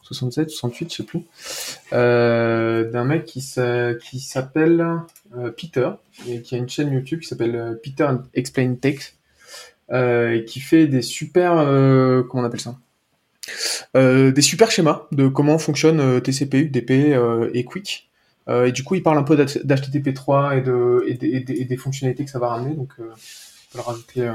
67, 0.02 0.50
68, 0.50 0.90
je 0.90 0.96
sais 0.96 1.02
plus, 1.04 1.22
d'un 1.92 3.04
mec 3.04 3.24
qui 3.24 3.40
s'a- 3.40 3.94
qui 3.94 4.20
s'appelle 4.20 4.86
Peter, 5.56 5.88
et 6.28 6.42
qui 6.42 6.54
a 6.56 6.58
une 6.58 6.68
chaîne 6.68 6.92
YouTube 6.92 7.20
qui 7.20 7.28
s'appelle 7.28 7.80
Peter 7.82 8.08
Explain 8.34 8.74
Tech, 8.74 9.14
et 9.90 10.44
qui 10.46 10.60
fait 10.60 10.86
des 10.88 11.00
super, 11.00 11.54
comment 12.28 12.42
on 12.42 12.44
appelle 12.44 12.60
ça? 12.60 12.76
Des 13.94 14.43
super 14.43 14.70
schémas 14.70 15.06
de 15.12 15.28
comment 15.28 15.59
fonctionne 15.59 16.01
euh, 16.01 16.20
TCP, 16.20 16.59
UDP 16.60 16.90
euh, 17.14 17.51
et 17.55 17.64
Quick. 17.64 18.09
Euh, 18.48 18.66
et 18.66 18.73
du 18.73 18.82
coup, 18.85 18.94
il 18.94 19.02
parle 19.02 19.19
un 19.19 19.23
peu 19.23 19.36
d'HTTP3 19.36 20.59
et, 20.59 20.60
de, 20.62 21.05
et, 21.06 21.14
des- 21.14 21.28
et 21.28 21.40
des- 21.40 21.55
et 21.55 21.64
des 21.64 21.77
fonctionnalités 21.77 22.24
que 22.24 22.31
ça 22.31 22.39
va 22.39 22.48
ramener. 22.48 22.74
Donc, 22.74 22.90
euh, 22.98 23.05
on 23.05 23.78
va 23.78 23.82
le 23.85 23.86
rajouter 23.86 24.23
euh, 24.28 24.32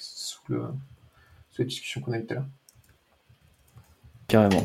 sous, 0.00 0.40
le, 0.48 0.62
sous 1.52 1.62
la 1.62 1.64
discussion 1.66 2.00
qu'on 2.00 2.12
a 2.12 2.18
eu 2.18 2.24
tout 2.24 2.32
à 2.32 2.34
l'heure. 2.36 2.46
Carrément. 4.26 4.64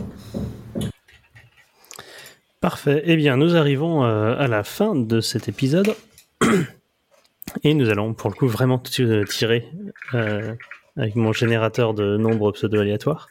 Parfait. 2.62 3.02
Eh 3.06 3.16
bien, 3.16 3.38
nous 3.38 3.56
arrivons 3.56 4.04
euh, 4.04 4.36
à 4.38 4.48
la 4.48 4.64
fin 4.64 4.96
de 4.96 5.22
cet 5.22 5.48
épisode. 5.48 5.96
Et 7.64 7.74
nous 7.74 7.90
allons, 7.90 8.14
pour 8.14 8.30
le 8.30 8.36
coup, 8.36 8.48
vraiment 8.48 8.82
euh, 9.00 9.24
tirer 9.26 9.68
euh, 10.14 10.54
avec 10.98 11.16
mon 11.16 11.32
générateur 11.34 11.94
de 11.94 12.18
nombres 12.18 12.52
pseudo-aléatoires. 12.52 13.30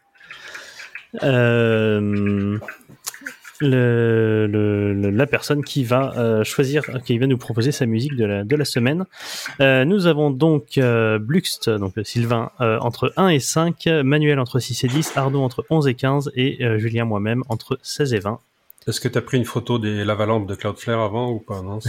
Euh, 1.23 2.59
le, 3.61 4.47
le- 4.47 4.93
le- 4.95 5.11
la 5.11 5.27
personne 5.27 5.65
qui 5.65 5.83
va 5.83 6.13
euh, 6.17 6.45
choisir, 6.45 6.85
qui 7.05 7.19
va 7.19 7.27
nous 7.27 7.39
proposer 7.39 7.73
sa 7.73 7.87
musique 7.87 8.15
de 8.15 8.25
la, 8.25 8.45
de 8.45 8.55
la 8.57 8.65
semaine. 8.65 9.05
Euh, 9.61 9.85
nous 9.85 10.07
avons 10.07 10.31
donc 10.31 10.79
Bluxt, 11.21 11.69
donc 11.69 11.95
Sylvain, 12.05 12.51
entre 12.61 13.13
1 13.17 13.29
et 13.31 13.41
5, 13.41 13.87
Manuel 14.05 14.39
entre 14.39 14.61
6 14.61 14.85
et 14.85 14.89
10, 14.89 15.17
Arnaud 15.17 15.43
entre 15.43 15.65
11 15.71 15.89
et 15.89 15.95
15 15.95 16.31
et 16.37 16.59
Julien 16.79 17.05
moi-même 17.05 17.43
entre 17.49 17.79
16 17.83 18.15
et 18.15 18.21
20. 18.21 18.39
Est-ce 18.87 19.01
que 19.01 19.09
tu 19.09 19.19
as 19.19 19.23
pris 19.23 19.37
une 19.39 19.45
photo 19.45 19.79
des 19.79 20.05
lavalampes 20.05 20.47
de 20.47 20.55
Cloudflare 20.55 21.01
avant 21.01 21.31
ou 21.33 21.41
pas 21.41 21.61
non 21.61 21.81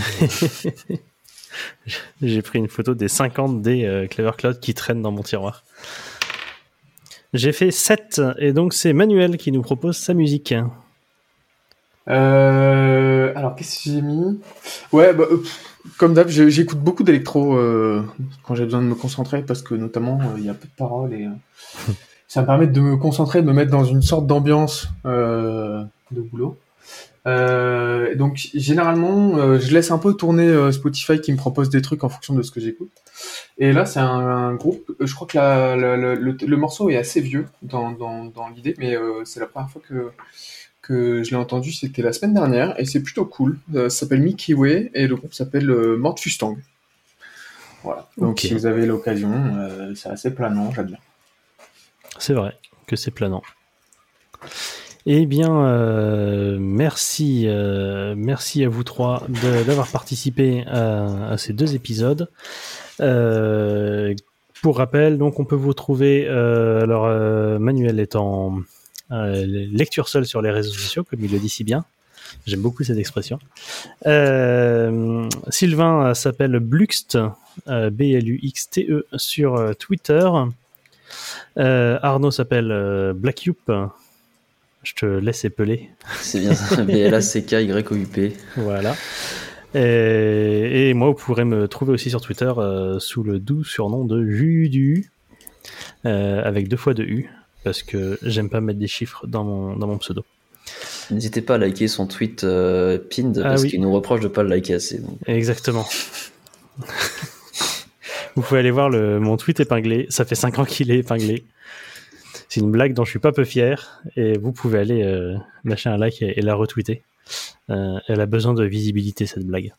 J'ai 2.21 2.41
pris 2.41 2.59
une 2.59 2.67
photo 2.67 2.93
des 2.93 3.07
50 3.07 3.61
des 3.61 4.07
Clever 4.09 4.31
Cloud 4.37 4.59
qui 4.59 4.73
traînent 4.73 5.01
dans 5.01 5.11
mon 5.11 5.23
tiroir. 5.23 5.63
J'ai 7.33 7.51
fait 7.51 7.71
7 7.71 8.21
et 8.39 8.53
donc 8.53 8.73
c'est 8.73 8.93
Manuel 8.93 9.37
qui 9.37 9.51
nous 9.51 9.61
propose 9.61 9.97
sa 9.97 10.13
musique. 10.13 10.53
Euh, 12.09 13.31
alors, 13.35 13.55
qu'est-ce 13.55 13.83
que 13.83 13.89
j'ai 13.91 14.01
mis? 14.01 14.39
Ouais, 14.91 15.13
bah, 15.13 15.25
euh, 15.29 15.37
pff, 15.37 15.77
comme 15.97 16.13
d'hab, 16.13 16.27
j'écoute 16.27 16.79
beaucoup 16.79 17.03
d'électro 17.03 17.55
euh, 17.55 18.03
quand 18.43 18.55
j'ai 18.55 18.65
besoin 18.65 18.81
de 18.81 18.87
me 18.87 18.95
concentrer 18.95 19.43
parce 19.43 19.61
que 19.61 19.75
notamment 19.75 20.19
euh, 20.21 20.37
il 20.37 20.45
y 20.45 20.49
a 20.49 20.53
peu 20.53 20.67
de 20.67 20.73
paroles 20.75 21.13
et 21.13 21.27
ça 22.27 22.41
me 22.41 22.47
permet 22.47 22.67
de 22.67 22.81
me 22.81 22.97
concentrer, 22.97 23.41
de 23.41 23.47
me 23.47 23.53
mettre 23.53 23.71
dans 23.71 23.85
une 23.85 24.01
sorte 24.01 24.25
d'ambiance 24.25 24.89
de 25.05 25.87
boulot. 26.11 26.57
Euh, 27.27 28.15
donc 28.15 28.37
généralement, 28.53 29.37
euh, 29.37 29.59
je 29.59 29.73
laisse 29.73 29.91
un 29.91 29.97
peu 29.97 30.13
tourner 30.13 30.47
euh, 30.47 30.71
Spotify 30.71 31.19
qui 31.19 31.31
me 31.31 31.37
propose 31.37 31.69
des 31.69 31.81
trucs 31.81 32.03
en 32.03 32.09
fonction 32.09 32.33
de 32.33 32.41
ce 32.41 32.51
que 32.51 32.59
j'écoute. 32.59 32.89
Et 33.57 33.73
là, 33.73 33.85
c'est 33.85 33.99
un, 33.99 34.05
un 34.07 34.55
groupe. 34.55 34.91
Je 34.99 35.13
crois 35.13 35.27
que 35.27 35.37
la, 35.37 35.75
la- 35.75 35.97
la- 35.97 36.15
le, 36.15 36.31
le 36.39 36.57
morceau 36.57 36.89
est 36.89 36.95
assez 36.97 37.19
vieux 37.21 37.45
dans, 37.61 37.91
dans, 37.91 38.25
dans 38.25 38.47
l'idée, 38.47 38.73
mais 38.77 38.95
c'est 39.25 39.39
la 39.39 39.45
première 39.47 39.69
fois 39.69 39.81
que 39.87 40.11
que 40.81 41.21
je 41.23 41.29
l'ai 41.31 41.35
entendu, 41.35 41.71
c'était 41.71 42.01
la 42.01 42.13
semaine 42.13 42.33
dernière, 42.33 42.79
et 42.79 42.85
c'est 42.85 43.03
plutôt 43.03 43.25
cool. 43.25 43.59
Ça 43.73 43.89
s'appelle 43.91 44.21
Mickey 44.21 44.53
Way, 44.55 44.89
et 44.95 45.05
le 45.07 45.15
groupe 45.17 45.33
s'appelle 45.35 45.69
euh, 45.69 45.97
Mort 45.97 46.17
Fustang. 46.17 46.57
Voilà. 47.83 48.09
Donc 48.17 48.39
si 48.39 48.53
vous 48.55 48.65
avez 48.65 48.85
l'occasion, 48.87 49.93
c'est 49.95 50.09
assez 50.09 50.33
planant, 50.33 50.71
j'aime 50.71 50.87
bien. 50.87 50.97
C'est 52.17 52.33
vrai 52.33 52.57
que 52.87 52.95
c'est 52.95 53.11
planant. 53.11 53.43
Eh 55.05 55.25
bien, 55.25 55.65
euh, 55.65 56.57
merci, 56.59 57.45
euh, 57.47 58.15
merci 58.17 58.63
à 58.65 58.69
vous 58.69 58.83
trois 58.83 59.23
d'avoir 59.65 59.87
participé 59.87 60.63
à, 60.67 61.31
à 61.31 61.37
ces 61.37 61.53
deux 61.53 61.73
épisodes. 61.73 62.29
Euh, 62.99 64.13
pour 64.61 64.77
rappel, 64.77 65.21
on 65.23 65.45
peut 65.45 65.55
vous 65.55 65.73
trouver. 65.73 66.27
euh, 66.27 66.81
alors, 66.83 67.05
euh, 67.05 67.59
Manuel 67.59 67.99
est 67.99 68.15
en 68.15 68.59
euh, 69.11 69.45
lecture 69.45 70.09
seule 70.09 70.25
sur 70.25 70.41
les 70.41 70.51
réseaux 70.51 70.73
sociaux, 70.73 71.03
comme 71.03 71.23
il 71.23 71.31
le 71.31 71.39
dit 71.39 71.49
si 71.49 71.63
bien. 71.63 71.85
J'aime 72.45 72.61
beaucoup 72.61 72.83
cette 72.83 72.97
expression. 72.97 73.39
Euh, 74.05 75.27
Sylvain 75.47 76.07
euh, 76.07 76.13
s'appelle 76.13 76.59
Bluxt, 76.59 77.17
euh, 77.67 77.89
B-L-U-X-T-E, 77.89 79.07
sur 79.15 79.55
euh, 79.55 79.73
Twitter. 79.73 80.29
Euh, 81.57 81.97
Arnaud 82.03 82.31
s'appelle 82.31 82.71
euh, 82.71 83.13
Black 83.13 83.45
Youp. 83.45 83.71
Je 84.83 84.93
te 84.93 85.05
laisse 85.05 85.43
épeler. 85.45 85.89
C'est 86.21 86.39
bien 86.39 86.55
ça. 86.55 86.81
B-L-A-C-K-Y-O-U-P. 86.83 88.33
Voilà. 88.57 88.95
Et, 89.75 90.89
et 90.89 90.93
moi, 90.93 91.09
vous 91.09 91.13
pourrez 91.15 91.45
me 91.45 91.67
trouver 91.67 91.93
aussi 91.93 92.09
sur 92.09 92.21
Twitter 92.21 92.51
euh, 92.57 92.97
sous 92.99 93.23
le 93.23 93.39
doux 93.39 93.63
surnom 93.63 94.05
de 94.05 94.25
Judu, 94.25 95.11
euh, 96.05 96.41
avec 96.43 96.67
deux 96.69 96.77
fois 96.77 96.93
de 96.93 97.03
U, 97.03 97.29
parce 97.63 97.83
que 97.83 98.17
j'aime 98.23 98.49
pas 98.49 98.61
mettre 98.61 98.79
des 98.79 98.87
chiffres 98.87 99.27
dans 99.27 99.43
mon, 99.43 99.75
dans 99.75 99.87
mon 99.87 99.97
pseudo. 99.97 100.23
N'hésitez 101.11 101.41
pas 101.41 101.55
à 101.55 101.57
liker 101.57 101.87
son 101.87 102.07
tweet 102.07 102.43
euh, 102.43 102.97
pinned 102.97 103.37
Ah 103.43 103.49
parce 103.49 103.63
oui. 103.63 103.69
qu'il 103.69 103.81
nous 103.81 103.91
reproche 103.91 104.21
de 104.21 104.27
pas 104.27 104.43
le 104.43 104.49
liker 104.49 104.75
assez. 104.75 104.99
donc. 104.99 105.17
Exactement. 105.27 105.87
vous 108.35 108.41
pouvez 108.41 108.59
aller 108.59 108.71
voir 108.71 108.89
le, 108.89 109.19
mon 109.19 109.35
tweet 109.37 109.59
épinglé. 109.59 110.05
Ça 110.09 110.25
fait 110.25 110.35
5 110.35 110.59
ans 110.59 110.65
qu'il 110.65 110.91
est 110.91 110.99
épinglé. 110.99 111.43
C'est 112.49 112.59
une 112.59 112.71
blague 112.71 112.93
dont 112.93 113.05
je 113.05 113.11
suis 113.11 113.19
pas 113.19 113.31
peu 113.31 113.45
fier. 113.45 114.01
Et 114.17 114.37
vous 114.37 114.51
pouvez 114.51 114.79
aller 114.79 115.03
euh, 115.03 115.37
lâcher 115.63 115.89
un 115.89 115.97
like 115.97 116.21
et, 116.21 116.37
et 116.37 116.41
la 116.41 116.55
retweeter. 116.55 117.03
Euh, 117.69 117.99
elle 118.07 118.19
a 118.21 118.25
besoin 118.25 118.53
de 118.55 118.65
visibilité, 118.65 119.25
cette 119.27 119.45
blague. 119.45 119.71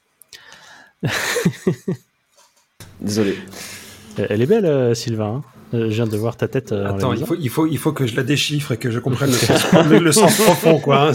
Désolé. 3.01 3.37
Euh, 4.19 4.27
Elle 4.31 4.43
est 4.43 4.47
belle, 4.47 4.95
Sylvain. 4.97 5.43
hein. 5.45 5.60
Euh, 5.73 5.85
je 5.89 5.95
viens 5.95 6.07
de 6.07 6.17
voir 6.17 6.37
ta 6.37 6.49
tête. 6.49 6.73
euh, 6.73 6.87
Attends, 6.89 7.13
il 7.13 7.25
faut, 7.25 7.37
il, 7.39 7.49
faut, 7.49 7.67
il 7.67 7.79
faut 7.79 7.93
que 7.93 8.05
je 8.07 8.17
la 8.17 8.25
déchiffre 8.25 8.73
et 8.73 8.77
que 8.77 8.91
je 8.91 8.99
comprenne 8.99 9.31
le 9.31 9.37
sens, 9.37 9.67
le, 9.89 9.99
le 9.99 10.11
sens 10.13 10.37
profond, 10.41 10.81
quoi. 10.81 11.11
hein. 11.11 11.13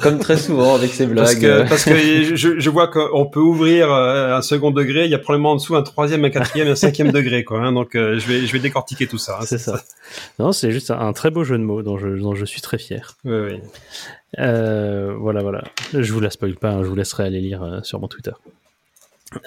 Comme 0.00 0.18
très 0.18 0.38
souvent 0.38 0.74
avec 0.74 0.90
ces 0.92 1.06
Parce 1.06 1.34
blagues. 1.34 1.64
que, 1.64 1.68
parce 1.68 1.84
que 1.84 1.94
je, 2.34 2.58
je 2.58 2.70
vois 2.70 2.88
qu'on 2.88 3.26
peut 3.26 3.40
ouvrir 3.40 3.92
euh, 3.92 4.34
un 4.36 4.40
second 4.42 4.70
degré, 4.70 5.04
il 5.04 5.10
y 5.10 5.14
a 5.14 5.18
probablement 5.18 5.52
en 5.52 5.56
dessous 5.56 5.76
un 5.76 5.82
troisième, 5.82 6.24
un 6.24 6.30
quatrième 6.30 6.68
et 6.68 6.70
un 6.70 6.76
cinquième 6.76 7.12
degré, 7.12 7.44
quoi. 7.44 7.60
hein. 7.60 7.72
donc 7.72 7.94
euh, 7.94 8.18
je, 8.18 8.26
vais, 8.26 8.46
je 8.46 8.52
vais 8.52 8.58
décortiquer 8.58 9.06
tout 9.06 9.18
ça. 9.18 9.38
hein. 9.40 9.44
C'est 9.44 9.58
ça. 9.58 9.82
Non, 10.38 10.52
c'est 10.52 10.70
juste 10.72 10.90
un, 10.90 10.98
un 11.00 11.12
très 11.12 11.30
beau 11.30 11.44
jeu 11.44 11.58
de 11.58 11.62
mots 11.62 11.82
dont 11.82 11.98
je, 11.98 12.08
dont 12.08 12.34
je 12.34 12.46
suis 12.46 12.62
très 12.62 12.78
fier. 12.78 13.16
Oui, 13.24 13.36
oui. 13.50 13.60
Euh, 14.38 15.14
voilà, 15.18 15.42
voilà. 15.42 15.64
Je 15.92 16.12
vous 16.12 16.20
la 16.20 16.30
spoil 16.30 16.54
pas, 16.54 16.70
hein, 16.70 16.82
je 16.82 16.88
vous 16.88 16.94
laisserai 16.96 17.24
aller 17.24 17.40
lire 17.40 17.62
euh, 17.62 17.80
sur 17.82 18.00
mon 18.00 18.08
Twitter. 18.08 18.32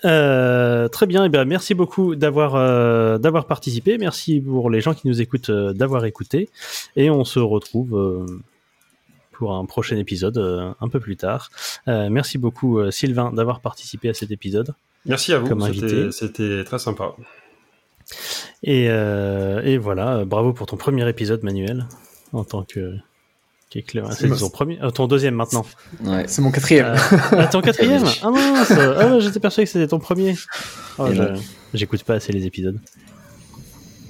Euh, 0.05 0.87
très 0.89 1.07
bien, 1.07 1.25
et 1.25 1.29
bien 1.29 1.43
merci 1.45 1.73
beaucoup 1.73 2.15
d'avoir 2.15 2.55
euh, 2.55 3.17
d'avoir 3.17 3.45
participé. 3.47 3.97
Merci 3.97 4.39
pour 4.39 4.69
les 4.69 4.79
gens 4.81 4.93
qui 4.93 5.07
nous 5.07 5.21
écoutent 5.21 5.49
euh, 5.49 5.73
d'avoir 5.73 6.05
écouté. 6.05 6.49
Et 6.95 7.09
on 7.09 7.23
se 7.25 7.39
retrouve 7.39 8.27
pour 9.31 9.53
un 9.55 9.65
prochain 9.65 9.97
épisode 9.97 10.37
un 10.79 10.87
peu 10.87 10.99
plus 10.99 11.17
tard. 11.17 11.49
Merci 11.87 12.37
beaucoup 12.37 12.91
Sylvain 12.91 13.31
d'avoir 13.33 13.59
participé 13.59 14.09
à 14.09 14.13
cet 14.13 14.29
épisode. 14.31 14.73
Merci 15.05 15.33
à 15.33 15.39
vous, 15.39 15.47
Comme 15.49 15.61
c'était- 15.61 15.85
invité. 15.85 16.11
c'était 16.11 16.63
très 16.63 16.77
sympa. 16.77 17.15
Et, 18.61 18.83
et 18.85 19.77
voilà, 19.79 20.25
bravo 20.25 20.53
pour 20.53 20.67
ton 20.67 20.77
premier 20.77 21.09
épisode, 21.09 21.41
Manuel, 21.43 21.87
en 22.33 22.43
tant 22.43 22.63
que 22.63 22.93
qu'éclaireur. 23.71 24.13
C'est 24.13 24.19
C'est 24.21 24.27
mo- 24.27 24.35
ton 24.35 24.49
premier, 24.49 24.79
euh, 24.83 24.91
ton 24.91 25.07
deuxième 25.07 25.33
maintenant. 25.33 25.65
Ouais. 26.03 26.25
C'est 26.27 26.41
mon 26.43 26.51
quatrième. 26.51 26.85
Euh, 26.87 26.97
ah, 27.31 27.47
ton 27.47 27.61
quatrième 27.63 28.03
Ah 28.21 28.29
mince 28.29 28.71
Ah, 28.71 29.19
j'étais 29.19 29.39
persuadé 29.39 29.65
que 29.65 29.71
c'était 29.71 29.87
ton 29.87 29.97
premier. 29.99 30.35
Oh. 30.99 31.07
J'écoute 31.73 32.03
pas 32.03 32.15
assez 32.15 32.31
les 32.33 32.45
épisodes. 32.45 32.77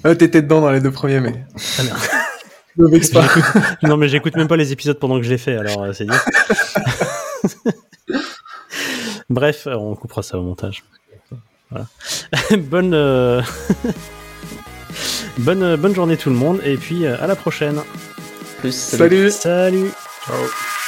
Euh, 0.04 0.14
T'étais 0.14 0.42
dedans 0.42 0.60
dans 0.60 0.70
les 0.72 0.80
deux 0.80 0.90
premiers, 0.90 1.20
mais. 1.20 1.44
Ah, 1.78 1.82
merde. 1.84 1.98
Ne 2.78 2.86
vexe 2.88 3.10
pas. 3.10 3.26
Non, 3.82 3.98
mais 3.98 4.08
j'écoute 4.08 4.34
même 4.34 4.48
pas 4.48 4.56
les 4.56 4.72
épisodes 4.72 4.98
pendant 4.98 5.18
que 5.18 5.24
je 5.24 5.28
les 5.30 5.36
fais, 5.36 5.56
alors 5.58 5.82
euh, 5.82 5.92
c'est 5.92 6.06
dire. 6.06 6.24
Bref, 9.28 9.66
euh, 9.66 9.74
on 9.74 9.94
coupera 9.94 10.22
ça 10.22 10.38
au 10.38 10.42
montage. 10.42 10.82
Voilà. 11.70 11.86
bonne, 12.58 12.94
euh, 12.94 13.42
bonne, 15.38 15.76
bonne 15.76 15.94
journée 15.94 16.16
tout 16.16 16.30
le 16.30 16.36
monde 16.36 16.60
et 16.64 16.78
puis 16.78 17.04
euh, 17.04 17.22
à 17.22 17.26
la 17.26 17.36
prochaine. 17.36 17.78
Plus, 18.62 18.76
Salut. 18.76 19.32
Salut. 19.32 19.92
Ciao. 20.24 20.81